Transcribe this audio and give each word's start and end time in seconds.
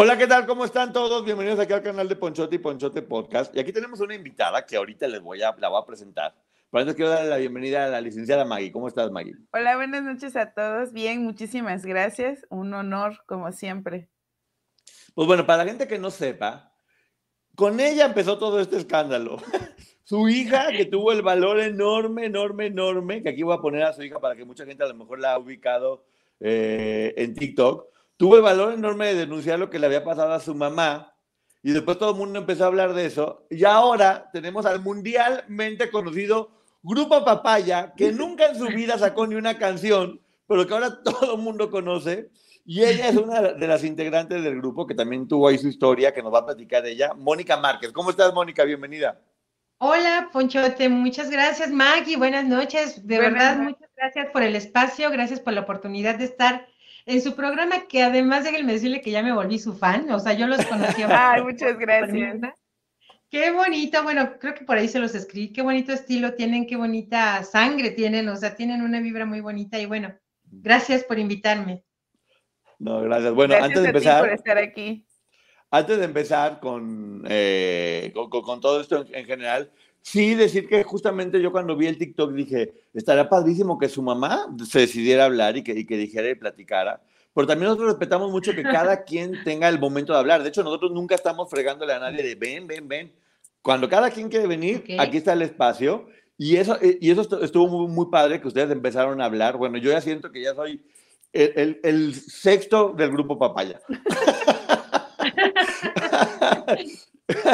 Hola, 0.00 0.16
¿qué 0.16 0.28
tal? 0.28 0.46
¿Cómo 0.46 0.64
están 0.64 0.92
todos? 0.92 1.24
Bienvenidos 1.24 1.58
aquí 1.58 1.72
al 1.72 1.82
canal 1.82 2.08
de 2.08 2.14
Ponchote 2.14 2.54
y 2.54 2.60
Ponchote 2.60 3.02
Podcast. 3.02 3.52
Y 3.56 3.58
aquí 3.58 3.72
tenemos 3.72 3.98
una 3.98 4.14
invitada 4.14 4.64
que 4.64 4.76
ahorita 4.76 5.08
les 5.08 5.20
voy 5.20 5.42
a, 5.42 5.56
la 5.58 5.68
voy 5.68 5.82
a 5.82 5.84
presentar. 5.84 6.36
Por 6.70 6.82
eso 6.82 6.94
quiero 6.94 7.10
darle 7.10 7.30
la 7.30 7.36
bienvenida 7.38 7.84
a 7.84 7.88
la 7.88 8.00
licenciada 8.00 8.44
Maggie. 8.44 8.70
¿Cómo 8.70 8.86
estás, 8.86 9.10
Maggie? 9.10 9.34
Hola, 9.52 9.74
buenas 9.74 10.04
noches 10.04 10.36
a 10.36 10.52
todos. 10.52 10.92
Bien, 10.92 11.24
muchísimas 11.24 11.84
gracias. 11.84 12.46
Un 12.48 12.72
honor, 12.74 13.24
como 13.26 13.50
siempre. 13.50 14.08
Pues 15.16 15.26
bueno, 15.26 15.44
para 15.44 15.64
la 15.64 15.68
gente 15.68 15.88
que 15.88 15.98
no 15.98 16.12
sepa, 16.12 16.72
con 17.56 17.80
ella 17.80 18.06
empezó 18.06 18.38
todo 18.38 18.60
este 18.60 18.76
escándalo. 18.76 19.38
su 20.04 20.28
hija, 20.28 20.68
que 20.68 20.84
tuvo 20.84 21.10
el 21.10 21.22
valor 21.22 21.58
enorme, 21.58 22.26
enorme, 22.26 22.66
enorme, 22.66 23.20
que 23.20 23.30
aquí 23.30 23.42
voy 23.42 23.56
a 23.56 23.60
poner 23.60 23.82
a 23.82 23.92
su 23.92 24.04
hija 24.04 24.20
para 24.20 24.36
que 24.36 24.44
mucha 24.44 24.64
gente 24.64 24.84
a 24.84 24.88
lo 24.88 24.94
mejor 24.94 25.18
la 25.18 25.32
ha 25.32 25.38
ubicado 25.40 26.04
eh, 26.38 27.14
en 27.16 27.34
TikTok 27.34 27.97
tuvo 28.18 28.36
el 28.36 28.42
valor 28.42 28.74
enorme 28.74 29.06
de 29.06 29.14
denunciar 29.14 29.58
lo 29.58 29.70
que 29.70 29.78
le 29.78 29.86
había 29.86 30.04
pasado 30.04 30.32
a 30.32 30.40
su 30.40 30.54
mamá 30.54 31.14
y 31.62 31.72
después 31.72 31.98
todo 31.98 32.10
el 32.10 32.16
mundo 32.16 32.38
empezó 32.38 32.64
a 32.64 32.66
hablar 32.66 32.92
de 32.92 33.06
eso. 33.06 33.46
Y 33.48 33.64
ahora 33.64 34.28
tenemos 34.32 34.66
al 34.66 34.80
mundialmente 34.80 35.90
conocido 35.90 36.50
Grupo 36.82 37.24
Papaya, 37.24 37.94
que 37.96 38.12
nunca 38.12 38.46
en 38.46 38.58
su 38.58 38.66
vida 38.66 38.98
sacó 38.98 39.26
ni 39.26 39.36
una 39.36 39.56
canción, 39.56 40.20
pero 40.46 40.66
que 40.66 40.74
ahora 40.74 41.02
todo 41.04 41.36
el 41.36 41.40
mundo 41.40 41.70
conoce. 41.70 42.30
Y 42.64 42.84
ella 42.84 43.08
es 43.08 43.16
una 43.16 43.40
de 43.40 43.66
las 43.66 43.82
integrantes 43.82 44.42
del 44.42 44.56
grupo 44.56 44.86
que 44.86 44.94
también 44.94 45.26
tuvo 45.26 45.48
ahí 45.48 45.56
su 45.56 45.68
historia, 45.68 46.12
que 46.12 46.22
nos 46.22 46.34
va 46.34 46.40
a 46.40 46.46
platicar 46.46 46.82
de 46.82 46.92
ella, 46.92 47.14
Mónica 47.14 47.56
Márquez. 47.56 47.92
¿Cómo 47.92 48.10
estás, 48.10 48.34
Mónica? 48.34 48.62
Bienvenida. 48.64 49.18
Hola, 49.78 50.28
Ponchote, 50.32 50.88
muchas 50.88 51.30
gracias, 51.30 51.70
Maggie, 51.70 52.16
buenas 52.16 52.44
noches. 52.44 53.06
De 53.06 53.18
verdad, 53.18 53.58
muchas 53.58 53.88
gracias 53.96 54.26
por 54.32 54.42
el 54.42 54.56
espacio, 54.56 55.08
gracias 55.10 55.40
por 55.40 55.54
la 55.54 55.60
oportunidad 55.60 56.16
de 56.16 56.24
estar 56.24 56.66
en 57.08 57.22
su 57.22 57.34
programa, 57.34 57.86
que 57.88 58.02
además 58.02 58.44
déjenme 58.44 58.74
decirle 58.74 59.00
que 59.00 59.10
ya 59.10 59.22
me 59.22 59.32
volví 59.32 59.58
su 59.58 59.74
fan, 59.74 60.10
o 60.10 60.20
sea, 60.20 60.34
yo 60.34 60.46
los 60.46 60.64
conocía. 60.66 61.08
Ay, 61.32 61.42
muchas 61.42 61.78
gracias. 61.78 62.36
Qué 63.30 63.50
bonito, 63.50 64.02
bueno, 64.02 64.38
creo 64.38 64.54
que 64.54 64.64
por 64.64 64.76
ahí 64.76 64.88
se 64.88 64.98
los 64.98 65.14
escribí, 65.14 65.52
qué 65.52 65.62
bonito 65.62 65.92
estilo 65.92 66.34
tienen, 66.34 66.66
qué 66.66 66.76
bonita 66.76 67.42
sangre 67.44 67.90
tienen, 67.90 68.28
o 68.28 68.36
sea, 68.36 68.54
tienen 68.54 68.82
una 68.82 69.00
vibra 69.00 69.24
muy 69.24 69.40
bonita 69.40 69.78
y 69.78 69.86
bueno, 69.86 70.14
gracias 70.44 71.02
por 71.04 71.18
invitarme. 71.18 71.82
No, 72.78 73.00
gracias. 73.00 73.34
Bueno, 73.34 73.54
antes 73.54 73.82
de 73.82 73.88
empezar. 73.88 74.20
por 74.20 74.32
estar 74.32 74.58
aquí. 74.58 75.06
Antes 75.70 75.98
de 75.98 76.04
empezar 76.04 76.60
con, 76.60 77.24
eh, 77.28 78.12
con, 78.14 78.60
todo 78.60 78.80
esto 78.80 79.04
en, 79.12 79.26
general, 79.26 79.70
sí 80.00 80.34
decir 80.34 80.66
que 80.66 80.82
justamente 80.82 81.40
yo 81.42 81.52
cuando 81.52 81.76
vi 81.76 81.86
el 81.86 81.98
TikTok 81.98 82.32
dije, 82.32 82.72
estaría 82.94 83.28
padrísimo 83.28 83.78
que 83.78 83.88
su 83.88 84.02
mamá 84.02 84.46
se 84.66 84.80
decidiera 84.80 85.26
hablar 85.26 85.56
y 85.56 85.62
que, 85.62 85.72
y 85.72 85.84
que 85.84 85.96
dijera 85.96 86.30
y 86.30 86.34
platicara. 86.34 87.02
Pero 87.38 87.46
también 87.46 87.68
nosotros 87.68 87.90
respetamos 87.90 88.32
mucho 88.32 88.52
que 88.52 88.64
cada 88.64 89.04
quien 89.04 89.44
tenga 89.44 89.68
el 89.68 89.78
momento 89.78 90.12
de 90.12 90.18
hablar. 90.18 90.42
De 90.42 90.48
hecho, 90.48 90.64
nosotros 90.64 90.90
nunca 90.90 91.14
estamos 91.14 91.48
fregándole 91.48 91.92
a 91.92 92.00
nadie 92.00 92.20
de 92.20 92.34
ven, 92.34 92.66
ven, 92.66 92.88
ven. 92.88 93.12
Cuando 93.62 93.88
cada 93.88 94.10
quien 94.10 94.28
quiere 94.28 94.48
venir, 94.48 94.82
aquí 94.98 95.18
está 95.18 95.34
el 95.34 95.42
espacio. 95.42 96.08
Y 96.36 96.56
eso, 96.56 96.76
eh, 96.82 96.98
y 97.00 97.12
eso 97.12 97.40
estuvo 97.40 97.68
muy, 97.68 97.86
muy 97.86 98.06
padre 98.10 98.40
que 98.40 98.48
ustedes 98.48 98.72
empezaron 98.72 99.20
a 99.20 99.26
hablar. 99.26 99.56
Bueno, 99.56 99.78
yo 99.78 99.92
ya 99.92 100.00
siento 100.00 100.32
que 100.32 100.42
ya 100.42 100.52
soy 100.52 100.84
el, 101.32 101.52
el, 101.54 101.80
el 101.84 102.14
sexto 102.16 102.92
del 102.92 103.12
grupo 103.12 103.38
Papaya. 103.38 103.80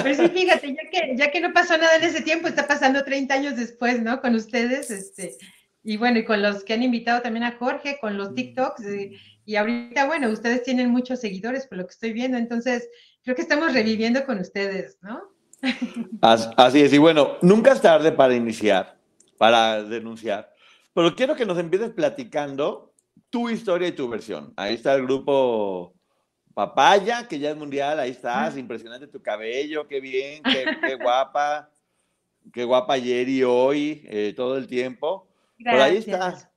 Pues 0.01 0.17
sí, 0.17 0.29
fíjate, 0.29 0.69
ya 0.69 0.91
que, 0.91 1.15
ya 1.15 1.31
que 1.31 1.41
no 1.43 1.53
pasó 1.53 1.77
nada 1.77 1.97
en 1.97 2.05
ese 2.05 2.23
tiempo, 2.23 2.49
está 2.49 2.67
pasando 2.67 3.05
30 3.05 3.35
años 3.35 3.57
después, 3.57 4.01
¿no? 4.01 4.23
Con 4.23 4.35
ustedes, 4.35 4.91
este, 4.91 5.37
y 5.83 5.99
bueno, 5.99 6.21
y 6.21 6.25
con 6.25 6.41
los 6.41 6.65
que 6.65 6.73
han 6.73 6.83
invitado 6.83 7.21
también 7.21 7.45
a 7.45 7.59
Jorge, 7.59 7.99
con 8.01 8.17
los 8.17 8.35
TikToks, 8.35 8.83
eh, 8.87 9.13
y 9.47 9.57
ahorita, 9.57 10.07
bueno, 10.07 10.29
ustedes 10.31 10.63
tienen 10.63 10.91
muchos 10.91 11.21
seguidores 11.21 11.67
por 11.67 11.79
lo 11.79 11.87
que 11.87 11.93
estoy 11.93 12.13
viendo, 12.13 12.39
entonces 12.39 12.89
creo 13.23 13.37
que 13.37 13.43
estamos 13.43 13.73
reviviendo 13.73 14.25
con 14.25 14.39
ustedes, 14.39 14.99
¿no? 15.03 15.23
Así 16.21 16.83
es, 16.83 16.93
y 16.93 16.99
bueno, 16.99 17.37
nunca 17.43 17.73
es 17.73 17.81
tarde 17.81 18.13
para 18.13 18.35
iniciar, 18.35 18.99
para 19.39 19.83
denunciar, 19.83 20.53
pero 20.93 21.15
quiero 21.15 21.35
que 21.35 21.47
nos 21.47 21.59
empieces 21.59 21.91
platicando 21.91 22.93
tu 23.31 23.49
historia 23.51 23.89
y 23.89 23.93
tu 23.93 24.09
versión. 24.09 24.53
Ahí 24.57 24.75
está 24.75 24.95
el 24.95 25.03
grupo 25.03 25.95
Papaya, 26.55 27.27
que 27.27 27.41
ya 27.41 27.51
es 27.51 27.57
mundial, 27.57 27.99
ahí 27.99 28.11
estás, 28.11 28.57
impresionante 28.57 29.09
tu 29.09 29.21
cabello, 29.21 29.89
qué 29.89 30.01
bien, 30.01 30.41
qué, 30.45 30.95
guapa, 30.95 31.69
qué 32.53 32.63
guapa 32.63 32.95
ayer 32.95 33.29
y 33.29 33.43
hoy, 33.43 34.07
eh, 34.09 34.33
todo 34.37 34.57
el 34.57 34.69
tiempo. 34.69 35.27
Por 35.59 35.75
ahí 35.75 35.97
estás. 35.97 36.49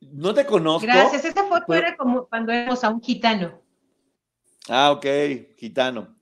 No 0.00 0.32
te 0.32 0.46
conozco. 0.46 0.86
Gracias, 0.86 1.24
esta 1.24 1.44
foto 1.44 1.74
era 1.74 1.96
como 1.96 2.26
cuando 2.26 2.52
éramos 2.52 2.84
a 2.84 2.90
un 2.90 3.00
gitano. 3.00 3.60
Ah, 4.68 4.92
ok, 4.92 5.06
gitano. 5.56 6.16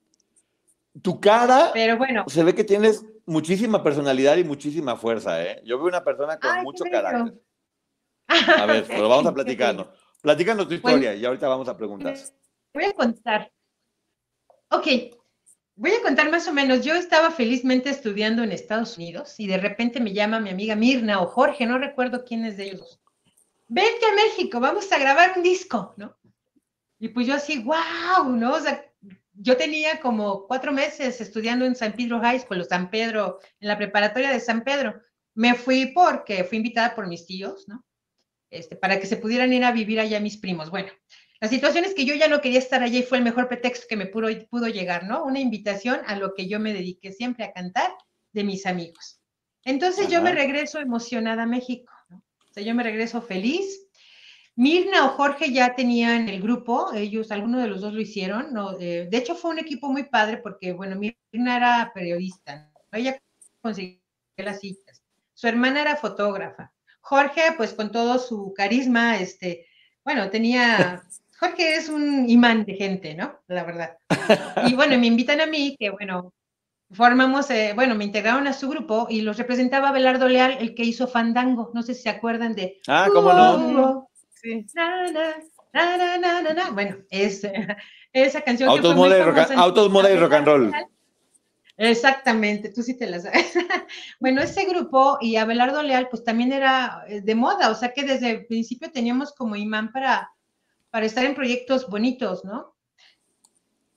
Tu 1.03 1.21
cara, 1.21 1.71
pero 1.75 1.99
bueno, 1.99 2.25
se 2.27 2.43
ve 2.43 2.55
que 2.55 2.65
tienes 2.65 3.05
muchísima 3.27 3.83
personalidad 3.83 4.37
y 4.37 4.45
muchísima 4.45 4.97
fuerza, 4.97 5.43
¿eh? 5.45 5.61
Yo 5.65 5.77
veo 5.79 5.89
una 5.89 6.03
persona 6.03 6.39
con 6.39 6.63
mucho 6.63 6.85
carácter. 6.91 7.35
A 8.59 8.67
ver, 8.67 8.85
pero 8.89 9.09
vamos 9.09 9.27
a 9.27 9.35
platicarnos. 9.35 9.89
Platícanos 10.21 10.67
tu 10.67 10.75
historia 10.75 11.15
y 11.15 11.25
ahorita 11.25 11.47
vamos 11.47 11.69
a 11.69 11.77
preguntar. 11.77 12.17
Voy 12.75 12.85
a 12.85 12.93
contar. 12.93 13.53
Ok, 14.71 14.87
voy 15.77 15.93
a 15.93 16.03
contar 16.03 16.31
más 16.31 16.49
o 16.49 16.53
menos. 16.53 16.85
Yo 16.85 16.95
estaba 16.95 17.31
felizmente 17.31 17.91
estudiando 17.91 18.43
en 18.43 18.51
Estados 18.51 18.97
Unidos 18.97 19.39
y 19.39 19.47
de 19.47 19.59
repente 19.59 20.01
me 20.01 20.13
llama 20.13 20.41
mi 20.41 20.51
amiga 20.51 20.75
Mirna 20.75 21.21
o 21.21 21.27
Jorge, 21.27 21.67
no 21.67 21.79
recuerdo 21.79 22.25
quién 22.25 22.45
es 22.45 22.57
de 22.57 22.71
ellos. 22.71 23.01
Vente 23.69 24.07
a 24.07 24.15
México, 24.15 24.61
vamos 24.61 24.91
a 24.93 24.99
grabar 24.99 25.35
un 25.37 25.43
disco, 25.43 25.95
¿no? 25.97 26.17
Y 26.99 27.09
pues 27.09 27.27
yo 27.27 27.35
así, 27.35 27.63
wow, 27.63 28.31
¿no? 28.31 28.55
O 28.55 28.61
sea, 28.61 28.85
yo 29.35 29.57
tenía 29.57 30.01
como 30.01 30.47
cuatro 30.47 30.73
meses 30.73 31.21
estudiando 31.21 31.65
en 31.65 31.75
San 31.75 31.93
Pedro 31.93 32.21
High 32.21 32.41
School, 32.41 32.61
o 32.61 32.65
San 32.65 32.91
Pedro, 32.91 33.41
en 33.61 33.69
la 33.69 33.77
preparatoria 33.77 34.31
de 34.31 34.41
San 34.41 34.63
Pedro. 34.63 35.01
Me 35.35 35.55
fui 35.55 35.87
porque 35.87 36.45
fui 36.45 36.59
invitada 36.59 36.95
por 36.95 37.07
mis 37.07 37.27
tíos, 37.27 37.69
¿no? 37.69 37.85
Este, 38.51 38.77
para 38.77 38.99
que 39.01 39.07
se 39.07 39.17
pudieran 39.17 39.53
ir 39.53 39.65
a 39.65 39.73
vivir 39.73 40.01
allá 40.01 40.21
mis 40.21 40.39
primos. 40.39 40.71
Bueno, 40.71 40.91
la 41.41 41.49
situación 41.49 41.85
es 41.85 41.95
que 41.95 42.07
yo 42.07 42.15
ya 42.15 42.29
no 42.29 42.41
quería 42.41 42.61
estar 42.61 42.83
allá 42.83 42.99
y 42.99 43.03
fue 43.03 43.19
el 43.19 43.25
mejor 43.25 43.49
pretexto 43.49 43.87
que 43.89 43.97
me 43.97 44.07
pudo, 44.07 44.29
pudo 44.49 44.69
llegar, 44.69 45.05
¿no? 45.05 45.25
Una 45.25 45.41
invitación 45.41 46.01
a 46.07 46.17
lo 46.17 46.35
que 46.35 46.49
yo 46.49 46.59
me 46.61 46.73
dediqué 46.73 47.13
siempre 47.13 47.45
a 47.45 47.53
cantar 47.53 47.91
de 48.33 48.45
mis 48.45 48.65
amigos. 48.65 49.21
Entonces 49.65 50.09
yo 50.09 50.23
me 50.23 50.33
regreso 50.33 50.79
emocionada 50.79 51.43
a 51.43 51.47
México, 51.47 51.93
sea, 52.57 52.65
yo 52.65 52.75
me 52.75 52.83
regreso 52.83 53.23
feliz. 53.23 53.83
Mirna 54.55 55.07
o 55.07 55.09
Jorge 55.11 55.53
ya 55.53 55.75
tenían 55.75 56.29
el 56.29 56.41
grupo, 56.41 56.93
ellos, 56.95 57.31
algunos 57.31 57.63
de 57.63 57.69
los 57.69 57.83
dos 57.83 57.93
lo 57.93 58.01
hicieron, 58.01 58.55
¿no? 58.55 58.73
de 58.73 59.09
hecho 59.13 59.35
fue 59.35 59.51
un 59.51 59.59
equipo 59.59 59.91
muy 59.91 60.05
padre 60.05 60.39
porque, 60.39 60.73
bueno, 60.73 60.97
Mirna 60.97 61.57
era 61.59 61.93
periodista, 61.95 62.73
ella 62.93 63.21
consiguió 63.61 64.01
las 64.39 64.61
citas, 64.61 65.03
su 65.35 65.47
hermana 65.47 65.83
era 65.83 65.97
fotógrafa, 65.97 66.73
Jorge, 67.03 67.43
pues 67.59 67.75
con 67.75 67.93
todo 67.93 68.19
su 68.19 68.55
carisma, 68.57 69.19
este, 69.19 69.67
bueno, 70.03 70.31
tenía 70.31 71.05
Jorge 71.39 71.77
es 71.77 71.89
un 71.89 72.29
imán 72.29 72.65
de 72.65 72.75
gente, 72.75 73.15
¿no? 73.15 73.39
La 73.47 73.65
verdad. 73.65 73.99
Y 74.67 74.75
bueno, 74.75 74.99
me 74.99 75.07
invitan 75.07 75.41
a 75.41 75.47
mí, 75.47 75.77
que 75.79 75.91
bueno, 75.91 76.33
formamos, 76.91 77.51
eh, 77.51 77.73
bueno, 77.75 77.95
me 77.95 78.05
integraron 78.05 78.47
a 78.47 78.53
su 78.53 78.69
grupo 78.69 79.07
y 79.11 79.23
los 79.23 79.39
representaba 79.39 79.93
Belardo 79.93 80.29
Leal, 80.29 80.59
el 80.61 80.75
que 80.75 80.85
hizo 80.85 81.09
Fandango. 81.09 81.71
No 81.75 81.83
sé 81.83 81.95
si 81.95 82.03
se 82.03 82.11
acuerdan 82.11 82.55
de. 82.55 82.81
Ah, 82.87 83.09
¿cómo 83.13 83.33
no? 83.33 84.09
Sí. 84.31 84.67
bueno, 86.73 86.97
es 87.11 87.43
esa 88.13 88.41
canción. 88.43 88.69
Autos, 88.69 88.93
que 88.93 88.97
moda, 88.97 89.19
y 89.19 89.23
rock, 89.23 89.39
autos 89.57 89.91
moda 89.91 90.11
y 90.11 90.17
rock 90.17 90.33
and 90.33 90.47
roll. 90.47 90.73
Exactamente, 91.79 92.71
tú 92.71 92.83
sí 92.83 92.97
te 92.97 93.07
la 93.07 93.21
sabes. 93.21 93.53
bueno, 94.21 94.41
ese 94.41 94.65
grupo 94.65 95.19
y 95.21 95.37
Abelardo 95.37 95.83
Leal, 95.83 96.09
pues 96.09 96.25
también 96.25 96.53
era 96.53 97.05
eh, 97.07 97.21
de 97.21 97.35
moda, 97.35 97.71
o 97.71 97.75
sea 97.75 97.93
que 97.93 98.03
desde 98.03 98.31
el 98.31 98.47
principio 98.47 98.91
teníamos 98.91 99.35
como 99.35 99.57
imán 99.57 99.93
para 99.93 100.31
para 100.97 101.05
estar 101.07 101.25
en 101.25 101.35
proyectos 101.35 101.91
bonitos, 101.91 102.45
¿no? 102.45 102.76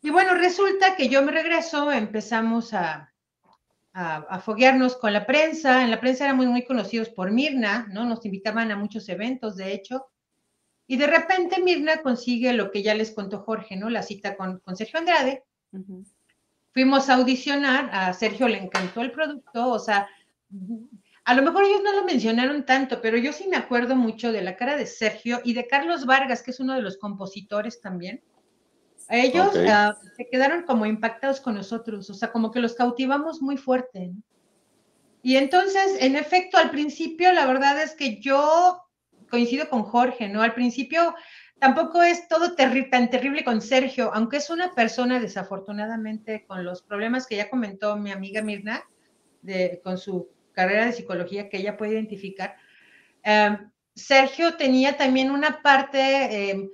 Y 0.02 0.10
bueno, 0.12 0.34
resulta 0.36 0.96
que 0.96 1.10
yo 1.10 1.22
me 1.22 1.32
regreso, 1.32 1.92
empezamos 1.92 2.74
a, 2.74 3.14
a, 3.94 4.40
foguearnos 4.40 4.96
con 4.96 5.14
la 5.14 5.26
prensa. 5.26 5.84
En 5.84 5.92
la 5.92 6.00
prensa 6.00 6.26
éramos 6.26 6.46
muy 6.46 6.64
conocidos 6.64 7.10
por 7.10 7.32
Mirna, 7.32 7.88
¿no? 7.92 8.06
Nos 8.06 8.26
invitaban 8.26 8.72
a 8.72 8.78
muchos 8.78 9.10
eventos, 9.10 9.58
de 9.58 9.74
hecho. 9.74 10.08
Y 10.88 10.98
de 10.98 11.08
repente 11.08 11.62
Mirna 11.62 12.02
consigue 12.02 12.54
lo 12.54 12.72
que 12.72 12.82
ya 12.82 12.96
les 12.96 13.12
contó 13.12 13.40
Jorge, 13.42 13.76
¿no? 13.76 13.90
La 13.90 14.02
cita 14.02 14.36
con, 14.36 14.60
con 14.60 14.76
Sergio 14.76 15.00
Andrade. 15.00 15.44
Fuimos 16.72 17.10
a 17.10 17.16
audicionar, 17.16 17.90
a 17.92 18.14
Sergio 18.14 18.48
le 18.48 18.58
encantó 18.58 19.02
el 19.02 19.12
producto, 19.12 19.70
o 19.70 19.80
sea, 19.80 20.08
a 21.26 21.34
lo 21.36 21.44
mejor 21.44 21.64
ellos 21.64 21.82
no 21.84 21.94
lo 21.94 22.06
mencionaron 22.06 22.66
tanto, 22.66 23.02
pero 23.02 23.18
yo 23.18 23.34
sí 23.34 23.48
me 23.48 23.58
acuerdo 23.58 23.96
mucho 23.96 24.32
de 24.32 24.42
la 24.42 24.56
cara 24.56 24.78
de 24.78 24.88
Sergio 24.88 25.42
y 25.44 25.54
de 25.54 25.68
Carlos 25.68 26.06
Vargas, 26.06 26.42
que 26.42 26.52
es 26.52 26.60
uno 26.60 26.74
de 26.74 26.82
los 26.82 26.98
compositores 26.98 27.82
también. 27.82 28.24
Ellos 29.10 29.56
ah, 29.68 29.96
se 30.16 30.28
quedaron 30.28 30.64
como 30.64 30.86
impactados 30.86 31.42
con 31.42 31.56
nosotros, 31.56 32.10
o 32.10 32.14
sea, 32.14 32.32
como 32.32 32.52
que 32.52 32.60
los 32.60 32.76
cautivamos 32.76 33.42
muy 33.42 33.58
fuerte. 33.58 34.12
Y 35.22 35.36
entonces, 35.36 35.98
en 36.00 36.16
efecto, 36.16 36.58
al 36.58 36.70
principio, 36.70 37.34
la 37.34 37.46
verdad 37.46 37.82
es 37.82 37.96
que 37.96 38.20
yo 38.22 38.82
coincido 39.30 39.70
con 39.70 39.84
Jorge, 39.84 40.30
¿no? 40.30 40.42
Al 40.42 40.54
principio 40.54 41.16
tampoco 41.60 42.02
es 42.02 42.28
todo 42.28 42.56
tan 42.56 43.10
terrible 43.10 43.44
con 43.44 43.62
Sergio, 43.62 44.12
aunque 44.14 44.38
es 44.38 44.50
una 44.50 44.74
persona 44.74 45.20
desafortunadamente 45.20 46.46
con 46.48 46.64
los 46.64 46.82
problemas 46.82 47.28
que 47.28 47.36
ya 47.36 47.50
comentó 47.50 47.98
mi 47.98 48.12
amiga 48.12 48.42
Mirna, 48.42 48.84
de, 49.42 49.82
con 49.84 49.98
su 49.98 50.30
carrera 50.54 50.86
de 50.86 50.94
psicología 50.94 51.50
que 51.50 51.58
ella 51.58 51.78
puede 51.78 51.94
identificar. 51.94 52.56
Em, 53.24 53.72
Sergio 53.94 54.56
tenía 54.56 54.98
también 54.98 55.32
una 55.32 55.62
parte, 55.62 56.52
em, 56.52 56.70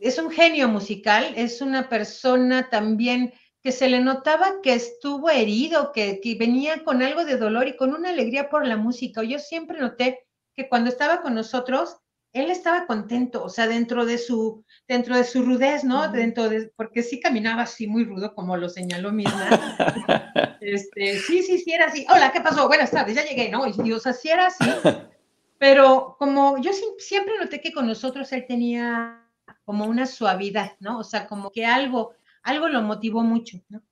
es 0.00 0.18
un 0.18 0.30
genio 0.30 0.68
musical, 0.68 1.32
es 1.36 1.60
una 1.60 1.88
persona 1.88 2.68
también 2.70 3.32
que 3.62 3.72
se 3.72 3.88
le 3.88 4.00
notaba 4.00 4.60
que 4.62 4.74
estuvo 4.74 5.28
herido, 5.28 5.92
que, 5.92 6.20
que 6.20 6.36
venía 6.36 6.84
con 6.84 7.02
algo 7.02 7.24
de 7.24 7.36
dolor 7.36 7.66
y 7.66 7.76
con 7.76 7.94
una 7.94 8.10
alegría 8.10 8.48
por 8.48 8.66
la 8.66 8.76
música. 8.76 9.22
Yo 9.24 9.38
siempre 9.38 9.80
noté 9.80 10.26
que 10.54 10.68
cuando 10.68 10.88
estaba 10.88 11.20
con 11.20 11.34
nosotros, 11.34 11.96
él 12.32 12.50
estaba 12.50 12.86
contento, 12.86 13.42
o 13.42 13.48
sea, 13.48 13.66
dentro 13.66 14.04
de 14.04 14.18
su, 14.18 14.64
dentro 14.86 15.16
de 15.16 15.24
su 15.24 15.42
rudez, 15.42 15.84
¿no? 15.84 16.08
Dentro 16.12 16.48
de, 16.48 16.70
porque 16.76 17.02
sí 17.02 17.18
caminaba 17.18 17.62
así 17.62 17.86
muy 17.86 18.04
rudo, 18.04 18.34
como 18.34 18.56
lo 18.56 18.68
señaló 18.68 19.10
Mirna. 19.10 20.56
este, 20.60 21.18
sí, 21.18 21.42
sí, 21.42 21.58
sí, 21.58 21.72
era 21.72 21.86
así. 21.86 22.06
Hola, 22.08 22.30
¿qué 22.32 22.40
pasó? 22.40 22.68
Buenas 22.68 22.90
tardes, 22.90 23.16
ya 23.16 23.24
llegué, 23.24 23.48
¿no? 23.48 23.64
Y, 23.66 23.92
o 23.92 23.98
sea, 23.98 24.12
sí 24.12 24.28
era 24.28 24.46
así. 24.46 24.64
Pero 25.58 26.16
como 26.18 26.58
yo 26.58 26.70
siempre 26.98 27.38
noté 27.38 27.60
que 27.60 27.72
con 27.72 27.86
nosotros 27.86 28.30
él 28.32 28.44
tenía 28.46 29.25
como 29.64 29.84
una 29.86 30.06
suavidad, 30.06 30.72
¿no? 30.80 30.98
O 30.98 31.04
sea, 31.04 31.26
como 31.26 31.50
que 31.50 31.66
algo, 31.66 32.14
algo 32.42 32.68
lo 32.68 32.82
motivó 32.82 33.22
mucho, 33.22 33.58
¿no? 33.68 33.82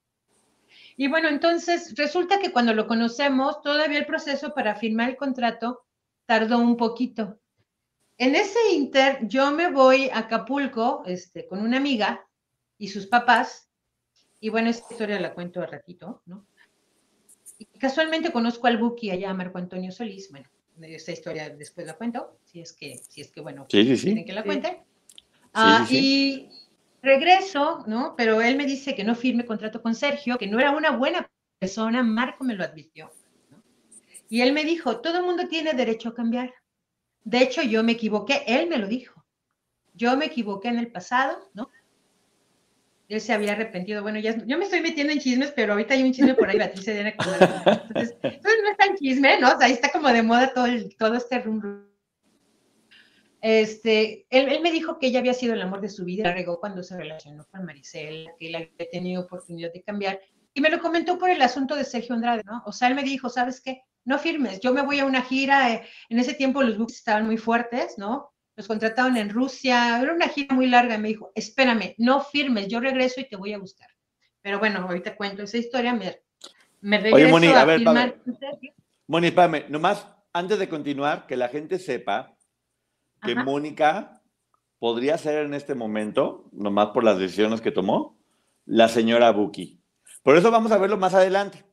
Y 0.97 1.07
bueno, 1.07 1.27
entonces 1.27 1.93
resulta 1.97 2.39
que 2.39 2.51
cuando 2.51 2.73
lo 2.73 2.87
conocemos, 2.87 3.61
todavía 3.61 3.99
el 3.99 4.05
proceso 4.05 4.53
para 4.53 4.75
firmar 4.75 5.09
el 5.09 5.17
contrato 5.17 5.85
tardó 6.25 6.57
un 6.59 6.77
poquito. 6.77 7.39
En 8.17 8.35
ese 8.35 8.59
inter, 8.71 9.19
yo 9.27 9.51
me 9.51 9.69
voy 9.69 10.09
a 10.09 10.19
Acapulco 10.19 11.03
este, 11.05 11.47
con 11.47 11.59
una 11.59 11.77
amiga 11.77 12.25
y 12.77 12.87
sus 12.87 13.07
papás, 13.07 13.69
y 14.39 14.49
bueno, 14.49 14.69
esta 14.69 14.93
historia 14.93 15.19
la 15.19 15.33
cuento 15.33 15.61
a 15.61 15.65
ratito, 15.65 16.21
¿no? 16.25 16.45
Y 17.57 17.65
casualmente 17.77 18.31
conozco 18.31 18.67
al 18.67 18.77
Buki 18.77 19.11
allá, 19.11 19.33
Marco 19.33 19.57
Antonio 19.57 19.91
Solís, 19.91 20.29
bueno, 20.29 20.49
esta 20.81 21.11
historia 21.11 21.49
después 21.49 21.87
la 21.87 21.95
cuento, 21.95 22.39
si 22.43 22.61
es 22.61 22.73
que, 22.73 22.97
si 22.97 23.21
es 23.21 23.31
que 23.31 23.41
bueno, 23.41 23.65
sí, 23.69 24.25
que 24.25 24.33
la 24.33 24.43
cuente. 24.43 24.83
Ah, 25.55 25.87
y 25.89 26.49
regreso, 27.01 27.83
¿no? 27.87 28.13
Pero 28.17 28.41
él 28.41 28.57
me 28.57 28.65
dice 28.65 28.93
que 28.93 29.05
no 29.05 29.15
firme 29.15 29.45
contrato 29.45 29.81
con 29.81 29.95
Sergio, 29.95 30.37
que 30.37 30.47
no 30.47 30.59
era 30.59 30.71
una 30.71 30.91
buena 30.91 31.29
persona, 31.59 32.03
Marco 32.03 32.43
me 32.43 32.55
lo 32.55 32.63
advirtió. 32.63 33.11
Y 34.29 34.41
él 34.41 34.51
me 34.53 34.65
dijo, 34.65 34.99
todo 34.99 35.19
el 35.19 35.25
mundo 35.25 35.47
tiene 35.47 35.73
derecho 35.73 36.09
a 36.09 36.15
cambiar. 36.15 36.53
De 37.23 37.39
hecho, 37.39 37.61
yo 37.61 37.83
me 37.83 37.93
equivoqué, 37.93 38.43
él 38.47 38.67
me 38.67 38.77
lo 38.77 38.87
dijo. 38.87 39.23
Yo 39.93 40.17
me 40.17 40.25
equivoqué 40.25 40.67
en 40.67 40.79
el 40.79 40.91
pasado, 40.91 41.49
¿no? 41.53 41.69
Él 43.07 43.21
se 43.21 43.33
había 43.33 43.53
arrepentido. 43.53 44.01
Bueno, 44.01 44.19
ya, 44.19 44.35
yo 44.45 44.57
me 44.57 44.65
estoy 44.65 44.81
metiendo 44.81 45.13
en 45.13 45.19
chismes, 45.19 45.51
pero 45.51 45.73
ahorita 45.73 45.93
hay 45.93 46.03
un 46.03 46.11
chisme 46.11 46.33
por 46.33 46.49
ahí, 46.49 46.57
Beatriz 46.57 46.83
se 46.83 46.99
Entonces, 46.99 48.17
entonces 48.21 48.61
no 48.63 48.69
es 48.71 48.77
tan 48.77 48.95
chisme, 48.97 49.39
¿no? 49.39 49.53
O 49.53 49.57
sea, 49.57 49.67
ahí 49.67 49.73
está 49.73 49.91
como 49.91 50.09
de 50.09 50.23
moda 50.23 50.53
todo, 50.53 50.65
el, 50.65 50.95
todo 50.97 51.15
este 51.15 51.39
rumbo. 51.39 51.85
Este, 53.47 54.25
él, 54.31 54.49
él, 54.49 54.63
me 54.63 54.71
dijo 54.71 54.97
que 54.97 55.05
ella 55.05 55.19
había 55.19 55.35
sido 55.35 55.53
el 55.53 55.61
amor 55.61 55.79
de 55.79 55.89
su 55.89 56.03
vida, 56.03 56.33
regó 56.33 56.59
cuando 56.59 56.81
se 56.81 56.97
relacionó 56.97 57.45
con 57.51 57.63
Maricel, 57.63 58.27
que 58.39 58.47
él 58.47 58.55
había 58.55 58.89
tenido 58.91 59.21
oportunidad 59.21 59.71
de 59.71 59.83
cambiar, 59.83 60.19
y 60.51 60.61
me 60.61 60.71
lo 60.71 60.79
comentó 60.79 61.19
por 61.19 61.29
el 61.29 61.39
asunto 61.43 61.75
de 61.75 61.83
Sergio 61.83 62.15
Andrade, 62.15 62.41
¿no? 62.43 62.63
O 62.65 62.71
sea, 62.71 62.87
él 62.87 62.95
me 62.95 63.03
dijo, 63.03 63.29
¿sabes 63.29 63.61
qué? 63.61 63.83
No 64.03 64.17
firmes, 64.17 64.61
yo 64.61 64.73
me 64.73 64.81
voy 64.81 64.97
a 64.97 65.05
una 65.05 65.21
gira, 65.21 65.71
eh, 65.71 65.83
en 66.09 66.17
ese 66.17 66.33
tiempo 66.33 66.63
los 66.63 66.75
books 66.75 66.95
estaban 66.95 67.27
muy 67.27 67.37
fuertes, 67.37 67.99
¿no? 67.99 68.33
Los 68.55 68.67
contrataron 68.67 69.15
en 69.15 69.29
Rusia, 69.29 70.01
era 70.01 70.11
una 70.11 70.27
gira 70.27 70.55
muy 70.55 70.65
larga, 70.65 70.95
y 70.95 71.01
me 71.01 71.09
dijo, 71.09 71.31
espérame, 71.35 71.93
no 71.99 72.21
firmes, 72.21 72.67
yo 72.67 72.79
regreso 72.79 73.21
y 73.21 73.29
te 73.29 73.35
voy 73.35 73.53
a 73.53 73.59
buscar. 73.59 73.89
Pero 74.41 74.57
bueno, 74.57 74.79
ahorita 74.79 75.15
cuento 75.15 75.43
esa 75.43 75.59
historia, 75.59 75.93
me, 75.93 76.19
me 76.81 76.97
regreso 76.97 77.15
Oye, 77.15 77.27
Moni, 77.27 77.47
a, 77.49 77.61
a 77.61 77.65
ver, 77.65 77.77
firmar. 77.77 78.15
Moni, 79.05 79.27
espérame, 79.27 79.69
nomás, 79.69 80.07
antes 80.33 80.57
de 80.57 80.67
continuar, 80.67 81.27
que 81.27 81.37
la 81.37 81.49
gente 81.49 81.77
sepa 81.77 82.34
que 83.25 83.33
Ajá. 83.33 83.43
Mónica 83.43 84.21
podría 84.79 85.17
ser 85.17 85.45
en 85.45 85.53
este 85.53 85.75
momento, 85.75 86.49
nomás 86.51 86.89
por 86.89 87.03
las 87.03 87.17
decisiones 87.17 87.61
que 87.61 87.71
tomó, 87.71 88.19
la 88.65 88.87
señora 88.87 89.31
Buki. 89.31 89.81
Por 90.23 90.37
eso 90.37 90.51
vamos 90.51 90.71
a 90.71 90.77
verlo 90.77 90.97
más 90.97 91.13
adelante. 91.13 91.63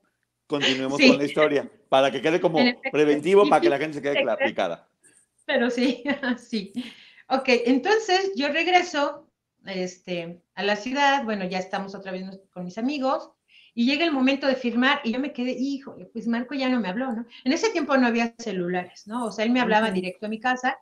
Continuemos 0.47 0.99
Sí. 0.99 1.09
con 1.09 1.19
la 1.19 1.25
historia, 1.25 1.71
para 1.89 2.11
que 2.11 2.21
quede 2.21 2.41
como 2.41 2.59
preventivo, 2.91 3.49
para 3.49 3.61
que 3.61 3.71
la 3.71 3.79
gente 3.79 3.95
se 3.95 4.03
quede 4.03 4.25
picada. 4.45 4.89
Pero 5.47 5.71
sí, 5.71 6.03
sí. 6.39 6.73
Ok, 7.29 7.49
entonces 7.67 8.33
yo 8.37 8.49
regreso 8.49 9.29
este, 9.65 10.43
a 10.55 10.63
la 10.63 10.77
ciudad, 10.77 11.25
bueno, 11.25 11.45
ya 11.45 11.59
estamos 11.59 11.95
otra 11.95 12.13
vez 12.13 12.25
con 12.53 12.65
mis 12.65 12.79
amigos, 12.79 13.31
y 13.75 13.87
llega 13.87 14.05
el 14.05 14.13
momento 14.13 14.47
de 14.47 14.55
firmar, 14.57 15.01
y 15.05 15.13
yo 15.13 15.19
me 15.19 15.33
quedé, 15.33 15.53
híjole, 15.53 16.07
pues 16.07 16.27
Marco 16.27 16.55
ya 16.55 16.69
no 16.69 16.79
me 16.81 16.89
habló, 16.89 17.13
¿no? 17.13 17.25
En 17.45 17.53
ese 17.53 17.71
tiempo 17.71 17.97
no 17.97 18.07
había 18.07 18.35
celulares, 18.39 19.07
¿no? 19.07 19.25
O 19.25 19.33
sea, 19.33 19.45
él 19.47 19.51
me 19.51 19.61
hablaba 19.61 19.91
directo 19.91 20.27
a 20.27 20.29
mi 20.29 20.39
casa, 20.39 20.79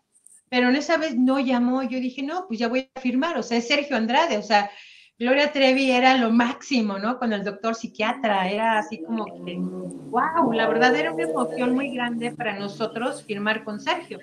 pero 0.50 0.69
en 0.69 0.76
esa 0.76 0.99
vez 0.99 1.17
no 1.17 1.38
llamó, 1.38 1.82
yo 1.85 2.00
dije, 2.00 2.23
no, 2.23 2.47
pues 2.47 2.58
ya 2.58 2.69
voy 2.69 2.91
a 2.94 3.00
firmar, 3.00 3.38
o 3.38 3.43
sea, 3.43 3.56
es 3.56 3.69
Sergio 3.69 3.97
Andrade, 3.97 4.37
o 4.37 4.43
sea, 4.43 4.70
Gloria 5.17 5.52
Trevi 5.52 5.91
era 5.91 6.17
lo 6.17 6.31
máximo, 6.31 6.99
¿no? 6.99 7.19
Con 7.19 7.32
el 7.32 7.44
doctor 7.44 7.75
psiquiatra, 7.75 8.49
era 8.50 8.79
así 8.79 9.02
como 9.02 9.26
que, 9.44 9.56
wow, 9.56 10.52
la 10.52 10.67
verdad 10.67 10.94
era 10.97 11.12
una 11.12 11.23
emoción 11.23 11.75
muy 11.75 11.94
grande 11.94 12.32
para 12.32 12.58
nosotros 12.58 13.23
firmar 13.25 13.62
con 13.62 13.79
Sergio, 13.79 14.19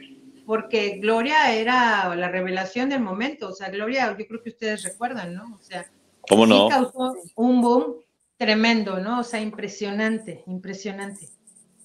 porque 0.46 0.98
Gloria 1.00 1.54
era 1.54 2.14
la 2.14 2.28
revelación 2.28 2.90
del 2.90 3.02
momento, 3.02 3.50
o 3.50 3.54
sea, 3.54 3.70
Gloria, 3.70 4.16
yo 4.18 4.28
creo 4.28 4.44
que 4.44 4.50
ustedes 4.50 4.84
recuerdan, 4.84 5.34
¿no? 5.34 5.56
O 5.56 5.62
sea, 5.62 5.86
¿Cómo 6.28 6.46
sí 6.46 6.50
no? 6.50 6.68
causó 6.68 7.16
un 7.36 7.62
boom 7.62 7.96
tremendo, 8.36 9.00
¿no? 9.00 9.22
O 9.22 9.24
sea, 9.24 9.40
impresionante, 9.40 10.44
impresionante. 10.46 11.37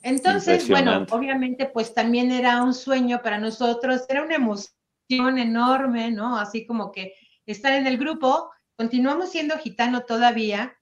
Entonces, 0.03 0.69
bueno, 0.69 1.07
obviamente, 1.11 1.67
pues 1.67 1.95
también 1.95 2.33
era 2.33 2.63
un 2.63 2.75
sueño 2.75 3.21
para 3.23 3.39
nosotros, 3.39 4.03
era 4.09 4.23
una 4.23 4.35
emoción 4.37 5.39
enorme, 5.39 6.11
¿no? 6.11 6.37
Así 6.39 6.67
como 6.67 6.91
que 6.91 7.15
estar 7.47 7.73
en 7.73 7.87
el 7.87 7.99
grupo, 7.99 8.51
continuamos 8.77 9.31
siendo 9.31 9.57
gitano 9.59 10.01
todavía. 10.03 10.77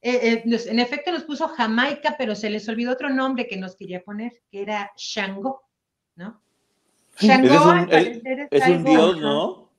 Eh, 0.00 0.20
eh, 0.22 0.42
nos- 0.44 0.66
en 0.66 0.78
efecto, 0.78 1.10
nos 1.10 1.24
puso 1.24 1.48
Jamaica, 1.48 2.14
pero 2.18 2.34
se 2.34 2.50
les 2.50 2.68
olvidó 2.68 2.92
otro 2.92 3.08
nombre 3.10 3.46
que 3.48 3.56
nos 3.56 3.74
quería 3.74 4.02
poner, 4.02 4.32
que 4.50 4.62
era 4.62 4.92
Shango, 4.96 5.62
¿no? 6.14 6.40
Ese 7.16 7.26
es 7.32 7.40
Shango, 7.40 7.64
un- 7.64 7.78
al 7.78 7.88
parecer, 7.88 8.48
es 8.50 8.62
Es 8.62 8.68
un 8.68 8.74
algo- 8.74 8.90
dios, 8.90 9.10
ajá, 9.14 9.20
¿no? 9.22 9.72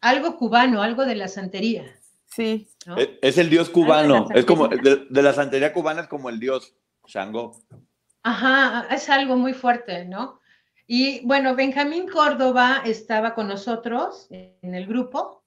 Algo 0.00 0.36
cubano, 0.36 0.82
algo 0.82 1.04
de 1.04 1.14
la 1.14 1.28
santería, 1.28 1.84
Sí, 2.26 2.66
¿no? 2.86 2.96
Es, 2.96 3.10
es 3.20 3.36
el 3.38 3.50
dios 3.50 3.68
cubano. 3.68 4.26
Es 4.34 4.46
como, 4.46 4.66
de, 4.66 5.06
de 5.08 5.22
la 5.22 5.34
santería 5.34 5.72
cubana 5.74 6.00
es 6.02 6.08
como 6.08 6.30
el 6.30 6.40
dios 6.40 6.74
Shango. 7.06 7.62
Ajá, 8.22 8.86
es 8.94 9.08
algo 9.10 9.36
muy 9.36 9.52
fuerte, 9.52 10.04
¿no? 10.04 10.40
Y 10.86 11.24
bueno, 11.26 11.54
Benjamín 11.54 12.08
Córdoba 12.08 12.82
estaba 12.84 13.34
con 13.34 13.48
nosotros 13.48 14.26
en 14.30 14.74
el 14.74 14.86
grupo 14.86 15.44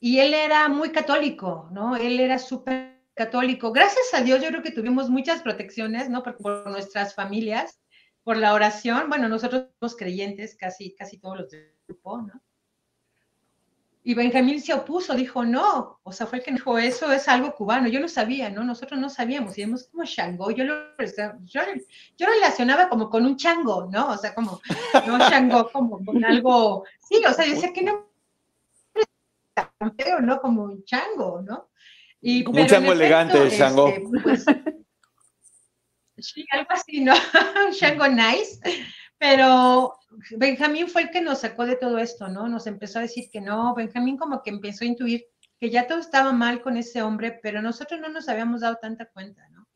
y 0.00 0.20
él 0.20 0.34
era 0.34 0.68
muy 0.68 0.90
católico, 0.90 1.68
¿no? 1.72 1.96
Él 1.96 2.20
era 2.20 2.38
súper 2.38 3.02
católico. 3.14 3.72
Gracias 3.72 4.14
a 4.14 4.22
Dios, 4.22 4.40
yo 4.42 4.48
creo 4.48 4.62
que 4.62 4.70
tuvimos 4.70 5.10
muchas 5.10 5.42
protecciones, 5.42 6.08
¿no? 6.08 6.22
Por, 6.22 6.36
por 6.36 6.70
nuestras 6.70 7.14
familias, 7.14 7.80
por 8.22 8.36
la 8.36 8.54
oración. 8.54 9.08
Bueno, 9.08 9.28
nosotros 9.28 9.66
somos 9.80 9.96
creyentes, 9.96 10.56
casi, 10.56 10.94
casi 10.94 11.18
todos 11.18 11.38
los 11.40 11.50
del 11.50 11.74
grupo, 11.86 12.22
¿no? 12.22 12.40
Y 14.04 14.14
Benjamín 14.14 14.62
se 14.62 14.72
opuso, 14.72 15.14
dijo, 15.14 15.44
no, 15.44 16.00
o 16.02 16.12
sea, 16.12 16.26
fue 16.26 16.38
el 16.38 16.44
que 16.44 16.52
dijo, 16.52 16.78
eso 16.78 17.12
es 17.12 17.28
algo 17.28 17.54
cubano, 17.54 17.88
yo 17.88 18.00
no 18.00 18.08
sabía, 18.08 18.48
¿no? 18.48 18.64
Nosotros 18.64 18.98
no 18.98 19.10
sabíamos, 19.10 19.58
y 19.58 19.62
vemos 19.62 19.88
como 19.88 20.04
Shango, 20.04 20.50
yo 20.50 20.64
lo, 20.64 20.74
yo, 21.44 21.60
yo 22.16 22.26
relacionaba 22.26 22.88
como 22.88 23.10
con 23.10 23.26
un 23.26 23.36
chango, 23.36 23.88
¿no? 23.90 24.10
O 24.10 24.16
sea, 24.16 24.34
como, 24.34 24.60
no 25.06 25.18
Shango, 25.18 25.70
como 25.70 26.04
con 26.04 26.24
algo, 26.24 26.84
sí, 27.06 27.22
o 27.28 27.32
sea, 27.34 27.44
yo 27.44 27.54
decía 27.54 27.72
que 27.72 27.82
no, 27.82 28.08
¿no? 30.22 30.40
Como 30.40 30.62
un 30.62 30.84
chango, 30.84 31.42
¿no? 31.42 31.68
Y, 32.20 32.46
un 32.46 32.58
en 32.58 32.66
chango 32.66 32.92
elegante, 32.92 33.46
este, 33.46 33.58
Shango. 33.58 33.92
pues, 34.22 34.44
sí, 36.18 36.46
algo 36.52 36.70
así, 36.70 37.00
¿no? 37.00 37.14
Un 37.66 37.72
Shango 37.72 38.08
nice, 38.08 38.60
pero 39.18 39.98
Benjamín 40.36 40.88
fue 40.88 41.02
el 41.02 41.10
que 41.10 41.20
nos 41.20 41.40
sacó 41.40 41.66
de 41.66 41.76
todo 41.76 41.98
esto, 41.98 42.28
¿no? 42.28 42.48
Nos 42.48 42.66
empezó 42.66 42.98
a 42.98 43.02
decir 43.02 43.28
que 43.30 43.40
no, 43.40 43.74
Benjamín 43.74 44.16
como 44.16 44.42
que 44.42 44.50
empezó 44.50 44.84
a 44.84 44.88
intuir 44.88 45.26
que 45.60 45.70
ya 45.70 45.86
todo 45.88 45.98
estaba 45.98 46.32
mal 46.32 46.62
con 46.62 46.76
ese 46.76 47.02
hombre, 47.02 47.38
pero 47.42 47.60
nosotros 47.60 48.00
no 48.00 48.08
nos 48.08 48.28
habíamos 48.28 48.60
dado 48.60 48.76
tanta 48.80 49.06
cuenta, 49.06 49.48
¿no? 49.50 49.66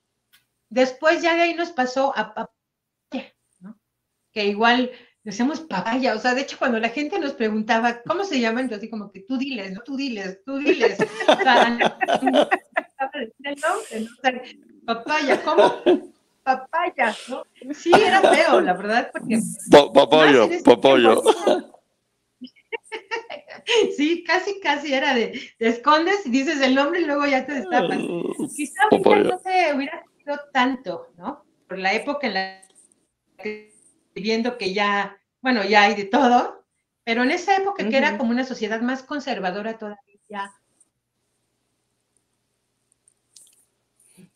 Después 0.68 1.20
ya 1.22 1.34
de 1.34 1.42
ahí 1.42 1.54
nos 1.54 1.72
pasó 1.72 2.16
a 2.16 2.34
papaya, 2.34 3.34
¿no? 3.58 3.78
Que 4.32 4.46
igual 4.46 4.92
decíamos 5.24 5.60
papaya, 5.60 6.14
o 6.14 6.18
sea, 6.18 6.34
de 6.34 6.42
hecho 6.42 6.58
cuando 6.58 6.78
la 6.78 6.88
gente 6.88 7.18
nos 7.18 7.34
preguntaba 7.34 8.02
cómo 8.02 8.24
se 8.24 8.40
llaman, 8.40 8.68
yo 8.68 8.76
así 8.76 8.88
como 8.88 9.10
que 9.10 9.20
tú 9.20 9.36
diles, 9.38 9.72
¿no? 9.72 9.80
Tú 9.82 9.96
diles, 9.96 10.40
tú 10.44 10.58
diles. 10.58 10.98
O 11.28 11.36
sea, 11.36 11.68
no 11.78 11.84
papaya, 14.86 15.42
¿cómo? 15.42 15.82
Papaya, 16.42 17.16
¿no? 17.28 17.44
Sí, 17.72 17.92
era 17.94 18.20
feo, 18.20 18.60
la 18.60 18.72
verdad, 18.74 19.10
porque 19.12 19.38
Po- 19.70 19.92
Popollo, 19.92 20.48
popollo. 20.64 21.22
Sí, 23.96 24.24
casi, 24.24 24.60
casi 24.60 24.92
era 24.92 25.14
de, 25.14 25.40
te 25.58 25.68
escondes 25.68 26.26
y 26.26 26.30
dices 26.30 26.60
el 26.60 26.74
nombre 26.74 27.00
y 27.00 27.04
luego 27.04 27.24
ya 27.26 27.46
te 27.46 27.52
destapas. 27.54 27.98
Quizá 28.56 28.82
ahorita 28.90 29.10
no 29.34 29.38
se 29.38 29.74
hubiera 29.74 30.02
sido 30.18 30.40
tanto, 30.52 31.08
¿no? 31.16 31.44
Por 31.68 31.78
la 31.78 31.92
época 31.94 32.26
en 32.26 32.34
la 32.34 32.62
que 33.38 33.72
viendo 34.14 34.58
que 34.58 34.74
ya, 34.74 35.16
bueno, 35.40 35.62
ya 35.64 35.82
hay 35.84 35.94
de 35.94 36.04
todo, 36.04 36.64
pero 37.04 37.22
en 37.22 37.30
esa 37.30 37.56
época 37.56 37.88
que 37.88 37.96
era 37.96 38.18
como 38.18 38.30
una 38.32 38.44
sociedad 38.44 38.80
más 38.80 39.02
conservadora 39.04 39.78
todavía. 39.78 40.52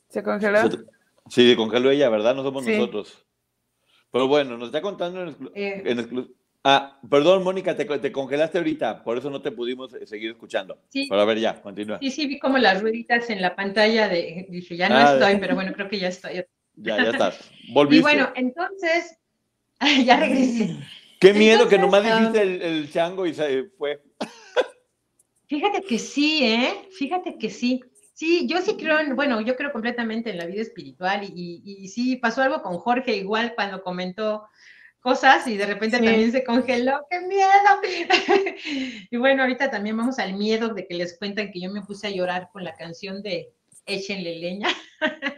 ¿Se 0.09 0.23
congeló? 0.23 0.71
Sí, 1.29 1.49
se 1.49 1.57
congeló 1.57 1.91
ella, 1.91 2.09
¿verdad? 2.09 2.35
No 2.35 2.43
somos 2.43 2.67
nosotros. 2.67 3.27
Pero 4.11 4.29
bueno, 4.29 4.57
nos 4.57 4.69
está 4.69 4.81
contando 4.81 5.23
en, 5.23 5.29
exclusiva. 5.29 5.59
Eh. 5.59 6.27
Ah, 6.69 6.99
perdón, 7.09 7.45
Mónica, 7.45 7.77
te, 7.77 8.11
congelaste 8.11 8.59
ahorita, 8.59 9.05
por 9.05 9.17
eso 9.17 9.31
no 9.31 9.41
te 9.41 9.53
pudimos 9.53 9.95
eh, 9.95 10.05
seguir 10.05 10.33
escuchando. 10.33 10.77
Sí. 10.89 11.07
Pero 11.09 11.21
a 11.21 11.25
ver, 11.25 11.39
ya, 11.39 11.63
continúa. 11.63 12.01
Sí, 12.01 12.11
sí, 12.11 12.27
vi 12.27 12.41
como 12.41 12.59
las 12.59 12.83
rueditas 12.83 13.31
en 13.31 13.41
la 13.41 13.55
pantalla 13.55 14.09
de, 14.09 14.47
dije, 14.49 14.77
ya 14.77 14.89
no 14.89 14.97
ah, 14.97 15.13
estoy, 15.13 15.37
pero 15.37 15.55
bueno, 15.55 15.73
creo 15.73 15.89
que 15.89 16.01
ya 16.01 16.09
estoy. 16.09 16.45
Ya, 16.75 16.97
ya 16.97 17.11
estás. 17.11 17.51
Volviste. 17.69 17.99
Y 17.99 18.03
bueno, 18.03 18.33
entonces, 18.35 19.17
ya 20.05 20.17
regresé. 20.17 20.77
Qué 21.21 21.33
miedo 21.33 21.69
que 21.69 21.79
nomás 21.79 22.03
dijiste 22.03 22.43
el, 22.43 22.61
el, 22.61 22.93
chango 22.93 23.27
y 23.27 23.35
se 23.35 23.67
fue. 23.79 24.03
Fíjate 25.47 25.83
que 25.83 26.01
sí, 26.01 26.41
¿eh? 26.43 26.89
Fíjate 26.99 27.39
que 27.39 27.49
sí. 27.49 27.81
Sí, 28.17 28.47
yo 28.49 28.63
sí 28.63 28.79
creo 28.79 28.99
en, 28.99 29.15
bueno, 29.15 29.43
yo 29.43 29.57
creo 29.57 29.71
completamente 29.73 30.31
en 30.31 30.39
la 30.39 30.47
vida 30.47 30.63
espiritual 30.63 31.23
y, 31.23 31.61
y 31.63 31.89
sí, 31.89 32.17
pasó 32.17 32.41
algo 32.41 32.63
con 32.63 32.79
Jorge 32.79 33.15
igual 33.15 33.53
cuando 33.55 33.83
comentó 33.83 34.49
cosas 35.07 35.47
y 35.47 35.57
de 35.57 35.67
repente 35.67 35.99
también 35.99 36.33
se 36.33 36.43
congeló, 36.43 37.07
¡qué 37.09 37.21
miedo! 37.21 37.47
y 39.11 39.17
bueno, 39.19 39.43
ahorita 39.43 39.71
también 39.71 39.97
vamos 39.97 40.19
al 40.19 40.33
miedo 40.33 40.71
de 40.71 40.85
que 40.85 40.95
les 40.95 41.17
cuentan 41.17 41.53
que 41.53 41.61
yo 41.61 41.71
me 41.71 41.83
puse 41.83 42.07
a 42.07 42.11
llorar 42.11 42.49
con 42.53 42.65
la 42.65 42.75
canción 42.75 43.23
de 43.23 43.53
Échenle 43.85 44.35
leña. 44.41 44.69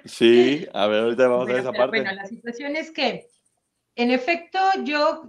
sí, 0.06 0.66
a 0.72 0.86
ver, 0.86 1.02
ahorita 1.02 1.28
vamos 1.28 1.48
a 1.48 1.52
ver 1.52 1.60
esa 1.60 1.72
parte. 1.72 2.00
Bueno, 2.00 2.14
la 2.14 2.26
situación 2.26 2.76
es 2.76 2.90
que, 2.90 3.28
en 3.94 4.10
efecto, 4.10 4.58
yo 4.84 5.28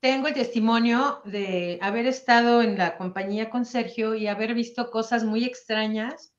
tengo 0.00 0.26
el 0.26 0.34
testimonio 0.34 1.20
de 1.24 1.78
haber 1.80 2.06
estado 2.06 2.60
en 2.60 2.76
la 2.76 2.96
compañía 2.96 3.50
con 3.50 3.64
Sergio 3.66 4.16
y 4.16 4.26
haber 4.26 4.54
visto 4.54 4.90
cosas 4.90 5.22
muy 5.22 5.44
extrañas. 5.44 6.33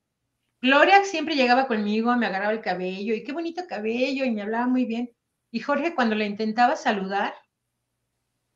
Gloria 0.60 1.04
siempre 1.04 1.36
llegaba 1.36 1.66
conmigo, 1.66 2.14
me 2.16 2.26
agarraba 2.26 2.52
el 2.52 2.62
cabello 2.62 3.14
y 3.14 3.24
qué 3.24 3.32
bonito 3.32 3.66
cabello 3.68 4.24
y 4.24 4.30
me 4.30 4.42
hablaba 4.42 4.66
muy 4.66 4.84
bien. 4.84 5.10
Y 5.50 5.60
Jorge 5.60 5.94
cuando 5.94 6.14
le 6.14 6.26
intentaba 6.26 6.76
saludar, 6.76 7.34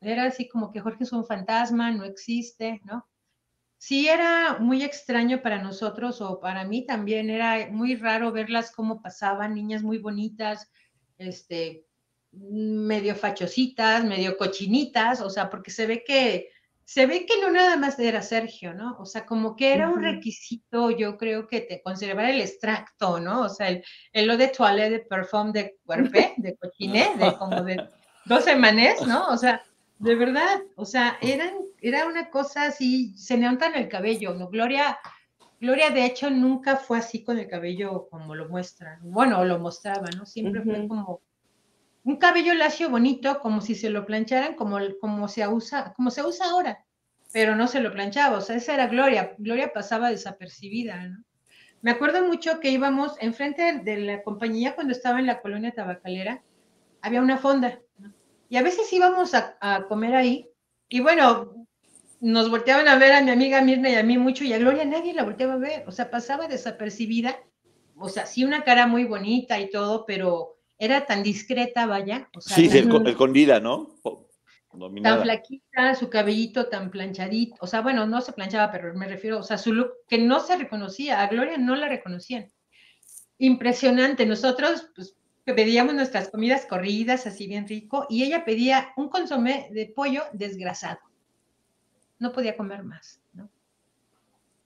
era 0.00 0.24
así 0.24 0.48
como 0.48 0.72
que 0.72 0.80
Jorge 0.80 1.04
es 1.04 1.12
un 1.12 1.26
fantasma, 1.26 1.90
no 1.90 2.04
existe, 2.04 2.80
¿no? 2.84 3.06
Sí 3.78 4.08
era 4.08 4.58
muy 4.58 4.82
extraño 4.82 5.42
para 5.42 5.62
nosotros 5.62 6.20
o 6.20 6.40
para 6.40 6.64
mí 6.64 6.84
también, 6.86 7.30
era 7.30 7.68
muy 7.70 7.96
raro 7.96 8.32
verlas 8.32 8.72
cómo 8.72 9.00
pasaban, 9.00 9.54
niñas 9.54 9.82
muy 9.82 9.98
bonitas, 9.98 10.70
este, 11.18 11.86
medio 12.32 13.14
fachositas, 13.14 14.04
medio 14.04 14.36
cochinitas, 14.36 15.20
o 15.20 15.30
sea, 15.30 15.48
porque 15.50 15.70
se 15.70 15.86
ve 15.86 16.04
que 16.04 16.50
se 16.90 17.06
ve 17.06 17.24
que 17.24 17.40
no 17.40 17.52
nada 17.52 17.76
más 17.76 18.00
era 18.00 18.20
Sergio, 18.20 18.74
¿no? 18.74 18.96
O 18.98 19.06
sea, 19.06 19.24
como 19.24 19.54
que 19.54 19.72
era 19.72 19.88
un 19.88 20.02
requisito, 20.02 20.90
yo 20.90 21.16
creo 21.18 21.46
que 21.46 21.60
te 21.60 21.80
conservar 21.82 22.24
el 22.24 22.40
extracto, 22.40 23.20
¿no? 23.20 23.42
O 23.42 23.48
sea, 23.48 23.68
el, 23.68 24.26
lo 24.26 24.36
de 24.36 24.48
toilette, 24.48 24.90
de 24.90 24.98
perfume, 24.98 25.52
de 25.52 25.76
cuerpe, 25.84 26.34
de 26.38 26.56
cochiné, 26.56 27.14
de 27.16 27.38
como 27.38 27.62
de 27.62 27.88
dos 28.24 28.42
semanas, 28.42 29.06
¿no? 29.06 29.28
O 29.28 29.36
sea, 29.36 29.62
de 30.00 30.16
verdad, 30.16 30.62
o 30.74 30.84
sea, 30.84 31.16
eran, 31.22 31.52
era 31.80 32.06
una 32.06 32.28
cosa 32.28 32.64
así, 32.64 33.16
se 33.16 33.36
levantan 33.36 33.76
el 33.76 33.88
cabello, 33.88 34.34
¿no? 34.34 34.48
Gloria, 34.48 34.98
Gloria 35.60 35.90
de 35.90 36.04
hecho 36.04 36.28
nunca 36.28 36.74
fue 36.74 36.98
así 36.98 37.22
con 37.22 37.38
el 37.38 37.46
cabello 37.46 38.08
como 38.10 38.34
lo 38.34 38.48
muestran, 38.48 38.98
bueno, 39.00 39.44
lo 39.44 39.60
mostraba, 39.60 40.08
¿no? 40.16 40.26
Siempre 40.26 40.60
fue 40.62 40.88
como 40.88 41.20
un 42.10 42.16
cabello 42.16 42.54
lacio 42.54 42.90
bonito, 42.90 43.38
como 43.38 43.60
si 43.60 43.76
se 43.76 43.88
lo 43.88 44.04
plancharan, 44.04 44.54
como, 44.54 44.78
como, 45.00 45.28
se 45.28 45.46
usa, 45.46 45.92
como 45.94 46.10
se 46.10 46.24
usa 46.24 46.50
ahora, 46.50 46.84
pero 47.32 47.54
no 47.54 47.68
se 47.68 47.80
lo 47.80 47.92
planchaba, 47.92 48.38
o 48.38 48.40
sea, 48.40 48.56
esa 48.56 48.74
era 48.74 48.88
Gloria, 48.88 49.34
Gloria 49.38 49.72
pasaba 49.72 50.10
desapercibida, 50.10 51.06
¿no? 51.06 51.24
Me 51.82 51.92
acuerdo 51.92 52.26
mucho 52.26 52.58
que 52.58 52.70
íbamos 52.70 53.14
enfrente 53.20 53.80
de 53.84 53.96
la 53.98 54.22
compañía 54.22 54.74
cuando 54.74 54.92
estaba 54.92 55.20
en 55.20 55.26
la 55.26 55.40
colonia 55.40 55.70
tabacalera, 55.70 56.42
había 57.00 57.22
una 57.22 57.38
fonda, 57.38 57.80
y 58.48 58.56
a 58.56 58.62
veces 58.62 58.92
íbamos 58.92 59.32
a, 59.34 59.56
a 59.60 59.86
comer 59.86 60.16
ahí, 60.16 60.48
y 60.88 60.98
bueno, 60.98 61.66
nos 62.20 62.50
volteaban 62.50 62.88
a 62.88 62.98
ver 62.98 63.12
a 63.12 63.22
mi 63.22 63.30
amiga 63.30 63.62
Mirna 63.62 63.88
y 63.88 63.94
a 63.94 64.02
mí 64.02 64.18
mucho, 64.18 64.42
y 64.42 64.52
a 64.52 64.58
Gloria 64.58 64.84
nadie 64.84 65.14
la 65.14 65.22
volteaba 65.22 65.54
a 65.54 65.58
ver, 65.58 65.84
o 65.86 65.92
sea, 65.92 66.10
pasaba 66.10 66.48
desapercibida, 66.48 67.38
o 67.96 68.08
sea, 68.08 68.26
sí 68.26 68.42
una 68.42 68.64
cara 68.64 68.88
muy 68.88 69.04
bonita 69.04 69.60
y 69.60 69.70
todo, 69.70 70.04
pero 70.06 70.59
era 70.80 71.04
tan 71.04 71.22
discreta, 71.22 71.86
vaya. 71.86 72.28
sí, 72.40 72.68
escondida, 73.10 73.60
¿no? 73.60 73.94
Tan 75.02 75.22
flaquita, 75.22 75.94
su 75.94 76.08
cabellito 76.08 76.68
tan 76.68 76.90
planchadito, 76.90 77.56
o 77.60 77.66
sea, 77.66 77.82
bueno, 77.82 78.06
no 78.06 78.20
se 78.20 78.32
planchaba, 78.32 78.72
pero 78.72 78.94
me 78.94 79.08
refiero, 79.08 79.38
o 79.38 79.42
sea, 79.42 79.58
su 79.58 79.72
look 79.72 79.92
que 80.08 80.18
no 80.18 80.40
se 80.40 80.56
reconocía, 80.56 81.20
a 81.20 81.26
Gloria 81.26 81.58
no 81.58 81.76
la 81.76 81.88
reconocían. 81.88 82.48
Impresionante, 83.38 84.24
nosotros 84.26 84.88
pues 84.94 85.16
pedíamos 85.44 85.94
nuestras 85.94 86.30
comidas 86.30 86.66
corridas, 86.66 87.26
así 87.26 87.46
bien 87.46 87.68
rico, 87.68 88.06
y 88.08 88.22
ella 88.22 88.44
pedía 88.44 88.92
un 88.96 89.08
consomé 89.08 89.68
de 89.72 89.86
pollo 89.86 90.22
desgrasado. 90.32 91.00
No 92.18 92.32
podía 92.32 92.56
comer 92.56 92.84
más, 92.84 93.20
¿no? 93.34 93.50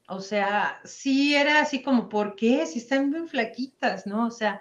O 0.06 0.20
sea, 0.20 0.80
sí 0.84 1.34
era 1.34 1.60
así 1.60 1.82
como, 1.82 2.08
¿por 2.08 2.36
qué? 2.36 2.66
Si 2.66 2.78
están 2.78 3.10
bien 3.10 3.26
flaquitas, 3.26 4.06
¿no? 4.06 4.26
O 4.26 4.30
sea, 4.30 4.60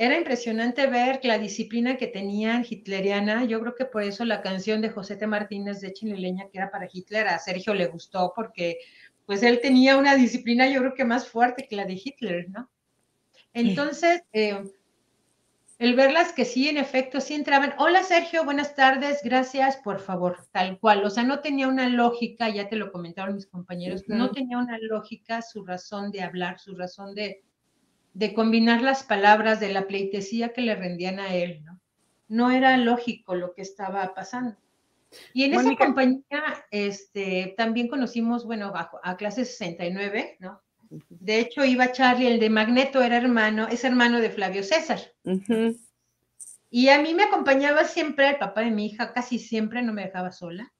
era 0.00 0.16
impresionante 0.16 0.86
ver 0.86 1.20
la 1.24 1.38
disciplina 1.38 1.98
que 1.98 2.06
tenían 2.06 2.64
hitleriana. 2.66 3.44
Yo 3.44 3.60
creo 3.60 3.74
que 3.74 3.84
por 3.84 4.02
eso 4.02 4.24
la 4.24 4.40
canción 4.40 4.80
de 4.80 4.88
José 4.88 5.16
T. 5.16 5.26
Martínez 5.26 5.82
de 5.82 5.92
Chinileña, 5.92 6.48
que 6.50 6.56
era 6.56 6.70
para 6.70 6.88
Hitler, 6.90 7.28
a 7.28 7.38
Sergio 7.38 7.74
le 7.74 7.86
gustó 7.86 8.32
porque 8.34 8.78
pues 9.26 9.42
él 9.42 9.60
tenía 9.60 9.98
una 9.98 10.14
disciplina 10.16 10.66
yo 10.70 10.80
creo 10.80 10.94
que 10.94 11.04
más 11.04 11.28
fuerte 11.28 11.66
que 11.68 11.76
la 11.76 11.84
de 11.84 12.00
Hitler, 12.02 12.48
¿no? 12.48 12.70
Entonces, 13.52 14.22
eh, 14.32 14.64
el 15.78 15.94
verlas 15.94 16.32
que 16.32 16.46
sí, 16.46 16.70
en 16.70 16.78
efecto, 16.78 17.20
sí 17.20 17.34
entraban. 17.34 17.74
Hola 17.76 18.02
Sergio, 18.02 18.42
buenas 18.42 18.74
tardes, 18.74 19.20
gracias, 19.22 19.76
por 19.76 20.00
favor, 20.00 20.46
tal 20.50 20.78
cual. 20.78 21.04
O 21.04 21.10
sea, 21.10 21.24
no 21.24 21.40
tenía 21.40 21.68
una 21.68 21.90
lógica, 21.90 22.48
ya 22.48 22.70
te 22.70 22.76
lo 22.76 22.90
comentaron 22.90 23.34
mis 23.34 23.46
compañeros, 23.46 24.04
no 24.06 24.30
tenía 24.30 24.56
una 24.56 24.78
lógica 24.78 25.42
su 25.42 25.62
razón 25.62 26.10
de 26.10 26.22
hablar, 26.22 26.58
su 26.58 26.74
razón 26.74 27.14
de, 27.14 27.42
de 28.12 28.34
combinar 28.34 28.82
las 28.82 29.02
palabras 29.02 29.60
de 29.60 29.72
la 29.72 29.86
pleitesía 29.86 30.52
que 30.52 30.62
le 30.62 30.74
rendían 30.74 31.20
a 31.20 31.34
él, 31.34 31.62
¿no? 31.64 31.80
No 32.28 32.50
era 32.50 32.76
lógico 32.76 33.34
lo 33.34 33.54
que 33.54 33.62
estaba 33.62 34.14
pasando. 34.14 34.56
Y 35.32 35.44
en 35.44 35.54
esa 35.54 35.74
compañía 35.76 36.64
este, 36.70 37.54
también 37.56 37.88
conocimos, 37.88 38.44
bueno, 38.44 38.72
a, 38.74 39.16
clase 39.16 39.44
69, 39.44 40.36
¿no? 40.38 40.60
De 41.08 41.40
hecho, 41.40 41.64
iba 41.64 41.92
Charlie, 41.92 42.28
el 42.28 42.40
de 42.40 42.50
Magneto, 42.50 43.02
era 43.02 43.16
hermano, 43.16 43.68
es 43.68 43.84
hermano 43.84 44.20
de 44.20 44.30
Flavio 44.30 44.62
César. 44.62 45.00
Y 46.70 46.88
a 46.88 47.02
mí 47.02 47.14
me 47.14 47.24
acompañaba 47.24 47.84
siempre 47.84 48.28
el 48.28 48.38
papá 48.38 48.60
de 48.60 48.70
mi 48.70 48.86
hija, 48.86 49.12
casi 49.12 49.38
siempre 49.38 49.82
no 49.82 49.92
me 49.92 50.04
dejaba 50.04 50.30
sola. 50.30 50.72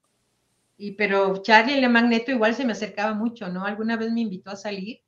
Y, 0.77 0.93
pero 0.93 1.43
Charlie, 1.43 1.75
el 1.75 1.81
de 1.81 1.89
Magneto, 1.89 2.31
igual 2.31 2.55
se 2.55 2.65
me 2.65 2.73
acercaba 2.73 3.13
mucho, 3.15 3.49
¿no? 3.49 3.65
Alguna 3.65 3.97
vez 3.97 4.13
me 4.13 4.21
invitó 4.21 4.51
a 4.51 4.57
salir 4.57 5.01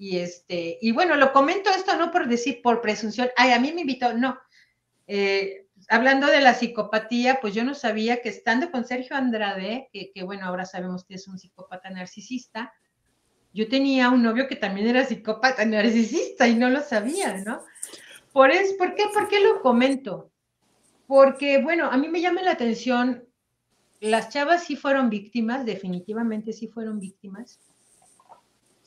y, 0.00 0.16
este, 0.16 0.78
y 0.80 0.92
bueno, 0.92 1.14
lo 1.16 1.30
comento 1.30 1.68
esto 1.68 1.94
no 1.94 2.10
por 2.10 2.26
decir, 2.26 2.62
por 2.62 2.80
presunción, 2.80 3.28
ay, 3.36 3.52
a 3.52 3.60
mí 3.60 3.70
me 3.74 3.82
invitó, 3.82 4.14
no. 4.14 4.38
Eh, 5.06 5.66
hablando 5.90 6.26
de 6.26 6.40
la 6.40 6.54
psicopatía, 6.54 7.38
pues 7.42 7.52
yo 7.52 7.64
no 7.64 7.74
sabía 7.74 8.22
que 8.22 8.30
estando 8.30 8.70
con 8.70 8.86
Sergio 8.86 9.14
Andrade, 9.14 9.90
que, 9.92 10.10
que, 10.10 10.22
bueno, 10.22 10.46
ahora 10.46 10.64
sabemos 10.64 11.04
que 11.04 11.16
es 11.16 11.28
un 11.28 11.38
psicópata 11.38 11.90
narcisista, 11.90 12.72
yo 13.52 13.68
tenía 13.68 14.08
un 14.08 14.22
novio 14.22 14.48
que 14.48 14.56
también 14.56 14.86
era 14.86 15.04
psicópata 15.04 15.66
narcisista 15.66 16.48
y 16.48 16.54
no 16.54 16.70
lo 16.70 16.80
sabía, 16.80 17.36
¿no? 17.44 17.62
Por, 18.32 18.50
es, 18.52 18.72
¿por, 18.72 18.94
qué, 18.94 19.04
¿Por 19.12 19.28
qué 19.28 19.40
lo 19.40 19.60
comento? 19.60 20.30
Porque, 21.06 21.62
bueno, 21.62 21.90
a 21.90 21.98
mí 21.98 22.08
me 22.08 22.22
llama 22.22 22.40
la 22.40 22.52
atención, 22.52 23.28
las 24.00 24.30
chavas 24.30 24.64
sí 24.64 24.76
fueron 24.76 25.10
víctimas, 25.10 25.66
definitivamente 25.66 26.54
sí 26.54 26.68
fueron 26.68 27.00
víctimas, 27.00 27.60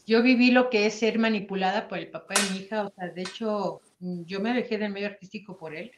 yo 0.05 0.22
viví 0.22 0.51
lo 0.51 0.69
que 0.69 0.86
es 0.86 0.95
ser 0.95 1.17
manipulada 1.19 1.88
por 1.88 1.98
el 1.98 2.10
papá 2.10 2.36
de 2.36 2.53
mi 2.53 2.63
hija, 2.63 2.86
o 2.86 2.93
sea, 2.93 3.10
de 3.10 3.22
hecho, 3.22 3.81
mm, 4.00 4.24
yo 4.24 4.39
me 4.39 4.51
alejé 4.51 4.77
del 4.77 4.91
medio 4.91 5.07
artístico 5.07 5.57
por 5.57 5.75
él. 5.75 5.91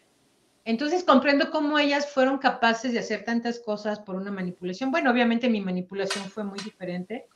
Entonces 0.63 1.03
comprendo 1.03 1.51
cómo 1.51 1.77
ellas 1.77 2.12
fueron 2.12 2.39
capaces 2.39 2.91
de 2.91 3.00
hacer 3.00 3.24
tantas 3.24 3.59
cosas 3.59 4.00
por 4.00 4.15
una 4.15 4.31
manipulación. 4.31 4.89
Bueno, 4.91 5.12
obviamente 5.12 5.47
mi 5.47 5.62
manipulación 5.62 6.25
fue 6.25 6.43
muy 6.43 6.59
diferente, 6.59 7.27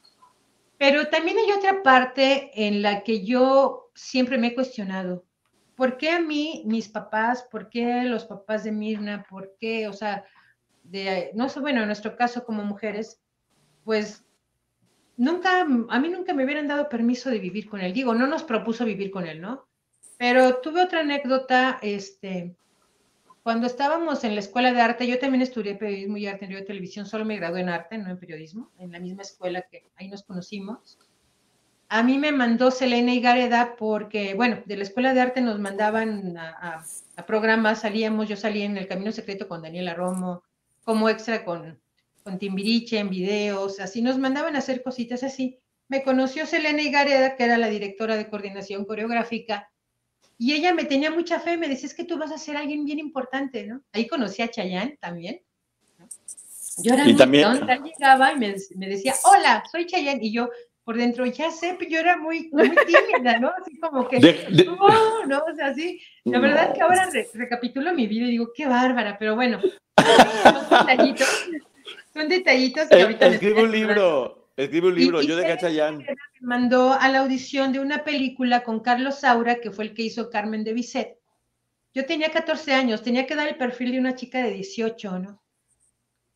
pero 0.79 1.07
también 1.09 1.38
hay 1.38 1.51
otra 1.51 1.83
parte 1.83 2.51
en 2.55 2.81
la 2.81 3.03
que 3.03 3.23
yo 3.23 3.91
siempre 3.93 4.38
me 4.38 4.47
he 4.47 4.55
cuestionado. 4.55 5.25
¿Por 5.75 5.97
qué 5.97 6.09
a 6.09 6.19
mí, 6.19 6.63
mis 6.65 6.89
papás, 6.89 7.43
por 7.51 7.69
qué 7.69 8.03
los 8.03 8.25
papás 8.25 8.63
de 8.63 8.71
Mirna, 8.71 9.25
por 9.29 9.55
qué, 9.59 9.88
o 9.88 9.93
sea, 9.93 10.25
de, 10.83 11.31
no 11.35 11.49
sé, 11.49 11.59
bueno, 11.59 11.81
en 11.81 11.88
nuestro 11.88 12.15
caso 12.15 12.43
como 12.43 12.63
mujeres, 12.63 13.21
pues 13.83 14.25
nunca, 15.19 15.61
a 15.61 15.99
mí 15.99 16.09
nunca 16.09 16.33
me 16.33 16.45
hubieran 16.45 16.67
dado 16.67 16.89
permiso 16.89 17.29
de 17.29 17.39
vivir 17.39 17.69
con 17.69 17.81
él. 17.81 17.93
Digo, 17.93 18.15
no 18.15 18.25
nos 18.25 18.43
propuso 18.43 18.85
vivir 18.85 19.11
con 19.11 19.27
él, 19.27 19.41
¿no? 19.41 19.67
Pero 20.17 20.57
tuve 20.61 20.81
otra 20.81 21.01
anécdota, 21.01 21.77
este, 21.81 22.55
cuando 23.43 23.67
estábamos 23.67 24.23
en 24.23 24.33
la 24.33 24.39
escuela 24.39 24.73
de 24.73 24.81
arte, 24.81 25.07
yo 25.07 25.19
también 25.19 25.41
estudié 25.41 25.75
periodismo 25.75 26.17
y 26.17 26.27
arte 26.27 26.45
en 26.45 26.65
televisión, 26.65 27.05
solo 27.05 27.25
me 27.25 27.35
gradué 27.35 27.61
en 27.61 27.69
arte, 27.69 27.97
no 27.97 28.09
en 28.09 28.17
periodismo, 28.17 28.71
en 28.79 28.91
la 28.91 28.99
misma 28.99 29.21
escuela 29.21 29.61
que 29.69 29.83
ahí 29.95 30.07
nos 30.07 30.23
conocimos. 30.23 30.97
A 31.89 32.03
mí 32.03 32.17
me 32.17 32.31
mandó 32.31 32.71
Selena 32.71 33.13
y 33.13 33.19
Gareda 33.19 33.75
porque, 33.77 34.35
bueno, 34.35 34.61
de 34.65 34.77
la 34.77 34.83
escuela 34.83 35.13
de 35.13 35.21
arte 35.21 35.41
nos 35.41 35.59
mandaban 35.59 36.38
a, 36.38 36.83
a 37.15 37.25
programas, 37.25 37.81
salíamos, 37.81 38.29
yo 38.29 38.38
salí 38.38 38.61
en 38.61 38.77
El 38.77 38.88
Camino 38.88 39.11
Secreto 39.11 39.47
con 39.47 39.61
Daniela 39.63 39.95
Romo, 39.95 40.43
como 40.83 41.09
extra 41.09 41.43
con, 41.43 41.79
con 42.29 42.38
Timbiriche 42.38 43.00
en 43.00 43.09
videos, 43.09 43.79
así 43.79 44.03
nos 44.03 44.19
mandaban 44.19 44.55
a 44.55 44.59
hacer 44.59 44.83
cositas 44.83 45.24
así. 45.24 45.59
Me 45.88 46.03
conoció 46.03 46.45
Selena 46.45 46.83
Gareda, 46.91 47.36
que 47.36 47.43
era 47.43 47.57
la 47.57 47.67
directora 47.67 48.15
de 48.15 48.29
coordinación 48.29 48.86
coreográfica, 48.86 49.71
y 50.38 50.53
ella 50.53 50.74
me 50.75 50.86
tenía 50.86 51.09
mucha 51.09 51.39
fe, 51.39 51.57
me 51.57 51.67
decía, 51.67 51.88
es 51.88 51.95
que 51.95 52.05
tú 52.05 52.19
vas 52.19 52.31
a 52.31 52.38
ser 52.38 52.55
alguien 52.55 52.86
bien 52.86 53.00
importante, 53.00 53.65
¿no? 53.65 53.81
Ahí 53.91 54.07
conocí 54.07 54.43
a 54.43 54.48
Chayanne 54.48 54.98
también. 55.01 55.41
Yo 56.83 56.93
era 56.93 57.03
muy 57.03 57.15
también... 57.15 57.51
llegaba 57.83 58.31
y 58.31 58.38
me, 58.38 58.55
me, 58.75 58.88
decía, 58.88 59.15
hola, 59.24 59.63
soy 59.69 59.88
Chayanne, 59.88 60.24
y 60.24 60.31
yo 60.31 60.50
por 60.83 60.98
dentro, 60.98 61.25
ya 61.25 61.50
sé, 61.50 61.75
pero 61.79 61.89
yo 61.89 62.00
era 62.00 62.15
muy, 62.15 62.50
muy 62.51 62.69
tímida, 62.86 63.39
¿no? 63.39 63.51
Así 63.59 63.77
como 63.79 64.07
que, 64.07 64.17
oh, 64.79 65.25
no, 65.25 65.39
o 65.39 65.55
sea, 65.55 65.67
así. 65.67 66.00
La 66.25 66.39
verdad 66.39 66.69
es 66.69 66.74
que 66.75 66.81
ahora 66.81 67.09
recapitulo 67.33 67.93
mi 67.93 68.05
vida 68.05 68.27
y 68.27 68.31
digo, 68.31 68.51
qué 68.55 68.67
bárbara, 68.67 69.17
pero 69.17 69.36
bueno, 69.36 69.59
son 72.13 72.29
detallitos. 72.29 72.87
Que 72.89 73.01
eh, 73.01 73.17
escribe 73.19 73.63
un 73.63 73.71
libro, 73.71 74.51
escribe 74.55 74.87
un 74.87 74.95
libro, 74.95 75.21
yo 75.21 75.35
de 75.35 75.57
Chayanne. 75.57 76.05
Me 76.05 76.15
mandó 76.41 76.93
a 76.93 77.07
la 77.09 77.19
audición 77.19 77.71
de 77.71 77.79
una 77.79 78.03
película 78.03 78.63
con 78.63 78.79
Carlos 78.79 79.19
Saura, 79.19 79.59
que 79.59 79.71
fue 79.71 79.85
el 79.85 79.93
que 79.93 80.03
hizo 80.03 80.29
Carmen 80.29 80.63
de 80.63 80.73
Bizet. 80.73 81.17
Yo 81.93 82.05
tenía 82.05 82.31
14 82.31 82.73
años, 82.73 83.01
tenía 83.01 83.25
que 83.25 83.35
dar 83.35 83.47
el 83.47 83.57
perfil 83.57 83.91
de 83.91 83.99
una 83.99 84.15
chica 84.15 84.43
de 84.43 84.51
18, 84.51 85.19
¿no? 85.19 85.41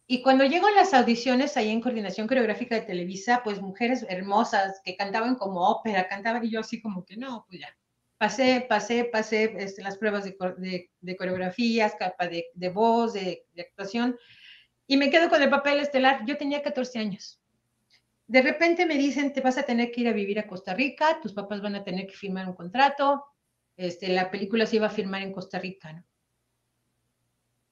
Y 0.06 0.22
cuando 0.22 0.44
llego 0.44 0.68
a 0.68 0.72
las 0.72 0.94
audiciones 0.94 1.56
ahí 1.56 1.70
en 1.70 1.80
Coordinación 1.80 2.28
Coreográfica 2.28 2.76
de 2.76 2.82
Televisa, 2.82 3.42
pues 3.44 3.62
mujeres 3.62 4.06
hermosas 4.10 4.82
que 4.84 4.98
cantaban 4.98 5.36
como 5.36 5.68
ópera, 5.70 6.08
cantaban 6.08 6.44
y 6.44 6.52
yo 6.52 6.60
así 6.60 6.82
como 6.82 7.06
que 7.06 7.16
no, 7.16 7.46
pues 7.48 7.62
ya. 7.62 7.76
Pasé, 8.18 8.66
pasé, 8.68 9.06
pasé 9.06 9.56
este, 9.58 9.82
las 9.82 9.98
pruebas 9.98 10.24
de, 10.24 10.38
de, 10.58 10.90
de 11.00 11.16
coreografías, 11.18 11.96
capa 11.96 12.28
de, 12.28 12.46
de 12.54 12.70
voz, 12.70 13.14
de, 13.14 13.46
actuación, 13.58 14.18
y 14.88 14.98
me 14.98 15.10
quedo 15.10 15.30
con 15.30 15.42
el 15.42 15.50
papel 15.50 15.80
estelar. 15.80 16.26
Yo 16.26 16.38
tenía 16.38 16.62
14 16.62 17.00
años. 17.00 17.42
De 18.28 18.42
repente 18.42 18.86
me 18.86 18.96
dicen, 18.96 19.34
te 19.34 19.42
vas 19.42 19.58
a 19.58 19.64
tener 19.64 19.92
que 19.92 20.02
ir 20.02 20.08
a 20.08 20.14
vivir 20.14 20.40
a 20.40 20.48
Costa 20.48 20.74
Rica, 20.74 21.20
tus 21.22 21.34
papás 21.34 21.62
van 21.62 21.76
a 21.76 21.84
tener 21.84 22.08
que 22.08 22.14
firmar 22.14 22.48
un 22.48 22.56
contrato, 22.56 23.26
este, 23.76 24.10
la 24.10 24.32
película 24.32 24.66
se 24.66 24.78
iba 24.78 24.88
a 24.88 24.92
filmar 24.92 25.22
en 25.22 25.34
Costa 25.34 25.60
Rica, 25.60 25.92
¿no? 25.94 26.04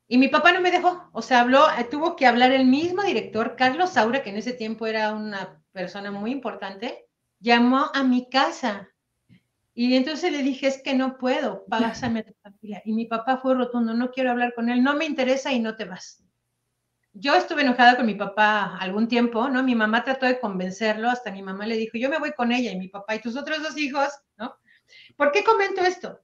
Y 0.07 0.17
mi 0.17 0.27
papá 0.27 0.51
no 0.51 0.59
me 0.59 0.71
dejó, 0.71 1.09
o 1.13 1.21
sea, 1.21 1.39
habló, 1.39 1.65
eh, 1.79 1.85
tuvo 1.89 2.17
que 2.17 2.25
hablar 2.25 2.51
el 2.51 2.65
mismo 2.65 3.01
director, 3.01 3.55
Carlos 3.55 3.91
Saura, 3.91 4.21
que 4.21 4.31
en 4.31 4.35
ese 4.35 4.51
tiempo 4.51 4.85
era 4.85 5.13
una 5.13 5.63
persona 5.71 6.11
muy 6.11 6.31
importante, 6.31 7.05
llamó 7.39 7.89
a 7.93 8.03
mi 8.03 8.29
casa. 8.29 8.89
Y 9.73 9.95
entonces 9.95 10.33
le 10.33 10.43
dije, 10.43 10.67
es 10.67 10.83
que 10.83 10.95
no 10.95 11.17
puedo, 11.17 11.63
pásame 11.65 12.19
a 12.19 12.25
tu 12.25 12.33
familia. 12.43 12.81
Y 12.83 12.91
mi 12.91 13.05
papá 13.05 13.37
fue 13.37 13.55
rotundo, 13.55 13.93
no 13.93 14.11
quiero 14.11 14.31
hablar 14.31 14.53
con 14.53 14.67
él, 14.69 14.83
no 14.83 14.97
me 14.97 15.05
interesa 15.05 15.53
y 15.53 15.61
no 15.61 15.77
te 15.77 15.85
vas. 15.85 16.21
Yo 17.13 17.35
estuve 17.35 17.61
enojada 17.61 17.97
con 17.97 18.05
mi 18.05 18.15
papá 18.15 18.77
algún 18.77 19.07
tiempo, 19.07 19.49
¿no? 19.49 19.63
Mi 19.63 19.75
mamá 19.75 20.03
trató 20.03 20.25
de 20.25 20.39
convencerlo, 20.39 21.09
hasta 21.09 21.31
mi 21.31 21.43
mamá 21.43 21.65
le 21.65 21.77
dijo, 21.77 21.97
yo 21.97 22.09
me 22.09 22.19
voy 22.19 22.31
con 22.33 22.51
ella 22.51 22.71
y 22.71 22.77
mi 22.77 22.87
papá 22.87 23.15
y 23.15 23.19
tus 23.19 23.35
otros 23.35 23.61
dos 23.61 23.77
hijos, 23.77 24.09
¿no? 24.37 24.55
¿Por 25.17 25.31
qué 25.31 25.43
comento 25.43 25.81
esto? 25.81 26.21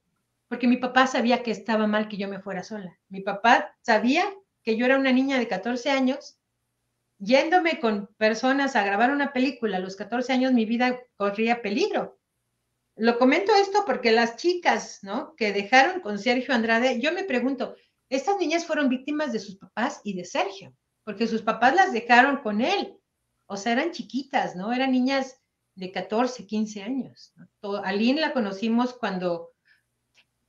porque 0.48 0.66
mi 0.66 0.78
papá 0.78 1.06
sabía 1.06 1.42
que 1.42 1.50
estaba 1.50 1.86
mal 1.86 2.08
que 2.08 2.16
yo 2.16 2.26
me 2.26 2.40
fuera 2.40 2.64
sola. 2.64 2.98
Mi 3.08 3.20
papá 3.20 3.76
sabía 3.82 4.24
que 4.64 4.76
yo 4.76 4.86
era 4.86 4.98
una 4.98 5.12
niña 5.12 5.38
de 5.38 5.46
14 5.46 5.90
años, 5.90 6.38
yéndome 7.18 7.80
con 7.80 8.08
personas 8.16 8.74
a 8.74 8.84
grabar 8.84 9.10
una 9.10 9.32
película 9.32 9.76
a 9.76 9.80
los 9.80 9.94
14 9.96 10.32
años, 10.32 10.52
mi 10.52 10.64
vida 10.64 11.00
corría 11.16 11.62
peligro. 11.62 12.18
Lo 12.96 13.18
comento 13.18 13.54
esto 13.54 13.84
porque 13.86 14.10
las 14.10 14.36
chicas, 14.36 15.00
¿no? 15.02 15.36
Que 15.36 15.52
dejaron 15.52 16.00
con 16.00 16.18
Sergio 16.18 16.54
Andrade, 16.54 17.00
yo 17.00 17.12
me 17.12 17.24
pregunto, 17.24 17.76
estas 18.08 18.38
niñas 18.38 18.66
fueron 18.66 18.88
víctimas 18.88 19.32
de 19.32 19.38
sus 19.38 19.56
papás 19.56 20.00
y 20.04 20.14
de 20.14 20.24
Sergio, 20.24 20.74
porque 21.04 21.26
sus 21.26 21.42
papás 21.42 21.74
las 21.74 21.92
dejaron 21.92 22.38
con 22.38 22.60
él. 22.60 22.96
O 23.46 23.56
sea, 23.56 23.72
eran 23.72 23.92
chiquitas, 23.92 24.56
¿no? 24.56 24.72
Eran 24.72 24.92
niñas 24.92 25.40
de 25.74 25.92
14, 25.92 26.46
15 26.46 26.82
años. 26.82 27.32
¿no? 27.62 27.76
Aline 27.76 28.20
la 28.20 28.32
conocimos 28.32 28.94
cuando 28.94 29.52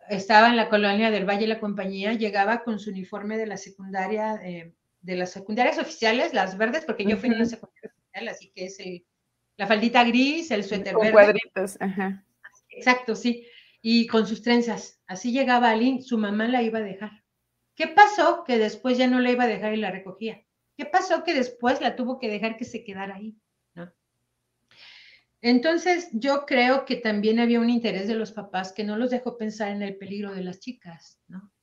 estaba 0.10 0.50
en 0.50 0.56
la 0.56 0.69
colonia 0.69 1.12
del 1.12 1.30
Valle 1.30 1.48
la 1.48 1.60
Compañía, 1.60 2.13
llegaba 2.13 2.63
con 2.63 2.80
su 2.80 2.89
uniforme 2.89 3.38
de 3.38 3.45
la 3.45 3.58
secundaria, 3.58 4.39
eh, 4.43 4.74
de 5.02 5.15
las 5.15 5.32
secundarias 5.32 5.78
oficiales, 5.78 6.34
las 6.34 6.58
verdes, 6.58 6.84
porque 6.84 7.06
yo 7.06 7.17
fui 7.17 7.30
en 7.30 7.39
la 7.39 7.45
secundaria 7.45 7.91
oficial, 7.93 8.28
así 8.28 8.52
que 8.56 8.65
es 8.65 8.78
la 9.56 9.67
faldita 9.67 10.04
gris, 10.04 10.52
el 10.52 10.63
suéter 10.63 10.93
con 10.93 11.12
cuadritos, 11.12 11.78
ajá. 11.80 12.26
Exacto, 12.69 13.15
sí. 13.15 13.45
Y 13.82 14.08
con 14.08 14.26
sus 14.26 14.41
trenzas. 14.41 15.02
Así 15.06 15.32
llegaba 15.32 15.69
Aline, 15.69 16.02
su 16.02 16.17
mamá 16.17 16.48
la 16.48 16.62
iba 16.63 16.80
a 16.80 16.84
dejar. 16.84 17.18
¿Qué 17.80 17.88
pasó? 17.88 18.44
Que 18.44 18.58
después 18.58 18.98
ya 18.98 19.08
no 19.08 19.22
la 19.22 19.32
iba 19.32 19.46
a 19.46 19.48
dejar 19.48 19.74
y 19.74 19.78
la 19.78 19.89
recogía. 19.89 20.44
¿Qué 20.76 20.84
pasó? 20.84 21.24
Que 21.24 21.34
después 21.34 21.80
la 21.80 21.96
tuvo 21.96 22.20
que 22.20 22.28
dejar 22.28 22.58
que 22.58 22.65
se 22.65 22.84
quedara 22.84 23.15
ahí. 23.15 23.38
Entonces, 25.42 26.10
yo 26.12 26.46
creo 26.46 26.84
que 26.84 26.98
también 26.98 27.39
había 27.39 27.62
un 27.62 27.70
interés 27.70 28.10
de 28.10 28.15
los 28.15 28.34
papás 28.34 28.74
que 28.74 28.84
no 28.84 28.98
los 28.98 29.12
dejó 29.12 29.38
pensar 29.38 29.70
en 29.70 29.82
el 29.82 29.96
peligro 29.96 30.36
de 30.36 30.44
las 30.44 30.60
chicas, 30.60 31.22
¿no? 31.30 31.54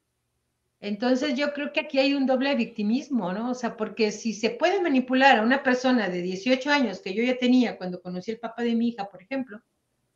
Entonces, 0.81 1.35
yo 1.35 1.53
creo 1.53 1.75
que 1.75 1.81
aquí 1.81 1.99
hay 1.99 2.15
un 2.15 2.25
doble 2.25 2.55
victimismo, 2.55 3.35
¿no? 3.35 3.51
O 3.51 3.55
sea, 3.55 3.77
porque 3.77 4.11
si 4.11 4.33
se 4.33 4.49
puede 4.49 4.81
manipular 4.81 5.39
a 5.39 5.43
una 5.43 5.63
persona 5.63 6.09
de 6.09 6.23
18 6.23 6.71
años 6.71 7.01
que 7.01 7.13
yo 7.13 7.23
ya 7.23 7.37
tenía 7.37 7.77
cuando 7.77 8.01
conocí 8.01 8.31
el 8.31 8.39
papá 8.39 8.63
de 8.63 8.75
mi 8.75 8.89
hija, 8.89 9.11
por 9.11 9.23
ejemplo, 9.23 9.61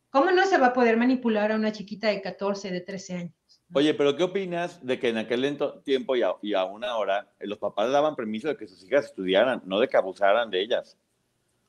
¿cómo 0.09 0.31
no 0.31 0.47
se 0.47 0.57
va 0.57 0.69
a 0.69 0.73
poder 0.73 0.97
manipular 0.97 1.53
a 1.53 1.57
una 1.57 1.73
chiquita 1.73 2.09
de 2.09 2.23
14, 2.23 2.71
de 2.71 2.81
13 2.81 3.15
años? 3.17 3.40
Oye, 3.73 3.95
pero 3.95 4.17
¿qué 4.17 4.25
opinas 4.25 4.85
de 4.85 4.99
que 4.99 5.11
en 5.11 5.19
aquel 5.19 5.57
tiempo 5.85 6.17
y, 6.17 6.23
y 6.43 6.55
aún 6.55 6.83
ahora 6.83 7.29
los 7.39 7.59
papás 7.59 7.93
daban 7.93 8.17
permiso 8.17 8.49
de 8.49 8.57
que 8.57 8.67
sus 8.67 8.83
hijas 8.85 9.05
estudiaran, 9.07 9.63
no 9.65 9.79
de 9.79 9.89
que 9.89 9.97
abusaran 9.97 10.51
de 10.51 10.61
ellas? 10.61 10.99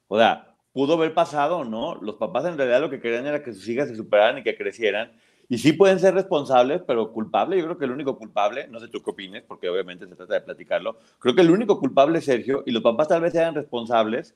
O 0.08 0.18
sea, 0.18 0.56
pudo 0.74 0.96
haber 0.96 1.14
pasado, 1.14 1.64
¿no? 1.64 1.96
Los 2.02 2.16
papás 2.16 2.46
en 2.46 2.58
realidad 2.58 2.82
lo 2.82 2.90
que 2.90 3.00
querían 3.00 3.28
era 3.28 3.44
que 3.44 3.54
sus 3.54 3.68
hijas 3.68 3.88
se 3.88 3.96
superaran 3.96 4.40
y 4.40 4.44
que 4.44 4.58
crecieran. 4.58 5.12
Y 5.48 5.60
sí 5.60 5.74
pueden 5.74 6.00
ser 6.00 6.16
responsables, 6.16 6.82
pero 6.88 7.12
culpable, 7.12 7.58
yo 7.58 7.66
creo 7.66 7.78
que 7.78 7.86
el 7.86 7.92
único 7.92 8.18
culpable, 8.18 8.68
no 8.70 8.80
sé 8.80 8.88
tú 8.88 9.04
qué 9.04 9.12
opines, 9.12 9.44
porque 9.44 9.70
obviamente 9.70 10.08
se 10.08 10.16
trata 10.16 10.36
de 10.36 10.42
platicarlo, 10.42 10.98
creo 11.20 11.36
que 11.36 11.42
el 11.42 11.52
único 11.52 11.80
culpable 11.80 12.20
es 12.20 12.26
Sergio 12.26 12.64
y 12.66 12.72
los 12.72 12.82
papás 12.82 13.10
tal 13.10 13.22
vez 13.22 13.34
sean 13.34 13.54
responsables, 13.54 14.34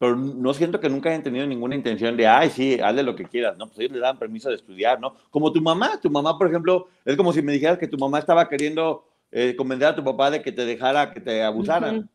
pero 0.00 0.16
no 0.16 0.54
siento 0.54 0.80
que 0.80 0.88
nunca 0.88 1.10
hayan 1.10 1.22
tenido 1.22 1.46
ninguna 1.46 1.74
intención 1.74 2.16
de, 2.16 2.26
ay, 2.26 2.48
sí, 2.48 2.80
hazle 2.80 3.02
lo 3.02 3.14
que 3.14 3.26
quieras, 3.26 3.58
¿no? 3.58 3.66
Pues 3.66 3.80
ellos 3.80 3.92
le 3.92 3.98
dan 3.98 4.18
permiso 4.18 4.48
de 4.48 4.54
estudiar, 4.54 4.98
¿no? 4.98 5.14
Como 5.28 5.52
tu 5.52 5.60
mamá, 5.60 6.00
tu 6.00 6.08
mamá, 6.08 6.38
por 6.38 6.48
ejemplo, 6.48 6.88
es 7.04 7.18
como 7.18 7.34
si 7.34 7.42
me 7.42 7.52
dijeras 7.52 7.76
que 7.76 7.86
tu 7.86 7.98
mamá 7.98 8.18
estaba 8.18 8.48
queriendo 8.48 9.06
eh, 9.30 9.54
convencer 9.54 9.88
a 9.88 9.94
tu 9.94 10.02
papá 10.02 10.30
de 10.30 10.40
que 10.40 10.52
te 10.52 10.64
dejara 10.64 11.12
que 11.12 11.20
te 11.20 11.42
abusaran. 11.42 12.08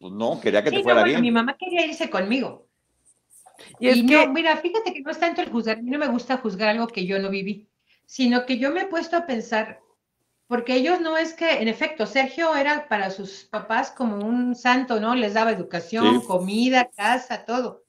Pues 0.00 0.14
no, 0.14 0.40
quería 0.40 0.64
que 0.64 0.70
te 0.70 0.82
fuera 0.82 1.02
bien. 1.02 1.20
Mi 1.20 1.30
mamá 1.30 1.58
quería 1.58 1.84
irse 1.84 2.08
conmigo. 2.08 2.66
Y, 3.80 3.88
es 3.88 4.02
que, 4.02 4.28
mira, 4.28 4.56
fíjate 4.56 4.94
que 4.94 5.02
no 5.02 5.10
es 5.10 5.20
tanto 5.20 5.42
el 5.42 5.50
juzgar, 5.50 5.82
no 5.82 5.98
me 5.98 6.08
gusta 6.08 6.38
juzgar 6.38 6.70
algo 6.70 6.86
que 6.86 7.04
yo 7.04 7.18
no 7.18 7.28
viví, 7.28 7.68
sino 8.06 8.46
que 8.46 8.56
yo 8.56 8.72
me 8.72 8.80
he 8.80 8.86
puesto 8.86 9.14
a 9.14 9.26
pensar, 9.26 9.80
porque 10.46 10.74
ellos 10.74 11.00
no 11.00 11.16
es 11.16 11.34
que, 11.34 11.60
en 11.60 11.68
efecto, 11.68 12.06
Sergio 12.06 12.54
era 12.54 12.88
para 12.88 13.10
sus 13.10 13.44
papás 13.44 13.90
como 13.90 14.24
un 14.24 14.54
santo, 14.54 15.00
¿no? 15.00 15.14
Les 15.14 15.34
daba 15.34 15.50
educación, 15.50 16.20
comida, 16.20 16.90
casa, 16.96 17.44
todo. 17.44 17.84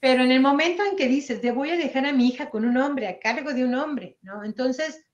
Pero 0.00 0.24
en 0.24 0.32
el 0.32 0.40
momento 0.40 0.82
en 0.84 0.96
que 0.96 1.06
dices, 1.06 1.40
te 1.40 1.52
voy 1.52 1.70
a 1.70 1.76
dejar 1.76 2.06
a 2.06 2.12
mi 2.12 2.28
hija 2.28 2.50
con 2.50 2.64
un 2.64 2.76
hombre, 2.76 3.06
a 3.06 3.20
cargo 3.20 3.52
de 3.52 3.64
un 3.64 3.74
hombre, 3.74 4.18
¿no? 4.22 4.42
Entonces, 4.42 5.04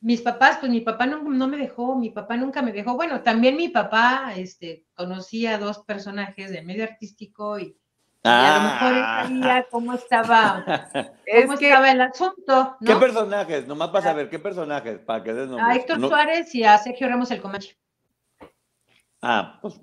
mis 0.00 0.20
papás, 0.20 0.58
pues 0.58 0.70
mi 0.70 0.80
papá 0.80 1.06
no, 1.06 1.22
no, 1.22 1.48
me 1.48 1.56
dejó, 1.56 1.96
mi 1.96 2.10
papá 2.10 2.36
nunca 2.36 2.60
me 2.60 2.72
dejó. 2.72 2.94
Bueno, 2.94 3.22
también 3.22 3.56
mi 3.56 3.68
papá 3.68 4.34
este, 4.36 4.84
conocía 4.94 5.54
a 5.54 5.58
dos 5.58 5.78
personajes 5.80 6.50
del 6.50 6.66
medio 6.66 6.84
artístico 6.84 7.58
y 7.58 7.76
y 8.28 8.46
a 8.46 8.56
lo 8.56 8.64
mejor 8.64 8.92
él 8.92 9.04
ah. 9.04 9.22
sabía 9.24 9.66
cómo 9.70 9.94
estaba, 9.94 10.64
cómo 11.42 11.52
estaba 11.54 11.90
el 11.90 12.00
asunto. 12.00 12.76
¿Qué 12.84 12.96
personajes? 12.96 13.66
Nomás 13.66 13.88
para 13.88 14.04
saber, 14.04 14.28
¿qué 14.28 14.38
personajes? 14.38 14.98
Para 15.00 15.22
que 15.22 15.32
des 15.32 15.50
A 15.58 15.74
Héctor 15.74 16.00
Suárez 16.00 16.54
y 16.54 16.64
a 16.64 16.78
Sergio 16.78 17.08
Ramos 17.08 17.30
el 17.30 17.40
Comanche. 17.40 17.76
Ah, 19.22 19.58
pues. 19.60 19.80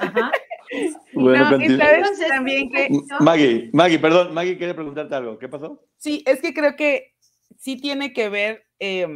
Ajá. 0.00 0.32
Bueno, 1.14 1.60
y 1.60 1.76
sabes 1.76 2.18
también 2.28 2.68
que. 2.72 2.88
Maggie, 3.20 3.70
Maggie, 3.72 4.00
perdón, 4.00 4.34
Maggie 4.34 4.58
quiere 4.58 4.74
preguntarte 4.74 5.14
algo. 5.14 5.38
¿Qué 5.38 5.48
pasó? 5.48 5.80
Sí, 5.96 6.24
es 6.26 6.40
que 6.40 6.52
creo 6.52 6.74
que 6.74 7.14
sí 7.56 7.80
tiene 7.80 8.12
que 8.12 8.28
ver. 8.28 8.66
Eh, 8.80 9.06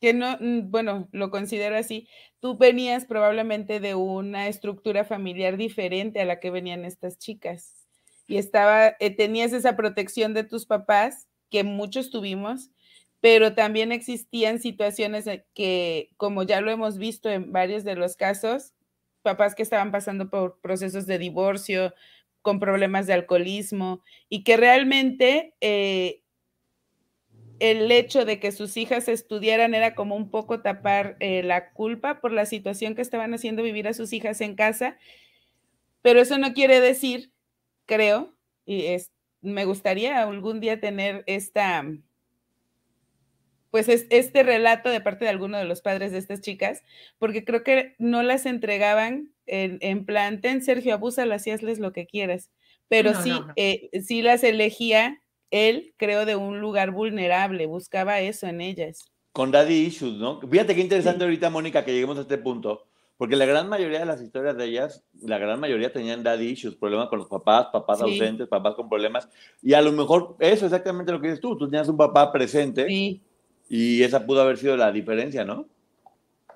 que 0.00 0.12
no, 0.14 0.36
mm, 0.40 0.70
bueno, 0.70 1.08
lo 1.12 1.30
considero 1.30 1.76
así, 1.76 2.08
tú 2.40 2.56
venías 2.58 3.06
probablemente 3.06 3.80
de 3.80 3.94
una 3.94 4.48
estructura 4.48 5.04
familiar 5.04 5.56
diferente 5.56 6.20
a 6.20 6.24
la 6.24 6.40
que 6.40 6.50
venían 6.50 6.84
estas 6.84 7.18
chicas 7.18 7.86
y 8.26 8.38
estaba, 8.38 8.96
eh, 9.00 9.10
tenías 9.14 9.52
esa 9.52 9.76
protección 9.76 10.34
de 10.34 10.44
tus 10.44 10.66
papás 10.66 11.28
que 11.50 11.64
muchos 11.64 12.10
tuvimos, 12.10 12.70
pero 13.20 13.54
también 13.54 13.92
existían 13.92 14.60
situaciones 14.60 15.26
que, 15.54 16.10
como 16.16 16.42
ya 16.42 16.60
lo 16.60 16.70
hemos 16.70 16.98
visto 16.98 17.30
en 17.30 17.52
varios 17.52 17.84
de 17.84 17.96
los 17.96 18.16
casos, 18.16 18.72
papás 19.22 19.54
que 19.54 19.62
estaban 19.62 19.90
pasando 19.92 20.28
por 20.30 20.60
procesos 20.60 21.06
de 21.06 21.18
divorcio, 21.18 21.94
con 22.42 22.60
problemas 22.60 23.06
de 23.08 23.14
alcoholismo 23.14 24.02
y 24.28 24.44
que 24.44 24.56
realmente 24.56 25.54
eh, 25.60 26.22
el 27.58 27.90
hecho 27.90 28.24
de 28.24 28.38
que 28.40 28.52
sus 28.52 28.76
hijas 28.76 29.08
estudiaran 29.08 29.74
era 29.74 29.94
como 29.94 30.16
un 30.16 30.30
poco 30.30 30.60
tapar 30.60 31.16
eh, 31.20 31.42
la 31.42 31.70
culpa 31.72 32.20
por 32.20 32.32
la 32.32 32.46
situación 32.46 32.94
que 32.94 33.02
estaban 33.02 33.34
haciendo 33.34 33.62
vivir 33.62 33.88
a 33.88 33.94
sus 33.94 34.12
hijas 34.12 34.40
en 34.40 34.54
casa, 34.54 34.98
pero 36.02 36.20
eso 36.20 36.38
no 36.38 36.52
quiere 36.52 36.80
decir, 36.80 37.32
creo, 37.86 38.34
y 38.64 38.86
es, 38.86 39.10
me 39.40 39.64
gustaría 39.64 40.22
algún 40.22 40.60
día 40.60 40.80
tener 40.80 41.24
esta, 41.26 41.84
pues 43.70 43.88
es, 43.88 44.06
este 44.10 44.42
relato 44.42 44.90
de 44.90 45.00
parte 45.00 45.24
de 45.24 45.30
alguno 45.30 45.58
de 45.58 45.64
los 45.64 45.80
padres 45.80 46.12
de 46.12 46.18
estas 46.18 46.40
chicas, 46.40 46.82
porque 47.18 47.44
creo 47.44 47.64
que 47.64 47.94
no 47.98 48.22
las 48.22 48.46
entregaban 48.46 49.32
en, 49.46 49.78
en 49.80 50.04
plan, 50.04 50.40
ten 50.40 50.62
Sergio, 50.62 50.94
abúsalas 50.94 51.46
y 51.46 51.50
hazles 51.50 51.78
lo 51.78 51.92
que 51.92 52.06
quieras, 52.06 52.50
pero 52.88 53.20
sí, 53.20 53.32
eh, 53.56 53.90
sí 54.02 54.22
las 54.22 54.44
elegía 54.44 55.20
él, 55.50 55.94
creo, 55.96 56.24
de 56.24 56.36
un 56.36 56.60
lugar 56.60 56.90
vulnerable, 56.90 57.66
buscaba 57.66 58.20
eso 58.20 58.46
en 58.46 58.60
ellas. 58.60 59.10
Con 59.32 59.50
daddy 59.50 59.74
issues, 59.74 60.14
¿no? 60.14 60.40
Fíjate 60.40 60.74
qué 60.74 60.80
interesante 60.80 61.24
ahorita, 61.24 61.50
Mónica, 61.50 61.84
que 61.84 61.92
lleguemos 61.92 62.18
a 62.18 62.22
este 62.22 62.38
punto, 62.38 62.86
porque 63.16 63.36
la 63.36 63.46
gran 63.46 63.68
mayoría 63.68 64.00
de 64.00 64.06
las 64.06 64.22
historias 64.22 64.56
de 64.56 64.64
ellas, 64.64 65.04
la 65.22 65.38
gran 65.38 65.60
mayoría 65.60 65.92
tenían 65.92 66.22
daddy 66.22 66.48
issues, 66.48 66.76
problemas 66.76 67.08
con 67.08 67.18
los 67.18 67.28
papás, 67.28 67.68
papás 67.72 68.00
ausentes, 68.00 68.48
papás 68.48 68.74
con 68.74 68.88
problemas, 68.88 69.28
y 69.62 69.74
a 69.74 69.82
lo 69.82 69.92
mejor 69.92 70.36
eso 70.38 70.66
es 70.66 70.72
exactamente 70.72 71.12
lo 71.12 71.20
que 71.20 71.28
dices 71.28 71.40
tú, 71.40 71.56
tú 71.56 71.68
tenías 71.68 71.88
un 71.88 71.96
papá 71.96 72.32
presente 72.32 72.86
y 73.68 74.02
esa 74.02 74.24
pudo 74.24 74.42
haber 74.42 74.58
sido 74.58 74.76
la 74.76 74.90
diferencia, 74.92 75.44
¿no? 75.44 75.66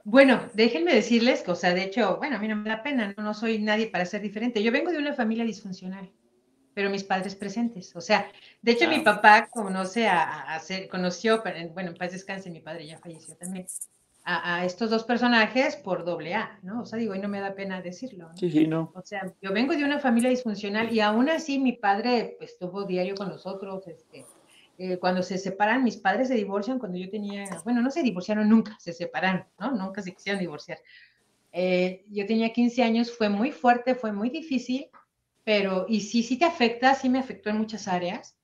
Bueno, 0.02 0.40
déjenme 0.54 0.94
decirles 0.94 1.42
que, 1.42 1.50
o 1.50 1.54
sea, 1.54 1.74
de 1.74 1.84
hecho, 1.84 2.16
bueno, 2.16 2.36
a 2.36 2.38
mí 2.38 2.48
no 2.48 2.56
me 2.56 2.70
da 2.70 2.82
pena, 2.82 3.14
no, 3.16 3.22
no 3.22 3.34
soy 3.34 3.58
nadie 3.58 3.88
para 3.88 4.06
ser 4.06 4.22
diferente. 4.22 4.62
Yo 4.62 4.72
vengo 4.72 4.90
de 4.90 4.98
una 4.98 5.12
familia 5.12 5.44
disfuncional 5.44 6.10
pero 6.74 6.90
mis 6.90 7.04
padres 7.04 7.34
presentes. 7.34 7.94
O 7.96 8.00
sea, 8.00 8.30
de 8.62 8.72
hecho, 8.72 8.88
mi 8.88 9.00
papá 9.00 9.48
conoce 9.48 10.06
a, 10.06 10.54
a, 10.54 10.60
conoció, 10.90 11.42
bueno, 11.74 11.90
en 11.90 11.96
paz 11.96 12.12
descanse, 12.12 12.50
mi 12.50 12.60
padre 12.60 12.86
ya 12.86 12.98
falleció 12.98 13.36
también, 13.36 13.66
a, 14.24 14.64
estos 14.64 14.90
dos 14.90 15.04
personajes 15.04 15.76
por 15.76 16.04
doble 16.04 16.34
A, 16.34 16.58
¿no? 16.62 16.82
O 16.82 16.86
sea, 16.86 16.98
digo, 16.98 17.14
y 17.14 17.18
no 17.18 17.28
me 17.28 17.40
da 17.40 17.54
pena 17.54 17.80
decirlo. 17.80 18.30
Sí, 18.36 18.50
sí, 18.50 18.66
no. 18.66 18.92
O 18.94 19.02
sea, 19.02 19.32
yo 19.40 19.52
vengo 19.52 19.74
de 19.74 19.84
una 19.84 19.98
familia 19.98 20.30
disfuncional 20.30 20.92
y 20.92 21.00
aún 21.00 21.28
así 21.28 21.58
mi 21.58 21.72
padre 21.72 22.36
pues, 22.38 22.52
estuvo 22.52 22.84
diario 22.84 23.14
con 23.14 23.28
nosotros. 23.28 23.86
Este, 23.88 24.26
eh, 24.78 24.98
cuando 24.98 25.22
se 25.22 25.38
separan, 25.38 25.82
mis 25.82 25.96
padres 25.96 26.28
se 26.28 26.34
divorcian 26.34 26.78
cuando 26.78 26.98
yo 26.98 27.10
tenía, 27.10 27.44
bueno, 27.64 27.82
no 27.82 27.90
se 27.90 28.02
divorciaron 28.02 28.48
nunca, 28.48 28.76
se 28.78 28.92
separaron, 28.92 29.44
¿no? 29.58 29.72
Nunca 29.72 30.02
se 30.02 30.14
quisieron 30.14 30.40
divorciar. 30.40 30.78
Eh, 31.52 32.04
yo 32.10 32.24
tenía 32.26 32.52
15 32.52 32.82
años, 32.82 33.10
fue 33.10 33.28
muy 33.28 33.50
fuerte, 33.50 33.94
fue 33.94 34.12
muy 34.12 34.30
difícil 34.30 34.88
pero, 35.44 35.86
y 35.88 36.02
sí, 36.02 36.22
sí 36.22 36.38
te 36.38 36.44
afecta, 36.44 36.94
sí 36.94 37.08
me 37.08 37.18
afectó 37.18 37.50
en 37.50 37.58
muchas 37.58 37.88
áreas, 37.88 38.36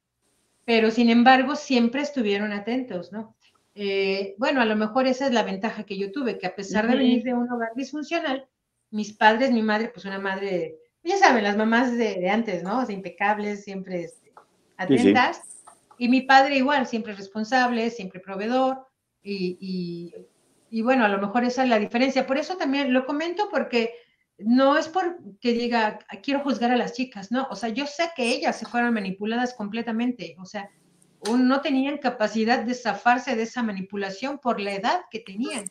pero 0.65 0.91
sin 0.91 1.11
embargo 1.11 1.57
siempre 1.57 2.03
estuvieron 2.03 2.53
atentos, 2.53 3.13
¿no? 3.13 3.37
Eh, 3.75 4.35
bueno, 4.39 4.63
a 4.63 4.65
lo 4.65 4.75
mejor 4.75 5.07
esa 5.07 5.27
es 5.27 5.33
la 5.33 5.43
ventaja 5.43 5.85
que 5.85 5.99
yo 5.99 6.11
tuve, 6.11 6.39
que 6.39 6.47
a 6.47 6.57
pesar 6.57 6.89
de 6.89 6.97
venir 6.97 7.23
de 7.23 7.35
un 7.35 7.51
hogar 7.51 7.71
disfuncional, 7.77 8.49
mis 8.91 9.13
padres, 9.13 9.53
mi 9.53 9.63
madre, 9.63 9.91
pues 9.93 10.07
una 10.07 10.19
madre, 10.19 10.79
ya 11.05 11.19
saben, 11.19 11.45
las 11.45 11.57
mamás 11.57 11.97
de, 11.97 12.29
antes, 12.31 12.63
¿no? 12.63 12.81
O 12.81 12.87
sea, 12.87 12.95
impecables, 12.95 13.65
siempre 13.65 14.05
este, 14.05 14.33
atentas. 14.79 15.43
Y 15.99 16.09
mi 16.09 16.23
padre 16.23 16.57
igual, 16.57 16.87
siempre 16.87 17.15
responsable, 17.15 17.91
siempre 17.91 18.21
proveedor. 18.21 18.87
Y, 19.23 19.59
y, 19.61 20.15
y, 20.71 20.83
bueno, 20.83 21.05
a 21.05 21.09
lo 21.09 21.19
mejor 21.19 21.45
esa 21.45 21.65
es 21.65 21.69
la 21.69 21.79
diferencia. 21.79 22.27
Por 22.27 22.39
eso 22.39 22.57
también 22.57 22.93
lo 22.93 23.07
comento 23.07 23.49
porque 23.51 23.93
no 24.39 24.77
es 24.77 24.89
porque 24.89 25.53
diga, 25.53 25.99
quiero 26.23 26.41
juzgar 26.41 26.71
a 26.71 26.77
las 26.77 26.93
chicas, 26.93 27.33
no, 27.33 27.47
o 27.51 27.57
sea, 27.57 27.71
yo 27.71 27.87
sé 27.87 28.11
que 28.15 28.35
ellas 28.35 28.59
se 28.59 28.67
fueron 28.67 28.95
manipuladas 28.95 29.55
completamente, 29.55 30.37
o 30.39 30.45
sea, 30.45 30.71
no 31.35 31.61
tenían 31.61 31.99
capacidad 31.99 32.63
de 32.63 32.75
zafarse 32.75 33.35
de 33.35 33.43
esa 33.43 33.63
manipulación 33.63 34.39
por 34.39 34.61
la 34.61 34.75
edad 34.75 35.01
que 35.11 35.21
tenían. 35.21 35.65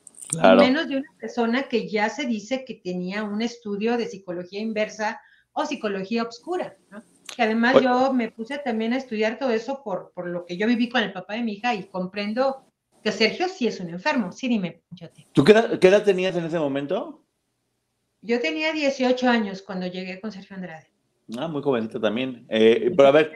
Menos 0.58 0.89
de 0.89 0.97
una 0.97 1.10
persona 1.19 1.63
que 1.63 1.88
ya 1.88 2.10
se 2.10 2.25
dice 2.25 2.65
que 2.65 2.75
tenía 2.75 3.23
un 3.23 3.41
estudio 3.41 3.95
de 3.95 4.08
psicología 4.08 4.60
inversa 4.60 5.21
o 5.54 5.65
psicología 5.65 6.23
obscura, 6.23 6.75
¿no? 6.89 7.01
Que 7.36 7.43
además 7.43 7.82
yo 7.82 8.12
me 8.12 8.32
puse 8.32 8.58
también 8.58 8.93
a 8.93 8.97
estudiar 8.97 9.38
todo 9.38 9.51
eso 9.51 9.82
por, 9.84 10.12
por 10.13 10.28
lo 10.28 10.45
que 10.45 10.58
yo 10.58 10.67
viví 10.67 10.89
con 10.89 11.04
el 11.04 11.13
papá 11.13 11.36
de 11.36 11.43
mi 11.43 11.54
hija 11.54 11.73
y 11.73 11.84
comprendo 11.84 12.65
que 13.04 13.12
Sergio 13.12 13.47
sí 13.47 13.67
es 13.67 13.80
un 13.80 13.89
enfermo. 13.89 14.32
Sí, 14.32 14.47
dime, 14.47 14.82
¿Tú 15.32 15.43
qué 15.43 15.51
edad 15.54 16.04
tenías 16.04 16.36
en 16.36 16.45
ese 16.45 16.60
momento? 16.60 17.24
Yo 18.25 18.41
tenía 18.41 18.73
18 18.73 19.29
años 19.29 19.61
cuando 19.61 19.85
llegué 19.85 20.19
con 20.19 20.31
Sergio 20.31 20.55
Andrade. 20.55 20.88
Ah, 21.38 21.47
muy 21.47 21.61
jovencito 21.61 22.01
también. 22.01 22.43
Eh, 22.49 22.91
pero 22.95 23.09
a 23.09 23.11
ver, 23.11 23.33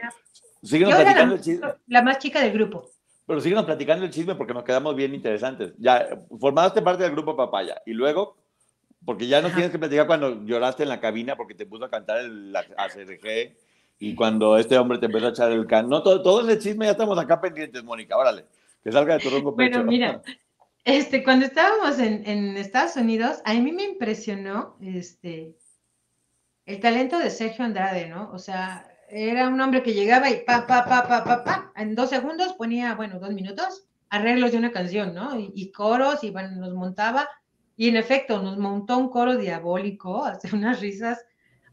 síguenos 0.62 0.94
platicando 0.94 1.34
el 1.36 1.40
chisme. 1.40 1.68
La 1.86 2.02
más 2.02 2.18
chica 2.18 2.40
del 2.42 2.52
grupo. 2.52 2.90
Pero 3.24 3.40
síguenos 3.40 3.64
platicando 3.64 4.04
el 4.04 4.10
chisme 4.10 4.34
porque 4.34 4.52
nos 4.52 4.64
quedamos 4.64 4.96
bien 4.96 5.14
interesantes. 5.14 5.74
Ya, 5.78 6.08
formaste 6.40 6.82
parte 6.82 7.04
del 7.04 7.12
grupo 7.12 7.36
Papaya 7.36 7.80
y 7.86 7.92
luego, 7.92 8.36
porque 9.04 9.28
ya 9.28 9.40
no 9.40 9.50
tienes 9.50 9.70
que 9.70 9.78
platicar 9.78 10.08
cuando 10.08 10.44
lloraste 10.44 10.82
en 10.82 10.88
la 10.88 10.98
cabina 10.98 11.36
porque 11.36 11.54
te 11.54 11.66
puso 11.66 11.84
a 11.84 11.90
cantar 11.90 12.18
el 12.18 12.52
ACRG 12.56 13.56
y 14.00 14.14
cuando 14.16 14.58
este 14.58 14.76
hombre 14.76 14.98
te 14.98 15.06
empezó 15.06 15.26
a 15.26 15.30
echar 15.30 15.52
el 15.52 15.68
can. 15.68 15.88
No, 15.88 16.02
todo, 16.02 16.20
todo 16.20 16.48
ese 16.48 16.58
chisme 16.58 16.86
ya 16.86 16.92
estamos 16.92 17.16
acá 17.16 17.40
pendientes, 17.40 17.84
Mónica. 17.84 18.16
Órale, 18.16 18.46
que 18.82 18.90
salga 18.90 19.18
de 19.18 19.20
tu 19.20 19.30
pecho. 19.30 19.54
Bueno, 19.54 19.84
mira, 19.84 20.20
Este, 20.84 21.22
cuando 21.22 21.44
estábamos 21.44 21.98
en, 21.98 22.56
Estados 22.56 22.96
Unidos, 22.96 23.42
a 23.44 23.52
mí 23.54 23.70
me 23.72 23.84
impresionó 23.84 24.76
este, 24.80 25.54
el 26.64 26.80
talento 26.80 27.18
de 27.18 27.30
Sergio 27.30 27.64
Andrade, 27.64 28.08
¿no? 28.08 28.30
O 28.32 28.38
sea, 28.38 28.90
era 29.10 29.48
un 29.48 29.60
hombre 29.60 29.82
que 29.82 29.92
llegaba 29.92 30.30
y 30.30 30.42
pa, 30.44 30.66
pa, 30.66 30.86
pa, 30.86 31.44
pa, 31.44 31.72
en 31.76 31.94
dos 31.94 32.08
segundos 32.08 32.54
ponía, 32.54 32.94
bueno, 32.94 33.18
dos 33.18 33.32
minutos, 33.32 33.86
arreglos 34.08 34.52
de 34.52 34.58
una 34.58 34.72
canción, 34.72 35.14
¿no? 35.14 35.38
Y, 35.38 35.70
coros, 35.70 36.24
y 36.24 36.30
bueno, 36.30 36.56
nos 36.56 36.74
montaba, 36.74 37.28
y 37.76 37.88
en 37.88 37.96
efecto, 37.96 38.42
nos 38.42 38.56
montó 38.56 38.96
un 38.96 39.10
coro 39.10 39.36
diabólico, 39.36 40.24
hace 40.24 40.54
unas 40.54 40.80
risas 40.80 41.24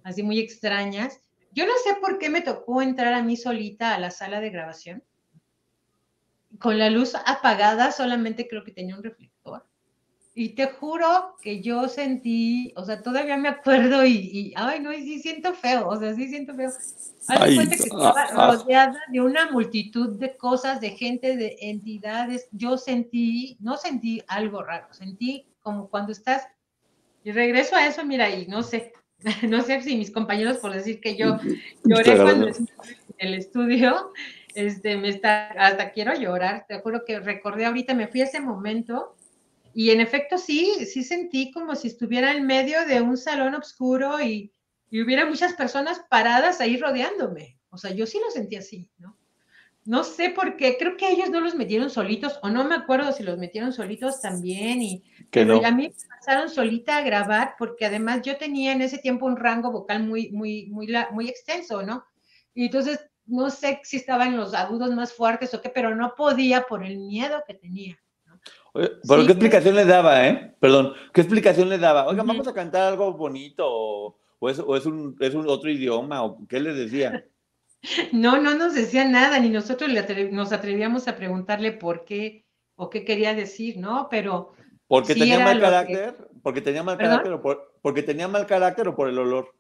así 0.04 0.22
muy 0.22 0.40
extrañas. 0.40 1.22
Yo 1.52 1.66
no 1.66 1.74
sé 1.84 1.96
por 2.02 2.18
qué 2.18 2.30
me 2.30 2.42
tocó 2.42 2.82
entrar 2.82 3.14
a 3.14 3.24
mí 3.24 3.38
solita 3.38 3.96
a 3.96 4.00
la 4.00 4.12
sala 4.12 4.42
de 4.42 4.50
grabación 4.50 5.04
con 6.60 6.78
la 6.78 6.90
luz 6.90 7.14
apagada, 7.26 7.92
solamente 7.92 8.48
creo 8.48 8.64
que 8.64 8.72
tenía 8.72 8.96
un 8.96 9.04
reflector. 9.04 9.66
Y 10.34 10.50
te 10.50 10.68
juro 10.68 11.36
que 11.42 11.62
yo 11.62 11.88
sentí, 11.88 12.72
o 12.76 12.86
sea, 12.86 13.02
todavía 13.02 13.38
me 13.38 13.50
acuerdo 13.50 14.06
y, 14.06 14.54
ay, 14.56 14.80
no, 14.82 14.94
y 14.94 15.02
sí 15.02 15.20
siento 15.20 15.56
feo, 15.56 15.88
o 15.88 16.00
sea, 16.00 16.14
sí 16.14 16.28
siento 16.28 16.54
feo. 16.54 16.70
Ay, 17.28 17.56
cuenta 17.56 17.76
que 17.76 17.84
estaba 17.84 18.22
ah, 18.22 18.28
ah. 18.36 18.52
rodeada 18.52 19.00
de 19.12 19.20
una 19.20 19.50
multitud 19.50 20.20
de 20.20 20.38
cosas, 20.38 20.80
de 20.80 20.92
gente, 20.92 21.36
de 21.36 21.58
entidades. 21.60 22.48
Yo 22.52 22.78
sentí, 22.78 23.58
no 23.60 23.78
sentí 23.78 24.22
algo 24.28 24.62
raro, 24.62 24.94
sentí 24.94 25.48
como 25.62 25.90
cuando 25.90 26.12
estás, 26.12 26.48
y 27.24 27.32
regreso 27.32 27.76
a 27.76 27.88
eso, 27.88 28.06
mira, 28.06 28.30
y 28.30 28.48
no 28.48 28.64
sé, 28.64 28.94
no 29.50 29.62
sé 29.64 29.82
si 29.82 29.98
mis 29.98 30.12
compañeros 30.12 30.60
por 30.60 30.72
decir 30.72 31.02
que 31.02 31.18
yo 31.18 31.40
lloré 31.84 32.16
cuando 32.16 32.48
en 32.48 32.68
el 33.18 33.34
estudio, 33.34 34.14
este, 34.58 34.98
me 34.98 35.10
está, 35.10 35.50
hasta 35.50 35.92
quiero 35.92 36.16
llorar, 36.16 36.66
te 36.68 36.80
juro 36.80 37.06
que 37.06 37.20
recordé 37.20 37.68
ahorita, 37.68 37.94
me 37.94 38.08
fui 38.08 38.22
a 38.22 38.24
ese 38.24 38.40
momento 38.40 39.16
y 39.76 39.92
en 39.92 40.02
efecto 40.02 40.40
sí, 40.40 40.74
sí 40.88 41.04
sentí 41.04 41.52
como 41.52 41.76
si 41.76 41.90
estuviera 41.90 42.32
en 42.32 42.48
medio 42.48 42.84
de 42.88 43.00
un 43.00 43.18
salón 43.18 43.54
oscuro 43.54 44.20
y, 44.20 44.52
y 44.90 45.04
hubiera 45.04 45.28
muchas 45.28 45.54
personas 45.54 46.02
paradas 46.10 46.60
ahí 46.60 46.78
rodeándome. 46.78 47.60
O 47.70 47.78
sea, 47.78 47.92
yo 47.92 48.08
sí 48.08 48.20
lo 48.20 48.32
sentí 48.32 48.56
así, 48.56 48.90
¿no? 48.98 49.16
No 49.86 50.04
sé 50.04 50.32
por 50.32 50.58
qué, 50.58 50.76
creo 50.80 50.98
que 50.98 51.08
ellos 51.08 51.30
no 51.30 51.40
los 51.40 51.54
metieron 51.54 51.92
solitos, 51.92 52.40
o 52.42 52.50
no 52.50 52.64
me 52.64 52.76
acuerdo 52.76 53.12
si 53.12 53.22
los 53.22 53.38
metieron 53.38 53.72
solitos 53.72 54.22
también, 54.22 54.82
y 54.82 55.04
que 55.30 55.46
no. 55.46 55.64
a 55.64 55.72
mí 55.72 55.84
me 55.84 56.16
pasaron 56.18 56.50
solita 56.50 56.98
a 56.98 57.02
grabar, 57.02 57.54
porque 57.60 57.86
además 57.86 58.24
yo 58.24 58.38
tenía 58.38 58.72
en 58.72 58.82
ese 58.82 58.98
tiempo 58.98 59.28
un 59.28 59.38
rango 59.38 59.72
vocal 59.72 60.04
muy, 60.04 60.32
muy, 60.32 60.66
muy, 60.66 60.92
muy 61.12 61.30
extenso, 61.30 61.84
¿no? 61.84 62.04
Y 62.56 62.66
entonces 62.66 63.00
no 63.28 63.50
sé 63.50 63.82
si 63.84 63.98
estaba 63.98 64.26
en 64.26 64.38
los 64.38 64.54
agudos 64.54 64.92
más 64.96 65.14
fuertes 65.14 65.54
o 65.54 65.62
qué, 65.62 65.70
pero 65.70 65.96
no 65.96 66.16
podía 66.16 66.64
por 66.64 66.84
el 66.84 66.98
miedo 66.98 67.44
que 67.46 67.54
tenía. 67.54 68.00
pero 68.74 69.26
¿qué 69.26 69.32
explicación 69.32 69.76
le 69.76 69.86
daba, 69.86 70.28
eh? 70.28 70.56
Perdón, 70.60 70.94
¿qué 71.14 71.22
explicación 71.22 71.70
le 71.70 71.78
daba? 71.78 72.08
Oiga, 72.08 72.24
vamos 72.24 72.48
a 72.48 72.54
cantar 72.54 72.84
algo 72.84 73.14
bonito 73.14 73.66
o, 73.68 74.18
es, 74.50 74.60
un, 74.60 75.16
es, 75.20 75.34
un, 75.34 75.48
otro 75.50 75.70
idioma 75.70 76.24
o 76.24 76.48
qué 76.48 76.60
le 76.60 76.74
decía. 76.74 77.26
No, 78.12 78.42
no 78.42 78.56
nos 78.56 78.74
decía 78.74 79.06
nada, 79.06 79.40
ni 79.40 79.50
nosotros 79.50 79.90
nos 80.32 80.52
atrevíamos 80.52 81.08
a 81.08 81.16
preguntarle 81.16 81.72
por 81.72 82.06
qué, 82.06 82.44
o 82.76 82.90
qué 82.90 83.06
quería 83.06 83.36
decir, 83.36 83.78
¿no? 83.78 84.08
Pero... 84.10 84.54
Porque 84.88 85.14
sí 85.14 85.20
tenía 85.20 85.40
mal 85.40 85.58
que- 85.58 85.62
carácter, 85.62 86.16
porque 86.42 86.62
tenía 86.62 86.82
mal 86.82 86.98
¿Perdón? 86.98 87.18
carácter 87.20 87.34
o 87.34 87.42
por, 87.42 87.76
porque 87.84 88.02
tenía 88.02 88.28
mal 88.28 88.48
carácter 88.48 88.88
o 88.88 88.96
por 88.96 89.10
el 89.10 89.20
olor. 89.20 89.54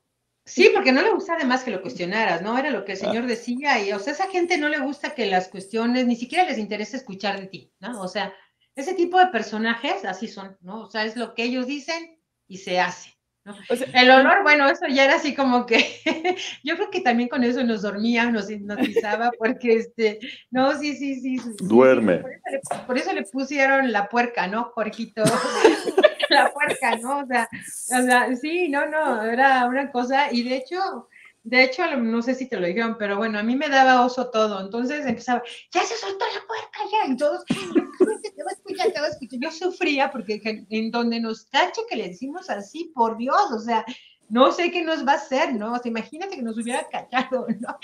Sí, 0.47 0.71
porque 0.73 0.93
no 0.93 1.01
le 1.01 1.11
gusta 1.11 1.33
además 1.33 1.65
que 1.65 1.71
lo 1.71 1.81
cuestionaras, 1.81 2.41
¿no? 2.41 2.57
Era 2.57 2.69
lo 2.69 2.85
que 2.85 2.93
el 2.93 2.97
señor 2.97 3.27
decía 3.27 3.83
y, 3.83 3.91
o 3.91 3.99
sea, 3.99 4.13
esa 4.13 4.29
gente 4.29 4.57
no 4.57 4.69
le 4.69 4.79
gusta 4.79 5.13
que 5.13 5.25
las 5.25 5.49
cuestiones, 5.49 6.07
ni 6.07 6.15
siquiera 6.15 6.45
les 6.45 6.57
interesa 6.57 6.95
escuchar 6.95 7.37
de 7.37 7.47
ti, 7.47 7.73
¿no? 7.79 8.01
O 8.01 8.07
sea, 8.07 8.33
ese 8.73 8.93
tipo 8.93 9.19
de 9.19 9.27
personajes 9.27 10.05
así 10.05 10.29
son, 10.29 10.57
¿no? 10.61 10.83
O 10.83 10.89
sea, 10.89 11.03
es 11.03 11.17
lo 11.17 11.33
que 11.33 11.43
ellos 11.43 11.67
dicen 11.67 12.17
y 12.47 12.59
se 12.59 12.79
hace. 12.79 13.13
¿no? 13.43 13.57
O 13.69 13.75
sea, 13.75 13.87
El 13.93 14.09
olor, 14.09 14.41
bueno, 14.43 14.69
eso 14.69 14.87
ya 14.87 15.03
era 15.03 15.15
así 15.15 15.35
como 15.35 15.65
que 15.65 15.85
yo 16.63 16.75
creo 16.75 16.89
que 16.91 17.01
también 17.01 17.27
con 17.27 17.43
eso 17.43 17.61
nos 17.65 17.81
dormía, 17.81 18.31
nos 18.31 18.49
hipnotizaba, 18.49 19.31
porque 19.37 19.73
este, 19.73 20.19
no, 20.49 20.79
sí, 20.79 20.95
sí, 20.95 21.19
sí. 21.19 21.39
sí, 21.39 21.51
sí, 21.57 21.65
Duerme. 21.67 22.19
Por 22.19 22.31
eso, 22.31 22.47
le, 22.51 22.85
por 22.85 22.97
eso 22.97 23.13
le 23.13 23.23
pusieron 23.23 23.91
la 23.91 24.07
puerca, 24.07 24.47
¿no, 24.47 24.71
Jorgito? 24.73 25.23
la 26.35 26.51
puerca, 26.53 26.95
¿no? 26.97 27.19
O 27.19 27.25
sea, 27.25 27.49
o 27.51 28.01
sea, 28.03 28.35
sí, 28.35 28.69
no, 28.69 28.85
no, 28.87 29.23
era 29.23 29.65
una 29.65 29.91
cosa, 29.91 30.31
y 30.31 30.43
de 30.43 30.57
hecho, 30.57 31.07
de 31.43 31.63
hecho, 31.63 31.83
no 31.95 32.21
sé 32.21 32.35
si 32.35 32.47
te 32.49 32.59
lo 32.59 32.67
dijeron, 32.67 32.97
pero 32.99 33.17
bueno, 33.17 33.39
a 33.39 33.43
mí 33.43 33.55
me 33.55 33.69
daba 33.69 34.05
oso 34.05 34.29
todo, 34.29 34.59
entonces 34.59 35.05
empezaba, 35.05 35.41
ya 35.71 35.81
se 35.83 35.95
soltó 35.95 36.25
la 36.33 36.45
puerca, 36.45 36.79
ya, 36.91 37.13
y 37.13 37.15
todos, 37.17 37.45
te 37.45 38.43
va 38.43 38.49
a 38.49 38.53
escuchar, 38.53 38.91
te 38.91 38.99
va 38.99 39.07
a 39.07 39.09
escuchar. 39.09 39.39
Yo 39.39 39.51
sufría 39.51 40.11
porque 40.11 40.41
que- 40.41 40.65
en 40.69 40.91
donde 40.91 41.19
nos 41.19 41.45
cache 41.45 41.81
que 41.89 41.95
le 41.95 42.09
decimos 42.09 42.49
así, 42.49 42.91
por 42.93 43.17
Dios, 43.17 43.51
o 43.51 43.59
sea, 43.59 43.85
no 44.29 44.51
sé 44.51 44.71
qué 44.71 44.83
nos 44.83 45.07
va 45.07 45.13
a 45.13 45.15
hacer, 45.15 45.53
¿no? 45.55 45.71
O 45.71 45.77
sea, 45.79 45.89
imagínate 45.89 46.35
que 46.35 46.41
nos 46.41 46.57
hubiera 46.57 46.85
cachado, 46.89 47.47
¿no? 47.61 47.77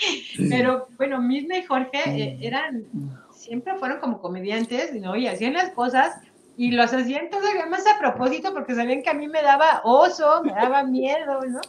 Pero 0.50 0.88
bueno, 0.98 1.22
Mirna 1.22 1.56
y 1.56 1.64
Jorge 1.64 2.02
eh, 2.04 2.38
eran, 2.42 2.84
siempre 3.32 3.76
fueron 3.76 3.98
como 4.00 4.20
comediantes, 4.20 4.92
¿no? 4.92 5.16
Y 5.16 5.26
hacían 5.26 5.54
las 5.54 5.70
cosas 5.70 6.16
y 6.56 6.70
los 6.70 6.92
hacían 6.92 7.30
todavía 7.30 7.66
más 7.66 7.84
a 7.86 7.98
propósito 7.98 8.52
porque 8.52 8.74
sabían 8.74 9.02
que 9.02 9.10
a 9.10 9.14
mí 9.14 9.26
me 9.28 9.42
daba 9.42 9.80
oso, 9.84 10.42
me 10.44 10.52
daba 10.52 10.84
miedo, 10.84 11.40
¿no? 11.46 11.60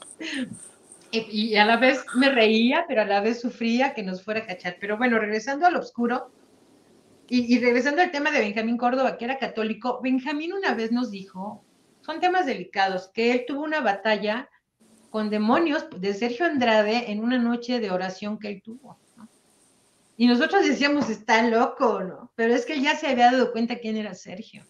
Y, 1.11 1.55
a 1.55 1.65
la 1.65 1.77
vez 1.77 2.03
me 2.15 2.29
reía, 2.29 2.85
pero 2.87 3.01
a 3.01 3.05
la 3.05 3.21
vez 3.21 3.39
sufría 3.39 3.93
que 3.93 4.03
nos 4.03 4.23
fuera 4.23 4.41
a 4.41 4.45
cachar. 4.45 4.77
Pero 4.81 4.97
bueno, 4.97 5.17
regresando 5.17 5.65
al 5.65 5.77
oscuro 5.77 6.29
y, 7.29 7.55
y 7.55 7.59
regresando 7.59 8.01
al 8.01 8.11
tema 8.11 8.31
de 8.31 8.41
Benjamín 8.41 8.77
Córdoba, 8.77 9.17
que 9.17 9.25
era 9.25 9.37
católico, 9.37 10.01
Benjamín 10.03 10.51
una 10.51 10.73
vez 10.73 10.91
nos 10.91 11.11
dijo, 11.11 11.63
son 12.01 12.19
temas 12.19 12.45
delicados, 12.45 13.09
que 13.13 13.31
él 13.31 13.45
tuvo 13.47 13.63
una 13.63 13.79
batalla 13.79 14.49
con 15.09 15.29
demonios 15.29 15.87
de 15.95 16.13
Sergio 16.13 16.45
Andrade 16.45 17.09
en 17.09 17.23
una 17.23 17.37
noche 17.37 17.79
de 17.79 17.91
oración 17.91 18.37
que 18.37 18.49
él 18.49 18.61
tuvo. 18.61 18.99
Y 20.17 20.27
nosotros 20.27 20.65
decíamos, 20.65 21.09
está 21.09 21.47
loco, 21.47 22.01
¿no? 22.01 22.31
Pero 22.35 22.53
es 22.53 22.65
que 22.65 22.73
él 22.73 22.81
ya 22.81 22.95
se 22.95 23.07
había 23.07 23.31
dado 23.31 23.51
cuenta 23.51 23.79
quién 23.79 23.97
era 23.97 24.13
Sergio. 24.13 24.63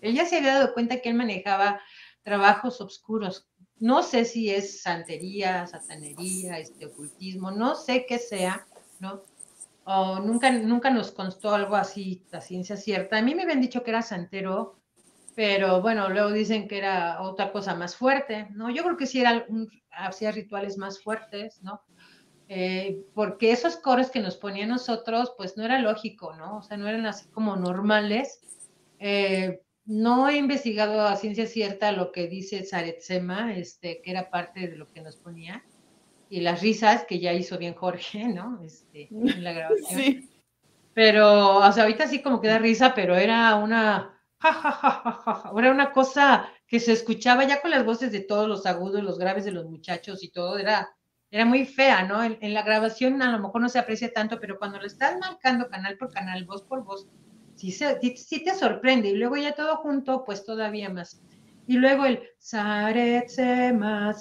Él 0.00 0.14
ya 0.14 0.26
se 0.26 0.38
había 0.38 0.54
dado 0.54 0.74
cuenta 0.74 1.00
que 1.00 1.08
él 1.10 1.14
manejaba 1.14 1.80
trabajos 2.22 2.80
oscuros. 2.80 3.48
No 3.78 4.02
sé 4.02 4.24
si 4.24 4.50
es 4.50 4.82
santería, 4.82 5.66
satanería, 5.66 6.58
este 6.58 6.86
ocultismo, 6.86 7.50
no 7.50 7.74
sé 7.74 8.06
qué 8.06 8.18
sea, 8.18 8.66
¿no? 9.00 9.22
Nunca, 10.22 10.50
nunca 10.50 10.90
nos 10.90 11.12
constó 11.12 11.54
algo 11.54 11.74
así, 11.74 12.22
la 12.30 12.42
ciencia 12.42 12.76
cierta. 12.76 13.16
A 13.16 13.22
mí 13.22 13.34
me 13.34 13.44
habían 13.44 13.60
dicho 13.60 13.82
que 13.82 13.90
era 13.90 14.02
santero, 14.02 14.78
pero 15.34 15.80
bueno, 15.80 16.10
luego 16.10 16.30
dicen 16.30 16.68
que 16.68 16.76
era 16.78 17.22
otra 17.22 17.52
cosa 17.52 17.74
más 17.74 17.96
fuerte, 17.96 18.48
¿no? 18.50 18.68
Yo 18.68 18.84
creo 18.84 18.96
que 18.98 19.06
sí 19.06 19.20
era 19.20 19.46
hacía 19.90 20.30
rituales 20.32 20.76
más 20.76 21.02
fuertes, 21.02 21.62
¿no? 21.62 21.80
Eh, 22.48 23.04
porque 23.14 23.52
esos 23.52 23.76
coros 23.76 24.10
que 24.10 24.20
nos 24.20 24.36
ponía 24.36 24.66
nosotros, 24.66 25.32
pues 25.36 25.56
no 25.56 25.64
era 25.64 25.78
lógico, 25.78 26.34
¿no? 26.34 26.58
O 26.58 26.62
sea, 26.62 26.76
no 26.76 26.88
eran 26.88 27.06
así 27.06 27.28
como 27.28 27.56
normales. 27.56 28.40
Eh, 28.98 29.60
no 29.88 30.28
he 30.28 30.36
investigado 30.36 31.00
a 31.00 31.16
ciencia 31.16 31.46
cierta 31.46 31.92
lo 31.92 32.12
que 32.12 32.28
dice 32.28 32.62
Saretsema, 32.62 33.54
este, 33.54 34.02
que 34.02 34.10
era 34.10 34.28
parte 34.28 34.68
de 34.68 34.76
lo 34.76 34.86
que 34.86 35.00
nos 35.00 35.16
ponía, 35.16 35.64
y 36.28 36.42
las 36.42 36.60
risas 36.60 37.04
que 37.04 37.18
ya 37.18 37.32
hizo 37.32 37.56
bien 37.56 37.72
Jorge, 37.72 38.28
¿no? 38.28 38.60
Este, 38.62 39.08
en 39.10 39.42
la 39.42 39.52
grabación. 39.54 39.98
Sí. 39.98 40.30
Pero, 40.92 41.56
o 41.56 41.72
sea, 41.72 41.84
ahorita 41.84 42.06
sí 42.06 42.20
como 42.20 42.38
que 42.38 42.48
da 42.48 42.58
risa, 42.58 42.94
pero 42.94 43.16
era 43.16 43.54
una, 43.56 44.20
ja, 44.40 44.52
ja, 44.52 44.70
ja, 44.72 45.52
era 45.56 45.70
una 45.70 45.90
cosa 45.90 46.52
que 46.66 46.80
se 46.80 46.92
escuchaba 46.92 47.44
ya 47.44 47.62
con 47.62 47.70
las 47.70 47.86
voces 47.86 48.12
de 48.12 48.20
todos 48.20 48.46
los 48.46 48.66
agudos, 48.66 49.02
los 49.02 49.18
graves 49.18 49.46
de 49.46 49.52
los 49.52 49.70
muchachos 49.70 50.22
y 50.22 50.28
todo, 50.28 50.58
era, 50.58 50.90
era 51.30 51.46
muy 51.46 51.64
fea, 51.64 52.02
¿no? 52.02 52.22
En, 52.22 52.36
en 52.42 52.52
la 52.52 52.62
grabación 52.62 53.22
a 53.22 53.32
lo 53.32 53.38
mejor 53.38 53.62
no 53.62 53.70
se 53.70 53.78
aprecia 53.78 54.12
tanto, 54.12 54.38
pero 54.38 54.58
cuando 54.58 54.78
lo 54.78 54.86
estás 54.86 55.16
marcando 55.18 55.70
canal 55.70 55.96
por 55.96 56.12
canal, 56.12 56.44
voz 56.44 56.62
por 56.62 56.84
voz, 56.84 57.08
se, 57.72 57.98
sí 58.16 58.42
te 58.44 58.54
sorprende. 58.54 59.08
Y 59.10 59.16
luego 59.16 59.36
ya 59.36 59.52
todo 59.52 59.76
junto, 59.76 60.24
pues 60.24 60.44
todavía 60.44 60.88
más. 60.90 61.20
Y 61.66 61.74
luego 61.76 62.06
el 62.06 62.22
Saretsema, 62.38 64.14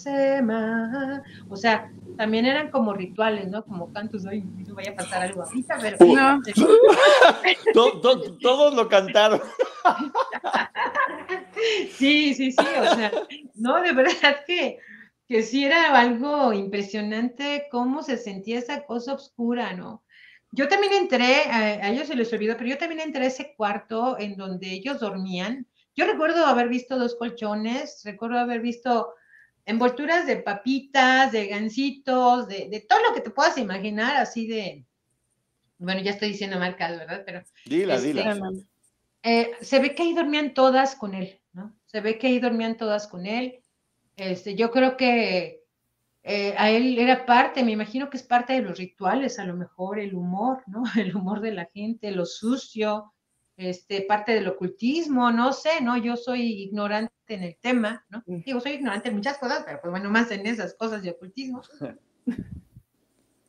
Saretsema. 0.00 1.22
O 1.48 1.56
sea, 1.56 1.90
también 2.16 2.46
eran 2.46 2.70
como 2.70 2.94
rituales, 2.94 3.48
¿no? 3.48 3.62
Como 3.64 3.92
cantos, 3.92 4.24
ay, 4.24 4.42
no 4.66 4.74
vaya 4.74 4.92
a 4.92 4.94
pasar 4.94 5.22
algo 5.22 5.42
ahorita, 5.42 5.76
pero. 5.80 5.96
No. 6.00 6.40
To- 7.74 8.00
to- 8.00 8.38
todos 8.38 8.74
lo 8.74 8.88
cantaron. 8.88 9.40
Sí, 11.92 12.34
sí, 12.34 12.52
sí, 12.52 12.56
o 12.78 12.94
sea, 12.94 13.12
no, 13.54 13.80
de 13.82 13.92
verdad 13.92 14.44
que, 14.46 14.78
que 15.28 15.42
sí 15.42 15.64
era 15.64 15.98
algo 15.98 16.52
impresionante 16.52 17.66
cómo 17.70 18.02
se 18.02 18.16
sentía 18.18 18.58
esa 18.58 18.84
cosa 18.84 19.14
oscura, 19.14 19.72
¿no? 19.74 20.02
Yo 20.52 20.68
también 20.68 20.92
entré, 20.94 21.42
a, 21.50 21.90
ellos 21.90 22.08
se 22.08 22.16
les 22.16 22.32
olvidó, 22.32 22.56
pero 22.56 22.70
yo 22.70 22.78
también 22.78 23.00
entré 23.00 23.24
a 23.24 23.28
ese 23.28 23.54
cuarto 23.56 24.18
en 24.18 24.36
donde 24.36 24.70
ellos 24.72 25.00
dormían. 25.00 25.66
Yo 25.94 26.06
recuerdo 26.06 26.46
haber 26.46 26.68
visto 26.68 26.98
dos 26.98 27.14
colchones, 27.16 28.02
recuerdo 28.04 28.38
haber 28.38 28.60
visto 28.60 29.14
envolturas 29.64 30.26
de 30.26 30.36
papitas, 30.36 31.32
de 31.32 31.46
gancitos, 31.48 32.48
de, 32.48 32.68
de 32.68 32.80
todo 32.80 33.00
lo 33.08 33.14
que 33.14 33.20
te 33.20 33.30
puedas 33.30 33.58
imaginar, 33.58 34.16
así 34.16 34.46
de, 34.46 34.84
bueno, 35.78 36.00
ya 36.00 36.12
estoy 36.12 36.28
diciendo 36.28 36.58
marcas, 36.58 36.98
¿verdad? 36.98 37.22
Pero 37.26 37.42
Dila, 37.64 37.96
Este, 37.96 38.08
dila. 38.08 38.38
Eh, 39.22 39.52
se 39.60 39.80
ve 39.80 39.94
que 39.94 40.04
ahí 40.04 40.14
dormían 40.14 40.54
todas 40.54 40.94
con 40.94 41.14
él, 41.14 41.40
¿no? 41.52 41.74
Se 41.86 42.00
ve 42.00 42.18
que 42.18 42.28
ahí 42.28 42.38
dormían 42.38 42.76
todas 42.76 43.08
con 43.08 43.26
él. 43.26 43.60
Este, 44.16 44.54
yo 44.54 44.70
creo 44.70 44.96
que 44.96 45.64
eh, 46.28 46.56
a 46.58 46.70
él 46.70 46.98
era 46.98 47.24
parte, 47.24 47.62
me 47.62 47.70
imagino 47.70 48.10
que 48.10 48.16
es 48.16 48.24
parte 48.24 48.54
de 48.54 48.62
los 48.62 48.76
rituales, 48.76 49.38
a 49.38 49.44
lo 49.44 49.54
mejor 49.54 50.00
el 50.00 50.12
humor, 50.12 50.64
¿no? 50.66 50.82
El 51.00 51.14
humor 51.14 51.40
de 51.40 51.52
la 51.52 51.66
gente, 51.66 52.10
lo 52.10 52.26
sucio, 52.26 53.12
este, 53.56 54.02
parte 54.02 54.32
del 54.32 54.48
ocultismo, 54.48 55.30
no 55.30 55.52
sé, 55.52 55.80
¿no? 55.80 55.96
Yo 55.96 56.16
soy 56.16 56.64
ignorante 56.64 57.12
en 57.28 57.44
el 57.44 57.56
tema, 57.60 58.04
¿no? 58.08 58.24
Mm. 58.26 58.42
Digo, 58.44 58.58
soy 58.58 58.72
ignorante 58.72 59.08
en 59.08 59.14
muchas 59.14 59.38
cosas, 59.38 59.62
pero 59.64 59.80
pues 59.80 59.92
bueno, 59.92 60.10
más 60.10 60.28
en 60.32 60.44
esas 60.48 60.74
cosas 60.74 61.02
de 61.02 61.10
ocultismo. 61.10 61.62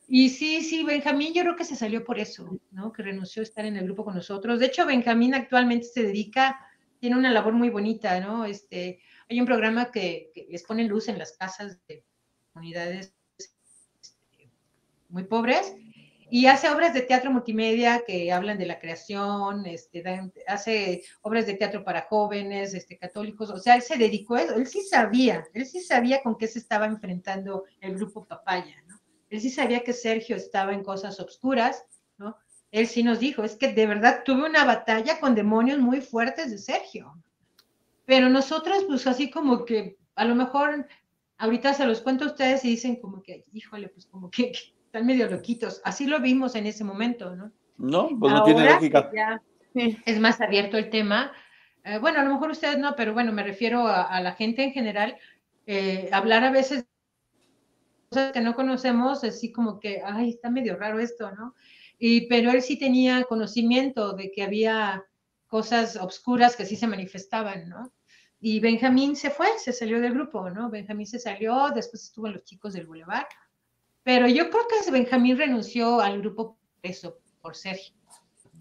Y 0.09 0.29
sí, 0.29 0.61
sí, 0.61 0.85
Benjamín 0.85 1.33
yo 1.33 1.41
creo 1.41 1.57
que 1.57 1.65
se 1.65 1.75
salió 1.75 2.05
por 2.05 2.17
eso, 2.17 2.61
¿no? 2.71 2.93
Que 2.93 3.03
renunció 3.03 3.41
a 3.41 3.43
estar 3.43 3.65
en 3.65 3.75
el 3.75 3.83
grupo 3.83 4.05
con 4.05 4.15
nosotros. 4.15 4.57
De 4.57 4.67
hecho, 4.67 4.85
Benjamín 4.85 5.35
actualmente 5.35 5.85
se 5.87 6.01
dedica, 6.01 6.57
tiene 7.01 7.17
una 7.17 7.29
labor 7.29 7.51
muy 7.51 7.69
bonita, 7.69 8.17
¿no? 8.21 8.45
Este, 8.45 9.01
hay 9.27 9.37
un 9.37 9.45
programa 9.45 9.91
que, 9.91 10.31
que 10.33 10.47
les 10.49 10.63
pone 10.63 10.85
luz 10.85 11.09
en 11.09 11.17
las 11.19 11.33
casas 11.33 11.85
de 11.89 12.05
comunidades 12.57 13.13
este, 13.37 14.49
muy 15.09 15.25
pobres 15.25 15.75
y 16.29 16.47
hace 16.47 16.69
obras 16.69 16.93
de 16.93 17.01
teatro 17.01 17.31
multimedia 17.31 18.03
que 18.05 18.33
hablan 18.33 18.57
de 18.57 18.65
la 18.65 18.79
creación, 18.79 19.65
este, 19.67 20.03
hace 20.47 21.03
obras 21.21 21.45
de 21.45 21.53
teatro 21.53 21.83
para 21.85 22.01
jóvenes, 22.01 22.73
este, 22.73 22.97
católicos, 22.97 23.49
o 23.51 23.59
sea, 23.59 23.75
él 23.75 23.81
se 23.81 23.97
dedicó 23.97 24.35
eso, 24.35 24.55
él 24.55 24.67
sí 24.67 24.81
sabía, 24.81 25.45
él 25.53 25.65
sí 25.65 25.81
sabía 25.81 26.21
con 26.21 26.35
qué 26.35 26.47
se 26.47 26.59
estaba 26.59 26.87
enfrentando 26.87 27.63
el 27.79 27.95
grupo 27.95 28.25
Papaya, 28.25 28.75
¿no? 28.87 28.99
Él 29.29 29.39
sí 29.39 29.49
sabía 29.49 29.83
que 29.83 29.93
Sergio 29.93 30.35
estaba 30.35 30.73
en 30.73 30.83
cosas 30.83 31.19
obscuras, 31.19 31.85
¿no? 32.17 32.35
Él 32.71 32.87
sí 32.87 33.03
nos 33.03 33.19
dijo, 33.19 33.43
es 33.43 33.55
que 33.55 33.71
de 33.71 33.87
verdad 33.87 34.23
tuve 34.25 34.49
una 34.49 34.65
batalla 34.65 35.19
con 35.19 35.35
demonios 35.35 35.79
muy 35.79 36.01
fuertes 36.01 36.51
de 36.51 36.57
Sergio. 36.57 37.13
Pero 38.05 38.29
nosotros, 38.29 38.83
pues 38.85 39.05
así 39.07 39.29
como 39.29 39.63
que, 39.63 39.97
a 40.15 40.25
lo 40.25 40.35
mejor, 40.35 40.87
ahorita 41.37 41.73
se 41.73 41.85
los 41.85 42.01
cuento 42.01 42.25
a 42.25 42.27
ustedes 42.27 42.63
y 42.65 42.69
dicen 42.69 42.97
como 42.97 43.21
que, 43.21 43.45
híjole, 43.53 43.89
pues 43.89 44.05
como 44.05 44.29
que, 44.29 44.51
que 44.51 44.59
están 44.85 45.05
medio 45.05 45.29
loquitos. 45.29 45.81
Así 45.83 46.05
lo 46.07 46.19
vimos 46.19 46.55
en 46.55 46.65
ese 46.65 46.83
momento, 46.83 47.35
¿no? 47.35 47.51
No, 47.77 48.09
pues 48.19 48.33
no 48.33 48.43
tiene 48.43 48.65
lógica. 48.65 49.11
ya 49.13 49.41
es 50.05 50.19
más 50.19 50.41
abierto 50.41 50.77
el 50.77 50.89
tema. 50.89 51.31
eh, 51.83 51.99
bueno, 51.99 52.19
a 52.19 52.23
lo 52.23 52.33
mejor 52.33 52.49
ustedes 52.51 52.79
no, 52.79 52.95
pero 52.95 53.13
bueno, 53.13 53.31
me 53.31 53.43
refiero 53.43 53.87
a, 53.87 54.03
a 54.03 54.21
la 54.21 54.33
gente 54.33 54.63
en 54.63 54.71
general. 54.71 55.17
eh, 55.67 56.09
hablar 56.11 56.43
a 56.43 56.51
veces 56.51 56.85
cosas 58.09 58.31
que 58.31 58.41
no 58.41 58.55
conocemos, 58.55 59.23
así 59.23 59.51
como 59.51 59.79
que, 59.79 60.01
ay, 60.03 60.29
está 60.29 60.49
medio 60.49 60.77
raro 60.77 60.99
esto, 60.99 61.29
¿no? 61.31 61.53
Y, 61.99 62.27
pero 62.27 62.51
él 62.51 62.61
sí 62.61 62.79
tenía 62.79 63.23
conocimiento 63.25 64.13
de 64.13 64.31
que 64.31 64.43
había 64.43 65.03
cosas 65.47 65.97
obscuras 65.97 66.55
que 66.55 66.65
sí 66.65 66.75
se 66.75 66.87
manifestaban, 66.87 67.67
¿no? 67.67 67.91
Y 68.39 68.59
Benjamín 68.59 69.15
se 69.15 69.31
fue, 69.31 69.47
se 69.57 69.73
salió 69.73 69.99
del 69.99 70.13
grupo, 70.13 70.49
¿no? 70.49 70.69
Benjamín 70.69 71.07
se 71.07 71.19
salió, 71.19 71.69
después 71.73 72.03
estuvo 72.03 72.27
en 72.27 72.33
los 72.33 72.43
chicos 72.43 72.73
del 72.73 72.85
Boulevard. 72.85 73.25
Pero 74.03 74.27
yo 74.27 74.49
creo 74.49 74.63
que 74.67 74.91
Benjamín 74.91 75.37
renunció 75.37 75.99
al 75.99 76.19
grupo 76.19 76.55
por 76.55 76.91
eso, 76.91 77.19
por 77.41 77.55
Sergio. 77.55 77.95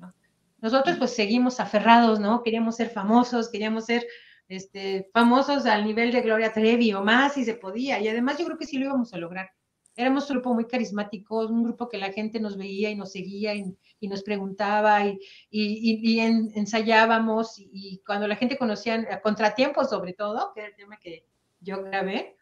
¿no? 0.00 0.14
Nosotros 0.60 0.96
pues 0.96 1.14
seguimos 1.14 1.60
aferrados, 1.60 2.18
¿no? 2.18 2.42
Queríamos 2.42 2.76
ser 2.76 2.90
famosos, 2.90 3.50
queríamos 3.50 3.84
ser 3.84 4.06
este, 4.48 5.10
famosos 5.12 5.66
al 5.66 5.84
nivel 5.84 6.10
de 6.10 6.22
Gloria 6.22 6.52
Trevi 6.52 6.92
o 6.94 7.04
más 7.04 7.34
si 7.34 7.44
se 7.44 7.54
podía. 7.54 8.00
Y 8.00 8.08
además 8.08 8.38
yo 8.38 8.46
creo 8.46 8.58
que 8.58 8.66
sí 8.66 8.78
lo 8.78 8.86
íbamos 8.86 9.12
a 9.12 9.18
lograr. 9.18 9.50
Éramos 9.96 10.28
un 10.28 10.36
grupo 10.36 10.54
muy 10.54 10.66
carismático, 10.66 11.46
un 11.46 11.64
grupo 11.64 11.88
que 11.88 11.96
la 11.96 12.12
gente 12.12 12.38
nos 12.38 12.56
veía 12.56 12.90
y 12.90 12.94
nos 12.96 13.12
seguía 13.12 13.54
y, 13.54 13.74
nos 14.08 14.22
preguntaba 14.22 15.06
y, 15.06 15.18
y, 15.50 16.20
ensayábamos 16.20 17.58
y, 17.58 18.02
cuando 18.06 18.28
la 18.28 18.36
gente 18.36 18.58
conocía, 18.58 19.20
contratiempos 19.22 19.90
sobre 19.90 20.12
todo, 20.12 20.52
que 20.54 20.60
era 20.60 20.68
el 20.68 20.76
tema 20.76 20.98
que 20.98 21.26
yo 21.60 21.82
grabé, 21.82 22.36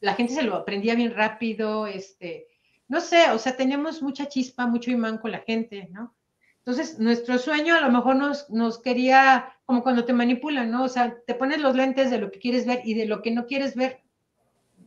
la 0.00 0.14
gente 0.14 0.34
se 0.34 0.42
lo 0.42 0.54
aprendía 0.54 0.94
bien 0.94 1.14
rápido, 1.14 1.86
este, 1.86 2.46
no 2.88 3.00
sé, 3.00 3.30
o 3.30 3.38
sea, 3.38 3.56
teníamos 3.56 4.02
mucha 4.02 4.28
chispa, 4.28 4.66
mucho 4.66 4.90
imán 4.90 5.18
con 5.18 5.30
la 5.30 5.40
gente, 5.40 5.88
¿no? 5.90 6.14
Entonces, 6.58 6.98
nuestro 6.98 7.38
sueño 7.38 7.74
a 7.74 7.80
lo 7.80 7.90
mejor 7.90 8.16
nos, 8.16 8.48
nos 8.50 8.80
quería, 8.80 9.56
como 9.64 9.82
cuando 9.82 10.04
te 10.04 10.12
manipulan, 10.12 10.70
¿no? 10.70 10.84
O 10.84 10.88
sea, 10.88 11.16
te 11.26 11.34
pones 11.34 11.60
los 11.60 11.74
lentes 11.74 12.10
de 12.10 12.18
lo 12.18 12.30
que 12.30 12.38
quieres 12.38 12.66
ver 12.66 12.82
y 12.84 12.94
de 12.94 13.06
lo 13.06 13.22
que 13.22 13.32
no 13.32 13.46
quieres 13.46 13.74
ver, 13.74 14.02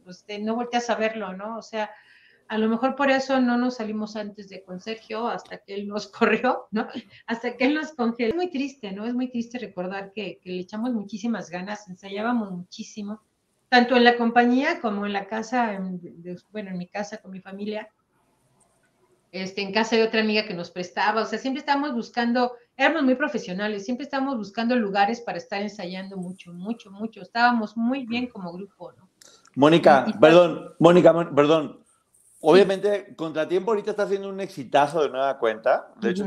pues 0.06 0.24
no 0.39 0.56
volteas 0.56 0.89
a 0.89 0.96
verlo, 0.96 1.34
¿no? 1.34 1.58
O 1.58 1.62
sea, 1.62 1.91
a 2.48 2.58
lo 2.58 2.70
mejor 2.70 2.96
por 2.96 3.10
eso 3.10 3.41
no 3.41 3.58
nos 3.58 3.78
salimos 3.78 4.15
antes 4.15 4.48
de 4.48 4.63
con 4.63 4.80
Sergio 4.80 5.28
hasta 5.28 5.58
que 5.58 5.74
él 5.74 5.88
nos 5.88 6.08
corrió, 6.08 6.68
¿no? 6.72 6.88
Hasta 7.28 7.58
que 7.58 7.65
él 7.65 7.74
nos 7.74 7.91
congeló. 7.94 8.30
Es 8.30 8.36
muy 8.36 8.50
triste, 8.50 8.94
¿no? 8.94 9.06
Es 9.06 9.13
muy 9.13 9.30
triste 9.30 9.60
recordar 9.60 10.13
que, 10.13 10.39
le 10.44 10.60
echamos 10.60 10.94
muchísimas 10.94 11.50
ganas, 11.50 11.89
ensayábamos 11.89 12.52
muchísimo, 12.52 13.22
tanto 13.68 13.98
en 13.98 14.06
la 14.06 14.15
compañía 14.15 14.80
como 14.80 15.06
en 15.06 15.12
la 15.12 15.28
casa, 15.28 15.74
en, 15.74 16.00
bueno, 16.52 16.70
en 16.70 16.78
mi 16.78 16.88
casa 16.88 17.18
con 17.18 17.32
mi 17.32 17.41
familia 17.41 17.89
este, 19.36 19.62
en 19.62 19.74
casa 19.74 19.98
de 19.98 20.04
otra 20.04 20.22
amiga 20.22 20.46
que 20.46 20.54
nos 20.54 20.72
prestaba, 20.72 21.22
o 21.22 21.26
sea, 21.26 21.38
siempre 21.38 21.60
estábamos 21.60 21.94
buscando, 21.94 22.54
éramos 22.78 23.04
muy 23.04 23.15
profesionales, 23.15 23.84
siempre 23.84 24.06
estábamos 24.06 24.38
buscando 24.38 24.78
lugares 24.78 25.20
para 25.20 25.38
estar 25.38 25.62
ensayando 25.62 26.15
mucho, 26.15 26.54
mucho, 26.54 26.89
mucho, 26.89 27.22
estábamos 27.22 27.76
muy 27.76 28.06
bien 28.06 28.28
como 28.28 28.54
grupo, 28.54 28.94
¿no? 28.94 29.05
Mónica, 29.56 30.06
perdón, 30.20 30.74
Mónica, 30.80 31.13
perdón, 31.34 31.86
Obviamente, 32.48 33.15
Contratiempo 33.15 33.72
ahorita 33.72 33.89
está 33.89 34.04
haciendo 34.04 34.30
un 34.30 34.39
exitazo 34.39 35.02
de 35.02 35.10
nueva 35.10 35.39
cuenta. 35.39 35.91
De 36.00 36.12
hecho, 36.12 36.26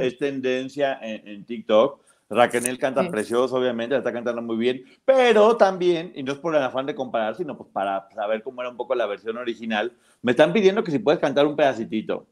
es, 0.00 0.16
tendencia 0.16 0.98
en, 1.02 1.44
TikTok. 1.44 2.00
Raquel 2.30 2.78
canta 2.78 3.06
precioso, 3.10 3.56
obviamente, 3.56 3.92
la 3.92 3.98
está 3.98 4.14
cantando 4.14 4.40
muy 4.40 4.56
bien. 4.56 4.84
Pero 5.04 5.54
también, 5.58 6.10
y 6.14 6.22
no 6.22 6.32
es 6.32 6.38
por 6.38 6.56
el 6.56 6.62
afán 6.62 6.86
de 6.86 6.94
comparar, 6.94 7.36
sino 7.36 7.54
pues 7.54 7.68
para 7.70 8.08
saber 8.14 8.42
cómo 8.42 8.62
era 8.62 8.70
un 8.70 8.78
poco 8.78 8.94
la 8.94 9.04
versión 9.04 9.36
original, 9.36 9.92
me 10.22 10.32
están 10.32 10.54
pidiendo 10.54 10.82
que 10.82 10.90
si 10.90 10.98
puedes 11.00 11.20
cantar 11.20 11.44
un 11.44 11.54
pedacitito. 11.54 12.26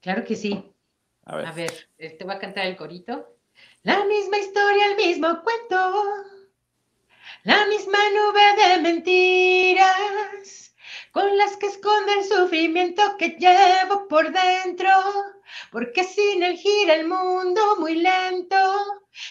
Claro 0.00 0.22
que 0.22 0.36
sí. 0.36 0.72
A 1.24 1.34
ver. 1.34 1.46
A 1.46 1.52
ver, 1.52 1.72
te 1.98 2.24
voy 2.24 2.34
a 2.34 2.38
cantar 2.38 2.66
el 2.66 2.76
corito. 2.76 3.34
La 3.82 4.04
misma 4.04 4.38
historia, 4.38 4.92
el 4.92 4.96
mismo 4.96 5.42
cuento. 5.42 6.39
La 7.44 7.64
misma 7.66 7.98
nube 8.10 8.62
de 8.62 8.78
mentiras 8.82 10.74
con 11.10 11.38
las 11.38 11.56
que 11.56 11.68
esconde 11.68 12.18
el 12.18 12.24
sufrimiento 12.24 13.16
que 13.18 13.30
llevo 13.38 14.06
por 14.08 14.30
dentro. 14.30 14.90
Porque 15.72 16.04
sin 16.04 16.42
él 16.42 16.58
gira 16.58 16.92
el 16.94 17.08
mundo 17.08 17.76
muy 17.78 17.94
lento 17.94 18.56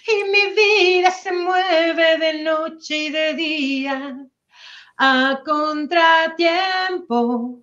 y 0.08 0.24
mi 0.24 0.56
vida 0.56 1.12
se 1.12 1.32
mueve 1.32 2.18
de 2.18 2.42
noche 2.44 2.98
y 2.98 3.12
de 3.12 3.36
día 3.36 4.18
a 4.98 5.42
contratiempo, 5.46 7.62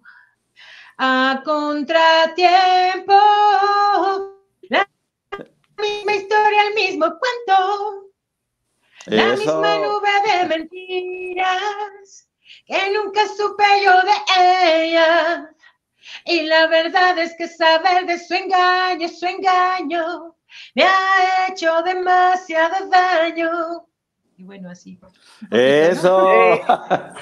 a 0.97 1.43
contratiempo. 1.45 3.15
La 4.71 4.89
misma 5.79 6.15
historia, 6.15 6.69
el 6.69 6.75
mismo 6.75 7.07
cuento, 7.19 8.06
la 9.07 9.37
misma 9.37 9.79
nube 9.79 10.09
de 10.25 10.49
mentiras 10.49 12.29
que 12.66 12.92
nunca 12.92 13.27
supe 13.29 13.64
yo 13.85 13.92
de 14.03 14.87
ella. 14.87 15.51
Y 16.25 16.42
la 16.42 16.66
verdad 16.66 17.19
es 17.19 17.35
que 17.37 17.49
saber 17.49 18.07
de 18.07 18.19
su 18.19 18.35
engaño, 18.35 19.09
su 19.09 19.27
engaño, 19.27 20.37
me 20.75 20.85
ha 20.85 21.49
hecho 21.49 21.83
demasiado 21.83 22.88
daño. 22.88 23.87
Y 24.37 24.45
bueno, 24.45 24.71
así. 24.71 24.99
Eso. 25.51 26.29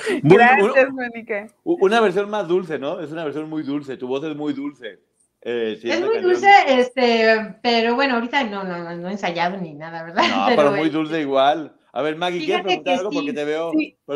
Gracias, 0.23 0.93
Mónica. 0.93 1.47
Una 1.63 2.01
versión 2.01 2.29
más 2.29 2.49
dulce, 2.49 2.79
¿no? 2.79 3.01
Es 3.01 3.13
una 3.13 3.25
versión 3.25 3.49
muy 3.49 3.63
dulce. 3.63 3.97
Tu 3.97 4.07
voz 4.07 4.25
es 4.25 4.35
muy 4.35 4.53
dulce. 4.53 5.01
Eh, 5.47 5.79
es 5.83 6.01
muy 6.01 6.21
dulce, 6.21 6.49
este, 6.69 7.57
pero 7.63 7.95
bueno, 7.95 8.15
ahorita 8.15 8.45
no, 8.45 8.65
no, 8.65 8.97
no, 8.97 9.09
he 9.09 9.13
ensayado 9.13 9.59
ni 9.59 9.75
nada, 9.75 10.03
¿verdad? 10.03 10.25
No, 10.29 10.47
pero, 10.57 10.73
muy 10.73 10.89
dulce 10.89 11.21
igual. 11.21 11.77
A 11.93 12.03
ver, 12.03 12.17
Maggie, 12.17 12.45
¿quieres 12.45 12.65
preguntar 12.65 12.99
algo? 12.99 13.11
Porque 13.11 13.33
te 13.35 13.45
veo. 13.45 13.71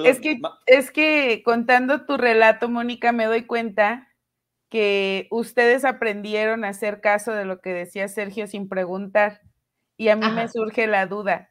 es, 0.04 0.20
que, 0.20 0.40
es 0.66 0.90
que 0.90 1.42
contando 1.44 2.06
tu 2.06 2.16
relato, 2.16 2.68
Mónica, 2.68 3.12
me 3.12 3.26
doy 3.26 3.42
cuenta 3.42 4.08
que 4.70 5.28
ustedes 5.30 5.84
aprendieron 5.84 6.64
a 6.64 6.70
hacer 6.70 7.00
caso 7.00 7.32
de 7.32 7.44
lo 7.44 7.60
que 7.60 7.74
decía 7.74 8.08
Sergio 8.08 8.46
sin 8.46 8.68
preguntar. 8.68 9.42
Y 9.96 10.08
a 10.08 10.16
mí 10.16 10.26
me 10.30 10.48
surge 10.48 10.86
la 10.86 11.06
duda 11.06 11.50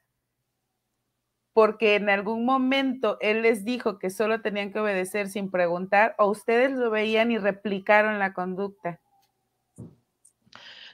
porque 1.57 1.95
en 1.95 2.07
algún 2.07 2.45
momento 2.45 3.17
él 3.19 3.41
les 3.41 3.65
dijo 3.65 3.97
que 3.97 4.11
solo 4.11 4.41
tenían 4.41 4.71
que 4.71 4.79
obedecer 4.79 5.27
sin 5.27 5.49
preguntar, 5.49 6.13
o 6.19 6.27
ustedes 6.27 6.71
lo 6.71 6.91
veían 6.91 7.31
y 7.31 7.39
replicaron 7.39 8.19
la 8.19 8.33
conducta. 8.33 9.01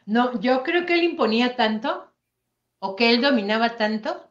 No, 0.06 0.40
yo 0.40 0.64
creo 0.64 0.86
que 0.86 0.94
él 0.94 1.04
imponía 1.04 1.56
tanto, 1.56 2.12
o 2.80 2.96
que 2.96 3.12
él 3.12 3.22
dominaba 3.22 3.78
tanto, 3.78 4.30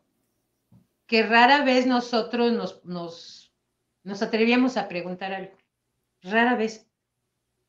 que 1.06 1.22
rara 1.22 1.64
vez 1.64 1.86
nosotros 1.86 2.52
nos, 2.52 2.84
nos, 2.84 3.52
nos 4.02 4.22
atrevíamos 4.22 4.76
a 4.76 4.88
preguntar 4.88 5.32
algo. 5.32 5.56
Rara 6.22 6.54
vez, 6.54 6.88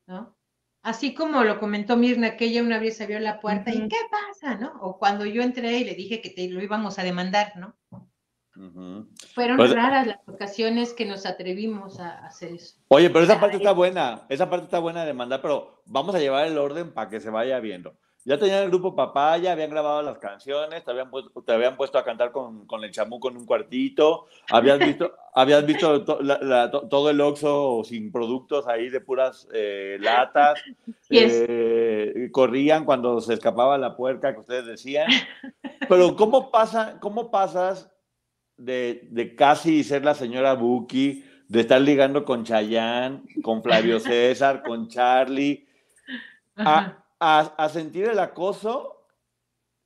¿no? 0.06 0.36
Así 0.82 1.14
como 1.14 1.44
lo 1.44 1.58
comentó 1.58 1.96
Mirna, 1.96 2.36
que 2.36 2.44
ella 2.44 2.62
una 2.62 2.78
vez 2.78 3.00
abrió 3.00 3.18
la 3.18 3.40
puerta 3.40 3.70
y 3.70 3.88
¿qué 3.88 3.96
pasa, 4.10 4.56
no? 4.56 4.74
O 4.82 4.98
cuando 4.98 5.24
yo 5.24 5.42
entré 5.42 5.78
y 5.78 5.84
le 5.84 5.94
dije 5.94 6.20
que 6.20 6.28
te 6.28 6.46
lo 6.48 6.62
íbamos 6.62 6.98
a 6.98 7.02
demandar, 7.02 7.56
¿no? 7.56 7.74
Fueron 9.34 9.56
pues, 9.56 9.74
raras 9.74 10.06
las 10.06 10.28
ocasiones 10.28 10.92
que 10.92 11.04
nos 11.04 11.26
atrevimos 11.26 11.98
a 11.98 12.24
hacer 12.24 12.52
eso. 12.52 12.76
Oye, 12.88 13.10
pero 13.10 13.24
esa 13.24 13.40
parte 13.40 13.56
está 13.56 13.72
buena, 13.72 14.22
esa 14.28 14.48
parte 14.48 14.66
está 14.66 14.78
buena 14.78 15.04
de 15.04 15.12
mandar, 15.12 15.42
pero 15.42 15.82
vamos 15.86 16.14
a 16.14 16.20
llevar 16.20 16.46
el 16.46 16.58
orden 16.58 16.92
para 16.92 17.08
que 17.10 17.20
se 17.20 17.30
vaya 17.30 17.58
viendo. 17.58 17.94
Ya 18.26 18.38
tenían 18.38 18.62
el 18.62 18.70
grupo 18.70 18.96
Papaya, 18.96 19.52
habían 19.52 19.68
grabado 19.68 20.00
las 20.00 20.16
canciones, 20.18 20.82
te 20.82 20.90
habían, 20.90 21.10
puesto, 21.10 21.42
te 21.42 21.52
habían 21.52 21.76
puesto 21.76 21.98
a 21.98 22.04
cantar 22.04 22.32
con, 22.32 22.66
con 22.66 22.82
el 22.82 22.90
chamuco 22.90 23.28
en 23.28 23.36
un 23.36 23.44
cuartito, 23.44 24.26
habías 24.48 24.78
visto, 24.78 25.12
habías 25.34 25.66
visto 25.66 26.04
todo 26.04 27.10
el 27.10 27.20
Oxxo 27.20 27.82
sin 27.84 28.10
productos 28.10 28.66
ahí 28.66 28.88
de 28.88 29.00
puras 29.02 29.46
eh, 29.52 29.98
latas, 30.00 30.58
eh, 31.10 32.30
corrían 32.32 32.86
cuando 32.86 33.20
se 33.20 33.34
escapaba 33.34 33.76
la 33.76 33.94
puerca 33.94 34.32
que 34.32 34.40
ustedes 34.40 34.64
decían. 34.64 35.08
Pero 35.86 36.16
¿cómo, 36.16 36.50
pasa, 36.50 36.98
cómo 37.00 37.30
pasas 37.30 37.93
de, 38.56 39.34
casi 39.36 39.84
ser 39.84 40.04
la 40.04 40.14
señora 40.14 40.54
Buki, 40.54 41.24
de 41.48 41.60
estar 41.60 41.80
ligando 41.80 42.24
con 42.24 42.44
Chayanne, 42.44 43.22
con 43.42 43.62
Flavio 43.62 44.00
César, 44.00 44.62
con 44.62 44.88
Charlie, 44.88 45.66
a, 46.56 47.68
sentir 47.72 48.06
el 48.06 48.18
acoso 48.18 49.06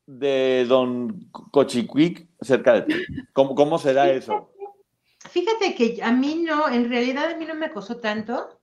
de 0.07 0.65
don 0.67 1.31
Cochiquic 1.31 2.29
cerca 2.41 2.75
de 2.75 2.83
ti. 2.83 2.95
¿Cómo, 3.33 3.55
¿Cómo 3.55 3.79
será 3.79 4.11
eso? 4.11 4.53
Fíjate 5.31 5.75
que 5.75 6.03
a 6.03 6.13
mí 6.13 6.43
no, 6.45 6.69
en 6.69 6.89
realidad 6.89 7.31
a 7.31 7.37
mí 7.37 7.45
no 7.45 7.55
me 7.55 7.67
acosó 7.67 7.99
tanto. 7.99 8.61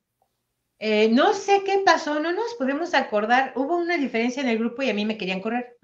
Eh, 0.80 1.10
no 1.10 1.34
sé 1.34 1.64
qué 1.64 1.84
pasó, 1.86 2.20
no 2.20 2.32
nos 2.32 2.54
podemos 2.56 2.94
acordar. 2.94 3.54
Hubo 3.56 3.78
una 3.78 3.98
diferencia 3.98 4.42
en 4.42 4.50
el 4.50 4.58
grupo 4.58 4.82
y 4.82 4.90
a 4.90 4.94
mí 4.94 5.06
me 5.06 5.18
querían 5.18 5.42
correr. 5.42 5.78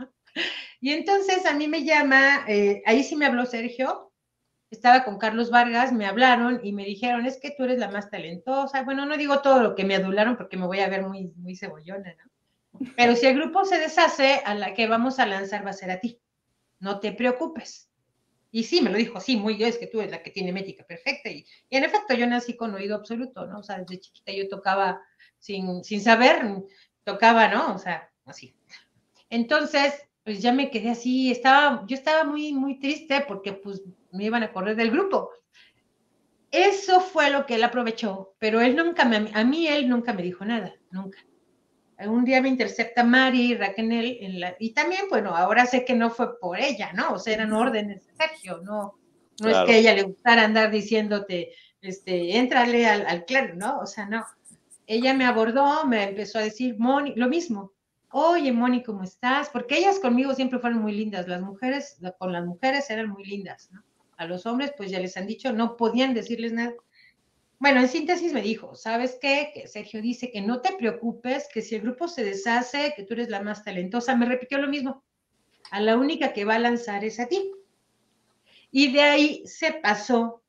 Y 0.79 0.91
entonces 0.91 1.45
a 1.45 1.53
mí 1.53 1.67
me 1.67 1.83
llama, 1.83 2.43
eh, 2.47 2.81
ahí 2.85 3.03
sí 3.03 3.15
me 3.15 3.25
habló 3.25 3.45
Sergio, 3.45 4.10
estaba 4.71 5.03
con 5.03 5.17
Carlos 5.17 5.51
Vargas, 5.51 5.91
me 5.91 6.05
hablaron 6.05 6.61
y 6.63 6.71
me 6.71 6.85
dijeron, 6.85 7.25
es 7.25 7.37
que 7.37 7.51
tú 7.51 7.65
eres 7.65 7.77
la 7.77 7.91
más 7.91 8.09
talentosa. 8.09 8.83
Bueno, 8.83 9.05
no 9.05 9.17
digo 9.17 9.41
todo 9.41 9.61
lo 9.61 9.75
que 9.75 9.83
me 9.83 9.95
adularon 9.95 10.37
porque 10.37 10.57
me 10.57 10.65
voy 10.65 10.79
a 10.79 10.89
ver 10.89 11.05
muy, 11.05 11.33
muy 11.35 11.55
cebollona, 11.57 12.15
¿no? 12.15 12.31
Pero 12.95 13.15
si 13.15 13.27
el 13.27 13.35
grupo 13.35 13.65
se 13.65 13.77
deshace, 13.77 14.41
a 14.45 14.55
la 14.55 14.73
que 14.73 14.87
vamos 14.87 15.19
a 15.19 15.25
lanzar 15.25 15.65
va 15.65 15.71
a 15.71 15.73
ser 15.73 15.91
a 15.91 15.99
ti. 15.99 16.19
No 16.79 16.99
te 16.99 17.11
preocupes. 17.11 17.89
Y 18.49 18.63
sí, 18.63 18.81
me 18.81 18.89
lo 18.89 18.97
dijo, 18.97 19.19
sí, 19.19 19.35
muy 19.35 19.57
yo, 19.57 19.67
es 19.67 19.77
que 19.77 19.87
tú 19.87 19.99
eres 19.99 20.11
la 20.11 20.23
que 20.23 20.31
tiene 20.31 20.53
métrica 20.53 20.85
perfecta. 20.85 21.29
Y, 21.29 21.45
en 21.69 21.83
efecto, 21.83 22.13
yo 22.13 22.25
nací 22.25 22.55
con 22.55 22.73
oído 22.73 22.95
absoluto, 22.95 23.45
¿no? 23.45 23.59
O 23.59 23.63
sea, 23.63 23.77
desde 23.79 23.99
chiquita 23.99 24.31
yo 24.31 24.47
tocaba 24.47 25.01
sin, 25.37 25.83
sin 25.83 26.01
saber, 26.01 26.43
tocaba, 27.03 27.49
¿no? 27.49 27.75
O 27.75 27.77
sea, 27.77 28.09
así. 28.25 28.55
Entonces, 29.29 29.93
pues 30.23 30.41
ya 30.41 30.53
me 30.53 30.69
quedé 30.69 30.91
así, 30.91 31.31
estaba, 31.31 31.85
yo 31.87 31.95
estaba 31.95 32.23
muy, 32.23 32.53
muy 32.53 32.79
triste 32.79 33.23
porque 33.27 33.53
pues 33.53 33.81
me 34.11 34.25
iban 34.25 34.43
a 34.43 34.51
correr 34.51 34.75
del 34.75 34.91
grupo. 34.91 35.31
Eso 36.51 36.99
fue 36.99 37.29
lo 37.29 37.45
que 37.45 37.55
él 37.55 37.63
aprovechó, 37.63 38.35
pero 38.37 38.59
él 38.59 38.75
nunca 38.75 39.05
me, 39.05 39.31
a 39.33 39.43
mí 39.45 39.67
él 39.67 39.87
nunca 39.87 40.13
me 40.13 40.21
dijo 40.21 40.43
nada, 40.43 40.73
nunca. 40.91 41.17
un 42.05 42.25
día 42.25 42.41
me 42.41 42.49
intercepta 42.49 43.05
Mari 43.05 43.55
Raquel 43.55 44.17
en 44.19 44.39
la, 44.39 44.55
y 44.59 44.73
también, 44.73 45.03
bueno, 45.09 45.33
ahora 45.33 45.65
sé 45.65 45.85
que 45.85 45.95
no 45.95 46.09
fue 46.09 46.37
por 46.39 46.59
ella, 46.59 46.91
¿no? 46.91 47.13
O 47.13 47.19
sea, 47.19 47.35
eran 47.35 47.53
órdenes 47.53 48.05
de 48.05 48.13
Sergio, 48.15 48.59
no, 48.63 48.99
no 49.41 49.49
es 49.49 49.57
que 49.65 49.71
a 49.71 49.77
ella 49.77 49.95
le 49.95 50.03
gustara 50.03 50.43
andar 50.43 50.71
diciéndote, 50.71 51.53
este, 51.81 52.37
éntrale 52.37 52.85
al, 52.85 53.05
al 53.07 53.23
clero, 53.23 53.55
¿no? 53.55 53.79
O 53.79 53.85
sea, 53.85 54.05
no. 54.07 54.25
Ella 54.87 55.13
me 55.13 55.25
abordó, 55.25 55.85
me 55.85 56.03
empezó 56.03 56.39
a 56.39 56.43
decir, 56.43 56.75
Moni, 56.77 57.13
lo 57.15 57.29
mismo, 57.29 57.71
oye, 58.11 58.51
Moni, 58.51 58.83
¿cómo 58.83 59.03
estás? 59.03 59.49
Porque 59.49 59.77
ellas 59.77 59.99
conmigo 59.99 60.33
siempre 60.35 60.59
fueron 60.59 60.81
muy 60.81 60.91
lindas, 60.91 61.29
las 61.29 61.41
mujeres, 61.41 61.97
con 62.19 62.33
las 62.33 62.45
mujeres 62.45 62.89
eran 62.89 63.09
muy 63.09 63.23
lindas, 63.23 63.69
¿no? 63.71 63.81
A 64.21 64.25
los 64.25 64.45
hombres, 64.45 64.71
pues 64.77 64.91
ya 64.91 64.99
les 64.99 65.17
han 65.17 65.25
dicho, 65.25 65.51
no 65.51 65.75
podían 65.75 66.13
decirles 66.13 66.53
nada. 66.53 66.75
Bueno, 67.57 67.79
en 67.79 67.87
síntesis 67.87 68.33
me 68.33 68.43
dijo, 68.43 68.75
¿sabes 68.75 69.17
qué? 69.19 69.49
Que 69.51 69.67
Sergio 69.67 69.99
dice 69.99 70.29
que 70.29 70.41
no 70.41 70.61
te 70.61 70.73
preocupes, 70.73 71.47
que 71.51 71.63
si 71.63 71.73
el 71.73 71.81
grupo 71.81 72.07
se 72.07 72.23
deshace, 72.23 72.93
que 72.95 73.01
tú 73.01 73.15
eres 73.15 73.29
la 73.29 73.41
más 73.41 73.63
talentosa. 73.63 74.15
Me 74.15 74.27
repitió 74.27 74.59
lo 74.59 74.67
mismo. 74.67 75.03
A 75.71 75.79
la 75.79 75.97
única 75.97 76.33
que 76.33 76.45
va 76.45 76.53
a 76.53 76.59
lanzar 76.59 77.03
es 77.03 77.19
a 77.19 77.25
ti. 77.25 77.51
Y 78.69 78.93
de 78.93 79.01
ahí 79.01 79.43
se 79.47 79.73
pasó. 79.73 80.43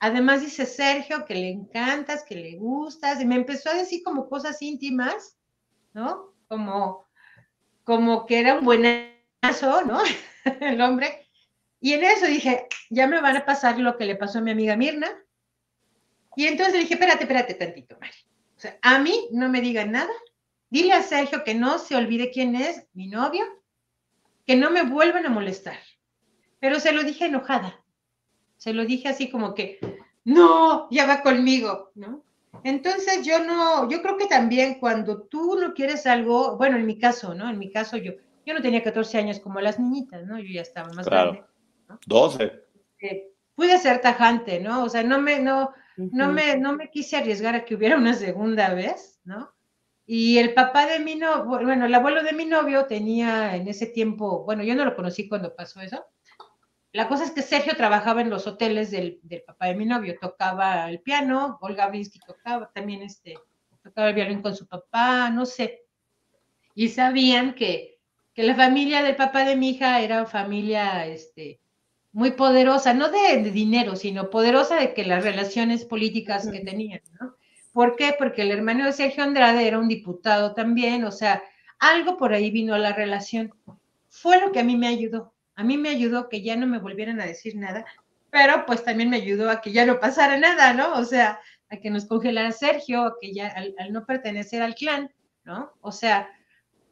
Además 0.00 0.40
dice 0.40 0.64
Sergio 0.64 1.26
que 1.26 1.34
le 1.34 1.50
encantas, 1.50 2.24
que 2.24 2.36
le 2.36 2.56
gustas, 2.56 3.20
y 3.20 3.26
me 3.26 3.34
empezó 3.34 3.68
a 3.68 3.74
decir 3.74 4.02
como 4.02 4.26
cosas 4.26 4.62
íntimas, 4.62 5.36
¿no? 5.92 6.32
Como, 6.48 7.06
como 7.84 8.24
que 8.24 8.40
era 8.40 8.54
un 8.54 8.64
buenazo, 8.64 9.84
¿no? 9.84 10.00
el 10.62 10.80
hombre. 10.80 11.21
Y 11.82 11.94
en 11.94 12.04
eso 12.04 12.26
dije, 12.26 12.68
ya 12.90 13.06
me 13.08 13.20
van 13.20 13.36
a 13.36 13.44
pasar 13.44 13.78
lo 13.78 13.98
que 13.98 14.06
le 14.06 14.14
pasó 14.16 14.38
a 14.38 14.42
mi 14.42 14.52
amiga 14.52 14.76
Mirna, 14.76 15.10
y 16.36 16.46
entonces 16.46 16.74
le 16.74 16.80
dije, 16.80 16.94
espérate, 16.94 17.24
espérate 17.24 17.54
tantito, 17.54 17.98
Mari. 18.00 18.16
O 18.56 18.60
sea, 18.60 18.78
a 18.82 18.98
mí 18.98 19.28
no 19.32 19.48
me 19.48 19.60
digan 19.60 19.92
nada. 19.92 20.12
Dile 20.70 20.92
a 20.92 21.02
Sergio 21.02 21.44
que 21.44 21.54
no 21.54 21.78
se 21.78 21.96
olvide 21.96 22.30
quién 22.30 22.56
es 22.56 22.86
mi 22.94 23.08
novio, 23.08 23.44
que 24.46 24.56
no 24.56 24.70
me 24.70 24.84
vuelvan 24.84 25.26
a 25.26 25.30
molestar. 25.30 25.76
Pero 26.60 26.80
se 26.80 26.92
lo 26.92 27.02
dije 27.02 27.26
enojada. 27.26 27.84
Se 28.56 28.72
lo 28.72 28.86
dije 28.86 29.08
así 29.08 29.28
como 29.28 29.54
que, 29.54 29.80
no, 30.24 30.88
ya 30.90 31.06
va 31.06 31.22
conmigo, 31.22 31.90
¿no? 31.96 32.24
Entonces 32.64 33.26
yo 33.26 33.44
no, 33.44 33.90
yo 33.90 34.00
creo 34.02 34.16
que 34.16 34.26
también 34.26 34.78
cuando 34.78 35.22
tú 35.22 35.58
no 35.58 35.74
quieres 35.74 36.06
algo, 36.06 36.56
bueno, 36.56 36.76
en 36.76 36.86
mi 36.86 36.98
caso, 36.98 37.34
¿no? 37.34 37.50
En 37.50 37.58
mi 37.58 37.72
caso 37.72 37.96
yo, 37.96 38.12
yo 38.46 38.54
no 38.54 38.62
tenía 38.62 38.84
14 38.84 39.18
años 39.18 39.40
como 39.40 39.60
las 39.60 39.80
niñitas, 39.80 40.24
¿no? 40.24 40.38
Yo 40.38 40.52
ya 40.52 40.62
estaba 40.62 40.92
más 40.92 41.06
grande. 41.06 41.42
¿No? 41.92 42.00
12. 42.06 42.52
Eh, 43.00 43.32
pude 43.54 43.78
ser 43.78 44.00
tajante, 44.00 44.60
¿no? 44.60 44.84
O 44.84 44.88
sea, 44.88 45.02
no 45.02 45.20
me, 45.20 45.40
no, 45.40 45.72
no, 45.96 46.32
me, 46.32 46.56
no 46.56 46.74
me 46.74 46.90
quise 46.90 47.16
arriesgar 47.16 47.54
a 47.54 47.64
que 47.64 47.74
hubiera 47.74 47.96
una 47.96 48.14
segunda 48.14 48.74
vez, 48.74 49.20
¿no? 49.24 49.52
Y 50.04 50.38
el 50.38 50.52
papá 50.52 50.86
de 50.86 50.98
mi 50.98 51.14
novio, 51.14 51.44
bueno, 51.44 51.86
el 51.86 51.94
abuelo 51.94 52.22
de 52.22 52.32
mi 52.32 52.44
novio 52.44 52.86
tenía 52.86 53.56
en 53.56 53.68
ese 53.68 53.86
tiempo, 53.86 54.44
bueno, 54.44 54.64
yo 54.64 54.74
no 54.74 54.84
lo 54.84 54.96
conocí 54.96 55.28
cuando 55.28 55.54
pasó 55.54 55.80
eso. 55.80 56.04
La 56.92 57.08
cosa 57.08 57.24
es 57.24 57.30
que 57.30 57.40
Sergio 57.40 57.74
trabajaba 57.76 58.20
en 58.20 58.28
los 58.28 58.46
hoteles 58.46 58.90
del, 58.90 59.20
del 59.22 59.42
papá 59.42 59.66
de 59.66 59.74
mi 59.74 59.86
novio, 59.86 60.14
tocaba 60.20 60.90
el 60.90 61.00
piano, 61.00 61.56
Olga 61.62 61.88
Brinsky 61.88 62.18
tocaba 62.18 62.70
también 62.74 63.02
este, 63.02 63.38
tocaba 63.82 64.10
el 64.10 64.14
violín 64.14 64.42
con 64.42 64.54
su 64.54 64.66
papá, 64.66 65.30
no 65.30 65.46
sé. 65.46 65.84
Y 66.74 66.88
sabían 66.88 67.54
que, 67.54 67.98
que 68.34 68.42
la 68.42 68.54
familia 68.54 69.02
del 69.02 69.16
papá 69.16 69.44
de 69.44 69.56
mi 69.56 69.70
hija 69.70 70.00
era 70.00 70.26
familia, 70.26 71.06
este, 71.06 71.61
muy 72.12 72.32
poderosa, 72.32 72.92
no 72.94 73.10
de, 73.10 73.50
dinero, 73.50 73.96
sino 73.96 74.30
poderosa 74.30 74.76
de 74.76 74.94
que 74.94 75.04
las 75.04 75.24
relaciones 75.24 75.84
políticas 75.84 76.48
que 76.48 76.60
tenían, 76.60 77.00
¿no? 77.20 77.34
¿Por 77.72 77.96
qué? 77.96 78.14
Porque 78.18 78.42
el 78.42 78.50
hermano 78.50 78.84
de 78.84 78.92
Sergio 78.92 79.24
Andrade 79.24 79.66
era 79.66 79.78
un 79.78 79.88
diputado 79.88 80.54
también, 80.54 81.04
o 81.04 81.10
sea, 81.10 81.42
algo 81.78 82.18
por 82.18 82.34
ahí 82.34 82.50
vino 82.50 82.74
a 82.74 82.78
la 82.78 82.92
relación. 82.92 83.54
Fue 84.10 84.38
lo 84.40 84.52
que 84.52 84.60
a 84.60 84.64
mí 84.64 84.76
me 84.76 84.88
ayudó. 84.88 85.32
A 85.54 85.64
mí 85.64 85.78
me 85.78 85.88
ayudó 85.88 86.28
que 86.28 86.42
ya 86.42 86.54
no 86.54 86.66
me 86.66 86.78
volvieran 86.78 87.18
a 87.20 87.26
decir 87.26 87.56
nada, 87.56 87.86
pero 88.30 88.66
pues 88.66 88.84
también 88.84 89.08
me 89.08 89.16
ayudó 89.16 89.50
a 89.50 89.62
que 89.62 89.72
ya 89.72 89.86
no 89.86 89.98
pasara 90.00 90.36
nada, 90.38 90.74
¿no? 90.74 90.92
O 90.94 91.04
sea, 91.04 91.40
a 91.70 91.78
que 91.78 91.88
nos 91.88 92.04
congelara 92.04 92.52
Sergio, 92.52 93.02
a 93.04 93.16
que 93.20 93.32
ya 93.32 93.48
al, 93.48 93.74
al 93.78 93.92
no 93.92 94.04
pertenecer 94.04 94.60
al 94.60 94.74
clan, 94.74 95.10
¿no? 95.44 95.72
O 95.80 95.92
sea, 95.92 96.28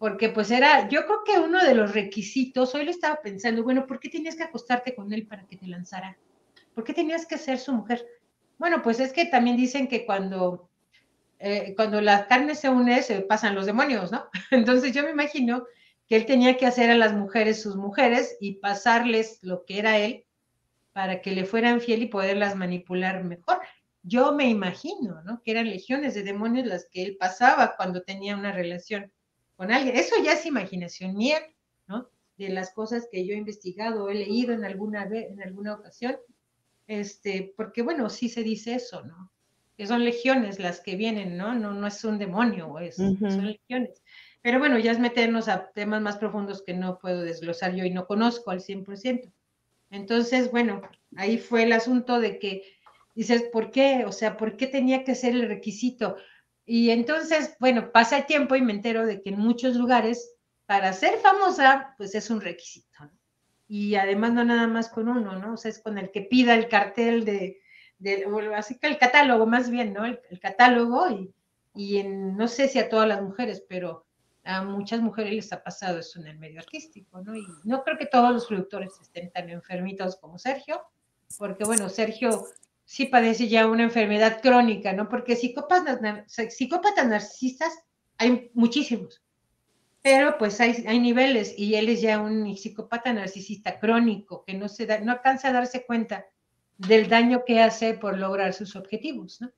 porque 0.01 0.31
pues 0.31 0.51
era, 0.51 0.89
yo 0.89 1.05
creo 1.05 1.25
que 1.27 1.39
uno 1.39 1.63
de 1.63 1.75
los 1.75 1.93
requisitos, 1.93 2.75
hoy 2.75 2.87
lo 2.87 2.91
estaba 2.91 3.21
pensando, 3.21 3.63
bueno, 3.63 3.87
¿por 3.87 4.01
qué 4.01 4.09
tenías 4.09 4.35
que 4.35 4.45
acostarte 4.45 4.95
con 4.95 5.13
él 5.13 5.27
para 5.27 5.47
que 5.47 5.59
te 5.59 5.67
lanzara? 5.67 6.17
¿Por 6.75 6.85
qué 6.85 6.95
tenías 6.95 7.27
que 7.27 7.37
ser 7.37 7.59
su 7.59 7.75
mujer? 7.75 8.07
Bueno, 8.57 8.81
pues 8.81 8.99
es 8.99 9.13
que 9.13 9.27
también 9.27 9.59
dicen 9.59 9.89
que 9.89 10.07
cuando, 10.07 10.71
eh, 11.39 11.75
cuando 11.77 12.01
la 12.01 12.27
carne 12.29 12.55
se 12.55 12.71
une, 12.71 13.03
se 13.03 13.21
pasan 13.21 13.55
los 13.55 13.67
demonios, 13.67 14.11
¿no? 14.11 14.25
Entonces 14.51 14.93
yo 14.93 15.03
me 15.03 15.11
imagino 15.11 15.67
que 16.09 16.17
él 16.17 16.25
tenía 16.25 16.57
que 16.57 16.65
hacer 16.65 16.89
a 16.91 16.97
las 16.97 17.13
mujeres 17.13 17.61
sus 17.61 17.77
mujeres 17.77 18.39
y 18.41 18.55
pasarles 18.55 19.41
lo 19.43 19.67
que 19.67 19.81
era 19.81 19.99
él 19.99 20.25
para 20.93 21.21
que 21.21 21.33
le 21.33 21.45
fueran 21.45 21.83
fiel 21.83 22.05
y 22.05 22.07
poderlas 22.07 22.57
manipular 22.57 23.23
mejor. 23.23 23.61
Yo 24.03 24.33
me 24.33 24.49
imagino, 24.49 25.23
¿no? 25.25 25.43
Que 25.43 25.51
eran 25.51 25.69
legiones 25.69 26.15
de 26.15 26.23
demonios 26.23 26.67
las 26.67 26.89
que 26.91 27.03
él 27.03 27.19
pasaba 27.21 27.77
cuando 27.77 28.01
tenía 28.01 28.35
una 28.35 28.53
relación 28.53 29.13
con 29.61 29.71
alguien. 29.71 29.95
Eso 29.95 30.15
ya 30.25 30.33
es 30.33 30.47
imaginación 30.47 31.15
mía, 31.15 31.37
¿no? 31.87 32.09
De 32.39 32.49
las 32.49 32.73
cosas 32.73 33.07
que 33.13 33.27
yo 33.27 33.35
he 33.35 33.37
investigado, 33.37 34.09
he 34.09 34.15
leído 34.15 34.55
en 34.55 34.65
alguna 34.65 35.05
vez, 35.05 35.31
en 35.31 35.43
alguna 35.43 35.75
ocasión, 35.75 36.17
este, 36.87 37.53
porque 37.59 37.83
bueno, 37.83 38.09
sí 38.09 38.31
se 38.31 38.43
dice 38.43 38.77
eso, 38.77 39.05
¿no? 39.05 39.31
Que 39.77 39.87
son 39.87 40.03
legiones 40.03 40.59
las 40.61 40.81
que 40.81 40.97
vienen, 40.97 41.37
¿no? 41.37 41.53
No, 41.53 41.75
no 41.75 41.87
es 41.87 42.03
un 42.05 42.19
demonio, 42.19 42.79
es, 42.79 42.99
uh 42.99 43.03
-huh. 43.03 43.31
son 43.31 43.49
legiones. 43.49 44.03
Pero 44.41 44.61
bueno, 44.61 44.79
ya 44.79 44.93
es 44.93 44.99
meternos 44.99 45.47
a 45.47 45.71
temas 45.73 46.01
más 46.01 46.17
profundos 46.17 46.63
que 46.63 46.73
no 46.73 46.99
puedo 46.99 47.21
desglosar 47.21 47.75
yo 47.75 47.85
y 47.85 47.91
no 47.91 48.07
conozco 48.07 48.53
al 48.53 48.63
100%. 48.63 49.31
Entonces, 49.91 50.51
bueno, 50.51 50.81
ahí 51.17 51.37
fue 51.37 51.65
el 51.65 51.75
asunto 51.75 52.19
de 52.19 52.39
que 52.39 52.63
dices, 53.15 53.43
¿por 53.53 53.71
qué? 53.71 54.07
O 54.07 54.13
sea, 54.13 54.39
¿por 54.39 54.57
qué 54.57 54.67
tenía 54.69 55.05
que 55.05 55.15
ser 55.15 55.35
el 55.35 55.49
requisito? 55.49 56.17
Y 56.65 56.91
entonces, 56.91 57.57
bueno, 57.59 57.91
pasa 57.93 58.19
el 58.19 58.27
tiempo 58.27 58.55
y 58.55 58.63
me 58.63 58.73
entero 58.73 59.07
de 59.07 59.23
que 59.23 59.31
en 59.31 59.39
muchos 59.39 59.77
lugares, 59.77 60.35
para 60.67 60.93
ser 60.93 61.19
famosa, 61.19 61.95
pues 61.97 62.15
es 62.15 62.31
un 62.31 62.41
requisito. 62.41 62.87
Y 63.67 63.95
además 63.95 64.33
no 64.33 64.45
nada 64.45 64.67
más 64.67 64.89
con 64.89 65.09
uno, 65.09 65.39
¿no? 65.39 65.55
O 65.55 65.57
sea, 65.57 65.71
es 65.71 65.81
con 65.81 65.99
el 65.99 66.11
que 66.11 66.23
pida 66.23 66.55
el 66.55 66.69
cartel 66.69 67.25
de, 67.25 67.61
de 67.99 68.27
así 68.57 68.79
que 68.79 68.89
el 68.89 68.99
catálogo 68.99 69.47
más 69.47 69.71
bien, 69.71 69.93
¿no? 69.93 70.05
El, 70.05 70.21
catálogo 70.41 71.09
y, 71.11 71.33
y 71.75 72.03
no 72.03 72.49
sé 72.49 72.69
si 72.69 72.79
a 72.79 72.89
todas 72.89 73.07
las 73.07 73.23
mujeres, 73.23 73.65
pero 73.69 74.07
a 74.45 74.63
muchas 74.63 75.01
mujeres 75.01 75.35
les 75.35 75.53
ha 75.53 75.63
pasado 75.63 75.99
eso 75.99 76.19
en 76.19 76.27
el 76.27 76.39
medio 76.39 76.61
artístico, 76.61 77.23
¿no? 77.23 77.37
Y 77.37 77.47
no 77.65 77.85
creo 77.85 77.99
que 77.99 78.07
todos 78.07 78.33
los 78.33 78.47
productores 78.47 78.99
estén 79.01 79.31
tan 79.31 79.51
enfermitos 79.51 80.17
como 80.17 80.39
Sergio, 80.39 80.83
porque 81.39 81.65
bueno, 81.65 81.89
Sergio 81.89 82.45
sí 82.91 83.07
padece 83.07 83.47
ya 83.47 83.69
una 83.69 83.85
enfermedad 83.85 84.41
crónica, 84.43 84.93
¿no? 84.93 85.09
Porque 85.09 85.37
psicópatas, 85.37 86.01
psicópatas 86.49 87.07
narcisistas 87.07 87.85
hay 88.19 88.51
muchísimos, 88.53 89.23
pero 90.03 90.37
pues 90.39 90.61
hay, 90.61 90.85
hay, 90.89 90.99
niveles 90.99 91.55
y 91.57 91.77
él 91.77 91.89
es 91.89 92.01
ya 92.01 92.19
un 92.19 92.57
psicópata 92.57 93.13
narcisista 93.13 93.79
crónico 93.79 94.43
que 94.45 94.55
no, 94.55 94.69
se 94.69 94.87
da, 94.87 94.99
no 94.99 95.13
alcanza 95.13 95.51
a 95.51 95.53
darse 95.53 95.87
cuenta 95.87 96.27
del 96.79 97.09
daño 97.09 97.45
que 97.47 97.61
hace 97.61 97.95
por 97.95 98.19
lograr 98.19 98.55
sus 98.55 98.75
objetivos, 98.75 99.41
¿no? 99.41 99.53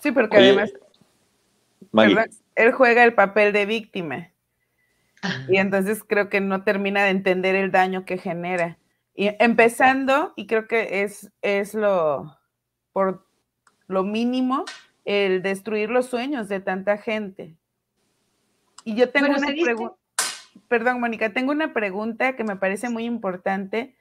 Sí, 0.00 0.10
porque 0.10 0.38
Oye, 0.38 0.64
además 1.92 2.42
él 2.56 2.72
juega 2.72 3.04
el 3.04 3.14
papel 3.14 3.52
de 3.52 3.64
víctima 3.64 4.32
y 5.48 5.58
entonces 5.58 6.02
creo 6.02 6.28
que 6.28 6.40
no 6.40 6.64
termina 6.64 7.04
de 7.04 7.10
entender 7.10 7.54
el 7.54 7.70
daño 7.70 8.04
que 8.04 8.18
genera. 8.18 8.76
Y 9.14 9.30
empezando, 9.38 10.32
y 10.34 10.48
creo 10.48 10.66
que 10.66 11.02
es, 11.02 11.30
es 11.42 11.74
lo, 11.74 12.39
por 13.00 13.26
lo 13.86 14.04
mínimo 14.04 14.66
el 15.06 15.40
destruir 15.40 15.88
los 15.88 16.04
sueños 16.04 16.50
de 16.50 16.60
tanta 16.60 16.98
gente. 16.98 17.56
Y 18.84 18.94
yo 18.94 19.08
tengo 19.08 19.28
bueno, 19.28 19.42
una 19.42 19.64
pregunta, 19.64 19.96
perdón, 20.68 21.00
Mónica, 21.00 21.32
tengo 21.32 21.50
una 21.50 21.72
pregunta 21.72 22.36
que 22.36 22.44
me 22.44 22.56
parece 22.56 22.90
muy 22.90 23.04
importante. 23.04 23.96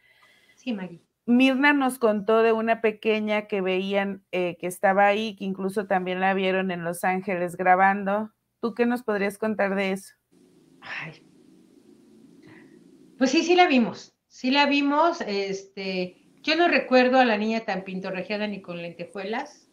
Sí, 0.55 0.73
Maggie. 0.73 1.01
Mirna 1.25 1.71
nos 1.71 1.97
contó 1.97 2.43
de 2.43 2.51
una 2.51 2.81
pequeña 2.81 3.47
que 3.47 3.61
veían 3.61 4.25
eh, 4.33 4.57
que 4.59 4.67
estaba 4.67 5.07
ahí, 5.07 5.37
que 5.37 5.45
incluso 5.45 5.87
también 5.87 6.19
la 6.19 6.33
vieron 6.33 6.71
en 6.71 6.83
Los 6.83 7.05
Ángeles 7.05 7.55
grabando. 7.55 8.33
¿Tú 8.59 8.73
qué 8.73 8.85
nos 8.85 9.03
podrías 9.03 9.37
contar 9.37 9.75
de 9.75 9.93
eso? 9.93 10.13
Ay. 10.81 11.25
Pues 13.17 13.31
sí, 13.31 13.43
sí 13.43 13.55
la 13.55 13.65
vimos. 13.65 14.13
Sí 14.27 14.51
la 14.51 14.65
vimos, 14.65 15.21
este, 15.21 16.18
yo 16.43 16.55
no 16.55 16.67
recuerdo 16.67 17.19
a 17.19 17.25
la 17.25 17.37
niña 17.37 17.65
tan 17.65 17.83
pintorrejeada 17.83 18.47
ni 18.47 18.61
con 18.61 18.81
lentejuelas. 18.81 19.69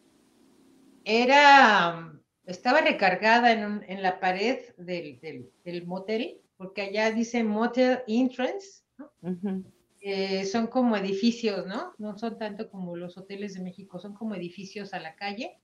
Era, 1.05 2.13
estaba 2.45 2.81
recargada 2.81 3.51
en, 3.51 3.65
un, 3.65 3.83
en 3.87 4.01
la 4.01 4.19
pared 4.19 4.59
del, 4.77 5.19
del, 5.21 5.49
del, 5.63 5.85
motel, 5.85 6.41
porque 6.57 6.81
allá 6.81 7.11
dice 7.11 7.43
motel 7.43 7.99
entrance, 8.07 8.83
¿no? 8.97 9.11
Uh 9.21 9.29
-huh. 9.29 9.63
eh, 10.01 10.45
son 10.45 10.67
como 10.67 10.95
edificios, 10.97 11.65
¿no? 11.65 11.93
No 11.97 12.17
son 12.17 12.37
tanto 12.37 12.69
como 12.69 12.95
los 12.97 13.17
hoteles 13.17 13.53
de 13.53 13.61
México, 13.61 13.99
son 13.99 14.13
como 14.13 14.35
edificios 14.35 14.93
a 14.93 14.99
la 14.99 15.15
calle. 15.15 15.59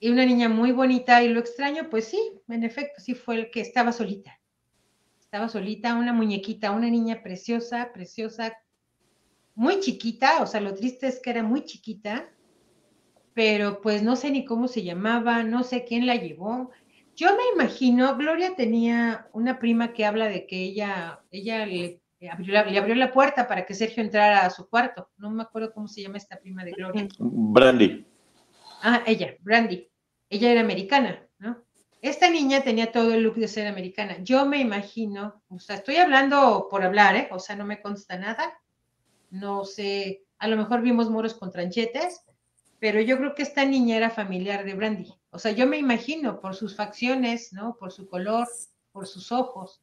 y 0.00 0.08
una 0.10 0.24
niña 0.26 0.48
muy 0.48 0.72
bonita. 0.72 1.22
Y 1.22 1.28
lo 1.28 1.40
extraño, 1.40 1.88
pues 1.90 2.06
sí, 2.06 2.20
en 2.48 2.64
efecto, 2.64 3.00
sí 3.00 3.14
fue 3.14 3.36
el 3.36 3.50
que 3.50 3.60
estaba 3.60 3.92
solita. 3.92 4.40
Estaba 5.20 5.48
solita, 5.48 5.94
una 5.94 6.12
muñequita, 6.12 6.70
una 6.72 6.90
niña 6.90 7.22
preciosa, 7.22 7.92
preciosa, 7.92 8.52
muy 9.60 9.78
chiquita. 9.80 10.42
O 10.42 10.46
sea, 10.46 10.62
lo 10.62 10.74
triste 10.74 11.06
es 11.06 11.20
que 11.20 11.28
era 11.28 11.42
muy 11.42 11.66
chiquita, 11.66 12.30
pero 13.34 13.82
pues 13.82 14.02
no 14.02 14.16
sé 14.16 14.30
ni 14.30 14.46
cómo 14.46 14.68
se 14.68 14.82
llamaba, 14.82 15.42
no 15.42 15.64
sé 15.64 15.84
quién 15.84 16.06
la 16.06 16.16
llevó. 16.16 16.70
Yo 17.14 17.36
me 17.36 17.42
imagino, 17.54 18.16
Gloria 18.16 18.56
tenía 18.56 19.28
una 19.34 19.58
prima 19.58 19.92
que 19.92 20.06
habla 20.06 20.28
de 20.28 20.46
que 20.46 20.56
ella, 20.56 21.20
ella 21.30 21.66
le 21.66 22.00
abrió, 22.30 22.54
la, 22.54 22.64
le 22.64 22.78
abrió 22.78 22.94
la 22.94 23.12
puerta 23.12 23.46
para 23.46 23.66
que 23.66 23.74
Sergio 23.74 24.02
entrara 24.02 24.46
a 24.46 24.50
su 24.50 24.66
cuarto. 24.66 25.10
No 25.18 25.30
me 25.30 25.42
acuerdo 25.42 25.74
cómo 25.74 25.88
se 25.88 26.00
llama 26.00 26.16
esta 26.16 26.40
prima 26.40 26.64
de 26.64 26.72
Gloria. 26.72 27.06
Brandy. 27.18 28.06
Ah, 28.82 29.02
ella, 29.06 29.34
Brandy. 29.40 29.86
Ella 30.30 30.52
era 30.52 30.62
americana, 30.62 31.22
¿no? 31.38 31.62
Esta 32.00 32.30
niña 32.30 32.62
tenía 32.62 32.92
todo 32.92 33.12
el 33.12 33.22
look 33.22 33.34
de 33.34 33.46
ser 33.46 33.66
americana. 33.66 34.16
Yo 34.22 34.46
me 34.46 34.58
imagino, 34.58 35.42
o 35.50 35.58
sea, 35.58 35.76
estoy 35.76 35.96
hablando 35.96 36.66
por 36.70 36.82
hablar, 36.82 37.14
¿eh? 37.14 37.28
O 37.30 37.38
sea, 37.38 37.56
no 37.56 37.66
me 37.66 37.82
consta 37.82 38.16
nada. 38.16 38.54
No 39.30 39.64
sé, 39.64 40.24
a 40.38 40.48
lo 40.48 40.56
mejor 40.56 40.82
vimos 40.82 41.10
moros 41.10 41.34
con 41.34 41.50
tranchetes, 41.50 42.22
pero 42.78 43.00
yo 43.00 43.18
creo 43.18 43.34
que 43.34 43.42
esta 43.42 43.64
niña 43.64 43.96
era 43.96 44.10
familiar 44.10 44.64
de 44.64 44.74
Brandy. 44.74 45.14
O 45.30 45.38
sea, 45.38 45.52
yo 45.52 45.66
me 45.66 45.76
imagino 45.76 46.40
por 46.40 46.54
sus 46.56 46.74
facciones, 46.74 47.52
¿no? 47.52 47.76
Por 47.76 47.92
su 47.92 48.08
color, 48.08 48.48
por 48.90 49.06
sus 49.06 49.30
ojos. 49.30 49.82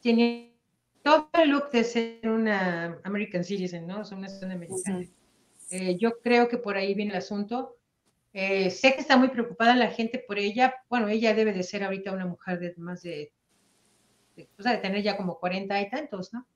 Tiene 0.00 0.56
todo 1.02 1.28
el 1.34 1.50
look 1.50 1.70
de 1.70 1.84
ser 1.84 2.28
una 2.28 2.98
American 3.04 3.44
citizen, 3.44 3.86
¿no? 3.86 4.00
O 4.00 4.04
sea, 4.04 4.16
una 4.16 4.28
ciudadana 4.28 4.54
americana. 4.54 5.06
Eh, 5.70 5.96
yo 5.98 6.18
creo 6.20 6.48
que 6.48 6.56
por 6.56 6.76
ahí 6.76 6.94
viene 6.94 7.12
el 7.12 7.18
asunto. 7.18 7.76
Eh, 8.32 8.70
sé 8.70 8.94
que 8.94 9.00
está 9.00 9.16
muy 9.16 9.28
preocupada 9.28 9.76
la 9.76 9.90
gente 9.90 10.18
por 10.18 10.38
ella. 10.38 10.74
Bueno, 10.88 11.08
ella 11.08 11.34
debe 11.34 11.52
de 11.52 11.62
ser 11.62 11.84
ahorita 11.84 12.12
una 12.12 12.26
mujer 12.26 12.58
de 12.58 12.74
más 12.78 13.02
de, 13.02 13.32
de, 14.36 14.48
o 14.58 14.62
sea, 14.62 14.72
de 14.72 14.78
tener 14.78 15.02
ya 15.02 15.16
como 15.16 15.38
40 15.38 15.80
y 15.80 15.90
tantos, 15.90 16.32
¿no? 16.32 16.46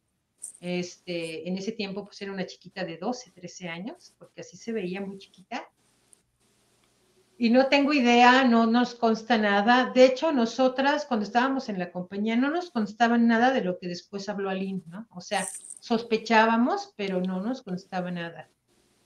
Este, 0.60 1.48
en 1.48 1.58
ese 1.58 1.72
tiempo 1.72 2.04
pues 2.04 2.20
era 2.22 2.32
una 2.32 2.46
chiquita 2.46 2.84
de 2.84 2.96
12, 2.96 3.32
13 3.32 3.68
años, 3.68 4.14
porque 4.18 4.40
así 4.40 4.56
se 4.56 4.72
veía 4.72 5.00
muy 5.00 5.18
chiquita. 5.18 5.68
Y 7.36 7.50
no 7.50 7.66
tengo 7.66 7.92
idea, 7.92 8.44
no 8.44 8.66
nos 8.66 8.94
consta 8.94 9.36
nada. 9.36 9.90
De 9.92 10.04
hecho, 10.04 10.32
nosotras 10.32 11.04
cuando 11.04 11.26
estábamos 11.26 11.68
en 11.68 11.80
la 11.80 11.90
compañía 11.90 12.36
no 12.36 12.48
nos 12.48 12.70
constaba 12.70 13.18
nada 13.18 13.52
de 13.52 13.62
lo 13.62 13.78
que 13.78 13.88
después 13.88 14.28
habló 14.28 14.50
Aline, 14.50 14.82
¿no? 14.86 15.08
O 15.10 15.20
sea, 15.20 15.46
sospechábamos, 15.80 16.94
pero 16.96 17.20
no 17.20 17.40
nos 17.40 17.62
constaba 17.62 18.12
nada. 18.12 18.48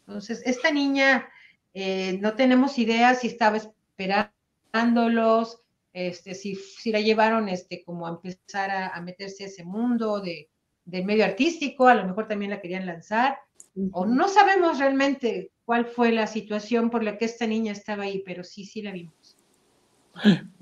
Entonces, 0.07 0.43
esta 0.45 0.71
niña, 0.71 1.27
eh, 1.73 2.19
no 2.21 2.35
tenemos 2.35 2.79
idea 2.79 3.15
si 3.15 3.29
estaba 3.29 3.57
esperándolos, 3.57 5.63
este, 5.95 6.35
si, 6.35 6.55
si 6.55 6.93
la 6.93 7.01
llevaron 7.01 7.49
este, 7.49 7.83
como 7.83 8.07
a 8.07 8.11
empezar 8.11 8.71
a, 8.71 8.89
a 8.89 9.01
meterse 9.01 9.45
a 9.45 9.47
ese 9.47 9.65
mundo 9.65 10.21
de, 10.21 10.51
del 10.89 11.05
medio 11.05 11.25
artístico, 11.25 11.87
a 11.87 11.95
lo 11.95 12.05
mejor 12.05 12.27
también 12.27 12.51
la 12.51 12.61
querían 12.61 12.87
lanzar, 12.87 13.39
uh 13.75 13.83
-huh. 13.83 13.91
o 13.93 14.07
no 14.07 14.29
sabemos 14.29 14.79
realmente 14.79 15.51
cuál 15.65 15.85
fue 15.85 16.13
la 16.13 16.27
situación 16.27 16.89
por 16.89 17.05
la 17.05 17.19
que 17.19 17.27
esta 17.27 17.47
niña 17.47 17.73
estaba 17.73 18.05
ahí, 18.05 18.23
pero 18.25 18.43
sí, 18.43 18.65
sí 18.65 18.81
la 18.81 18.93
vimos. 18.93 19.37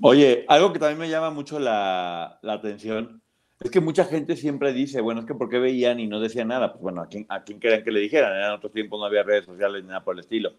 Oye, 0.01 0.45
algo 0.47 0.73
que 0.73 0.79
también 0.79 0.99
me 0.99 1.09
llama 1.09 1.31
mucho 1.31 1.59
la, 1.59 2.39
la 2.41 2.53
atención 2.53 3.21
es 3.59 3.71
que 3.71 3.79
mucha 3.79 4.05
gente 4.05 4.35
siempre 4.35 4.73
dice, 4.73 5.01
bueno, 5.01 5.21
es 5.21 5.25
que 5.25 5.33
¿por 5.33 5.49
qué 5.49 5.59
veían 5.59 5.99
y 5.99 6.07
no 6.07 6.19
decían 6.19 6.49
nada? 6.49 6.73
Pues 6.73 6.81
bueno, 6.81 7.01
¿a 7.01 7.07
quién, 7.07 7.25
a 7.29 7.43
quién 7.43 7.59
querían 7.59 7.83
que 7.83 7.91
le 7.91 8.01
dijeran? 8.01 8.37
En 8.37 8.51
otros 8.51 8.71
tiempos 8.71 8.99
no 8.99 9.05
había 9.05 9.23
redes 9.23 9.45
sociales 9.45 9.81
ni 9.81 9.87
nada 9.87 10.03
por 10.03 10.13
el 10.13 10.19
estilo. 10.19 10.53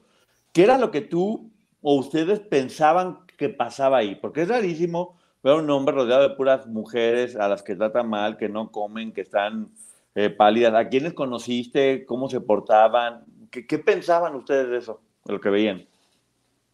¿Qué 0.52 0.64
era 0.64 0.78
lo 0.78 0.90
que 0.90 1.02
tú 1.02 1.52
o 1.80 1.94
ustedes 1.96 2.40
pensaban 2.40 3.18
que 3.36 3.50
pasaba 3.50 3.98
ahí? 3.98 4.16
Porque 4.16 4.42
es 4.42 4.48
rarísimo 4.48 5.17
ver 5.42 5.54
a 5.54 5.56
un 5.56 5.70
hombre 5.70 5.94
rodeado 5.94 6.28
de 6.28 6.34
puras 6.34 6.66
mujeres 6.66 7.36
a 7.36 7.48
las 7.48 7.62
que 7.62 7.76
tratan 7.76 8.08
mal, 8.08 8.36
que 8.36 8.48
no 8.48 8.70
comen, 8.70 9.12
que 9.12 9.22
están 9.22 9.70
eh, 10.14 10.30
pálidas. 10.30 10.74
¿A 10.74 10.88
quiénes 10.88 11.14
conociste? 11.14 12.04
¿Cómo 12.06 12.28
se 12.28 12.40
portaban? 12.40 13.24
¿Qué, 13.50 13.66
¿Qué, 13.66 13.78
pensaban 13.78 14.34
ustedes 14.34 14.68
de 14.68 14.78
eso, 14.78 15.00
de 15.24 15.32
lo 15.32 15.40
que 15.40 15.50
veían? 15.50 15.86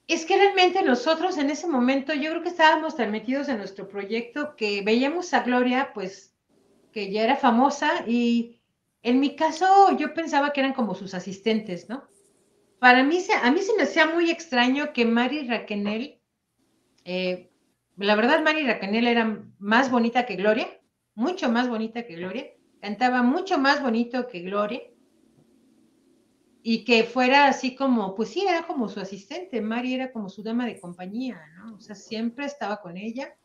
Es 0.07 0.27
que 0.27 0.37
realmente 0.37 0.83
nosotros 0.83 1.39
en 1.39 1.51
ese 1.51 1.67
momento, 1.67 2.13
yo 2.13 2.31
creo 2.31 2.43
que 2.43 2.51
estábamos 2.51 2.97
tan 2.97 3.11
metidos 3.11 3.49
en 3.49 3.59
nuestro 3.59 3.89
proyecto 3.89 4.55
que 4.57 4.83
veíamos 4.83 5.33
a 5.33 5.43
Gloria, 5.43 5.93
pues, 5.95 6.35
que 6.93 7.11
ya 7.11 7.25
era 7.25 7.37
famosa 7.37 8.05
y 8.07 8.61
en 9.03 9.21
mi 9.21 9.37
caso 9.37 9.97
yo 9.99 10.15
pensaba 10.15 10.53
que 10.53 10.61
eran 10.61 10.73
como 10.73 10.95
sus 10.95 11.13
asistentes, 11.15 11.89
¿no? 11.89 12.05
Para 12.79 13.03
mí, 13.03 13.19
a 13.43 13.51
mí 13.51 13.61
se 13.61 13.75
me 13.75 13.83
hacía 13.85 14.07
muy 14.07 14.31
extraño 14.31 14.93
que 14.93 15.05
Mari 15.05 15.47
Raquenel, 15.47 16.19
eh, 17.05 17.51
la 17.97 18.17
verdad 18.17 18.43
Mari 18.43 18.67
Raquenel 18.67 19.07
era 19.07 19.45
más 19.59 19.91
bonita 19.91 20.27
que 20.27 20.37
Gloria, 20.37 20.69
mucho 21.15 21.51
más 21.51 21.69
bonita 21.69 22.07
que 22.07 22.17
Gloria, 22.17 22.47
cantaba 22.81 23.23
mucho 23.23 23.59
más 23.59 23.83
bonito 23.83 24.27
que 24.29 24.41
Gloria, 24.41 24.83
y 26.67 26.83
que 26.85 27.05
fuera 27.05 27.47
así 27.47 27.77
como, 27.77 28.15
pues 28.15 28.31
sí, 28.31 28.47
era 28.49 28.67
como 28.67 28.89
su 28.89 28.99
asistente, 28.99 29.61
Mari 29.61 29.93
era 29.93 30.11
como 30.11 30.31
su 30.31 30.43
dama 30.43 30.65
de 30.65 30.81
compañía, 30.81 31.39
¿no? 31.59 31.75
O 31.75 31.81
sea, 31.81 31.95
siempre 31.95 32.47
estaba 32.47 32.81
con 32.81 32.97
ella. 32.97 33.37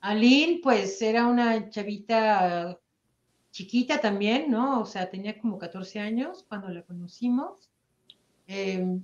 Aline, 0.00 0.58
pues 0.60 1.00
era 1.00 1.28
una 1.28 1.70
chavita 1.70 2.80
chiquita 3.52 4.00
también, 4.00 4.50
¿no? 4.50 4.80
O 4.80 4.86
sea, 4.86 5.08
tenía 5.08 5.38
como 5.40 5.56
14 5.56 6.00
años 6.00 6.44
cuando 6.48 6.68
la 6.70 6.82
conocimos. 6.82 7.70
Eh, 8.48 8.98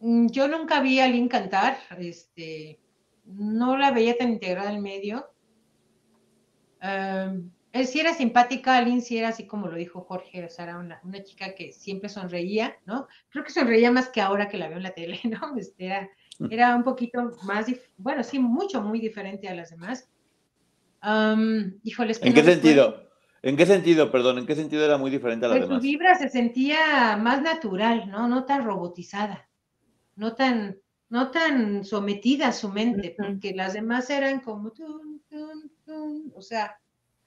yo 0.00 0.48
nunca 0.48 0.80
vi 0.80 0.98
a 0.98 1.04
Aline 1.04 1.28
cantar, 1.28 1.78
este, 1.98 2.80
no 3.28 3.76
la 3.76 3.90
veía 3.90 4.16
tan 4.16 4.30
integrada 4.30 4.70
al 4.70 4.80
medio. 4.80 5.30
Um, 6.82 7.50
él 7.72 7.86
sí 7.86 8.00
era 8.00 8.14
simpática, 8.14 8.76
Aline 8.76 9.00
sí 9.00 9.18
era 9.18 9.28
así 9.28 9.46
como 9.46 9.68
lo 9.68 9.76
dijo 9.76 10.00
Jorge, 10.00 10.44
o 10.44 10.48
sea, 10.48 10.64
era 10.64 10.78
una, 10.78 11.00
una, 11.04 11.22
chica 11.22 11.54
que 11.54 11.72
siempre 11.72 12.08
sonreía, 12.08 12.76
¿no? 12.86 13.06
Creo 13.28 13.44
que 13.44 13.52
sonreía 13.52 13.90
más 13.90 14.08
que 14.08 14.20
ahora 14.20 14.48
que 14.48 14.56
la 14.56 14.68
veo 14.68 14.78
en 14.78 14.82
la 14.84 14.94
tele, 14.94 15.20
¿no? 15.24 15.56
Este, 15.56 15.86
era, 15.86 16.08
era 16.50 16.76
un 16.76 16.84
poquito 16.84 17.32
más, 17.42 17.66
bueno, 17.98 18.22
sí, 18.24 18.38
mucho, 18.38 18.80
muy 18.80 19.00
diferente 19.00 19.48
a 19.48 19.54
las 19.54 19.70
demás. 19.70 20.08
Um, 21.02 21.78
híjoles. 21.84 22.20
¿En 22.22 22.34
qué 22.34 22.42
sentido? 22.42 23.08
¿En 23.42 23.56
qué 23.56 23.66
sentido, 23.66 24.10
perdón, 24.10 24.38
en 24.38 24.46
qué 24.46 24.56
sentido 24.56 24.84
era 24.84 24.96
muy 24.96 25.10
diferente 25.10 25.46
a 25.46 25.48
las 25.48 25.58
pues 25.58 25.68
demás? 25.68 25.82
Su 25.82 25.88
vibra 25.88 26.14
se 26.16 26.28
sentía 26.28 27.16
más 27.16 27.40
natural, 27.42 28.10
¿no? 28.10 28.26
No 28.26 28.44
tan 28.44 28.64
robotizada, 28.64 29.48
no 30.16 30.34
tan, 30.34 30.78
no 31.10 31.30
tan 31.30 31.84
sometida 31.84 32.48
a 32.48 32.52
su 32.52 32.68
mente, 32.68 33.14
porque 33.16 33.54
las 33.54 33.72
demás 33.72 34.10
eran 34.10 34.40
como, 34.40 34.70
tun, 34.72 35.22
tun, 35.28 35.70
tun, 35.84 36.32
o 36.34 36.42
sea, 36.42 36.78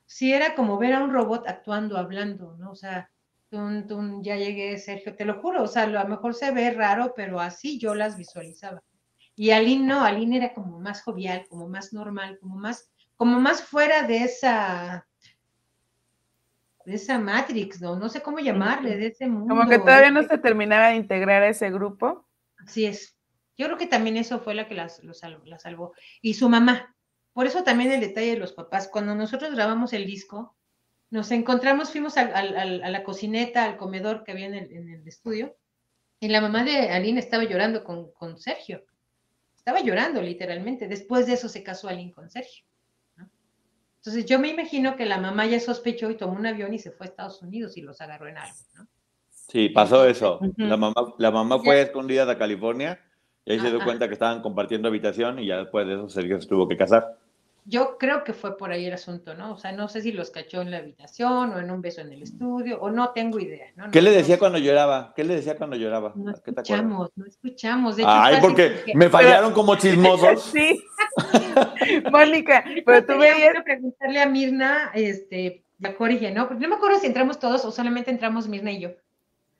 sí 0.05 0.34
era 0.34 0.55
como 0.55 0.77
ver 0.77 0.93
a 0.93 1.03
un 1.03 1.11
robot 1.11 1.47
actuando, 1.47 1.97
hablando, 1.97 2.55
¿no? 2.57 2.71
O 2.71 2.75
sea, 2.75 3.09
tun, 3.49 3.88
tun, 3.88 4.23
ya 4.23 4.36
llegué, 4.36 4.77
Sergio, 4.77 5.15
te 5.15 5.25
lo 5.25 5.41
juro, 5.41 5.63
o 5.63 5.67
sea, 5.67 5.84
a 5.84 5.88
lo 5.88 6.07
mejor 6.07 6.36
se 6.36 6.51
ve 6.51 6.71
raro, 6.71 7.13
pero 7.15 7.39
así 7.39 7.79
yo 7.79 7.95
las 7.95 8.17
visualizaba. 8.17 8.84
Y 9.36 9.51
Aline 9.51 9.88
no, 9.88 10.03
Aline 10.03 10.38
era 10.38 10.53
como 10.53 10.79
más 10.79 11.01
jovial, 11.01 11.45
como 11.49 11.67
más 11.67 11.93
normal, 11.93 12.38
como 12.39 12.55
más, 12.55 12.91
como 13.15 13.39
más 13.39 13.63
fuera 13.63 14.03
de 14.03 14.17
esa, 14.17 15.07
de 16.86 16.93
esa 16.95 17.17
Matrix, 17.17 17.82
¿no? 17.82 17.95
No 17.95 18.09
sé 18.09 18.21
cómo 18.21 18.39
llamarle, 18.39 18.97
de 18.97 19.07
ese 19.07 19.27
mundo. 19.27 19.55
Como 19.55 19.67
que 19.67 19.79
todavía 19.79 20.11
no 20.11 20.21
se 20.23 20.38
terminaba 20.38 20.89
de 20.89 20.97
integrar 20.97 21.41
a 21.41 21.49
ese 21.49 21.71
grupo. 21.71 22.27
Así 22.59 22.86
es. 22.86 23.15
Yo 23.58 23.66
creo 23.68 23.78
que 23.78 23.88
también 23.88 24.18
eso 24.18 24.39
fue 24.39 24.56
la 24.56 24.68
que 24.68 24.76
la 24.76 24.89
salvó. 25.60 25.93
Y 26.22 26.34
su 26.34 26.49
mamá, 26.49 26.95
por 27.34 27.47
eso 27.47 27.64
también 27.64 27.91
el 27.91 28.02
detalle 28.02 28.32
de 28.32 28.38
los 28.38 28.54
papás. 28.54 28.88
Cuando 28.88 29.16
nosotros 29.16 29.54
grabamos 29.54 29.93
el 29.93 30.06
disco, 30.06 30.56
nos 31.10 31.32
encontramos, 31.32 31.91
fuimos 31.91 32.18
al, 32.18 32.34
al, 32.34 32.84
a 32.84 32.89
la 32.89 33.04
cocineta, 33.04 33.66
al 33.66 33.78
comedor 33.78 34.24
que 34.24 34.32
había 34.32 34.47
en 34.47 34.56
el, 34.56 34.72
en 34.72 34.89
el, 34.89 35.08
estudio, 35.08 35.56
y 36.20 36.28
la 36.28 36.41
mamá 36.41 36.64
de 36.64 36.89
Aline 36.89 37.20
estaba 37.20 37.43
llorando 37.43 37.84
con, 37.84 38.12
con, 38.12 38.38
Sergio. 38.38 38.84
Estaba 39.56 39.82
llorando, 39.82 40.22
literalmente. 40.22 40.88
Después 40.88 41.28
de 41.28 41.34
eso 41.34 41.49
se 41.49 41.64
casó 41.64 41.88
Aline 41.88 42.14
con 42.14 42.30
Sergio. 42.30 42.66
¿no? 43.18 43.30
Entonces 43.97 44.26
yo 44.26 44.39
me 44.39 44.49
imagino 44.49 44.95
que 44.95 45.06
la 45.06 45.18
mamá 45.18 45.45
ya 45.45 45.60
sospechó 45.60 46.10
y 46.10 46.18
tomó 46.18 46.34
un 46.34 46.45
avión 46.45 46.74
y 46.74 46.80
se 46.80 46.91
fue 46.91 47.08
a 47.08 47.10
Estados 47.10 47.41
Unidos 47.41 47.78
y 47.78 47.82
los 47.82 47.99
agarró 48.02 48.28
en 48.28 48.38
algo. 48.38 48.58
¿no? 48.76 48.88
Sí, 49.30 49.70
pasó 49.70 50.06
eso. 50.06 50.39
Uh 50.41 50.45
-huh. 50.45 50.68
La 50.68 50.78
mamá, 50.78 51.14
la 51.18 51.32
mamá 51.32 51.60
fue 51.60 51.82
escondida 51.82 52.26
de 52.26 52.38
California 52.38 52.99
y 53.46 53.52
ahí 53.54 53.58
Ajá. 53.58 53.68
se 53.68 53.76
dio 53.76 53.84
cuenta 53.84 54.08
que 54.08 54.14
estaban 54.14 54.42
compartiendo 54.42 54.88
habitación 54.88 55.39
y 55.39 55.48
ya 55.48 55.58
después 55.58 55.88
de 55.88 55.96
eso 55.96 56.10
Sergio 56.10 56.42
se 56.42 56.48
tuvo 56.48 56.68
que 56.68 56.78
casar. 56.78 57.18
Yo 57.66 57.98
creo 58.00 58.24
que 58.24 58.34
fue 58.34 58.58
por 58.58 58.72
ahí 58.72 58.86
el 58.86 58.94
asunto, 58.94 59.36
¿no? 59.36 59.54
O 59.54 59.58
sea, 59.58 59.72
no 59.72 59.88
sé 59.88 60.02
si 60.02 60.12
los 60.12 60.32
cachó 60.32 60.62
en 60.62 60.72
la 60.72 60.78
habitación 60.78 61.54
o 61.54 61.60
en 61.60 61.70
un 61.70 61.80
beso 61.80 62.02
en 62.02 62.12
el 62.12 62.24
estudio, 62.24 62.82
o 62.82 62.89
no 62.89 63.10
tengo 63.10 63.39
idea, 63.39 63.68
¿no? 63.76 63.92
¿Qué 63.92 64.02
le 64.02 64.10
decía 64.10 64.36
no, 64.36 64.39
cuando 64.39 64.58
lloraba? 64.58 65.14
¿Qué 65.16 65.24
le 65.24 65.36
decía 65.36 65.56
cuando 65.56 65.76
lloraba? 65.76 66.12
No 66.16 66.32
escuchamos, 66.32 67.12
no 67.16 67.26
escuchamos. 67.28 67.98
De 67.98 68.02
hecho, 68.02 68.12
Ay, 68.12 68.38
porque 68.42 68.82
que... 68.84 68.96
me 68.96 69.10
fallaron 69.12 69.54
como 69.54 69.76
chismosos. 69.76 70.42
sí. 70.54 70.84
Mónica, 72.12 72.64
pero 72.84 73.06
tú 73.06 73.20
veías... 73.20 73.38
Quiero 73.38 73.64
preguntarle 73.64 74.22
a 74.22 74.26
Mirna, 74.26 74.92
este, 74.96 75.64
a 75.84 75.94
Jorge, 75.94 76.32
¿no? 76.32 76.48
Porque 76.48 76.64
no 76.64 76.70
me 76.70 76.76
acuerdo 76.76 77.00
si 77.00 77.06
entramos 77.06 77.39
todos 77.39 77.64
o 77.64 77.72
solamente 77.72 78.10
entramos 78.10 78.48
Mirna 78.48 78.72
y 78.72 78.80
yo. 78.80 78.89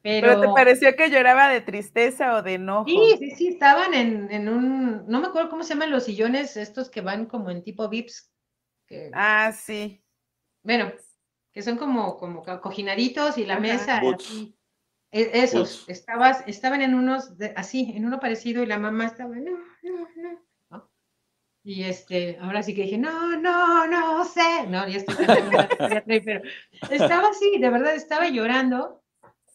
Pero, 0.04 0.42
te 0.42 0.48
pareció 0.48 0.96
que 0.96 1.10
lloraba 1.10 1.50
de 1.50 1.62
tristeza 1.62 2.36
o 2.36 2.42
de 2.42 2.56
enojo. 2.56 2.90
Sí, 2.90 3.16
sí, 3.20 3.32
sí, 3.32 3.48
estaban 3.50 3.94
en, 3.94 4.50
un, 4.50 5.06
no 5.08 5.22
me 5.22 5.28
acuerdo 5.28 5.50
cómo 5.50 5.64
se 5.64 5.74
llaman 5.74 5.92
los 5.92 6.06
sillones 6.06 6.58
estos 6.58 6.90
que 6.90 7.02
van 7.02 7.28
como 7.28 7.52
en 7.52 7.64
tipo 7.64 7.88
VIPs. 7.88 8.32
ah, 9.14 9.52
sí. 9.52 10.04
Bueno, 10.64 10.92
que 11.52 11.62
son 11.62 11.78
como, 11.78 12.18
como 12.18 12.44
cojinaditos 12.62 13.38
y 13.38 13.46
la 13.46 13.60
mesa 13.60 14.02
así. 14.16 14.56
E, 15.12 15.30
esos, 15.34 15.88
estabas, 15.90 16.44
estaban 16.48 16.82
en 16.82 16.96
unos, 16.96 17.34
así, 17.56 17.92
en 17.96 18.06
uno 18.06 18.20
parecido 18.20 18.64
y 18.64 18.66
la 18.66 18.80
mamá 18.80 19.06
estaba, 19.06 19.36
no, 19.36 19.52
no, 19.84 20.08
no. 20.16 20.42
Y 21.64 21.84
este, 21.84 22.40
ahora 22.42 22.64
sí 22.64 22.74
que 22.74 22.84
dije, 22.84 22.98
no, 22.98 23.38
no, 23.38 23.86
no 23.86 24.26
sé. 24.26 24.66
No, 24.68 24.88
ya 24.88 24.98
estoy 24.98 25.16
pero 26.26 26.42
estaba 26.90 27.28
así, 27.28 27.60
de 27.60 27.70
verdad, 27.70 27.94
estaba 27.94 28.30
llorando 28.30 29.01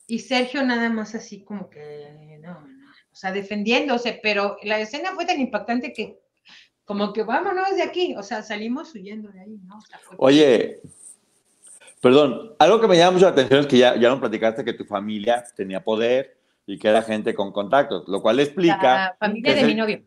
y 0.07 0.21
Sergio 0.21 0.63
nada 0.65 0.89
más 0.91 1.15
así 1.15 1.43
como 1.43 1.69
que, 1.69 2.39
no, 2.41 2.61
no, 2.61 2.67
o 3.13 3.17
sea, 3.17 3.33
defendiéndose, 3.33 4.21
pero 4.23 4.57
la 4.63 4.79
escena 4.79 5.13
fue 5.15 5.27
tan 5.27 5.41
impactante 5.41 5.93
que 5.93 6.19
como 6.85 7.13
que 7.13 7.25
vámonos 7.25 7.75
de 7.75 7.83
aquí, 7.83 8.15
o 8.17 8.23
sea, 8.23 8.43
salimos 8.43 8.95
huyendo 8.95 9.31
de 9.31 9.41
ahí, 9.41 9.59
¿no? 9.67 9.79
Oye, 10.19 10.81
perdón, 12.01 12.55
algo 12.59 12.81
que 12.81 12.87
me 12.87 12.97
llama 12.97 13.13
mucho 13.13 13.25
la 13.25 13.33
atención 13.33 13.61
es 13.61 13.67
que 13.67 13.79
ya, 13.79 13.97
ya 13.97 14.09
no 14.09 14.21
platicaste 14.21 14.65
que 14.65 14.73
tu 14.73 14.85
familia 14.85 15.45
tenía 15.57 15.83
poder 15.83 16.37
y 16.67 16.79
que 16.79 16.89
era 16.89 17.03
gente 17.03 17.35
con 17.35 17.53
contactos, 17.53 18.07
lo 18.07 18.23
cual 18.23 18.39
explica... 18.39 18.79
La 18.81 19.17
familia 19.19 19.55
de 19.55 19.65
mi 19.65 19.75
novio. 19.75 20.03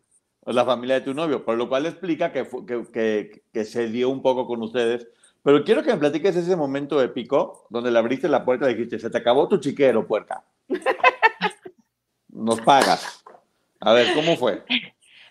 La 0.46 0.64
familia 0.64 0.94
de 0.96 1.00
tu 1.02 1.12
novio, 1.12 1.44
por 1.44 1.58
lo 1.58 1.68
cual 1.68 1.84
explica 1.84 2.32
que, 2.32 2.48
que, 2.66 2.84
que, 2.90 3.42
que 3.52 3.64
se 3.64 3.88
dio 3.88 4.08
un 4.08 4.22
poco 4.22 4.46
con 4.46 4.62
ustedes 4.62 5.06
pero 5.42 5.64
quiero 5.64 5.82
que 5.82 5.90
me 5.90 5.98
platiques 5.98 6.36
ese 6.36 6.56
momento 6.56 7.02
épico 7.02 7.66
donde 7.70 7.90
le 7.90 7.98
abriste 7.98 8.28
la 8.28 8.44
puerta 8.44 8.70
y 8.70 8.74
dijiste, 8.74 8.98
se 8.98 9.10
te 9.10 9.18
acabó 9.18 9.48
tu 9.48 9.58
chiquero, 9.58 10.06
puerca. 10.06 10.44
Nos 12.28 12.60
pagas. 12.60 13.24
A 13.80 13.92
ver, 13.92 14.14
¿cómo 14.14 14.36
fue? 14.36 14.62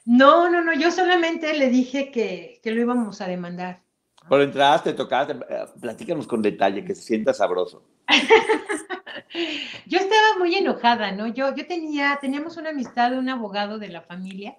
No, 0.05 0.49
no, 0.49 0.64
no, 0.64 0.74
yo 0.74 0.91
solamente 0.91 1.53
le 1.53 1.70
dije 1.70 2.12
que, 2.12 2.60
que 2.64 2.72
lo 2.72 2.82
íbamos 2.82 3.22
a 3.22 3.28
demandar. 3.28 3.82
Pero 4.28 4.43
entraste, 4.43 4.93
tocaste, 4.93 5.34
eh, 5.34 5.66
platícanos 5.80 6.28
con 6.28 6.41
detalle, 6.41 6.84
que 6.84 6.95
se 6.95 7.01
sienta 7.01 7.34
sabroso. 7.34 7.84
yo 9.86 9.99
estaba 9.99 10.38
muy 10.38 10.55
enojada, 10.55 11.12
¿no? 11.12 11.28
Yo, 11.28 11.55
yo 11.55 11.68
tenía, 11.68 12.18
teníamos 12.20 12.57
una 12.57 12.70
amistad 12.70 13.12
de 13.12 13.20
un 13.20 13.30
abogado 13.30 13.80
de 13.80 13.89
la 13.89 14.01
familia 14.01 14.57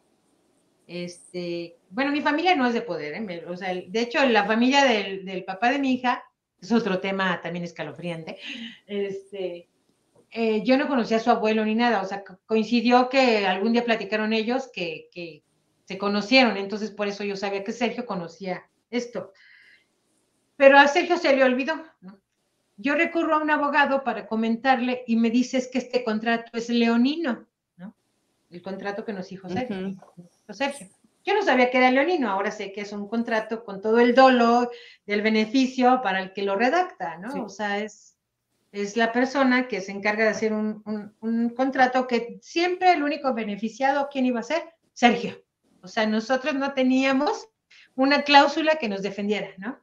este, 0.90 1.76
bueno, 1.90 2.10
mi 2.10 2.20
familia 2.20 2.56
no 2.56 2.66
es 2.66 2.74
de 2.74 2.82
poder, 2.82 3.14
¿eh? 3.14 3.44
o 3.46 3.56
sea, 3.56 3.72
de 3.72 4.00
hecho, 4.00 4.24
la 4.26 4.44
familia 4.44 4.84
del, 4.84 5.44
papá 5.44 5.70
de 5.70 5.78
mi 5.78 5.92
hija 5.92 6.24
es 6.60 6.72
otro 6.72 6.98
tema 6.98 7.40
también 7.40 7.64
escalofriante. 7.64 8.38
Este, 8.88 9.68
eh, 10.32 10.64
yo 10.64 10.76
no 10.76 10.88
conocía 10.88 11.18
a 11.18 11.20
su 11.20 11.30
abuelo 11.30 11.64
ni 11.64 11.76
nada, 11.76 12.02
o 12.02 12.04
sea, 12.04 12.24
coincidió 12.44 13.08
que 13.08 13.46
algún 13.46 13.72
día 13.72 13.84
platicaron 13.84 14.32
ellos 14.32 14.68
que, 14.72 15.44
se 15.84 15.96
conocieron, 15.96 16.56
entonces 16.56 16.90
por 16.90 17.06
eso 17.06 17.22
yo 17.22 17.36
sabía 17.36 17.62
que 17.62 17.70
Sergio 17.70 18.04
conocía 18.04 18.68
esto. 18.90 19.32
Pero 20.56 20.76
a 20.76 20.88
Sergio 20.88 21.18
se 21.18 21.36
le 21.36 21.44
olvidó, 21.44 21.84
¿no? 22.00 22.18
Yo 22.76 22.96
recurro 22.96 23.36
a 23.36 23.42
un 23.42 23.50
abogado 23.50 24.02
para 24.02 24.26
comentarle 24.26 25.04
y 25.06 25.14
me 25.14 25.30
dices 25.30 25.68
que 25.68 25.78
este 25.78 26.02
contrato 26.02 26.50
es 26.54 26.68
leonino, 26.68 27.46
¿no? 27.76 27.94
El 28.50 28.60
contrato 28.60 29.04
que 29.04 29.12
nos 29.12 29.28
dijo 29.28 29.48
Sergio. 29.48 29.96
Sergio. 30.54 30.88
Yo 31.24 31.34
no 31.34 31.42
sabía 31.42 31.70
que 31.70 31.78
era 31.78 31.90
leonino, 31.90 32.30
ahora 32.30 32.50
sé 32.50 32.72
que 32.72 32.80
es 32.80 32.92
un 32.92 33.06
contrato 33.06 33.64
con 33.64 33.80
todo 33.82 34.00
el 34.00 34.14
dolo 34.14 34.70
del 35.06 35.20
beneficio 35.20 36.00
para 36.02 36.20
el 36.20 36.32
que 36.32 36.42
lo 36.42 36.56
redacta, 36.56 37.18
¿no? 37.18 37.44
O 37.44 37.48
sea, 37.50 37.78
es, 37.78 38.16
es 38.72 38.96
la 38.96 39.12
persona 39.12 39.68
que 39.68 39.80
se 39.80 39.92
encarga 39.92 40.24
de 40.24 40.30
hacer 40.30 40.52
un, 40.52 41.52
contrato 41.56 42.06
que 42.06 42.38
siempre 42.40 42.92
el 42.92 43.02
único 43.02 43.34
beneficiado, 43.34 44.08
¿quién 44.10 44.26
iba 44.26 44.40
a 44.40 44.44
ser? 44.44 44.62
Sergio. 44.92 45.42
O 45.82 45.88
sea, 45.88 46.06
nosotros 46.06 46.54
no 46.54 46.72
teníamos 46.72 47.48
una 47.94 48.22
cláusula 48.22 48.76
que 48.76 48.88
nos 48.88 49.02
defendiera, 49.02 49.48
¿no? 49.58 49.78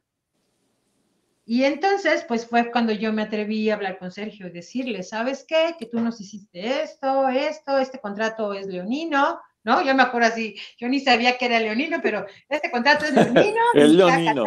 Y 1.44 1.64
entonces, 1.64 2.24
pues 2.28 2.46
fue 2.46 2.70
cuando 2.70 2.92
yo 2.92 3.12
me 3.12 3.22
atreví 3.22 3.70
a 3.70 3.74
hablar 3.74 3.98
con 3.98 4.10
Sergio 4.10 4.48
y 4.48 4.50
decirle, 4.50 5.02
¿sabes 5.02 5.44
qué? 5.48 5.76
Que 5.78 5.86
tú 5.86 5.98
nos 5.98 6.20
hiciste 6.20 6.82
esto, 6.82 7.28
esto, 7.28 7.78
este 7.78 8.00
contrato 8.00 8.52
es 8.52 8.66
leonino, 8.66 9.40
¿no? 9.68 9.82
Yo 9.82 9.94
me 9.94 10.02
acuerdo 10.02 10.28
así, 10.28 10.56
yo 10.78 10.88
ni 10.88 10.98
sabía 10.98 11.36
que 11.36 11.44
era 11.44 11.60
leonino, 11.60 12.00
pero 12.02 12.24
este 12.48 12.70
contrato 12.70 13.04
es 13.04 13.12
leonino. 13.12 13.60
El 13.74 13.98
leonino. 13.98 14.46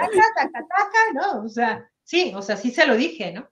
¿no? 1.14 1.44
O 1.44 1.48
sea, 1.48 1.88
sí, 2.04 2.34
o 2.36 2.42
sea, 2.42 2.58
sí 2.58 2.72
se 2.72 2.88
lo 2.88 2.96
dije, 2.96 3.32
¿no? 3.32 3.48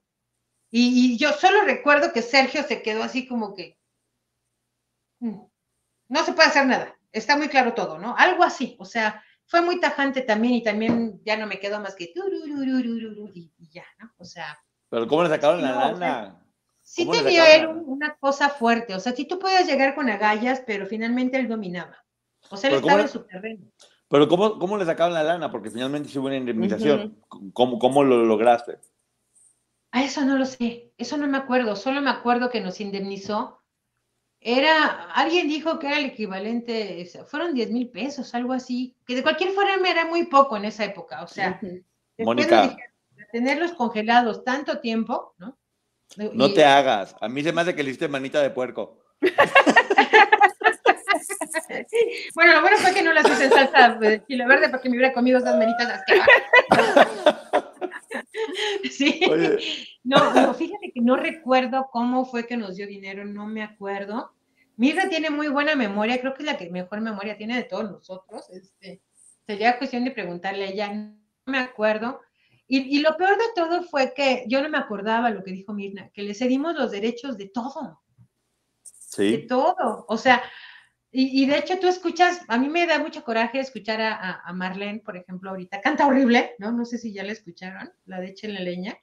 Y, 0.72 1.16
yo 1.16 1.32
solo 1.32 1.62
recuerdo 1.62 2.12
que 2.12 2.22
Sergio 2.22 2.64
se 2.64 2.82
quedó 2.82 3.04
así 3.04 3.26
como 3.28 3.54
que, 3.54 3.78
mm, 5.20 5.40
no 6.08 6.24
se 6.24 6.32
puede 6.32 6.48
hacer 6.48 6.66
nada, 6.66 6.96
está 7.12 7.36
muy 7.36 7.46
claro 7.48 7.72
todo, 7.72 7.98
¿no? 7.98 8.16
Algo 8.18 8.42
así, 8.42 8.76
o 8.80 8.84
sea, 8.84 9.22
fue 9.46 9.60
muy 9.60 9.78
tajante 9.78 10.22
también 10.22 10.54
y 10.54 10.62
también 10.64 11.20
ya 11.24 11.36
no 11.36 11.46
me 11.46 11.60
quedó 11.60 11.80
más 11.80 11.94
que 11.94 12.12
y, 12.12 13.52
y 13.58 13.70
ya, 13.70 13.84
¿no? 13.98 14.12
O 14.18 14.24
sea. 14.24 14.58
Pero 14.88 15.06
¿cómo 15.06 15.22
le 15.22 15.28
sacaron 15.28 15.62
la 15.62 15.92
lana? 15.92 16.40
Sí 16.90 17.08
tenía 17.08 17.54
él 17.54 17.68
una 17.68 18.16
cosa 18.16 18.48
fuerte. 18.48 18.94
O 18.94 19.00
sea, 19.00 19.12
sí 19.12 19.24
tú 19.24 19.38
podías 19.38 19.66
llegar 19.66 19.94
con 19.94 20.10
agallas, 20.10 20.62
pero 20.66 20.86
finalmente 20.86 21.38
él 21.38 21.48
dominaba. 21.48 22.04
O 22.50 22.56
sea, 22.56 22.70
él 22.70 22.76
estaba 22.76 23.02
en 23.02 23.08
su 23.08 23.20
terreno. 23.24 23.64
Pero 24.08 24.26
¿cómo, 24.26 24.58
¿cómo 24.58 24.76
le 24.76 24.84
sacaban 24.84 25.14
la 25.14 25.22
lana? 25.22 25.52
Porque 25.52 25.70
finalmente 25.70 26.18
hubo 26.18 26.26
una 26.26 26.36
indemnización. 26.36 27.16
¿Cómo, 27.52 27.78
¿Cómo 27.78 28.02
lo 28.02 28.24
lograste? 28.24 28.78
A 29.92 30.02
eso 30.02 30.24
no 30.24 30.36
lo 30.36 30.44
sé. 30.44 30.92
Eso 30.98 31.16
no 31.16 31.28
me 31.28 31.38
acuerdo. 31.38 31.76
Solo 31.76 32.00
me 32.00 32.10
acuerdo 32.10 32.50
que 32.50 32.60
nos 32.60 32.80
indemnizó. 32.80 33.62
Era, 34.40 35.12
alguien 35.12 35.46
dijo 35.46 35.78
que 35.78 35.86
era 35.86 35.98
el 35.98 36.06
equivalente, 36.06 37.08
fueron 37.26 37.54
10 37.54 37.70
mil 37.72 37.90
pesos, 37.90 38.34
algo 38.34 38.54
así, 38.54 38.96
que 39.06 39.14
de 39.14 39.22
cualquier 39.22 39.50
forma 39.50 39.88
era 39.88 40.06
muy 40.06 40.24
poco 40.26 40.56
en 40.56 40.64
esa 40.64 40.86
época. 40.86 41.22
O 41.22 41.26
sea, 41.26 41.60
Mónica. 42.18 42.74
tenerlos 43.32 43.72
congelados 43.72 44.42
tanto 44.42 44.80
tiempo, 44.80 45.34
¿no? 45.36 45.59
No 46.16 46.52
te 46.52 46.64
hagas. 46.64 47.14
A 47.20 47.28
mí 47.28 47.42
se 47.42 47.52
me 47.52 47.60
hace 47.60 47.74
que 47.74 47.82
le 47.82 47.90
hiciste 47.90 48.08
manita 48.08 48.42
de 48.42 48.50
puerco. 48.50 48.98
bueno, 52.34 52.54
lo 52.54 52.62
bueno 52.62 52.76
fue 52.78 52.94
que 52.94 53.02
no 53.02 53.12
las 53.12 53.28
hice 53.28 53.44
en 53.44 53.50
salsa 53.50 53.94
de 53.94 54.24
chile 54.24 54.46
verde 54.46 54.68
porque 54.68 54.88
me 54.88 54.96
hubiera 54.96 55.12
comido 55.12 55.38
esas 55.38 55.56
manitas 55.56 56.02
sí. 58.90 59.20
No, 60.02 60.34
no, 60.34 60.54
fíjate 60.54 60.92
que 60.92 61.00
no 61.00 61.16
recuerdo 61.16 61.88
cómo 61.92 62.24
fue 62.24 62.46
que 62.46 62.56
nos 62.56 62.76
dio 62.76 62.86
dinero, 62.86 63.24
no 63.24 63.46
me 63.46 63.62
acuerdo. 63.62 64.32
Mirra 64.76 65.08
tiene 65.08 65.30
muy 65.30 65.48
buena 65.48 65.76
memoria, 65.76 66.20
creo 66.20 66.34
que 66.34 66.42
es 66.42 66.46
la 66.46 66.56
que 66.56 66.70
mejor 66.70 67.00
memoria 67.00 67.36
tiene 67.36 67.56
de 67.56 67.64
todos 67.64 67.90
nosotros. 67.90 68.48
Este, 68.50 69.02
sería 69.46 69.78
cuestión 69.78 70.04
de 70.04 70.10
preguntarle 70.10 70.64
a 70.64 70.70
ella, 70.70 70.92
no 70.92 71.14
me 71.46 71.58
acuerdo. 71.58 72.20
Y, 72.72 73.00
lo 73.00 73.16
peor 73.16 73.36
de 73.36 73.46
todo 73.56 73.82
fue 73.82 74.14
que 74.14 74.44
yo 74.46 74.62
no 74.62 74.68
me 74.68 74.78
acordaba 74.78 75.30
lo 75.30 75.42
que 75.42 75.50
dijo 75.50 75.72
Mirna, 75.72 76.08
que 76.14 76.22
le 76.22 76.34
cedimos 76.34 76.76
los 76.76 76.92
derechos 76.92 77.36
de 77.36 77.48
todo. 77.48 78.00
Sí. 78.84 79.32
De 79.32 79.38
todo. 79.38 80.04
O 80.06 80.16
sea, 80.16 80.40
y, 81.10 81.46
de 81.46 81.58
hecho 81.58 81.80
tú 81.80 81.88
escuchas, 81.88 82.42
a 82.46 82.58
mí 82.58 82.68
me 82.68 82.86
da 82.86 83.00
mucho 83.00 83.24
coraje 83.24 83.58
escuchar 83.58 84.00
a, 84.00 84.52
Marlene, 84.54 85.00
por 85.00 85.16
ejemplo, 85.16 85.50
ahorita. 85.50 85.80
Canta 85.80 86.06
horrible, 86.06 86.54
¿no? 86.60 86.70
No 86.70 86.84
sé 86.84 86.98
si 86.98 87.12
ya 87.12 87.24
la 87.24 87.32
escucharon, 87.32 87.92
la 88.04 88.20
de 88.20 88.28
Echen 88.28 88.54
la 88.54 88.60
leña. 88.60 88.96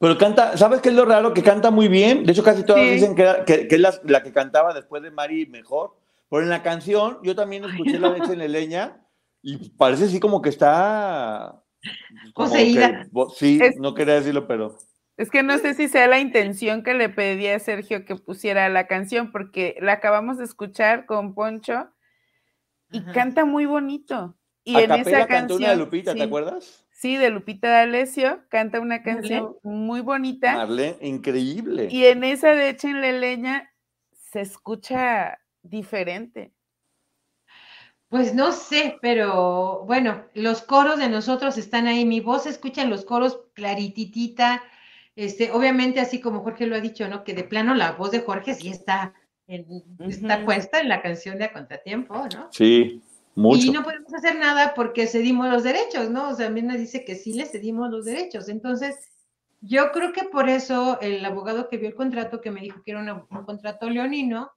Pero 0.00 0.18
canta, 0.18 0.56
¿sabes 0.56 0.80
qué 0.80 0.88
es 0.88 0.96
lo 0.96 1.04
raro? 1.04 1.32
Que 1.32 1.44
canta 1.44 1.70
muy 1.70 1.86
bien. 1.86 2.24
De 2.24 2.32
hecho, 2.32 2.42
casi 2.42 2.64
todos 2.64 2.80
dicen 2.80 3.14
que, 3.14 3.68
es 3.70 4.02
la, 4.02 4.22
que 4.24 4.32
cantaba 4.32 4.74
después 4.74 5.04
de 5.04 5.12
Mari 5.12 5.46
mejor. 5.46 5.96
Pero 6.28 6.42
en 6.42 6.48
la 6.48 6.64
canción, 6.64 7.20
yo 7.22 7.36
también 7.36 7.64
escuché 7.64 8.00
la 8.00 8.10
de 8.10 8.18
Echen 8.18 8.38
la 8.40 8.48
leña 8.48 9.06
y 9.40 9.68
parece 9.70 10.06
así 10.06 10.18
como 10.18 10.42
que 10.42 10.48
está 10.48 11.62
Poseída. 12.34 13.08
sí, 13.34 13.60
no 13.78 13.94
quería 13.94 14.14
decirlo, 14.14 14.46
pero. 14.46 14.76
Es 15.16 15.30
que 15.30 15.42
no 15.42 15.58
sé 15.58 15.74
si 15.74 15.88
sea 15.88 16.06
la 16.06 16.20
intención 16.20 16.82
que 16.82 16.94
le 16.94 17.08
pedí 17.08 17.48
a 17.48 17.58
Sergio 17.58 18.04
que 18.04 18.14
pusiera 18.14 18.68
la 18.68 18.86
canción, 18.86 19.32
porque 19.32 19.76
la 19.80 19.94
acabamos 19.94 20.38
de 20.38 20.44
escuchar 20.44 21.06
con 21.06 21.34
Poncho 21.34 21.88
y 22.92 23.02
canta 23.02 23.44
muy 23.44 23.66
bonito. 23.66 24.36
Y 24.64 24.76
en 24.76 24.92
esa 24.92 25.26
canción. 25.26 25.60
una 25.60 25.70
de 25.70 25.76
Lupita, 25.76 26.14
¿te 26.14 26.22
acuerdas? 26.22 26.86
Sí, 26.90 27.16
de 27.16 27.30
Lupita 27.30 27.68
D'Alessio, 27.68 28.42
canta 28.48 28.80
una 28.80 29.02
canción 29.02 29.56
muy 29.62 30.00
bonita. 30.00 30.54
Marlene, 30.54 30.98
increíble. 31.00 31.88
Y 31.90 32.06
en 32.06 32.24
esa 32.24 32.54
de 32.54 32.70
Échenle 32.70 33.18
Leña 33.18 33.72
se 34.12 34.40
escucha 34.40 35.38
diferente. 35.62 36.52
Pues 38.08 38.34
no 38.34 38.52
sé, 38.52 38.98
pero 39.02 39.84
bueno, 39.86 40.24
los 40.34 40.62
coros 40.62 40.98
de 40.98 41.08
nosotros 41.08 41.58
están 41.58 41.86
ahí. 41.86 42.04
Mi 42.06 42.20
voz 42.20 42.44
se 42.44 42.50
escucha 42.50 42.82
en 42.82 42.90
los 42.90 43.04
coros 43.04 43.40
clarititita. 43.52 44.62
Este, 45.14 45.50
obviamente, 45.52 46.00
así 46.00 46.20
como 46.20 46.42
Jorge 46.42 46.66
lo 46.66 46.76
ha 46.76 46.80
dicho, 46.80 47.06
¿no? 47.08 47.22
Que 47.24 47.34
de 47.34 47.44
plano 47.44 47.74
la 47.74 47.92
voz 47.92 48.10
de 48.12 48.20
Jorge 48.20 48.54
sí 48.54 48.68
está, 48.68 49.14
está 49.46 50.44
puesta 50.44 50.80
en 50.80 50.88
la 50.88 51.02
canción 51.02 51.38
de 51.38 51.44
A 51.46 51.52
Contratiempo, 51.52 52.26
¿no? 52.28 52.48
Sí, 52.50 53.02
mucho. 53.34 53.66
Y 53.66 53.70
no 53.70 53.82
podemos 53.82 54.12
hacer 54.14 54.38
nada 54.38 54.72
porque 54.74 55.06
cedimos 55.06 55.50
los 55.50 55.62
derechos, 55.62 56.08
¿no? 56.10 56.30
O 56.30 56.34
sea, 56.34 56.48
Mirna 56.50 56.76
dice 56.76 57.04
que 57.04 57.14
sí 57.14 57.34
le 57.34 57.46
cedimos 57.46 57.90
los 57.90 58.04
derechos. 58.06 58.48
Entonces, 58.48 58.96
Yo 59.60 59.90
creo 59.92 60.12
que 60.12 60.24
por 60.24 60.48
eso 60.48 61.00
el 61.00 61.24
abogado 61.24 61.68
que 61.68 61.78
vio 61.78 61.88
el 61.88 61.94
contrato, 61.94 62.40
que 62.40 62.50
me 62.50 62.60
dijo 62.60 62.82
que 62.84 62.92
era 62.92 63.26
un 63.28 63.44
contrato 63.44 63.90
leonino, 63.90 64.52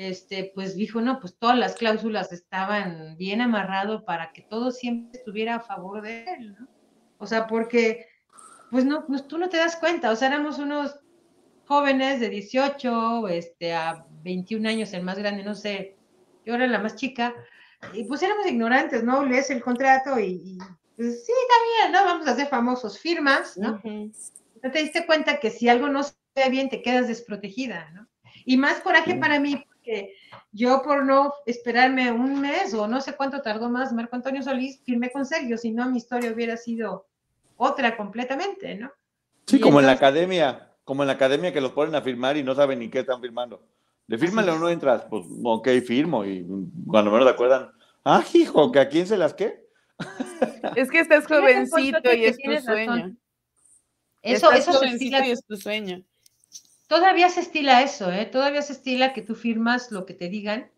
este, 0.00 0.50
pues 0.54 0.76
dijo, 0.76 1.02
no, 1.02 1.20
pues 1.20 1.36
todas 1.36 1.58
las 1.58 1.74
cláusulas 1.74 2.32
estaban 2.32 3.16
bien 3.18 3.42
amarrado 3.42 4.06
para 4.06 4.32
que 4.32 4.40
todo 4.40 4.70
siempre 4.70 5.18
estuviera 5.18 5.56
a 5.56 5.60
favor 5.60 6.00
de 6.00 6.24
él, 6.24 6.56
¿no? 6.58 6.68
O 7.18 7.26
sea, 7.26 7.46
porque, 7.46 8.06
pues 8.70 8.86
no, 8.86 9.06
pues 9.06 9.28
tú 9.28 9.36
no 9.36 9.50
te 9.50 9.58
das 9.58 9.76
cuenta, 9.76 10.10
o 10.10 10.16
sea, 10.16 10.28
éramos 10.28 10.58
unos 10.58 10.98
jóvenes 11.66 12.18
de 12.18 12.30
18, 12.30 13.28
este, 13.28 13.74
a 13.74 14.06
21 14.22 14.70
años, 14.70 14.90
el 14.94 15.02
más 15.02 15.18
grande, 15.18 15.44
no 15.44 15.54
sé, 15.54 15.98
yo 16.46 16.54
era 16.54 16.66
la 16.66 16.78
más 16.78 16.96
chica, 16.96 17.34
y 17.92 18.04
pues 18.04 18.22
éramos 18.22 18.46
ignorantes, 18.46 19.04
¿no? 19.04 19.22
Lees 19.26 19.50
el 19.50 19.62
contrato 19.62 20.18
y, 20.18 20.56
pues 20.96 21.26
sí, 21.26 21.32
bien, 21.78 21.92
¿no? 21.92 22.04
Vamos 22.06 22.26
a 22.26 22.36
ser 22.36 22.46
famosos, 22.46 22.98
firmas, 22.98 23.58
¿no? 23.58 23.78
No 23.84 24.70
te 24.70 24.78
diste 24.78 25.04
cuenta 25.04 25.40
que 25.40 25.50
si 25.50 25.68
algo 25.68 25.88
no 25.88 26.02
se 26.02 26.14
ve 26.36 26.48
bien, 26.48 26.70
te 26.70 26.80
quedas 26.80 27.06
desprotegida, 27.06 27.90
¿no? 27.90 28.08
Y 28.46 28.56
más 28.56 28.80
coraje 28.80 29.16
para 29.16 29.38
mí, 29.38 29.62
porque 29.80 30.14
yo 30.52 30.82
por 30.82 31.04
no 31.04 31.32
esperarme 31.46 32.12
un 32.12 32.40
mes 32.40 32.74
o 32.74 32.86
no 32.86 33.00
sé 33.00 33.14
cuánto 33.14 33.40
tardó 33.40 33.70
más 33.70 33.92
Marco 33.92 34.16
Antonio 34.16 34.42
Solís, 34.42 34.80
firmé 34.84 35.10
con 35.10 35.24
Sergio, 35.24 35.56
si 35.56 35.70
no 35.70 35.88
mi 35.88 35.98
historia 35.98 36.32
hubiera 36.32 36.56
sido 36.56 37.06
otra 37.56 37.96
completamente, 37.96 38.74
¿no? 38.74 38.92
Sí, 39.46 39.58
como 39.58 39.80
en 39.80 39.86
la 39.86 39.92
academia, 39.92 40.70
como 40.84 41.02
en 41.02 41.08
la 41.08 41.14
academia 41.14 41.52
que 41.52 41.60
los 41.60 41.72
ponen 41.72 41.94
a 41.94 42.02
firmar 42.02 42.36
y 42.36 42.42
no 42.42 42.54
saben 42.54 42.78
ni 42.78 42.88
qué 42.88 43.00
están 43.00 43.20
firmando. 43.20 43.62
Le 44.06 44.18
firmale 44.18 44.50
o 44.50 44.58
no 44.58 44.68
entras, 44.68 45.04
pues 45.08 45.24
ok, 45.42 45.68
firmo 45.86 46.24
y 46.24 46.46
cuando 46.86 47.10
menos 47.10 47.26
te 47.26 47.32
acuerdan, 47.32 47.70
ah, 48.04 48.22
hijo, 48.34 48.70
¿que 48.72 48.80
a 48.80 48.88
quién 48.88 49.06
se 49.06 49.16
las 49.16 49.34
qué? 49.34 49.66
Es 50.76 50.90
que 50.90 51.00
estás 51.00 51.26
jovencito 51.26 52.12
y 52.12 52.24
es 52.26 52.36
tu 52.36 52.56
sueño. 52.60 53.16
Eso, 54.22 54.52
eso 54.52 54.72
jovencito 54.72 55.24
y 55.24 55.30
es 55.30 55.44
tu 55.44 55.56
sueño. 55.56 56.04
Todavía 56.90 57.28
se 57.28 57.38
estila 57.38 57.82
eso, 57.82 58.10
¿eh? 58.10 58.26
Todavía 58.26 58.62
se 58.62 58.72
estila 58.72 59.12
que 59.12 59.22
tú 59.22 59.36
firmas 59.36 59.92
lo 59.92 60.04
que 60.06 60.14
te 60.14 60.28
digan, 60.28 60.72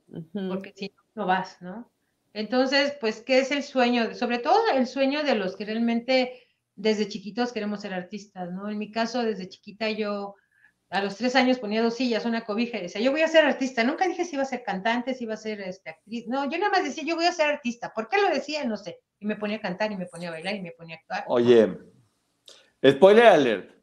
porque 0.46 0.74
si 0.76 0.88
no, 0.88 1.02
no 1.14 1.26
vas, 1.26 1.62
¿no? 1.62 1.90
Entonces, 2.34 2.94
pues, 3.00 3.22
¿qué 3.22 3.38
es 3.38 3.50
el 3.50 3.62
sueño? 3.62 4.14
Sobre 4.14 4.38
todo 4.38 4.60
el 4.74 4.86
sueño 4.86 5.22
de 5.22 5.36
los 5.36 5.56
que 5.56 5.64
realmente 5.64 6.46
desde 6.76 7.08
chiquitos 7.08 7.54
queremos 7.54 7.80
ser 7.80 7.94
artistas, 7.94 8.52
¿no? 8.52 8.68
En 8.68 8.76
mi 8.76 8.92
caso, 8.92 9.22
desde 9.22 9.48
chiquita 9.48 9.88
yo 9.88 10.34
a 10.90 11.02
los 11.02 11.16
tres 11.16 11.34
años 11.34 11.58
ponía 11.58 11.80
dos 11.80 11.96
sillas, 11.96 12.26
una 12.26 12.44
cobija 12.44 12.76
y 12.76 12.82
decía, 12.82 13.00
yo 13.00 13.10
voy 13.10 13.22
a 13.22 13.28
ser 13.28 13.46
artista. 13.46 13.82
Nunca 13.82 14.06
dije 14.06 14.26
si 14.26 14.36
iba 14.36 14.42
a 14.42 14.46
ser 14.46 14.64
cantante, 14.64 15.14
si 15.14 15.24
iba 15.24 15.32
a 15.32 15.38
ser 15.38 15.62
este, 15.62 15.88
actriz. 15.88 16.28
No, 16.28 16.44
yo 16.44 16.58
nada 16.58 16.72
más 16.72 16.84
decía, 16.84 17.04
yo 17.06 17.16
voy 17.16 17.24
a 17.24 17.32
ser 17.32 17.46
artista. 17.46 17.90
¿Por 17.94 18.10
qué 18.10 18.20
lo 18.20 18.28
decía? 18.28 18.64
No 18.64 18.76
sé. 18.76 19.00
Y 19.18 19.24
me 19.24 19.36
ponía 19.36 19.56
a 19.56 19.60
cantar 19.62 19.90
y 19.90 19.96
me 19.96 20.04
ponía 20.04 20.28
a 20.28 20.32
bailar 20.32 20.56
y 20.56 20.60
me 20.60 20.72
ponía 20.72 20.96
a 20.96 20.98
actuar. 20.98 21.24
Oye, 21.28 21.74
spoiler 22.86 23.24
alert. 23.24 23.81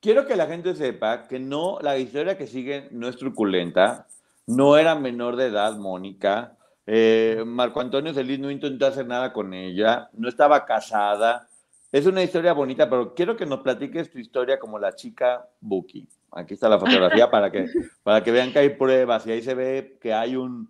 Quiero 0.00 0.26
que 0.26 0.36
la 0.36 0.46
gente 0.46 0.74
sepa 0.74 1.26
que 1.26 1.38
no, 1.38 1.78
la 1.80 1.98
historia 1.98 2.36
que 2.36 2.46
sigue 2.46 2.88
no 2.90 3.08
es 3.08 3.16
truculenta, 3.16 4.06
no 4.46 4.76
era 4.76 4.94
menor 4.94 5.36
de 5.36 5.46
edad, 5.46 5.76
Mónica. 5.76 6.56
Eh, 6.86 7.42
Marco 7.44 7.80
Antonio 7.80 8.14
Celis 8.14 8.38
no 8.38 8.50
intentó 8.50 8.86
hacer 8.86 9.06
nada 9.06 9.32
con 9.32 9.52
ella, 9.54 10.08
no 10.12 10.28
estaba 10.28 10.64
casada. 10.64 11.48
Es 11.90 12.06
una 12.06 12.22
historia 12.22 12.52
bonita, 12.52 12.88
pero 12.88 13.14
quiero 13.14 13.36
que 13.36 13.46
nos 13.46 13.60
platiques 13.60 14.10
tu 14.10 14.18
historia 14.18 14.58
como 14.58 14.78
la 14.78 14.94
chica 14.94 15.48
Buki. 15.60 16.06
Aquí 16.32 16.54
está 16.54 16.68
la 16.68 16.78
fotografía 16.78 17.30
para 17.30 17.50
que, 17.50 17.66
para 18.02 18.22
que 18.22 18.30
vean 18.30 18.52
que 18.52 18.58
hay 18.60 18.68
pruebas 18.70 19.26
y 19.26 19.32
ahí 19.32 19.42
se 19.42 19.54
ve 19.54 19.98
que 20.00 20.12
hay 20.12 20.36
un, 20.36 20.68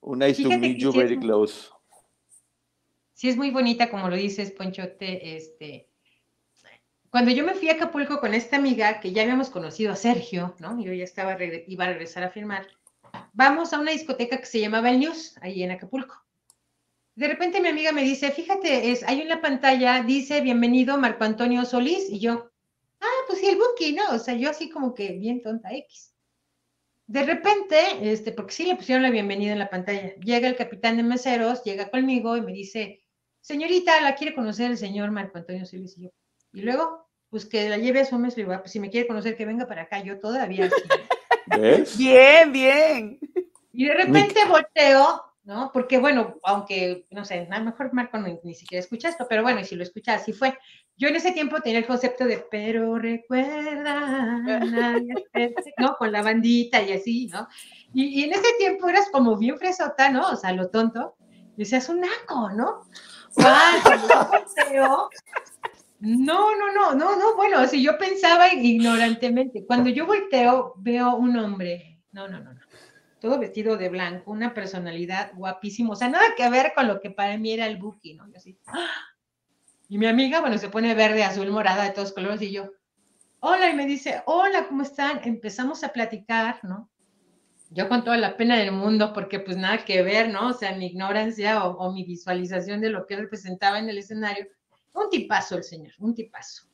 un 0.00 0.18
nice 0.18 0.42
to 0.42 0.50
meet 0.50 0.78
you 0.78 0.92
very 0.92 1.18
close. 1.18 1.70
Sí, 3.14 3.30
es 3.30 3.36
muy 3.36 3.50
bonita, 3.50 3.88
como 3.88 4.10
lo 4.10 4.16
dices, 4.16 4.52
Ponchote. 4.52 5.36
Este, 5.36 5.88
cuando 7.16 7.30
yo 7.30 7.46
me 7.46 7.54
fui 7.54 7.70
a 7.70 7.72
Acapulco 7.72 8.20
con 8.20 8.34
esta 8.34 8.56
amiga, 8.56 9.00
que 9.00 9.10
ya 9.10 9.22
habíamos 9.22 9.48
conocido 9.48 9.90
a 9.90 9.96
Sergio, 9.96 10.54
¿no? 10.58 10.78
Yo 10.78 10.92
ya 10.92 11.04
estaba, 11.04 11.34
iba 11.66 11.84
a 11.84 11.88
regresar 11.88 12.22
a 12.22 12.28
firmar. 12.28 12.66
Vamos 13.32 13.72
a 13.72 13.80
una 13.80 13.92
discoteca 13.92 14.36
que 14.36 14.44
se 14.44 14.60
llamaba 14.60 14.90
El 14.90 14.98
News, 14.98 15.34
ahí 15.40 15.62
en 15.62 15.70
Acapulco. 15.70 16.22
De 17.14 17.26
repente 17.26 17.62
mi 17.62 17.68
amiga 17.68 17.90
me 17.90 18.02
dice, 18.02 18.30
fíjate, 18.32 18.90
es, 18.92 19.02
hay 19.02 19.22
una 19.22 19.40
pantalla, 19.40 20.02
dice, 20.02 20.42
bienvenido 20.42 20.98
Marco 20.98 21.24
Antonio 21.24 21.64
Solís, 21.64 22.10
y 22.10 22.18
yo, 22.18 22.50
ah, 23.00 23.20
pues 23.26 23.38
sí, 23.38 23.46
el 23.46 23.56
Buki, 23.56 23.94
¿no? 23.94 24.10
O 24.10 24.18
sea, 24.18 24.34
yo 24.34 24.50
así 24.50 24.68
como 24.68 24.92
que 24.92 25.12
bien 25.12 25.40
tonta 25.40 25.72
X. 25.72 26.12
De 27.06 27.22
repente, 27.22 28.12
este, 28.12 28.32
porque 28.32 28.52
sí 28.52 28.66
le 28.66 28.76
pusieron 28.76 29.02
la 29.02 29.10
bienvenida 29.10 29.52
en 29.52 29.58
la 29.60 29.70
pantalla, 29.70 30.14
llega 30.16 30.48
el 30.48 30.56
capitán 30.56 30.98
de 30.98 31.02
meseros, 31.02 31.64
llega 31.64 31.88
conmigo 31.88 32.36
y 32.36 32.42
me 32.42 32.52
dice, 32.52 33.06
señorita, 33.40 34.02
la 34.02 34.16
quiere 34.16 34.34
conocer 34.34 34.72
el 34.72 34.76
señor 34.76 35.12
Marco 35.12 35.38
Antonio 35.38 35.64
Solís, 35.64 35.96
y 35.96 36.02
yo, 36.02 36.10
y 36.52 36.60
luego, 36.60 37.05
pues 37.30 37.46
que 37.46 37.68
la 37.68 37.78
lleve 37.78 38.00
a 38.00 38.04
su 38.04 38.18
mes, 38.18 38.36
le 38.36 38.44
digo, 38.44 38.54
ah, 38.54 38.60
pues 38.60 38.72
si 38.72 38.80
me 38.80 38.90
quiere 38.90 39.06
conocer, 39.06 39.36
que 39.36 39.46
venga 39.46 39.66
para 39.66 39.82
acá, 39.82 40.02
yo 40.02 40.18
todavía 40.18 40.70
Bien, 41.98 42.52
bien. 42.52 43.18
Y 43.72 43.86
de 43.86 43.94
repente 43.94 44.44
volteo, 44.48 45.22
¿no? 45.44 45.70
Porque 45.72 45.98
bueno, 45.98 46.36
aunque, 46.42 47.06
no 47.10 47.24
sé, 47.24 47.46
a 47.50 47.58
lo 47.58 47.64
mejor 47.66 47.92
Marco 47.92 48.18
ni, 48.18 48.54
siquiera 48.54 48.80
escucha 48.80 49.08
esto, 49.08 49.26
pero 49.28 49.42
bueno, 49.42 49.60
y 49.60 49.64
si 49.64 49.76
lo 49.76 49.82
escucha, 49.82 50.14
así 50.14 50.32
fue. 50.32 50.58
Yo 50.96 51.08
en 51.08 51.16
ese 51.16 51.32
tiempo 51.32 51.60
tenía 51.60 51.80
el 51.80 51.86
concepto 51.86 52.24
de, 52.24 52.46
pero 52.50 52.98
recuerda, 52.98 54.40
¿no? 55.78 55.96
Con 55.98 56.10
la 56.10 56.22
bandita 56.22 56.82
y 56.82 56.92
así, 56.92 57.26
¿no? 57.28 57.46
Y, 57.92 58.24
en 58.24 58.32
ese 58.32 58.54
tiempo 58.58 58.88
eras 58.88 59.08
como 59.12 59.36
bien 59.36 59.58
fresota, 59.58 60.10
¿no? 60.10 60.30
O 60.30 60.36
sea, 60.36 60.52
lo 60.52 60.68
tonto. 60.70 61.14
Y 61.56 61.60
decías, 61.60 61.88
un 61.88 62.00
naco, 62.00 62.50
¿no? 62.50 62.82
volteo, 63.34 65.10
no, 66.00 66.56
no, 66.56 66.72
no, 66.72 66.94
no, 66.94 67.16
no, 67.16 67.36
bueno, 67.36 67.66
si 67.66 67.82
yo 67.82 67.96
pensaba 67.96 68.52
ignorantemente, 68.52 69.64
cuando 69.64 69.88
yo 69.88 70.06
volteo 70.06 70.74
veo 70.76 71.16
un 71.16 71.36
hombre, 71.38 72.00
no, 72.12 72.28
no, 72.28 72.40
no, 72.40 72.52
no, 72.52 72.60
todo 73.18 73.38
vestido 73.38 73.76
de 73.76 73.88
blanco, 73.88 74.30
una 74.30 74.52
personalidad 74.52 75.32
guapísimo, 75.34 75.92
o 75.92 75.96
sea, 75.96 76.08
nada 76.08 76.34
que 76.36 76.48
ver 76.50 76.72
con 76.74 76.86
lo 76.86 77.00
que 77.00 77.10
para 77.10 77.38
mí 77.38 77.52
era 77.52 77.66
el 77.66 77.78
Buki, 77.78 78.14
¿no? 78.14 78.26
Yo 78.28 78.36
así, 78.36 78.58
¡ah! 78.66 78.90
y 79.88 79.96
mi 79.96 80.06
amiga, 80.06 80.40
bueno, 80.40 80.58
se 80.58 80.68
pone 80.68 80.94
verde, 80.94 81.24
azul, 81.24 81.50
morada, 81.50 81.84
de 81.84 81.90
todos 81.90 82.12
colores, 82.12 82.42
y 82.42 82.52
yo, 82.52 82.70
hola, 83.40 83.70
y 83.70 83.74
me 83.74 83.86
dice, 83.86 84.22
hola, 84.26 84.66
¿cómo 84.68 84.82
están? 84.82 85.20
Empezamos 85.24 85.82
a 85.82 85.92
platicar, 85.92 86.60
¿no? 86.62 86.90
Yo 87.70 87.88
con 87.88 88.04
toda 88.04 88.16
la 88.16 88.36
pena 88.36 88.56
del 88.56 88.70
mundo, 88.70 89.12
porque 89.12 89.40
pues 89.40 89.56
nada 89.56 89.84
que 89.84 90.02
ver, 90.02 90.28
¿no? 90.28 90.48
O 90.48 90.52
sea, 90.52 90.76
mi 90.76 90.86
ignorancia 90.86 91.64
o, 91.64 91.76
o 91.78 91.92
mi 91.92 92.04
visualización 92.04 92.80
de 92.80 92.90
lo 92.90 93.06
que 93.06 93.16
representaba 93.16 93.78
en 93.78 93.88
el 93.88 93.98
escenario, 93.98 94.46
un 94.96 95.10
tipazo 95.10 95.56
el 95.56 95.64
señor, 95.64 95.92
un 95.98 96.14
tipazo. 96.14 96.66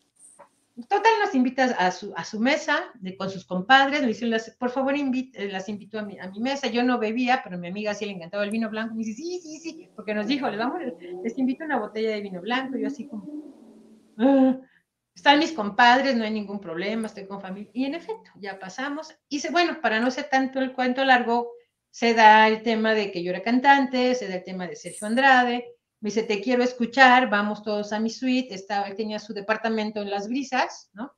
Total, 0.89 1.13
nos 1.23 1.35
invita 1.35 1.65
a 1.65 1.91
su, 1.91 2.15
a 2.17 2.25
su 2.25 2.41
mesa 2.41 2.85
de, 2.95 3.15
con 3.17 3.29
sus 3.29 3.45
compadres. 3.45 4.01
Me 4.01 4.09
dice, 4.09 4.27
por 4.59 4.71
favor, 4.71 4.97
invite, 4.97 5.49
las 5.51 5.69
invito 5.69 5.99
a 5.99 6.03
mi, 6.03 6.19
a 6.19 6.31
mi, 6.31 6.41
mesa. 6.41 6.67
Yo 6.69 6.83
no 6.83 6.99
bebía, 6.99 7.43
pero 7.45 7.59
mi 7.59 7.69
amiga 7.69 7.93
sí 7.93 8.07
le 8.07 8.13
encantaba 8.13 8.45
el 8.45 8.51
vino 8.51 8.71
blanco. 8.71 8.95
Me 8.95 9.05
dice, 9.05 9.23
sí, 9.23 9.39
sí, 9.43 9.59
sí, 9.59 9.91
porque 9.95 10.15
nos 10.15 10.27
dijo, 10.27 10.49
les, 10.49 10.59
vamos, 10.59 10.81
les 11.23 11.39
invito 11.39 11.65
una 11.65 11.79
botella 11.79 12.13
de 12.13 12.23
vino 12.23 12.41
blanco. 12.41 12.79
Yo 12.79 12.87
así 12.87 13.07
como, 13.07 13.27
ah, 14.17 14.57
están 15.15 15.39
mis 15.39 15.53
compadres, 15.53 16.17
no 16.17 16.25
hay 16.25 16.31
ningún 16.31 16.59
problema, 16.59 17.07
estoy 17.07 17.27
con 17.27 17.43
familia. 17.43 17.71
Y 17.75 17.85
en 17.85 17.95
efecto, 17.95 18.31
ya 18.41 18.59
pasamos. 18.59 19.15
Y 19.29 19.47
bueno, 19.51 19.79
para 19.83 20.01
no 20.01 20.11
ser 20.11 20.31
tanto 20.31 20.59
el 20.59 20.73
cuento 20.73 21.05
largo, 21.05 21.51
se 21.91 22.15
da 22.15 22.49
el 22.49 22.63
tema 22.63 22.95
de 22.95 23.13
que 23.13 23.23
yo 23.23 23.31
era 23.31 23.43
cantante, 23.43 24.15
se 24.15 24.27
da 24.27 24.37
el 24.37 24.45
tema 24.45 24.67
de 24.67 24.77
Sergio 24.77 25.07
Andrade, 25.07 25.67
me 26.03 26.09
dice, 26.09 26.25
te 26.25 26.41
quiero 26.41 26.65
escuchar, 26.65 27.31
vamos 27.31 27.63
todos 27.63 27.93
a 27.93 28.01
mi 28.01 28.11
suite, 28.11 28.53
estaba, 28.55 28.89
él 28.89 28.97
tenía 28.97 29.21
su 29.21 29.33
departamento 29.33 30.03
en 30.03 30.11
Las 30.11 30.29
Brisas, 30.29 30.91
¿no? 30.95 31.15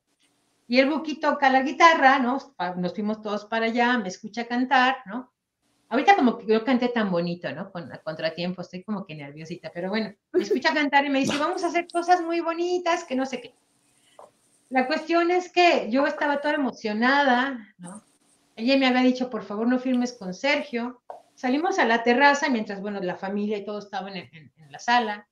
Y 0.67 0.79
el 0.79 0.89
Buki 0.89 1.19
toca 1.19 1.49
la 1.49 1.63
guitarra, 1.63 2.19
¿no? 2.19 2.37
Nos 2.77 2.93
fuimos 2.93 3.19
todos 3.21 3.45
para 3.45 3.65
allá, 3.65 3.97
me 3.97 4.09
escucha 4.09 4.45
cantar, 4.45 4.97
¿no? 5.07 5.33
Ahorita 5.89 6.15
como 6.15 6.37
que 6.37 6.45
yo 6.45 6.63
canté 6.63 6.89
tan 6.89 7.09
bonito, 7.09 7.51
¿no? 7.51 7.71
Con 7.71 7.89
contratiempo, 8.03 8.61
estoy 8.61 8.83
como 8.83 9.07
que 9.07 9.15
nerviosita, 9.15 9.71
pero 9.73 9.89
bueno, 9.89 10.13
me 10.31 10.43
escucha 10.43 10.71
cantar 10.71 11.03
y 11.05 11.09
me 11.09 11.19
dice, 11.19 11.37
vamos 11.39 11.63
a 11.63 11.67
hacer 11.67 11.87
cosas 11.91 12.21
muy 12.21 12.39
bonitas, 12.41 13.03
que 13.05 13.15
no 13.15 13.25
sé 13.25 13.41
qué. 13.41 13.55
La 14.69 14.85
cuestión 14.85 15.31
es 15.31 15.51
que 15.51 15.89
yo 15.89 16.05
estaba 16.05 16.41
toda 16.41 16.53
emocionada, 16.53 17.73
¿no? 17.79 18.03
Ella 18.55 18.77
me 18.77 18.85
había 18.85 19.01
dicho, 19.01 19.31
por 19.31 19.43
favor, 19.43 19.67
no 19.67 19.79
firmes 19.79 20.13
con 20.13 20.33
Sergio. 20.35 21.01
Salimos 21.33 21.79
a 21.79 21.85
la 21.85 22.03
terraza 22.03 22.49
mientras, 22.49 22.81
bueno, 22.81 22.99
la 23.01 23.15
familia 23.15 23.57
y 23.57 23.65
todos 23.65 23.85
estaban 23.85 24.15
en, 24.15 24.29
la 24.75 24.79
sala. 24.79 25.29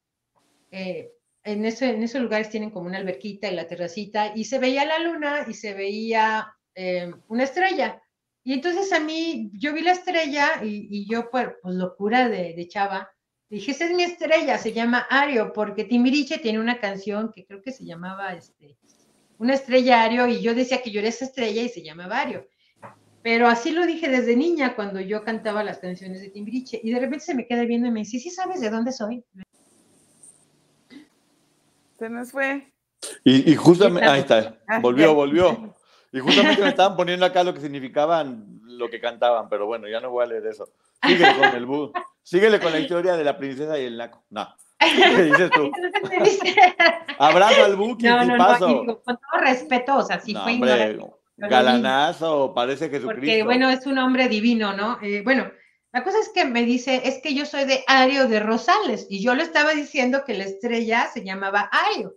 Eh, 0.71 1.11
en, 1.43 1.65
esos 1.65 2.21
lugares 2.21 2.49
tienen 2.49 2.71
como 2.71 2.87
una 2.87 2.97
alberquita 2.97 3.49
y 3.49 3.55
la 3.55 3.67
terracita 3.67 4.31
y 4.35 4.45
se 4.45 4.59
veía 4.59 4.85
la 4.85 4.99
luna 4.99 5.45
y 5.47 5.53
se 5.53 5.73
veía 5.73 6.55
eh, 6.75 7.11
una 7.27 7.43
estrella. 7.43 8.01
Y 8.45 8.53
entonces 8.53 8.91
a 8.93 8.99
mí, 8.99 9.51
yo 9.53 9.73
vi 9.73 9.81
la 9.81 9.91
estrella 9.91 10.61
y, 10.63 11.05
yo, 11.09 11.29
pues, 11.29 11.49
pues, 11.61 11.75
locura 11.75 12.27
de, 12.27 12.53
de, 12.53 12.67
chava, 12.67 13.09
dije, 13.49 13.71
esa 13.71 13.85
es 13.85 13.93
mi 13.93 14.03
estrella, 14.03 14.57
se 14.57 14.73
llama 14.73 15.07
Ario, 15.09 15.53
porque 15.53 15.85
Timbiriche 15.85 16.39
tiene 16.39 16.59
una 16.59 16.79
canción 16.79 17.31
que 17.33 17.45
creo 17.45 17.61
que 17.61 17.71
se 17.71 17.85
llamaba, 17.85 18.33
este, 18.33 18.77
una 19.37 19.53
estrella 19.53 20.03
Ario, 20.03 20.27
y 20.27 20.41
yo 20.41 20.53
decía 20.53 20.81
que 20.81 20.91
yo 20.91 20.99
era 20.99 21.09
esa 21.09 21.25
estrella 21.25 21.61
y 21.61 21.69
se 21.69 21.83
llamaba 21.83 22.19
Ario. 22.19 22.47
Pero 23.23 23.47
así 23.47 23.71
lo 23.71 23.85
dije 23.85 24.09
desde 24.09 24.35
niña 24.35 24.75
cuando 24.75 24.99
yo 24.99 25.23
cantaba 25.23 25.63
las 25.63 25.79
canciones 25.79 26.21
de 26.21 26.29
Timbiriche 26.29 26.79
y 26.83 26.91
de 26.91 26.99
repente 26.99 27.25
se 27.25 27.33
me 27.33 27.47
queda 27.47 27.63
viendo 27.63 27.87
y 27.87 27.91
me 27.91 28.01
dice, 28.01 28.19
¿sí 28.19 28.29
sabes 28.29 28.59
de 28.59 28.69
dónde 28.69 28.91
soy? 28.91 29.23
Se 31.97 32.09
nos 32.09 32.31
fue. 32.31 32.73
Y, 33.23 33.49
y 33.51 33.55
justamente, 33.55 34.09
ahí 34.09 34.19
está, 34.19 34.57
Ah, 34.67 34.79
volvió, 34.79 35.13
volvió. 35.15 35.73
Y 36.11 36.19
justamente 36.19 36.61
me 36.61 36.69
estaban 36.69 36.97
poniendo 36.97 37.25
acá 37.25 37.43
lo 37.43 37.53
que 37.53 37.61
significaban 37.61 38.61
lo 38.63 38.89
que 38.89 38.99
cantaban, 38.99 39.47
pero 39.49 39.65
bueno, 39.65 39.87
ya 39.87 39.99
no 40.01 40.11
voy 40.11 40.23
a 40.23 40.27
leer 40.27 40.45
eso. 40.47 40.67
Síguele 41.01 41.35
con 41.37 41.55
el 41.55 41.65
bu. 41.65 41.91
Síguele 42.21 42.59
con 42.59 42.71
la 42.71 42.79
historia 42.79 43.15
de 43.15 43.23
la 43.23 43.37
princesa 43.37 43.79
y 43.79 43.85
el 43.85 43.97
naco. 43.97 44.23
No. 44.29 44.47
¿Qué 44.79 45.23
dices 45.23 45.49
tú? 45.51 45.71
Dice, 46.23 46.55
Abrazo 47.17 47.63
al 47.63 47.75
Buki, 47.77 48.05
no, 48.05 48.25
no, 48.25 48.37
no, 48.37 48.69
y 48.69 48.79
digo, 48.81 49.01
con 49.01 49.17
todo 49.17 49.41
respeto, 49.41 49.95
o 49.97 50.03
sea, 50.03 50.19
sí 50.19 50.33
No, 50.33 50.43
fue 50.43 50.53
hombre, 50.53 50.99
galanazo, 51.37 52.53
parece 52.53 52.89
Jesucristo. 52.89 53.19
Porque, 53.19 53.43
bueno, 53.43 53.69
es 53.69 53.85
un 53.85 53.97
hombre 53.97 54.27
divino, 54.27 54.73
¿no? 54.73 54.99
Eh, 55.01 55.21
bueno, 55.23 55.51
la 55.91 56.03
cosa 56.03 56.19
es 56.19 56.29
que 56.29 56.45
me 56.45 56.63
dice, 56.63 57.01
es 57.05 57.21
que 57.21 57.35
yo 57.35 57.45
soy 57.45 57.65
de 57.65 57.83
Ario 57.87 58.27
de 58.27 58.39
Rosales, 58.39 59.05
y 59.09 59.21
yo 59.21 59.35
le 59.35 59.43
estaba 59.43 59.73
diciendo 59.73 60.23
que 60.25 60.33
la 60.33 60.45
estrella 60.45 61.07
se 61.13 61.23
llamaba 61.23 61.69
Ario. 61.71 62.15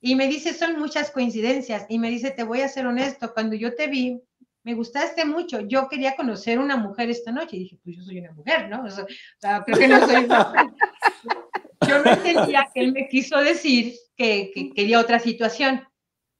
Y 0.00 0.16
me 0.16 0.26
dice, 0.26 0.52
son 0.52 0.78
muchas 0.78 1.10
coincidencias. 1.10 1.86
Y 1.88 1.98
me 1.98 2.10
dice, 2.10 2.32
te 2.32 2.42
voy 2.42 2.62
a 2.62 2.68
ser 2.68 2.86
honesto, 2.86 3.32
cuando 3.32 3.54
yo 3.54 3.74
te 3.74 3.86
vi, 3.86 4.20
me 4.64 4.74
gustaste 4.74 5.24
mucho. 5.24 5.60
Yo 5.60 5.88
quería 5.88 6.16
conocer 6.16 6.58
una 6.58 6.76
mujer 6.76 7.10
esta 7.10 7.30
noche. 7.30 7.56
Y 7.56 7.60
dije, 7.60 7.78
pues 7.84 7.96
yo 7.96 8.02
soy 8.02 8.18
una 8.18 8.32
mujer, 8.32 8.68
¿no? 8.68 8.84
O 8.84 8.90
sea, 8.90 9.62
creo 9.64 9.78
que 9.78 9.88
no 9.88 10.06
soy 10.06 10.24
una 10.24 10.44
mujer. 10.44 10.66
Yo 11.88 12.02
no 12.02 12.10
entendía 12.12 12.68
que 12.72 12.80
él 12.80 12.92
me 12.92 13.08
quiso 13.08 13.38
decir 13.38 13.94
que, 14.16 14.50
que 14.54 14.72
quería 14.72 15.00
otra 15.00 15.18
situación. 15.18 15.86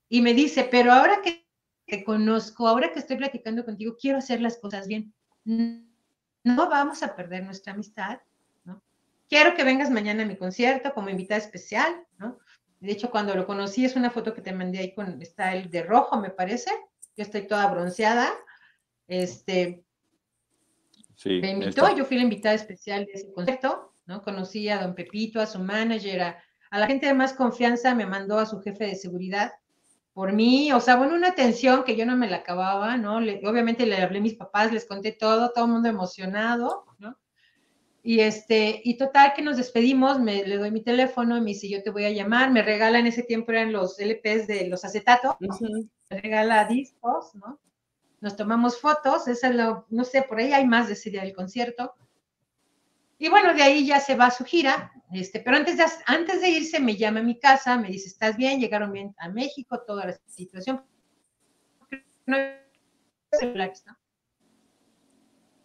Y 0.08 0.22
me 0.22 0.34
dice, 0.34 0.66
pero 0.70 0.92
ahora 0.92 1.20
que 1.22 1.41
te 1.92 2.04
conozco, 2.04 2.66
ahora 2.66 2.90
que 2.90 3.00
estoy 3.00 3.18
platicando 3.18 3.66
contigo, 3.66 3.98
quiero 4.00 4.16
hacer 4.16 4.40
las 4.40 4.56
cosas 4.56 4.88
bien. 4.88 5.12
No 5.44 6.70
vamos 6.70 7.02
a 7.02 7.14
perder 7.14 7.44
nuestra 7.44 7.74
amistad, 7.74 8.18
¿no? 8.64 8.82
Quiero 9.28 9.54
que 9.54 9.62
vengas 9.62 9.90
mañana 9.90 10.22
a 10.22 10.26
mi 10.26 10.36
concierto 10.36 10.94
como 10.94 11.10
invitada 11.10 11.38
especial, 11.38 12.02
¿no? 12.16 12.38
De 12.80 12.92
hecho, 12.92 13.10
cuando 13.10 13.34
lo 13.34 13.46
conocí, 13.46 13.84
es 13.84 13.94
una 13.94 14.08
foto 14.10 14.32
que 14.32 14.40
te 14.40 14.54
mandé 14.54 14.78
ahí 14.78 14.94
con, 14.94 15.20
está 15.20 15.54
el 15.54 15.68
de 15.68 15.82
rojo, 15.82 16.18
me 16.18 16.30
parece. 16.30 16.70
Yo 17.14 17.24
estoy 17.24 17.46
toda 17.46 17.70
bronceada. 17.70 18.32
Este, 19.06 19.84
Sí, 21.14 21.40
me 21.42 21.50
invitó, 21.50 21.84
está. 21.84 21.94
yo 21.94 22.06
fui 22.06 22.16
la 22.16 22.22
invitada 22.22 22.54
especial 22.54 23.04
de 23.04 23.12
ese 23.12 23.30
concierto, 23.34 23.92
¿no? 24.06 24.22
Conocí 24.22 24.66
a 24.70 24.80
don 24.80 24.94
Pepito, 24.94 25.42
a 25.42 25.46
su 25.46 25.58
manager, 25.58 26.22
a, 26.22 26.42
a 26.70 26.78
la 26.78 26.86
gente 26.86 27.04
de 27.04 27.12
más 27.12 27.34
confianza, 27.34 27.94
me 27.94 28.06
mandó 28.06 28.38
a 28.38 28.46
su 28.46 28.62
jefe 28.62 28.86
de 28.86 28.94
seguridad 28.94 29.52
por 30.14 30.32
mí, 30.32 30.72
o 30.72 30.80
sea, 30.80 30.96
bueno, 30.96 31.14
una 31.14 31.28
atención 31.28 31.84
que 31.84 31.96
yo 31.96 32.06
no 32.06 32.16
me 32.16 32.28
la 32.28 32.38
acababa, 32.38 32.96
¿no? 32.96 33.20
Le- 33.20 33.40
obviamente 33.46 33.86
le 33.86 33.96
hablé 33.96 34.18
a 34.18 34.22
mis 34.22 34.34
papás, 34.34 34.72
les 34.72 34.86
conté 34.86 35.12
todo, 35.12 35.52
todo 35.54 35.64
el 35.66 35.70
mundo 35.72 35.88
emocionado, 35.88 36.84
¿no? 36.98 37.16
Y 38.04 38.20
este, 38.20 38.80
y 38.84 38.96
total 38.98 39.32
que 39.34 39.42
nos 39.42 39.56
despedimos, 39.58 40.20
me, 40.20 40.44
le 40.46 40.58
doy 40.58 40.70
mi 40.72 40.82
teléfono, 40.82 41.36
me 41.40 41.50
dice, 41.52 41.68
yo 41.70 41.82
te 41.82 41.90
voy 41.90 42.04
a 42.04 42.10
llamar, 42.10 42.50
me 42.52 42.62
regala, 42.62 42.98
en 42.98 43.06
ese 43.08 43.22
tiempo 43.24 43.52
eran 43.52 43.72
los 43.72 43.98
LPs 44.00 44.46
de 44.48 44.68
los 44.68 44.84
acetatos, 44.84 45.36
me 46.10 46.20
regala 46.20 46.64
discos, 46.66 47.34
¿no? 47.34 47.60
Nos 48.20 48.36
tomamos 48.36 48.80
fotos, 48.80 49.28
esa 49.28 49.48
es 49.50 49.56
lo, 49.56 49.86
no 49.90 50.04
sé, 50.04 50.22
por 50.22 50.38
ahí 50.38 50.52
hay 50.52 50.66
más 50.66 50.88
de 50.88 50.94
ese 50.94 51.10
día 51.10 51.22
del 51.22 51.34
concierto. 51.34 51.94
Y 53.22 53.28
bueno, 53.28 53.54
de 53.54 53.62
ahí 53.62 53.86
ya 53.86 54.00
se 54.00 54.16
va 54.16 54.26
a 54.26 54.30
su 54.32 54.44
gira, 54.44 54.90
este, 55.12 55.38
pero 55.38 55.56
antes 55.56 55.76
de, 55.76 55.84
antes 56.06 56.40
de 56.40 56.50
irse 56.50 56.80
me 56.80 56.96
llama 56.96 57.20
a 57.20 57.22
mi 57.22 57.38
casa, 57.38 57.78
me 57.78 57.86
dice, 57.86 58.08
¿estás 58.08 58.36
bien? 58.36 58.58
Llegaron 58.58 58.90
bien 58.90 59.14
a 59.16 59.28
México, 59.28 59.80
toda 59.86 60.06
la 60.06 60.18
situación. 60.26 60.84
No. 62.26 62.36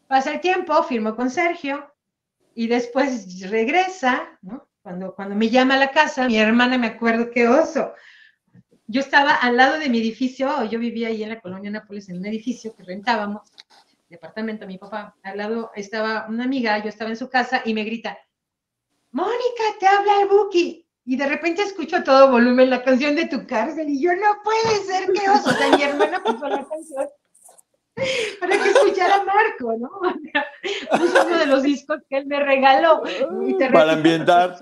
Pasa 0.07 0.33
el 0.33 0.39
tiempo, 0.39 0.83
firmo 0.83 1.15
con 1.15 1.31
Sergio 1.31 1.91
y 2.53 2.67
después 2.67 3.49
regresa, 3.49 4.37
¿no? 4.43 4.69
Cuando, 4.83 5.15
cuando 5.15 5.33
me 5.33 5.49
llama 5.49 5.73
a 5.73 5.79
la 5.79 5.89
casa, 5.89 6.27
mi 6.27 6.37
hermana 6.37 6.77
me 6.77 6.85
acuerdo 6.85 7.31
qué 7.31 7.47
oso. 7.47 7.91
Yo 8.85 9.01
estaba 9.01 9.33
al 9.33 9.57
lado 9.57 9.79
de 9.79 9.89
mi 9.89 9.97
edificio, 9.97 10.63
yo 10.65 10.77
vivía 10.77 11.07
ahí 11.07 11.23
en 11.23 11.29
la 11.29 11.41
colonia 11.41 11.71
Nápoles, 11.71 12.07
en 12.09 12.17
un 12.17 12.25
edificio 12.27 12.75
que 12.75 12.83
rentábamos, 12.83 13.51
departamento, 14.09 14.67
mi 14.67 14.77
papá, 14.77 15.15
al 15.23 15.37
lado 15.37 15.71
estaba 15.75 16.25
una 16.29 16.43
amiga, 16.43 16.77
yo 16.79 16.89
estaba 16.89 17.09
en 17.09 17.17
su 17.17 17.29
casa 17.29 17.61
y 17.65 17.73
me 17.73 17.83
grita, 17.83 18.17
Mónica, 19.11 19.63
te 19.79 19.87
habla 19.87 20.21
el 20.21 20.27
Buki. 20.27 20.85
Y 21.05 21.15
de 21.15 21.25
repente 21.25 21.61
escucho 21.61 21.97
a 21.97 22.03
todo 22.03 22.29
volumen 22.29 22.69
la 22.69 22.83
canción 22.83 23.15
de 23.15 23.27
tu 23.27 23.47
cárcel 23.47 23.87
y 23.87 24.01
yo 24.01 24.13
no 24.13 24.41
puede 24.43 24.75
ser 24.83 25.09
que 25.13 25.29
oso. 25.29 25.49
O 25.49 25.53
sea, 25.53 25.77
mi 25.77 25.81
hermana 25.81 26.21
puso 26.21 26.47
la 26.49 26.67
canción 26.67 27.07
para 28.39 28.57
que 28.57 28.69
escuchara 28.69 29.15
a 29.15 29.23
Marco, 29.23 29.73
¿no? 29.79 29.87
O 29.87 30.13
sea, 30.31 30.45
puso 30.99 31.25
uno 31.25 31.37
de 31.37 31.45
los 31.45 31.63
discos 31.63 32.01
que 32.09 32.17
él 32.17 32.27
me 32.27 32.43
regaló. 32.43 33.03
Y 33.47 33.57
te 33.57 33.69
Para 33.71 33.93
ambientar. 33.93 34.57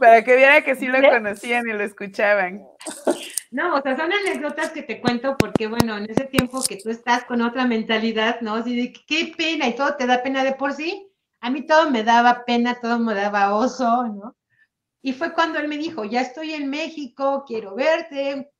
Para 0.00 0.24
que 0.24 0.36
viera 0.36 0.62
que 0.62 0.74
sí 0.74 0.86
lo 0.86 0.98
¿Sí? 0.98 1.06
conocían 1.06 1.68
y 1.68 1.72
lo 1.72 1.84
escuchaban. 1.84 2.66
No, 3.50 3.76
o 3.76 3.82
sea, 3.82 3.96
son 3.96 4.12
anécdotas 4.12 4.70
que 4.70 4.82
te 4.82 5.00
cuento 5.00 5.36
porque, 5.38 5.68
bueno, 5.68 5.96
en 5.96 6.10
ese 6.10 6.24
tiempo 6.24 6.62
que 6.62 6.76
tú 6.76 6.90
estás 6.90 7.24
con 7.24 7.40
otra 7.40 7.66
mentalidad, 7.66 8.40
¿no? 8.42 8.56
Así 8.56 8.76
de 8.76 8.92
qué 8.92 9.32
pena 9.36 9.66
y 9.68 9.74
todo 9.74 9.96
te 9.96 10.06
da 10.06 10.22
pena 10.22 10.44
de 10.44 10.52
por 10.52 10.74
sí. 10.74 11.10
A 11.40 11.50
mí 11.50 11.66
todo 11.66 11.90
me 11.90 12.04
daba 12.04 12.44
pena, 12.44 12.78
todo 12.80 12.98
me 12.98 13.14
daba 13.14 13.54
oso, 13.54 14.06
¿no? 14.08 14.36
Y 15.00 15.12
fue 15.12 15.32
cuando 15.32 15.58
él 15.58 15.68
me 15.68 15.78
dijo, 15.78 16.04
ya 16.04 16.20
estoy 16.20 16.52
en 16.52 16.68
México, 16.68 17.44
quiero 17.46 17.74
verte, 17.74 18.50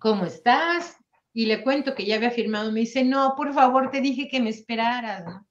¿cómo 0.00 0.26
estás? 0.26 0.98
Y 1.32 1.46
le 1.46 1.62
cuento 1.62 1.94
que 1.94 2.04
ya 2.04 2.16
había 2.16 2.30
firmado, 2.30 2.72
me 2.72 2.80
dice, 2.80 3.04
no, 3.04 3.34
por 3.36 3.54
favor, 3.54 3.90
te 3.90 4.00
dije 4.00 4.28
que 4.28 4.40
me 4.40 4.50
esperaras, 4.50 5.24
¿no? 5.24 5.46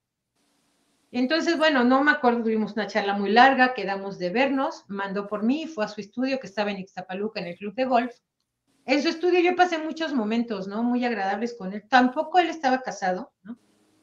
Entonces, 1.11 1.57
bueno, 1.57 1.83
no 1.85 2.03
me 2.03 2.11
acuerdo, 2.11 2.43
tuvimos 2.43 2.73
una 2.73 2.87
charla 2.87 3.17
muy 3.17 3.31
larga, 3.31 3.73
quedamos 3.73 4.19
de 4.19 4.31
vernos, 4.31 4.83
mandó 4.89 5.27
por 5.27 5.43
mí, 5.43 5.65
fue 5.65 5.85
a 5.85 5.87
su 5.87 6.01
estudio 6.01 6.39
que 6.39 6.47
estaba 6.47 6.71
en 6.71 6.79
Ixtapaluca, 6.79 7.39
en 7.39 7.47
el 7.47 7.55
club 7.55 7.73
de 7.73 7.85
golf. 7.85 8.13
En 8.85 9.01
su 9.01 9.09
estudio 9.09 9.39
yo 9.39 9.55
pasé 9.55 9.79
muchos 9.79 10.13
momentos, 10.13 10.67
¿no? 10.67 10.83
Muy 10.83 11.03
agradables 11.03 11.55
con 11.57 11.73
él. 11.73 11.83
Tampoco 11.89 12.39
él 12.39 12.49
estaba 12.49 12.81
casado, 12.81 13.33
¿no? 13.43 13.57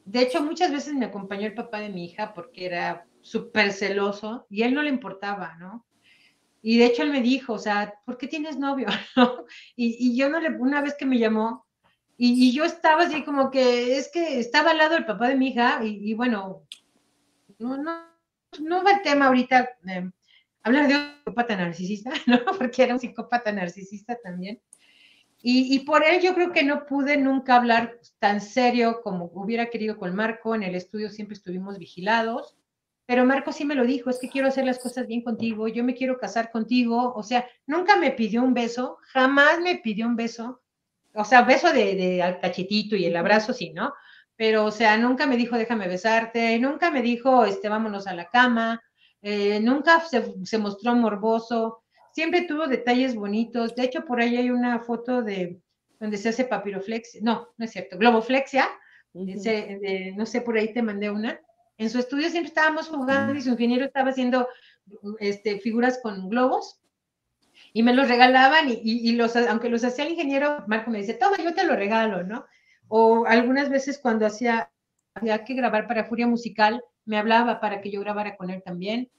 De 0.05 0.21
hecho, 0.21 0.43
muchas 0.43 0.71
veces 0.71 0.93
me 0.93 1.05
acompañó 1.05 1.47
el 1.47 1.53
papá 1.53 1.79
de 1.79 1.89
mi 1.89 2.05
hija 2.05 2.33
porque 2.33 2.65
era 2.65 3.05
súper 3.21 3.71
celoso 3.71 4.45
y 4.49 4.63
él 4.63 4.73
no 4.73 4.83
le 4.83 4.89
importaba, 4.89 5.55
¿no? 5.55 5.85
Y 6.61 6.77
de 6.77 6.85
hecho 6.85 7.03
él 7.03 7.11
me 7.11 7.21
dijo, 7.21 7.53
o 7.53 7.59
sea, 7.59 7.93
¿por 8.05 8.17
qué 8.17 8.27
tienes 8.27 8.57
novio? 8.57 8.87
¿No? 9.15 9.45
Y, 9.75 10.17
yo 10.17 10.29
no 10.29 10.39
le, 10.39 10.49
una 10.49 10.81
vez 10.81 10.95
que 10.97 11.05
me 11.05 11.19
llamó, 11.19 11.65
y, 12.17 12.53
yo 12.53 12.63
estaba 12.63 13.03
así 13.03 13.23
como 13.23 13.49
que, 13.51 13.97
es 13.97 14.09
que 14.11 14.39
estaba 14.39 14.71
al 14.71 14.77
lado 14.77 14.95
el 14.95 15.05
papá 15.05 15.29
de 15.29 15.35
mi 15.35 15.49
hija, 15.49 15.83
y, 15.83 16.11
y 16.11 16.13
bueno, 16.13 16.63
no, 17.59 17.77
no, 17.77 18.05
no 18.59 18.83
va 18.83 18.91
el 18.91 19.01
tema 19.01 19.27
ahorita, 19.27 19.69
eh, 19.87 20.09
hablar 20.63 20.87
de 20.87 20.95
un 20.95 21.15
psicópata 21.17 21.55
narcisista, 21.55 22.11
¿no? 22.27 22.39
Porque 22.57 22.83
era 22.83 22.93
un 22.93 22.99
psicópata 22.99 23.51
narcisista 23.51 24.17
también. 24.23 24.61
Y, 25.45 25.79
por 25.79 26.05
él 26.05 26.21
yo 26.21 26.33
creo 26.33 26.53
que 26.53 26.63
no 26.63 26.85
pude 26.85 27.17
nunca 27.17 27.57
hablar 27.57 27.99
tan 28.19 28.39
serio 28.39 29.01
como 29.03 29.29
hubiera 29.33 29.69
querido 29.69 29.97
con 29.97 30.15
Marco. 30.15 30.55
En 30.55 30.63
el 30.63 30.73
estudio 30.73 31.09
siempre 31.09 31.35
estuvimos 31.35 31.77
vigilados. 31.77 32.55
Pero 33.05 33.25
Marco 33.25 33.51
sí 33.51 33.65
me 33.65 33.75
lo 33.75 33.83
dijo, 33.83 34.09
es 34.09 34.19
que 34.19 34.29
quiero 34.29 34.47
hacer 34.47 34.65
las 34.65 34.79
cosas 34.79 35.05
bien 35.05 35.21
contigo, 35.21 35.67
yo 35.67 35.83
me 35.83 35.95
quiero 35.95 36.17
casar 36.17 36.49
contigo. 36.49 37.13
O 37.13 37.23
sea, 37.23 37.45
nunca 37.67 37.97
me 37.97 38.11
pidió 38.11 38.41
un 38.41 38.53
beso, 38.53 38.99
jamás 39.01 39.59
me 39.59 39.75
pidió 39.79 40.07
un 40.07 40.15
beso. 40.15 40.61
O 41.13 41.25
sea, 41.25 41.41
beso 41.41 41.73
de, 41.73 41.95
de 41.95 42.23
al 42.23 42.39
cachetito 42.39 42.95
y 42.95 43.05
el 43.05 43.17
abrazo 43.17 43.53
sí, 43.53 43.71
¿no? 43.71 43.93
Pero, 44.37 44.63
o 44.65 44.71
sea, 44.71 44.97
nunca 44.97 45.27
me 45.27 45.35
dijo, 45.35 45.57
déjame 45.57 45.89
besarte, 45.89 46.57
nunca 46.57 46.89
me 46.89 47.01
dijo, 47.01 47.43
este, 47.43 47.67
vámonos 47.67 48.07
a 48.07 48.15
la 48.15 48.29
cama, 48.29 48.81
eh, 49.21 49.59
nunca 49.59 50.01
se 50.43 50.57
mostró 50.57 50.95
morboso 50.95 51.82
siempre 52.13 52.43
tuvo 52.43 52.67
detalles 52.67 53.15
bonitos. 53.15 53.75
De 53.75 53.83
hecho, 53.83 54.05
por 54.05 54.21
ahí 54.21 54.37
hay 54.37 54.49
una 54.49 54.79
foto 54.79 55.21
de 55.21 55.59
donde 55.99 56.17
se 56.17 56.29
hace 56.29 56.45
papiroflexia. 56.45 57.19
No, 57.23 57.49
no 57.57 57.65
es 57.65 57.71
cierto, 57.71 57.97
globoflexia. 57.97 58.67
Uh 59.13 59.25
-huh. 59.25 59.79
De, 59.79 60.13
no 60.15 60.25
sé, 60.25 60.41
por 60.41 60.57
ahí 60.57 60.73
te 60.73 60.81
mandé 60.81 61.09
una. 61.09 61.39
En 61.77 61.89
su 61.89 61.99
estudio 61.99 62.29
siempre 62.29 62.49
estábamos 62.49 62.87
jugando 62.87 63.33
y 63.33 63.41
su 63.41 63.49
ingeniero 63.49 63.85
estaba 63.85 64.11
haciendo 64.11 64.47
este, 65.19 65.59
figuras 65.59 65.99
con 66.01 66.29
globos 66.29 66.79
y 67.73 67.83
me 67.83 67.93
los 67.93 68.07
regalaban 68.07 68.69
y, 68.69 68.73
y, 68.73 69.09
y, 69.09 69.11
los, 69.13 69.35
aunque 69.35 69.69
los 69.69 69.83
hacía 69.83 70.05
el 70.05 70.11
ingeniero, 70.11 70.63
Marco 70.67 70.91
me 70.91 70.99
dice, 70.99 71.15
toma, 71.15 71.37
yo 71.37 71.53
te 71.53 71.63
lo 71.63 71.75
regalo, 71.75 72.23
¿no? 72.23 72.45
O 72.87 73.25
algunas 73.25 73.69
veces 73.69 73.97
cuando 73.97 74.25
hacía, 74.25 74.71
había 75.15 75.43
que 75.43 75.55
grabar 75.55 75.87
para 75.87 76.05
Furia 76.05 76.27
Musical, 76.27 76.83
me 77.05 77.17
hablaba 77.17 77.59
para 77.59 77.81
que 77.81 77.89
yo 77.91 78.01
grabara 78.01 78.35
con 78.35 78.49
él 78.49 78.61
también 78.63 79.09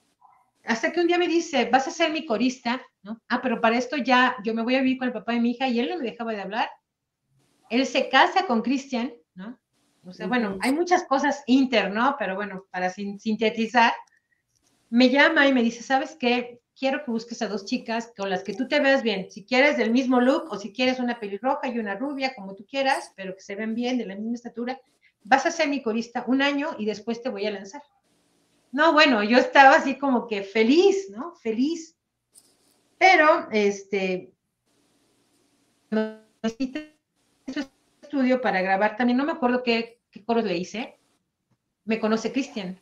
hasta 0.67 0.91
que 0.91 1.01
un 1.01 1.07
día 1.07 1.17
me 1.17 1.27
dice, 1.27 1.69
vas 1.71 1.87
a 1.87 1.91
ser 1.91 2.11
mi 2.11 2.25
corista, 2.25 2.81
¿no? 3.03 3.21
Ah, 3.29 3.41
pero 3.41 3.61
para 3.61 3.77
esto 3.77 3.97
ya 3.97 4.35
yo 4.43 4.53
me 4.53 4.63
voy 4.63 4.75
a 4.75 4.81
vivir 4.81 4.97
con 4.97 5.07
el 5.07 5.13
papá 5.13 5.33
de 5.33 5.39
mi 5.39 5.51
hija 5.51 5.67
y 5.67 5.79
él 5.79 5.89
no 5.89 5.97
me 5.97 6.03
dejaba 6.03 6.33
de 6.33 6.41
hablar. 6.41 6.69
Él 7.69 7.85
se 7.85 8.09
casa 8.09 8.45
con 8.45 8.61
Cristian, 8.61 9.13
¿no? 9.33 9.59
O 10.05 10.13
sea, 10.13 10.27
bueno, 10.27 10.57
hay 10.61 10.71
muchas 10.71 11.03
cosas 11.05 11.43
inter, 11.47 11.91
¿no? 11.91 12.15
Pero 12.19 12.35
bueno, 12.35 12.65
para 12.69 12.89
sin 12.89 13.19
sintetizar, 13.19 13.91
me 14.89 15.09
llama 15.09 15.47
y 15.47 15.53
me 15.53 15.63
dice, 15.63 15.81
¿sabes 15.81 16.15
qué? 16.19 16.61
Quiero 16.77 17.03
que 17.03 17.11
busques 17.11 17.41
a 17.41 17.47
dos 17.47 17.65
chicas 17.65 18.11
con 18.15 18.29
las 18.29 18.43
que 18.43 18.53
tú 18.53 18.67
te 18.67 18.79
veas 18.79 19.01
bien. 19.01 19.31
Si 19.31 19.45
quieres 19.45 19.77
del 19.77 19.91
mismo 19.91 20.21
look 20.21 20.45
o 20.51 20.57
si 20.57 20.73
quieres 20.73 20.99
una 20.99 21.19
pelirroja 21.19 21.67
y 21.67 21.79
una 21.79 21.95
rubia, 21.95 22.35
como 22.35 22.53
tú 22.53 22.65
quieras, 22.65 23.13
pero 23.15 23.33
que 23.33 23.41
se 23.41 23.55
ven 23.55 23.73
bien, 23.73 23.97
de 23.97 24.05
la 24.05 24.15
misma 24.15 24.35
estatura, 24.35 24.79
vas 25.23 25.45
a 25.45 25.51
ser 25.51 25.69
mi 25.69 25.81
corista 25.81 26.23
un 26.27 26.41
año 26.41 26.75
y 26.77 26.85
después 26.85 27.21
te 27.21 27.29
voy 27.29 27.45
a 27.47 27.51
lanzar. 27.51 27.81
No, 28.75 28.91
bueno, 28.91 29.23
yo 29.23 29.37
estaba 29.37 29.77
así 29.77 29.97
como 29.97 30.27
que 30.27 30.43
feliz, 30.43 31.09
¿no? 31.09 31.33
Feliz. 31.35 31.95
Pero, 32.97 33.47
este, 33.49 34.33
estudio 38.01 38.41
para 38.41 38.61
grabar 38.61 38.97
también, 38.97 39.15
no 39.15 39.23
me 39.23 39.31
acuerdo 39.31 39.63
qué, 39.63 40.01
qué 40.11 40.25
coros 40.25 40.43
le 40.43 40.57
hice, 40.57 40.99
me 41.85 42.01
conoce 42.01 42.33
Cristian. 42.33 42.77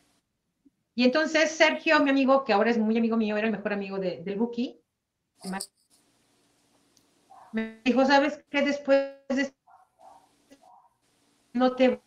Y 0.96 1.04
entonces 1.04 1.52
Sergio, 1.52 2.00
mi 2.00 2.10
amigo, 2.10 2.42
que 2.42 2.52
ahora 2.52 2.70
es 2.72 2.78
muy 2.78 2.98
amigo 2.98 3.16
mío, 3.16 3.36
era 3.36 3.46
el 3.46 3.52
mejor 3.52 3.72
amigo 3.72 3.96
de, 3.96 4.20
del 4.20 4.34
Buki, 4.34 4.80
me 7.52 7.80
dijo, 7.84 8.04
¿sabes 8.04 8.42
qué? 8.50 8.62
Después 8.62 9.14
de 9.28 9.54
no 11.52 11.76
te 11.76 12.00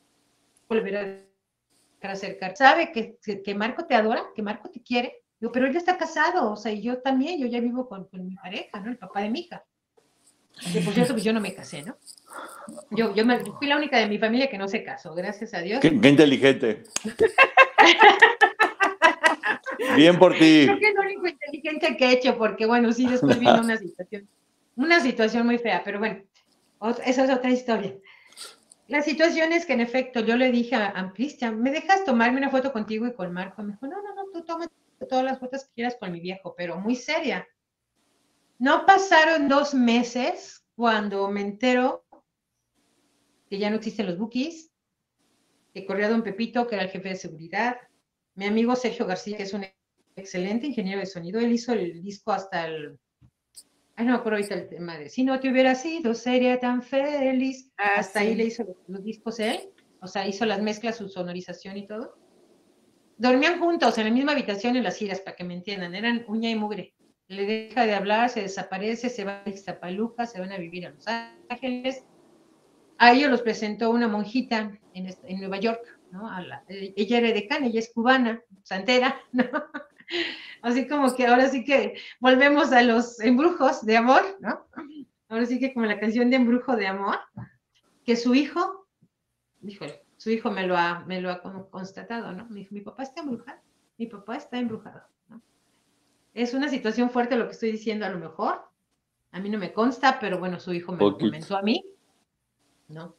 volverá 0.67 1.26
a 2.01 2.11
acercar. 2.11 2.55
Sabe 2.55 2.91
que, 2.91 3.17
que, 3.43 3.55
Marco 3.55 3.85
te 3.85 3.95
adora, 3.95 4.23
que 4.35 4.41
Marco 4.41 4.69
te 4.69 4.81
quiere. 4.81 5.21
Digo, 5.39 5.51
pero 5.51 5.67
él 5.67 5.73
ya 5.73 5.79
está 5.79 5.97
casado, 5.97 6.51
o 6.51 6.55
sea, 6.55 6.71
y 6.71 6.81
yo 6.81 6.99
también, 6.99 7.39
yo 7.39 7.47
ya 7.47 7.59
vivo 7.59 7.87
con, 7.87 8.05
con 8.05 8.25
mi 8.25 8.35
pareja, 8.35 8.79
¿no? 8.79 8.89
El 8.89 8.97
papá 8.97 9.21
de 9.21 9.29
mi 9.29 9.41
hija. 9.41 9.63
Que 10.73 10.81
por 10.81 10.93
cierto, 10.93 11.13
pues 11.13 11.23
yo 11.23 11.33
no 11.33 11.39
me 11.39 11.53
casé, 11.53 11.83
¿no? 11.83 11.97
Yo, 12.91 13.13
yo 13.13 13.25
me, 13.25 13.39
fui 13.39 13.67
la 13.67 13.77
única 13.77 13.99
de 13.99 14.07
mi 14.07 14.17
familia 14.17 14.49
que 14.49 14.57
no 14.57 14.67
se 14.67 14.83
casó, 14.83 15.13
gracias 15.13 15.53
a 15.53 15.59
Dios. 15.59 15.79
Qué, 15.79 15.87
inteligente. 15.87 16.83
Bien 19.95 20.17
por 20.17 20.33
ti. 20.33 20.65
Creo 20.65 20.79
que 20.79 20.89
es 20.89 20.95
lo 20.95 21.01
único 21.01 21.27
inteligente 21.27 21.97
que 21.97 22.05
he 22.05 22.13
hecho, 22.13 22.37
porque 22.37 22.65
bueno, 22.65 22.91
sí, 22.91 23.07
después 23.07 23.39
vino 23.39 23.61
una 23.61 23.77
situación, 23.77 24.27
una 24.75 24.99
situación 24.99 25.45
muy 25.45 25.59
fea, 25.59 25.83
pero 25.85 25.99
bueno, 25.99 26.23
esa 27.05 27.25
es 27.25 27.29
otra 27.29 27.51
historia. 27.51 27.93
La 28.87 29.01
situación 29.01 29.51
es 29.51 29.65
que 29.65 29.73
en 29.73 29.81
efecto 29.81 30.21
yo 30.21 30.37
le 30.37 30.51
dije 30.51 30.75
a, 30.75 31.11
Cristian, 31.13 31.61
¿me 31.61 31.71
dejas 31.71 32.05
tomarme 32.05 32.37
una 32.37 32.49
foto 32.49 32.71
contigo 32.71 33.05
y 33.05 33.13
con 33.13 33.33
Marco? 33.33 33.61
Me 33.61 33.73
dijo, 33.73 33.87
no, 33.87 34.01
no, 34.01 34.15
no, 34.15 34.25
tú 34.31 34.43
toma 34.43 34.67
todas 35.09 35.25
las 35.25 35.39
fotos 35.39 35.65
que 35.65 35.73
quieras 35.75 35.97
con 35.99 36.11
mi 36.11 36.19
viejo, 36.19 36.55
pero 36.57 36.79
muy 36.79 36.95
seria. 36.95 37.47
No 38.59 38.85
pasaron 38.85 39.47
dos 39.47 39.73
meses 39.73 40.65
cuando 40.75 41.29
me 41.29 41.41
entero 41.41 42.05
que 43.49 43.59
ya 43.59 43.69
no 43.69 43.75
existen 43.75 44.07
los 44.07 44.17
bookies, 44.17 44.71
que 45.73 45.85
corría 45.85 46.09
don 46.09 46.23
Pepito, 46.23 46.67
que 46.67 46.75
era 46.75 46.85
el 46.85 46.89
jefe 46.89 47.09
de 47.09 47.15
seguridad, 47.15 47.77
mi 48.35 48.45
amigo 48.45 48.75
Sergio 48.75 49.05
García, 49.05 49.35
que 49.35 49.43
es 49.43 49.53
un 49.53 49.65
excelente 50.15 50.67
ingeniero 50.67 50.99
de 50.99 51.05
sonido, 51.07 51.39
él 51.39 51.51
hizo 51.51 51.73
el 51.73 52.01
disco 52.01 52.31
hasta 52.31 52.67
el... 52.67 52.99
Ay, 53.97 54.05
no 54.05 54.15
acuerdo 54.15 54.37
ahorita 54.37 54.55
el 54.55 54.69
tema 54.69 54.97
de 54.97 55.09
Si 55.09 55.23
no 55.23 55.39
te 55.39 55.51
hubiera 55.51 55.75
sido, 55.75 56.13
sería 56.13 56.59
tan 56.59 56.81
feliz. 56.81 57.69
Ah, 57.77 57.95
hasta 57.97 58.21
ahí 58.21 58.35
le 58.35 58.45
hizo 58.45 58.63
los, 58.87 59.03
discos 59.03 59.39
él, 59.39 59.59
o 60.01 60.07
sea, 60.07 60.25
hizo 60.25 60.45
las 60.45 60.61
mezclas, 60.61 60.95
su 60.95 61.09
sonorización 61.09 61.75
y 61.75 61.87
todo. 61.87 62.15
Dormían 63.17 63.59
juntos 63.59 63.97
en 63.97 64.05
la 64.05 64.11
misma 64.11 64.31
habitación 64.31 64.75
en 64.75 64.83
las 64.83 64.97
giras, 64.97 65.19
para 65.19 65.35
que 65.35 65.43
me 65.43 65.55
entiendan, 65.55 65.95
eran 65.95 66.23
uña 66.27 66.49
y 66.49 66.55
mugre 66.55 66.93
le 67.27 67.45
deja 67.45 67.85
de 67.85 67.93
hablar, 67.93 68.29
se 68.29 68.41
desaparece, 68.41 69.09
se 69.09 69.25
va 69.25 69.43
a 69.45 69.49
Iztapaluca, 69.49 70.25
se 70.25 70.39
van 70.39 70.51
a 70.51 70.57
vivir 70.57 70.87
a 70.87 70.91
Los 70.91 71.05
Ángeles. 71.07 72.03
A 72.97 73.13
ellos 73.13 73.29
los 73.29 73.41
presentó 73.41 73.91
una 73.91 74.07
monjita 74.07 74.71
en, 74.93 75.15
en 75.23 75.39
Nueva 75.39 75.59
York, 75.59 75.81
¿no? 76.11 76.29
ella 76.69 77.17
era 77.17 77.31
decana, 77.31 77.67
ella 77.67 77.79
es 77.79 77.91
cubana, 77.93 78.41
santera, 78.63 79.19
¿no? 79.31 79.43
Así 80.61 80.87
como 80.87 81.13
que 81.15 81.27
ahora 81.27 81.49
sí 81.49 81.63
que 81.63 81.95
volvemos 82.19 82.71
a 82.71 82.81
los 82.81 83.19
embrujos 83.19 83.85
de 83.85 83.97
amor, 83.97 84.37
¿no? 84.39 84.65
Ahora 85.29 85.45
sí 85.45 85.59
que 85.59 85.73
como 85.73 85.85
la 85.85 85.99
canción 85.99 86.29
de 86.29 86.37
embrujo 86.37 86.75
de 86.75 86.87
amor, 86.87 87.19
que 88.05 88.15
su 88.15 88.33
hijo, 88.33 88.87
híjole, 89.61 90.03
su 90.17 90.29
hijo 90.29 90.51
me 90.51 90.65
lo 90.65 90.77
ha, 90.77 91.05
me 91.05 91.21
lo 91.21 91.31
ha 91.31 91.41
constatado, 91.69 92.31
¿no? 92.31 92.47
Me 92.49 92.61
dijo, 92.61 92.73
mi 92.73 92.81
papá 92.81 93.03
está 93.03 93.21
embrujado, 93.21 93.59
mi 93.97 94.07
papá 94.07 94.37
está 94.37 94.57
embrujado 94.57 95.03
es 96.37 96.53
una 96.53 96.69
situación 96.69 97.09
fuerte 97.09 97.35
lo 97.35 97.45
que 97.45 97.53
estoy 97.53 97.71
diciendo 97.71 98.05
a 98.05 98.09
lo 98.09 98.19
mejor. 98.19 98.61
A 99.31 99.39
mí 99.39 99.49
no 99.49 99.57
me 99.57 99.73
consta, 99.73 100.19
pero 100.19 100.37
bueno, 100.37 100.59
su 100.59 100.71
hijo 100.71 100.91
me 100.91 100.99
lo 100.99 101.17
comentó 101.17 101.57
a 101.57 101.63
mí, 101.63 101.83
¿no? 102.89 103.15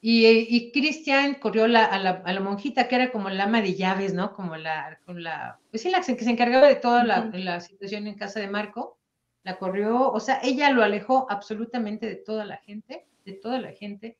Y, 0.00 0.70
Cristian 0.70 1.34
corrió 1.34 1.64
a, 1.64 1.68
la, 1.68 2.40
monjita 2.40 2.86
que 2.86 2.94
era 2.94 3.10
como 3.10 3.30
la 3.30 3.44
ama 3.44 3.60
de 3.60 3.74
llaves, 3.74 4.14
¿no? 4.14 4.32
Como 4.32 4.56
la, 4.56 4.98
la 5.06 5.58
pues 5.70 5.82
sí, 5.82 5.90
la 5.90 6.00
que 6.00 6.24
se 6.24 6.30
encargaba 6.30 6.68
de 6.68 6.76
toda 6.76 7.04
la, 7.04 7.60
situación 7.60 8.06
en 8.06 8.14
casa 8.14 8.38
de 8.38 8.48
Marco, 8.48 8.96
la 9.42 9.58
corrió, 9.58 10.10
o 10.10 10.20
sea, 10.20 10.40
ella 10.42 10.70
lo 10.70 10.84
alejó 10.84 11.26
absolutamente 11.30 12.06
de 12.06 12.16
toda 12.16 12.44
la 12.44 12.58
gente, 12.58 13.06
de 13.24 13.32
toda 13.32 13.60
la 13.60 13.72
gente, 13.72 14.16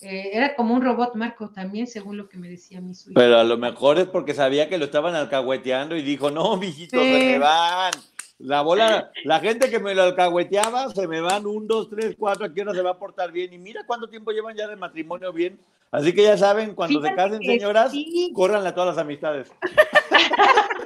eh, 0.00 0.30
era 0.32 0.56
como 0.56 0.74
un 0.74 0.82
robot, 0.82 1.14
Marco, 1.14 1.50
también, 1.50 1.86
según 1.86 2.16
lo 2.16 2.28
que 2.28 2.38
me 2.38 2.48
decía 2.48 2.80
mi 2.80 2.94
suyo. 2.94 3.14
Pero 3.14 3.38
a 3.38 3.44
lo 3.44 3.58
mejor 3.58 3.98
es 3.98 4.06
porque 4.06 4.32
sabía 4.32 4.70
que 4.70 4.78
lo 4.78 4.86
estaban 4.86 5.14
alcahueteando 5.14 5.94
y 5.94 6.02
dijo, 6.02 6.30
no, 6.30 6.56
mijitos, 6.56 7.02
se 7.02 7.12
me 7.12 7.38
van. 7.38 7.92
La 8.40 8.62
bola, 8.62 9.12
la 9.24 9.38
gente 9.38 9.68
que 9.68 9.78
me 9.78 9.94
lo 9.94 10.02
alcahueteaba, 10.02 10.88
se 10.90 11.06
me 11.06 11.20
van 11.20 11.46
un, 11.46 11.68
dos, 11.68 11.90
tres, 11.90 12.16
cuatro, 12.18 12.46
aquí 12.46 12.62
uno 12.62 12.72
se 12.72 12.80
va 12.80 12.92
a 12.92 12.98
portar 12.98 13.32
bien. 13.32 13.52
Y 13.52 13.58
mira 13.58 13.82
cuánto 13.86 14.08
tiempo 14.08 14.30
llevan 14.30 14.56
ya 14.56 14.66
de 14.66 14.76
matrimonio 14.76 15.30
bien. 15.30 15.60
Así 15.90 16.14
que 16.14 16.22
ya 16.22 16.38
saben, 16.38 16.74
cuando 16.74 17.02
se 17.02 17.14
casen, 17.14 17.42
señoras, 17.42 17.92
corran 18.32 18.66
a 18.66 18.74
todas 18.74 18.96
las 18.96 19.04
amistades. 19.04 19.52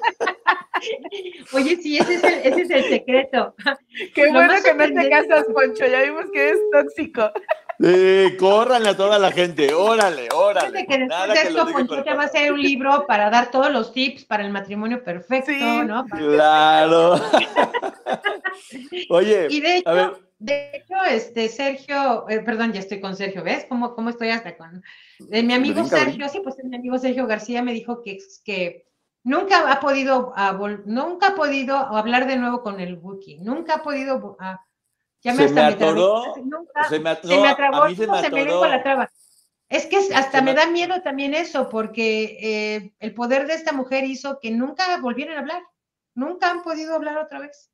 Oye, 1.53 1.77
sí, 1.77 1.97
ese 1.97 2.15
es 2.15 2.25
el, 2.25 2.35
ese 2.35 2.63
es 2.63 2.71
el 2.71 2.85
secreto. 2.85 3.55
Qué 4.15 4.31
bueno 4.31 4.55
que 4.63 4.75
no 4.75 5.01
te 5.01 5.09
casas, 5.09 5.47
Poncho. 5.53 5.87
Ya 5.87 6.03
vimos 6.03 6.27
que 6.33 6.51
es 6.51 6.59
tóxico. 6.73 7.31
Sí, 7.81 8.37
córranle 8.39 8.91
a 8.91 8.97
toda 8.97 9.19
la 9.19 9.33
gente, 9.33 9.75
órale, 9.75 10.29
órale. 10.35 10.87
Que 10.87 10.99
después 10.99 11.29
de 11.29 11.49
esto, 11.49 11.67
Ponchote 11.67 12.15
va 12.15 12.23
a 12.23 12.27
hacer 12.27 12.53
un 12.53 12.63
libro 12.63 13.07
para 13.07 13.31
dar 13.31 13.51
todos 13.51 13.71
los 13.73 13.93
tips 13.93 14.25
para 14.25 14.45
el 14.45 14.53
matrimonio 14.53 15.03
perfecto, 15.03 15.85
¿no? 15.85 16.05
Claro. 16.07 17.15
Oye, 19.11 19.49
y 19.51 19.61
de 19.61 19.79
hecho, 19.79 20.21
de 20.39 20.71
hecho, 20.75 20.95
este 21.11 21.49
Sergio, 21.49 22.29
eh, 22.29 22.41
perdón, 22.41 22.73
ya 22.73 22.81
estoy 22.81 23.01
con 23.01 23.17
Sergio, 23.17 23.43
¿ves 23.43 23.67
cómo, 23.69 23.95
cómo 23.95 24.11
estoy 24.11 24.29
hasta 24.31 24.57
con 24.57 24.83
de 25.19 25.43
mi 25.43 25.55
amigo 25.55 25.85
Sergio? 25.85 26.29
Sí, 26.29 26.41
pues 26.45 26.57
mi 26.63 26.77
amigo 26.77 26.99
Sergio 26.99 27.27
García 27.27 27.63
me 27.63 27.73
dijo 27.73 28.03
que, 28.03 28.19
que 28.45 28.87
nunca 29.23 29.73
ha 29.73 29.81
podido, 29.81 30.35
nunca 30.85 31.29
ha 31.29 31.35
podido 31.35 31.77
hablar 31.77 32.27
de 32.27 32.37
nuevo 32.37 32.63
con 32.63 32.79
el 32.79 32.99
Wookiee, 32.99 33.41
nunca 33.41 33.77
ha 33.77 33.83
podido 33.83 34.37
ya 35.25 35.35
me 35.35 35.49
se 35.49 35.55
me 35.55 35.61
atoró. 35.63 36.35
se 36.35 36.43
me, 37.01 37.17
se 37.17 37.41
me 37.41 37.49
atrabó, 37.49 37.89
se 37.89 38.07
me, 38.07 38.21
se 38.21 38.31
me 38.31 38.45
la 38.45 38.83
traba. 38.83 39.11
Es 39.71 39.87
que 39.87 39.97
hasta 40.15 40.43
me, 40.43 40.55
da 40.55 40.67
miedo 40.67 41.01
también 41.03 41.35
eso, 41.35 41.69
porque 41.71 42.37
eh, 42.41 42.95
el 43.01 43.15
poder 43.15 43.47
de 43.47 43.55
esta 43.55 43.73
mujer 43.73 44.05
hizo 44.05 44.39
que 44.41 44.51
nunca 44.51 44.99
volvieran 45.01 45.37
a 45.37 45.41
hablar. 45.41 45.63
Nunca 46.15 46.51
han 46.51 46.63
podido 46.63 46.95
hablar 46.95 47.17
otra 47.17 47.41
vez. 47.41 47.73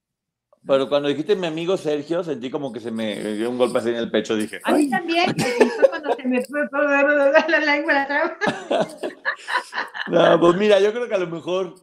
Pero 0.67 0.89
cuando 0.89 1.09
dijiste 1.09 1.37
mi 1.37 1.47
amigo 1.47 1.77
Sergio, 1.77 2.23
sentí 2.23 2.51
como 2.51 2.73
que 2.73 2.81
se 2.81 2.91
me 2.91 3.17
dio 3.35 3.51
un 3.51 3.59
golpe 3.59 3.79
así 3.79 3.89
en 3.91 3.97
el 3.97 4.11
pecho. 4.11 4.37
Dije. 4.37 4.61
A 4.63 4.73
mí 4.73 4.89
también, 4.89 5.35
fue 5.37 5.89
cuando 5.89 6.15
se 6.15 6.29
me 6.29 6.45
fue 6.45 6.61
la 6.71 7.61
lengua 7.61 7.93
la 7.93 8.07
traba. 8.07 8.39
no, 10.07 10.41
pues 10.41 10.57
mira, 10.57 10.79
yo 10.79 10.93
creo 10.93 11.09
que 11.09 11.15
a 11.15 11.19
lo 11.19 11.27
mejor 11.27 11.75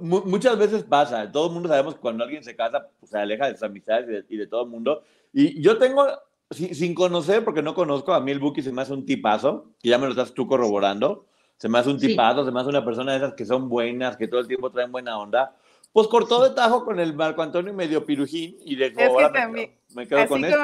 muchas 0.00 0.58
veces 0.58 0.84
pasa, 0.84 1.30
todo 1.30 1.48
el 1.48 1.52
mundo 1.52 1.68
sabemos 1.68 1.94
que 1.94 2.00
cuando 2.00 2.24
alguien 2.24 2.44
se 2.44 2.56
casa, 2.56 2.88
pues, 2.98 3.10
se 3.10 3.18
aleja 3.18 3.46
de 3.46 3.54
sus 3.54 3.62
amistades 3.62 4.24
y 4.28 4.36
de, 4.36 4.46
todo 4.46 4.64
el 4.64 4.70
mundo. 4.70 5.02
Y 5.32 5.60
yo 5.60 5.78
tengo, 5.78 6.06
sin, 6.50 6.94
conocer, 6.94 7.44
porque 7.44 7.62
no 7.62 7.74
conozco, 7.74 8.14
a 8.14 8.20
mí 8.20 8.30
el 8.30 8.38
Buki 8.38 8.62
se 8.62 8.72
me 8.72 8.82
hace 8.82 8.92
un 8.92 9.06
tipazo, 9.06 9.70
que 9.82 9.88
ya 9.88 9.98
me 9.98 10.06
lo 10.06 10.12
estás 10.12 10.34
tú 10.34 10.46
corroborando, 10.46 11.26
se 11.56 11.68
me 11.68 11.78
hace 11.78 11.90
un 11.90 11.98
tipazo, 11.98 12.44
se 12.44 12.52
me 12.52 12.60
hace 12.60 12.68
una 12.68 12.84
persona 12.84 13.12
de 13.12 13.18
esas 13.18 13.34
que 13.34 13.46
son 13.46 13.68
buenas, 13.68 14.16
que 14.16 14.28
todo 14.28 14.40
el 14.40 14.48
tiempo 14.48 14.70
traen 14.70 14.92
buena 14.92 15.18
onda. 15.18 15.56
Pues 15.92 16.08
cortó 16.08 16.42
de 16.42 16.54
tajo 16.54 16.84
con 16.84 16.98
el 16.98 17.14
Marco 17.14 17.42
Antonio 17.42 17.72
medio 17.72 18.04
pirujín 18.04 18.56
y 18.64 18.74
de 18.74 18.92
ahora 19.04 19.48
me, 19.48 20.08
quedo, 20.08 20.26
con 20.26 20.44
este 20.44 20.56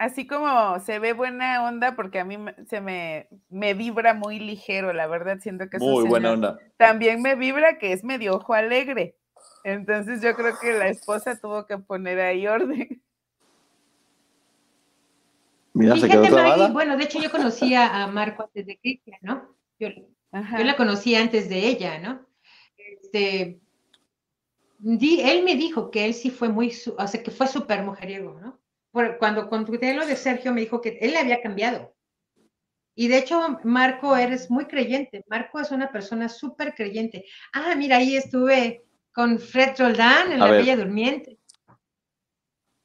así 0.00 0.26
como 0.26 0.80
se 0.80 0.98
ve 0.98 1.12
buena 1.12 1.62
onda, 1.62 1.94
porque 1.94 2.20
a 2.20 2.24
mí 2.24 2.38
se 2.68 2.80
me, 2.80 3.28
me 3.50 3.74
vibra 3.74 4.14
muy 4.14 4.40
ligero, 4.40 4.94
la 4.94 5.06
verdad, 5.06 5.40
siento 5.40 5.68
que 5.68 5.76
es 5.76 5.82
muy 5.82 6.08
buena 6.08 6.32
onda. 6.32 6.58
También 6.78 7.20
me 7.20 7.34
vibra 7.34 7.78
que 7.78 7.92
es 7.92 8.02
medio 8.02 8.34
ojo 8.36 8.54
alegre. 8.54 9.14
Entonces 9.62 10.22
yo 10.22 10.34
creo 10.34 10.58
que 10.58 10.72
la 10.72 10.88
esposa 10.88 11.38
tuvo 11.38 11.66
que 11.66 11.76
poner 11.76 12.18
ahí 12.18 12.46
orden. 12.46 13.02
Mira, 15.74 15.96
se 15.98 16.08
quedó 16.08 16.72
bueno, 16.72 16.96
de 16.96 17.04
hecho 17.04 17.20
yo 17.20 17.30
conocía 17.30 18.02
a 18.02 18.06
Marco 18.06 18.44
antes 18.44 18.66
de 18.66 18.78
Cristian, 18.78 19.18
¿no? 19.20 19.54
Yo, 19.78 19.88
la 20.32 20.76
conocí 20.76 21.14
antes 21.14 21.50
de 21.50 21.68
ella, 21.68 21.98
¿no? 21.98 22.26
Este, 22.78 23.60
él 24.82 25.44
me 25.44 25.56
dijo 25.56 25.90
que 25.90 26.06
él 26.06 26.14
sí 26.14 26.30
fue 26.30 26.48
muy, 26.48 26.72
o 26.96 27.06
sea, 27.06 27.22
que 27.22 27.30
fue 27.30 27.46
súper 27.46 27.82
mujeriego, 27.82 28.40
¿no? 28.40 28.58
Cuando 28.90 29.48
conté 29.48 29.94
lo 29.94 30.06
de 30.06 30.16
Sergio, 30.16 30.52
me 30.52 30.62
dijo 30.62 30.80
que 30.80 30.98
él 31.00 31.12
le 31.12 31.18
había 31.18 31.42
cambiado. 31.42 31.94
Y 32.94 33.08
de 33.08 33.18
hecho, 33.18 33.58
Marco, 33.64 34.16
eres 34.16 34.50
muy 34.50 34.66
creyente. 34.66 35.24
Marco 35.28 35.60
es 35.60 35.70
una 35.70 35.90
persona 35.90 36.28
súper 36.28 36.74
creyente. 36.74 37.24
Ah, 37.52 37.74
mira, 37.76 37.96
ahí 37.96 38.16
estuve 38.16 38.84
con 39.12 39.38
Fred 39.38 39.76
Roldán 39.78 40.32
en 40.32 40.40
La 40.40 40.50
Bella 40.50 40.76
Durmiente. 40.76 41.38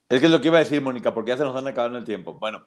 Es 0.08 0.20
que 0.20 0.28
es 0.28 0.32
lo 0.32 0.40
que 0.40 0.48
iba 0.48 0.58
a 0.58 0.64
decir, 0.64 0.82
Mónica, 0.82 1.14
porque 1.14 1.30
ya 1.30 1.38
se 1.38 1.44
nos 1.44 1.56
han 1.56 1.68
acabado 1.68 1.98
el 1.98 2.06
tiempo. 2.06 2.36
Bueno, 2.36 2.66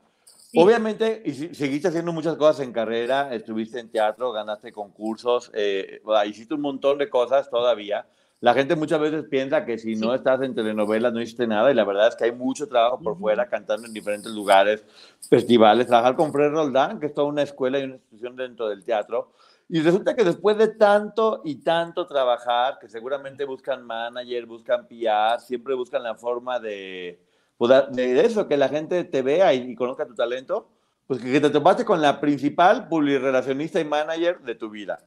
Obviamente, 0.54 1.22
y 1.24 1.54
seguiste 1.54 1.88
haciendo 1.88 2.12
muchas 2.12 2.36
cosas 2.36 2.64
en 2.64 2.72
carrera, 2.72 3.34
estuviste 3.34 3.80
en 3.80 3.90
teatro, 3.90 4.32
ganaste 4.32 4.72
concursos, 4.72 5.50
eh, 5.52 6.00
hiciste 6.26 6.54
un 6.54 6.62
montón 6.62 6.96
de 6.96 7.10
cosas 7.10 7.50
todavía. 7.50 8.08
La 8.40 8.54
gente 8.54 8.76
muchas 8.76 9.00
veces 9.00 9.24
piensa 9.28 9.64
que 9.64 9.78
si 9.78 9.96
no 9.96 10.14
estás 10.14 10.40
en 10.42 10.54
telenovelas 10.54 11.12
no 11.12 11.20
hiciste 11.20 11.46
nada 11.46 11.72
y 11.72 11.74
la 11.74 11.84
verdad 11.84 12.08
es 12.08 12.14
que 12.14 12.24
hay 12.24 12.32
mucho 12.32 12.68
trabajo 12.68 13.00
por 13.00 13.18
fuera 13.18 13.48
cantando 13.48 13.86
en 13.86 13.92
diferentes 13.92 14.30
lugares, 14.30 14.84
festivales, 15.28 15.88
trabajar 15.88 16.14
con 16.14 16.32
Fred 16.32 16.50
Roldán, 16.50 17.00
que 17.00 17.06
es 17.06 17.14
toda 17.14 17.26
una 17.26 17.42
escuela 17.42 17.80
y 17.80 17.84
una 17.84 17.94
institución 17.94 18.36
dentro 18.36 18.68
del 18.68 18.84
teatro. 18.84 19.32
Y 19.68 19.80
resulta 19.80 20.14
que 20.14 20.22
después 20.22 20.56
de 20.56 20.68
tanto 20.68 21.42
y 21.44 21.56
tanto 21.56 22.06
trabajar, 22.06 22.78
que 22.78 22.88
seguramente 22.88 23.44
buscan 23.44 23.84
manager, 23.84 24.46
buscan 24.46 24.86
PR, 24.86 25.40
siempre 25.40 25.74
buscan 25.74 26.04
la 26.04 26.14
forma 26.14 26.60
de, 26.60 27.20
pues, 27.56 27.72
de 27.90 28.20
eso, 28.24 28.46
que 28.46 28.56
la 28.56 28.68
gente 28.68 29.02
te 29.02 29.20
vea 29.20 29.52
y, 29.52 29.74
conozca 29.74 30.06
tu 30.06 30.14
talento, 30.14 30.70
pues 31.08 31.20
que, 31.20 31.40
te 31.40 31.50
topaste 31.50 31.84
con 31.84 32.00
la 32.00 32.20
principal 32.20 32.86
publirelacionista 32.86 33.80
y 33.80 33.84
manager 33.84 34.40
de 34.40 34.54
tu 34.54 34.70
vida, 34.70 35.00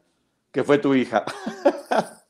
que 0.51 0.63
fue 0.65 0.77
tu 0.77 0.93
hija. 0.93 1.23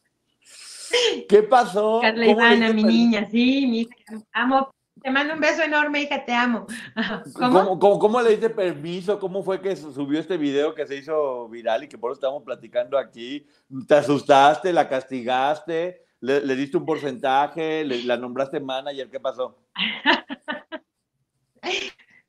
¿Qué 1.30 1.44
pasó? 1.44 2.00
Carla 2.02 2.28
Ivana, 2.28 2.74
mi 2.74 2.84
niña, 2.84 3.28
sí, 3.30 3.68
mi 3.68 3.80
hija, 3.82 3.96
amo. 4.34 4.72
Te 5.02 5.10
mando 5.10 5.34
un 5.34 5.40
beso 5.40 5.64
enorme, 5.64 6.02
hija, 6.02 6.24
te 6.24 6.34
amo. 6.34 6.68
¿Cómo? 7.34 7.80
¿Cómo, 7.80 7.98
cómo, 7.98 8.22
le 8.22 8.32
diste 8.32 8.50
permiso? 8.50 9.20
¿Cómo 9.20 9.42
fue 9.42 9.60
que 9.60 9.76
subió 9.76 10.20
este 10.20 10.38
video 10.38 10.76
que 10.76 10.86
se 10.86 10.98
hizo 10.98 11.50
viral 11.50 11.84
y 11.84 11.88
que 11.88 11.98
por 11.98 12.12
eso 12.12 12.20
estamos 12.20 12.44
platicando 12.44 12.98
aquí? 12.98 13.48
¿Te 13.88 13.96
asustaste? 13.96 14.72
¿La 14.72 14.88
castigaste? 14.88 16.04
¿Le, 16.20 16.56
diste 16.56 16.78
un 16.78 16.86
porcentaje? 16.86 17.84
¿La 17.84 18.16
nombraste 18.16 18.60
manager? 18.60 19.10
¿Qué 19.10 19.20
pasó? 19.20 19.58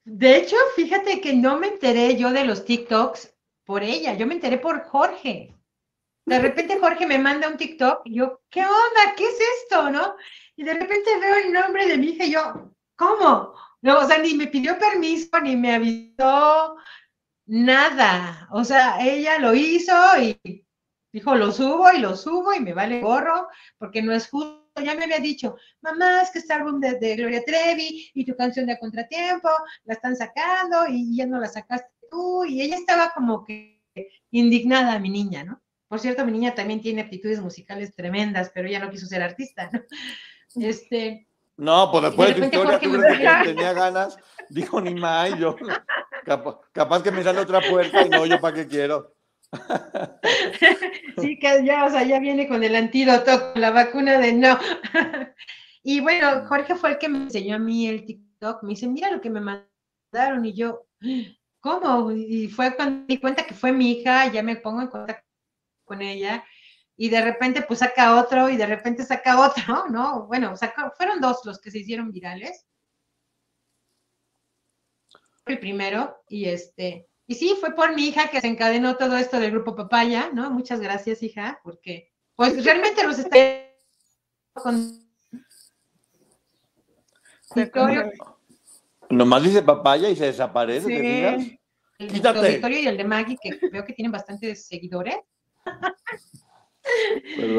De 0.04 0.36
hecho, 0.36 0.56
fíjate 0.74 1.20
que 1.20 1.34
no 1.34 1.58
me 1.58 1.68
enteré 1.68 2.16
yo 2.16 2.32
de 2.32 2.44
los 2.44 2.64
TikToks 2.64 3.34
por 3.64 3.82
ella, 3.82 4.14
yo 4.14 4.26
me 4.26 4.34
enteré 4.34 4.58
por 4.58 4.82
Jorge. 4.84 5.54
De 6.24 6.38
repente 6.38 6.78
Jorge 6.78 7.06
me 7.06 7.18
manda 7.18 7.48
un 7.48 7.56
TikTok 7.56 8.02
y 8.04 8.16
yo, 8.16 8.40
¿qué 8.48 8.60
onda? 8.60 9.14
¿Qué 9.16 9.24
es 9.24 9.38
esto? 9.62 9.90
¿No? 9.90 10.16
Y 10.56 10.64
de 10.64 10.74
repente 10.74 11.18
veo 11.20 11.34
el 11.36 11.52
nombre 11.52 11.86
de 11.86 11.98
mi 11.98 12.10
hija 12.10 12.24
y 12.24 12.32
yo, 12.32 12.72
¿cómo? 12.96 13.54
No, 13.80 13.98
o 13.98 14.06
sea, 14.06 14.18
ni 14.18 14.34
me 14.34 14.46
pidió 14.46 14.78
permiso, 14.78 15.40
ni 15.42 15.56
me 15.56 15.74
avisó, 15.74 16.76
nada. 17.46 18.48
O 18.52 18.64
sea, 18.64 19.04
ella 19.04 19.38
lo 19.38 19.54
hizo 19.54 19.92
y 20.20 20.64
dijo, 21.12 21.34
lo 21.34 21.52
subo 21.52 21.92
y 21.92 21.98
lo 21.98 22.16
subo 22.16 22.54
y 22.54 22.60
me 22.60 22.74
vale 22.74 23.00
gorro, 23.00 23.48
porque 23.78 24.02
no 24.02 24.12
es 24.12 24.28
justo. 24.28 24.60
Ya 24.82 24.94
me 24.94 25.04
había 25.04 25.18
dicho, 25.18 25.56
mamá, 25.82 26.22
es 26.22 26.30
que 26.30 26.38
está 26.38 26.54
el 26.56 26.62
álbum 26.62 26.80
de, 26.80 27.16
Gloria 27.16 27.44
Trevi 27.44 28.10
y 28.14 28.24
tu 28.24 28.34
canción 28.36 28.66
de 28.66 28.78
Contratiempo, 28.78 29.50
la 29.84 29.94
están 29.94 30.16
sacando 30.16 30.86
y 30.88 31.14
ya 31.16 31.26
no 31.26 31.38
la 31.40 31.48
sacaste 31.48 31.90
tú. 32.10 32.44
Y 32.44 32.62
ella 32.62 32.76
estaba 32.76 33.12
como 33.12 33.44
que 33.44 33.82
indignada, 34.30 34.98
mi 34.98 35.10
niña, 35.10 35.44
¿no? 35.44 35.61
Por 35.92 36.00
cierto, 36.00 36.24
mi 36.24 36.32
niña 36.32 36.54
también 36.54 36.80
tiene 36.80 37.02
aptitudes 37.02 37.38
musicales 37.42 37.94
tremendas, 37.94 38.50
pero 38.54 38.66
ella 38.66 38.78
no 38.78 38.88
quiso 38.88 39.04
ser 39.04 39.20
artista, 39.20 39.68
¿no? 39.70 39.82
Este. 40.66 41.28
No, 41.58 41.90
pues 41.92 42.04
después 42.04 42.28
de, 42.30 42.34
tu 42.36 42.44
historia, 42.46 42.80
tú 42.80 42.92
crees 42.92 43.18
que 43.18 43.48
tenía 43.52 43.74
ganas, 43.74 44.16
dijo 44.48 44.80
ni 44.80 44.94
más, 44.94 45.38
yo 45.38 45.54
capaz, 46.24 47.02
que 47.02 47.10
me 47.10 47.22
sale 47.22 47.40
otra 47.40 47.60
puerta 47.60 48.06
y 48.06 48.08
no, 48.08 48.24
yo 48.24 48.40
para 48.40 48.56
qué 48.56 48.66
quiero. 48.68 49.14
sí, 51.20 51.38
que 51.38 51.62
ya, 51.62 51.84
o 51.84 51.90
sea, 51.90 52.04
ya 52.04 52.18
viene 52.20 52.48
con 52.48 52.64
el 52.64 52.74
antídoto, 52.74 53.52
con 53.52 53.60
la 53.60 53.70
vacuna 53.70 54.18
de 54.18 54.32
no. 54.32 54.58
y 55.82 56.00
bueno, 56.00 56.46
Jorge 56.46 56.74
fue 56.74 56.92
el 56.92 56.98
que 56.98 57.10
me 57.10 57.18
enseñó 57.18 57.56
a 57.56 57.58
mí 57.58 57.86
el 57.86 58.06
TikTok. 58.06 58.62
Me 58.62 58.70
dice, 58.70 58.86
mira 58.86 59.10
lo 59.10 59.20
que 59.20 59.28
me 59.28 59.42
mandaron. 59.42 60.42
Y 60.46 60.54
yo, 60.54 60.86
¿cómo? 61.60 62.10
Y 62.12 62.48
fue 62.48 62.74
cuando 62.76 63.00
me 63.00 63.06
di 63.08 63.18
cuenta 63.18 63.44
que 63.44 63.52
fue 63.52 63.72
mi 63.72 63.90
hija, 63.90 64.32
ya 64.32 64.42
me 64.42 64.56
pongo 64.56 64.80
en 64.80 64.88
contacto 64.88 65.31
con 65.92 66.00
ella 66.00 66.42
y 66.96 67.10
de 67.10 67.20
repente 67.20 67.60
pues 67.62 67.80
saca 67.80 68.18
otro 68.18 68.48
y 68.48 68.56
de 68.56 68.64
repente 68.64 69.04
saca 69.04 69.38
otro, 69.40 69.88
¿no? 69.90 70.26
Bueno, 70.26 70.54
fueron 70.96 71.20
dos 71.20 71.40
los 71.44 71.60
que 71.60 71.70
se 71.70 71.80
hicieron 71.80 72.10
virales. 72.10 72.66
El 75.44 75.58
primero 75.58 76.22
y 76.28 76.46
este, 76.46 77.08
y 77.26 77.34
sí, 77.34 77.56
fue 77.60 77.74
por 77.74 77.94
mi 77.94 78.06
hija 78.06 78.28
que 78.28 78.40
se 78.40 78.46
encadenó 78.46 78.96
todo 78.96 79.18
esto 79.18 79.38
del 79.38 79.50
grupo 79.50 79.76
Papaya, 79.76 80.30
¿no? 80.32 80.50
Muchas 80.50 80.80
gracias, 80.80 81.22
hija, 81.22 81.60
porque 81.62 82.10
pues 82.36 82.64
realmente 82.64 83.04
los 83.04 83.18
está 83.18 83.38
con 84.54 85.02
Nomás 89.10 89.42
dice 89.42 89.62
papaya 89.62 90.08
y 90.08 90.16
se 90.16 90.24
desaparece, 90.24 90.86
sí. 90.86 91.58
El 91.98 92.08
Quítate. 92.08 92.80
y 92.80 92.86
el 92.86 92.96
de 92.96 93.04
Maggie, 93.04 93.36
que 93.40 93.68
veo 93.68 93.84
que 93.84 93.92
tienen 93.92 94.10
bastantes 94.10 94.66
seguidores. 94.66 95.16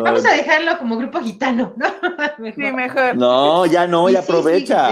Vamos 0.04 0.26
a 0.26 0.34
dejarlo 0.34 0.78
como 0.78 0.98
grupo 0.98 1.20
gitano, 1.20 1.74
¿no? 1.76 1.88
mejor. 2.40 2.64
Sí, 2.64 2.72
mejor. 2.72 3.16
No, 3.16 3.66
ya 3.66 3.88
no, 3.88 4.10
ya 4.10 4.20
aprovecha. 4.20 4.90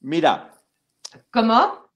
Mira. 0.00 0.54
¿Cómo? 1.30 1.90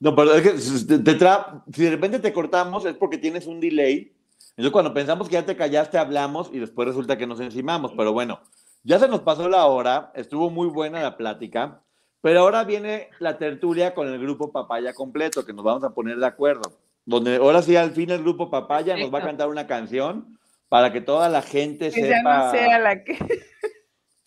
No, 0.00 0.14
pero 0.14 0.34
es 0.34 0.42
que 0.42 0.58
si 0.58 0.84
de 0.84 1.90
repente 1.90 2.18
te 2.18 2.32
cortamos 2.32 2.84
es 2.84 2.94
porque 2.94 3.18
tienes 3.18 3.46
un 3.46 3.60
delay. 3.60 4.14
Entonces 4.50 4.72
cuando 4.72 4.94
pensamos 4.94 5.28
que 5.28 5.34
ya 5.34 5.46
te 5.46 5.56
callaste 5.56 5.98
hablamos 5.98 6.50
y 6.52 6.58
después 6.58 6.88
resulta 6.88 7.18
que 7.18 7.26
nos 7.26 7.40
encimamos. 7.40 7.92
Pero 7.96 8.12
bueno, 8.12 8.40
ya 8.82 8.98
se 8.98 9.08
nos 9.08 9.20
pasó 9.20 9.48
la 9.48 9.66
hora, 9.66 10.12
estuvo 10.14 10.50
muy 10.50 10.68
buena 10.68 11.02
la 11.02 11.16
plática, 11.16 11.82
pero 12.20 12.40
ahora 12.40 12.64
viene 12.64 13.10
la 13.18 13.38
tertulia 13.38 13.94
con 13.94 14.08
el 14.08 14.20
grupo 14.20 14.52
Papaya 14.52 14.92
completo, 14.92 15.44
que 15.44 15.52
nos 15.52 15.64
vamos 15.64 15.84
a 15.84 15.90
poner 15.90 16.18
de 16.18 16.26
acuerdo 16.26 16.78
donde 17.04 17.36
ahora 17.36 17.62
sí 17.62 17.76
al 17.76 17.92
fin 17.92 18.10
el 18.10 18.22
grupo 18.22 18.50
Papaya 18.50 18.96
nos 18.96 19.12
va 19.12 19.18
a 19.18 19.24
cantar 19.24 19.48
una 19.48 19.66
canción 19.66 20.38
para 20.68 20.92
que 20.92 21.00
toda 21.00 21.28
la 21.28 21.42
gente 21.42 21.90
que 21.90 22.02
sepa. 22.02 22.12
Ya 22.12 22.22
no 22.22 22.50
sea 22.50 22.78
la 22.78 23.04
que. 23.04 23.18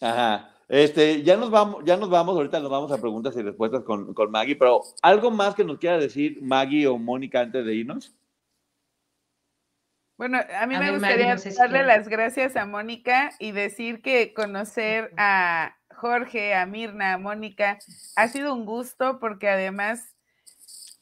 Ajá. 0.02 0.52
Este, 0.68 1.22
ya 1.22 1.38
nos 1.38 1.52
vamos, 1.52 1.84
ya 1.86 1.96
nos 1.96 2.10
vamos, 2.10 2.36
ahorita 2.36 2.60
nos 2.60 2.72
vamos 2.72 2.92
a 2.92 3.00
preguntas 3.00 3.36
y 3.38 3.44
respuestas 3.44 3.84
con, 3.84 4.14
con 4.16 4.32
Maggie, 4.32 4.56
pero 4.56 4.82
¿algo 5.04 5.30
más 5.30 5.54
que 5.54 5.64
nos 5.64 5.78
quiera 5.78 6.00
decir 6.00 6.40
Maggie 6.42 6.88
o 6.88 6.98
Mónica 6.98 7.42
antes 7.42 7.64
de 7.64 7.76
irnos? 7.76 8.16
Bueno, 10.18 10.40
a 10.60 10.66
mí 10.66 10.78
me 10.78 10.92
gustaría 10.92 11.36
darle 11.58 11.84
las 11.84 12.08
gracias 12.08 12.56
a 12.56 12.66
Mónica 12.66 13.32
y 13.38 13.52
decir 13.52 14.02
que 14.02 14.34
conocer 14.34 15.12
a 15.18 15.76
Jorge, 15.94 16.56
a 16.56 16.66
Mirna, 16.66 17.14
a 17.14 17.18
Mónica 17.18 17.78
ha 18.16 18.28
sido 18.30 18.54
un 18.54 18.66
gusto 18.66 19.20
porque 19.20 19.50
además 19.50 20.15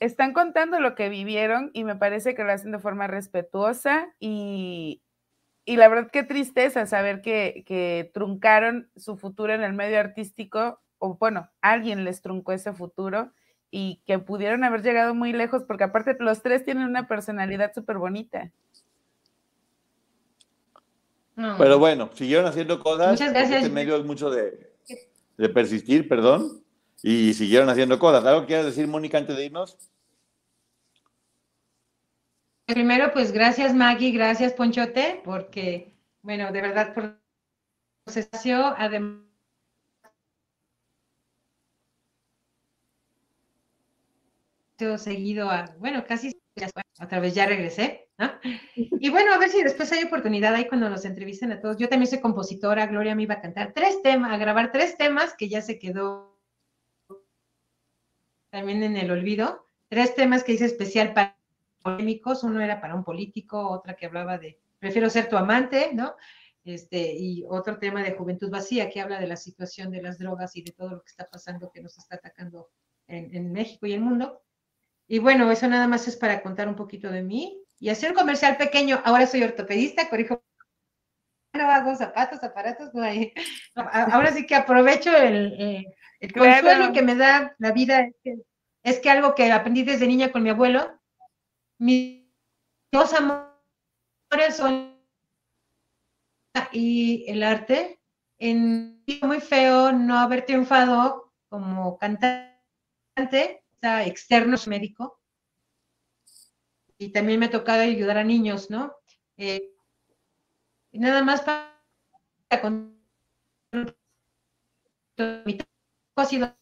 están 0.06 0.34
contando 0.34 0.82
lo 0.82 0.95
que 0.95 1.08
vivieron 1.08 1.72
y 1.74 1.86
me 1.86 1.95
parece 1.95 2.36
que 2.36 2.43
lo 2.43 2.51
hacen 2.51 2.72
de 2.72 2.80
forma 2.80 3.08
respetuosa 3.08 4.14
y, 4.20 5.01
la 5.66 5.88
verdad 5.88 6.10
qué 6.12 6.24
tristeza 6.24 6.86
saber 6.86 7.22
que, 7.22 8.12
truncaron 8.14 8.89
su 8.97 9.16
futuro 9.16 9.54
en 9.54 9.64
el 9.64 9.74
medio 9.74 9.99
artístico, 9.99 10.82
o 10.97 11.16
bueno, 11.16 11.49
alguien 11.62 12.04
les 12.04 12.22
truncó 12.22 12.51
ese 12.51 12.74
futuro 12.74 13.32
y 13.72 14.01
que 14.06 14.20
pudieron 14.20 14.66
haber 14.66 14.84
llegado 14.84 15.16
muy 15.16 15.32
lejos, 15.32 15.64
porque 15.64 15.86
aparte 15.86 16.18
los 16.20 16.41
tres 16.41 16.66
tienen 16.66 16.84
una 16.84 17.08
personalidad 17.08 17.74
súper 17.74 17.97
bonita. 17.97 18.51
Pero 21.57 21.80
bueno, 21.80 22.10
siguieron 22.14 22.45
haciendo 22.45 22.80
cosas. 22.80 23.11
Muchas 23.11 23.32
gracias. 23.32 23.64
Este 23.64 23.73
medio 23.73 23.95
es 23.95 24.03
mucho 24.03 24.30
de, 24.30 24.76
de 25.38 25.49
persistir, 25.49 26.07
perdón, 26.07 26.64
y 27.02 27.34
siguieron 27.34 27.69
haciendo 27.69 27.98
cosas. 27.98 28.23
¿Algo 28.26 28.45
quieres 28.45 28.65
decir, 28.65 28.86
Mónica, 28.88 29.18
antes 29.18 29.36
de 29.36 29.45
irnos? 29.45 29.78
Primero, 32.74 33.14
pues 33.14 33.32
gracias 33.32 33.72
Maggie, 33.76 34.10
gracias 34.10 34.54
Ponchote, 34.54 35.22
porque, 35.24 35.94
bueno, 36.24 36.52
de 36.52 36.60
verdad 36.60 36.95
por 36.95 37.22
espacio, 38.08 38.74
además 38.76 39.22
seguido 44.98 45.52
a, 45.52 45.76
bueno, 45.78 46.04
casi 46.08 46.36
otra 47.00 47.20
vez 47.20 47.36
ya 47.36 47.45
regresé, 47.45 48.10
¿no? 48.18 48.32
Y 48.74 49.12
bueno, 49.12 49.34
a 49.34 49.38
ver 49.38 49.50
si 49.50 49.62
después 49.62 49.91
hay 49.91 50.06
oportunidad 50.06 50.56
ahí 50.56 50.68
cuando 50.68 50.90
nos 50.90 51.06
entrevisten 51.06 51.52
a 51.52 51.62
todos. 51.62 51.78
Yo 51.78 51.90
también 51.90 52.10
soy 52.10 52.22
compositora, 52.22 52.88
Gloria 52.88 53.14
me 53.14 53.22
iba 53.24 53.36
a 53.36 53.41
cantar 53.41 53.74
tres 53.74 54.02
temas, 54.02 54.32
a 54.32 54.38
grabar 54.38 54.72
tres 54.72 54.98
temas 54.98 55.36
que 55.38 55.48
ya 55.48 55.62
se 55.62 55.78
quedó 55.78 56.41
también 58.50 58.82
en 58.82 58.98
el 58.98 59.12
olvido, 59.12 59.68
tres 59.90 60.16
temas 60.16 60.44
que 60.44 60.54
hice 60.54 60.66
especial 60.66 61.14
para 61.14 61.43
polémicos, 61.84 62.43
uno 62.43 62.61
era 62.61 62.81
para 62.81 62.95
un 62.95 63.03
político, 63.03 63.69
otra 63.69 63.95
que 63.95 64.07
hablaba 64.07 64.39
de 64.39 64.60
prefiero 64.80 65.10
ser 65.10 65.30
tu 65.30 65.38
amante, 65.38 65.91
¿no? 65.93 66.15
Este, 66.65 67.14
y 67.14 67.45
otro 67.47 67.77
tema 67.77 68.03
de 68.03 68.14
juventud 68.14 68.49
vacía 68.49 68.89
que 68.89 69.01
habla 69.01 69.19
de 69.19 69.27
la 69.27 69.35
situación 69.35 69.91
de 69.91 70.01
las 70.01 70.18
drogas 70.18 70.55
y 70.55 70.61
de 70.61 70.72
todo 70.72 70.89
lo 70.89 71.01
que 71.01 71.10
está 71.10 71.30
pasando 71.30 71.72
que 71.72 71.81
nos 71.81 71.97
está 71.97 72.15
atacando 72.15 72.69
en, 73.07 73.51
México 73.51 73.85
y 73.85 73.93
el 73.93 74.01
mundo. 74.01 74.41
Y 75.07 75.19
bueno, 75.19 75.51
eso 75.51 75.68
nada 75.68 75.88
más 75.88 76.07
es 76.07 76.15
para 76.15 76.41
contar 76.41 76.68
un 76.68 76.76
poquito 76.76 77.11
de 77.11 77.22
mí 77.22 77.61
y 77.80 77.89
hacer 77.89 78.11
un 78.11 78.18
comercial 78.18 78.57
pequeño. 78.57 79.01
Ahora 79.03 79.27
soy 79.27 79.43
ortopedista, 79.43 80.10
corrijo 80.10 80.41
no 81.53 81.69
hago 81.69 81.95
zapatos, 81.95 82.43
aparatos, 82.43 82.93
no 82.93 83.03
hay. 83.03 83.34
Ahora 83.76 84.31
sí 84.31 84.45
que 84.45 84.55
aprovecho 84.55 85.15
el, 85.15 85.53
eh, 85.60 85.85
el 86.19 86.34
consuelo 86.34 86.91
que 86.93 87.03
me 87.03 87.15
da 87.15 87.55
la 87.60 87.72
vida. 87.72 88.01
Es 88.01 88.15
que, 88.23 88.35
es 88.84 88.99
que 88.99 89.10
algo 89.10 89.35
que 89.35 89.51
aprendí 89.51 89.84
desde 89.84 90.07
niña 90.07 90.31
con 90.31 90.43
mi 90.43 90.49
abuelo, 90.49 90.99
mis 91.84 92.23
dos 92.93 93.14
amores 93.14 94.55
son 94.55 94.97
y 96.72 97.26
el 97.30 97.43
arte. 97.43 97.99
En 98.39 99.03
muy 99.22 99.39
feo 99.39 99.91
no 99.91 100.18
haber 100.18 100.45
triunfado 100.45 101.34
como 101.49 101.97
cantante, 101.97 102.55
o 103.15 103.80
sea, 103.80 104.05
externo 104.05 104.57
médico. 104.68 105.22
Y 106.97 107.11
también 107.11 107.39
me 107.39 107.47
ha 107.47 107.51
tocado 107.51 107.81
ayudar 107.81 108.18
a 108.18 108.23
niños, 108.23 108.69
¿no? 108.69 108.93
Eh, 109.38 109.73
nada 110.93 111.22
más 111.22 111.41
para 111.41 111.73
ha 116.15 116.26
sido 116.26 116.57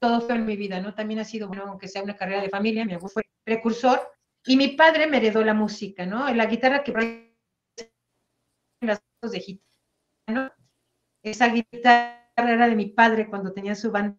todo 0.00 0.20
feo 0.22 0.36
en 0.36 0.46
mi 0.46 0.56
vida, 0.56 0.80
¿no? 0.80 0.94
También 0.94 1.20
ha 1.20 1.24
sido, 1.24 1.48
bueno, 1.48 1.64
aunque 1.66 1.88
sea 1.88 2.02
una 2.02 2.16
carrera 2.16 2.42
de 2.42 2.50
familia, 2.50 2.84
mi 2.84 2.94
abuelo 2.94 3.12
fue 3.12 3.22
precursor 3.44 4.14
y 4.46 4.56
mi 4.56 4.68
padre 4.68 5.06
me 5.06 5.16
heredó 5.18 5.42
la 5.44 5.54
música, 5.54 6.06
¿no? 6.06 6.32
La 6.32 6.46
guitarra 6.46 6.82
que 6.82 7.32
las 8.80 9.02
de 9.22 9.40
gitano, 9.40 10.52
esa 11.22 11.48
guitarra 11.48 12.20
era 12.36 12.68
de 12.68 12.76
mi 12.76 12.86
padre 12.86 13.28
cuando 13.28 13.52
tenía 13.52 13.74
su 13.74 13.90
banda. 13.90 14.16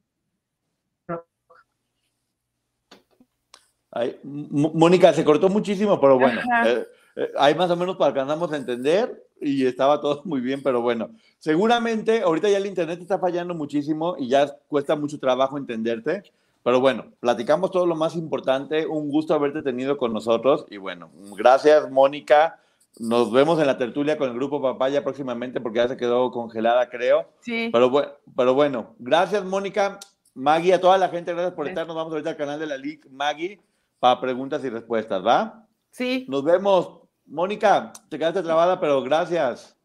Mónica, 4.24 5.14
se 5.14 5.24
cortó 5.24 5.48
muchísimo, 5.48 6.02
pero 6.02 6.20
bueno, 6.20 6.42
eh, 6.66 6.86
eh, 7.16 7.32
hay 7.38 7.56
más 7.56 7.72
o 7.72 7.78
menos 7.78 7.96
para 7.96 8.14
que 8.14 8.20
andamos 8.20 8.52
a 8.52 8.58
entender 8.58 9.26
y 9.40 9.66
estaba 9.66 10.02
todo 10.02 10.22
muy 10.26 10.42
bien, 10.42 10.62
pero 10.62 10.82
bueno, 10.82 11.12
seguramente 11.40 12.22
ahorita 12.22 12.50
ya 12.50 12.58
el 12.58 12.66
internet 12.66 13.00
está 13.00 13.20
fallando 13.20 13.54
muchísimo 13.54 14.16
y 14.18 14.28
ya 14.28 14.54
cuesta 14.68 14.98
mucho 14.98 15.18
trabajo 15.18 15.58
entenderte, 15.58 16.24
pero 16.66 16.80
bueno, 16.80 17.06
platicamos 17.20 17.70
todo 17.70 17.86
lo 17.86 17.96
más 17.96 18.16
importante, 18.16 18.88
un 18.88 19.08
gusto 19.08 19.36
haberte 19.36 19.62
tenido 19.62 20.00
con 20.00 20.12
nosotros 20.12 20.66
y 20.72 20.78
bueno, 20.78 21.12
gracias 21.38 21.92
Mónica, 21.92 22.60
nos 22.98 23.32
vemos 23.32 23.60
en 23.60 23.68
la 23.68 23.78
tertulia 23.78 24.18
con 24.18 24.32
el 24.32 24.36
grupo 24.36 24.60
Papaya 24.60 25.04
próximamente 25.04 25.62
porque 25.62 25.78
ya 25.78 25.88
se 25.88 25.96
quedó 25.96 26.32
congelada, 26.32 26.90
creo. 26.90 27.30
Sí. 27.42 27.70
Pero, 27.72 27.92
bueno, 27.92 28.10
pero 28.36 28.56
bueno, 28.56 28.96
gracias 28.98 29.46
Mónica, 29.46 30.00
Maggie, 30.34 30.74
a 30.74 30.82
toda 30.82 30.98
la 30.98 31.10
gente, 31.10 31.34
gracias 31.34 31.54
por 31.54 31.68
estar, 31.68 31.86
nos 31.86 31.96
vamos 31.96 32.12
ahorita 32.12 32.32
al 32.32 32.36
canal 32.36 32.60
de 32.60 32.66
la 32.66 32.80
League, 32.80 33.02
Maggie, 33.12 33.62
para 34.00 34.20
preguntas 34.20 34.64
y 34.66 34.70
respuestas, 34.70 35.24
¿va? 35.24 35.68
Sí. 35.92 36.26
Nos 36.28 36.44
vemos. 36.44 37.02
Mónica, 37.28 37.94
te 38.10 38.18
quedaste 38.18 38.42
trabada, 38.42 38.80
pero 38.80 39.04
gracias. 39.04 39.78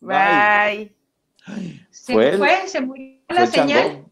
Bye. 0.00 0.96
Se 1.90 2.12
fue, 2.38 2.66
se 2.66 2.80
murió 2.80 3.18
la 3.28 3.46
señal. 3.46 4.04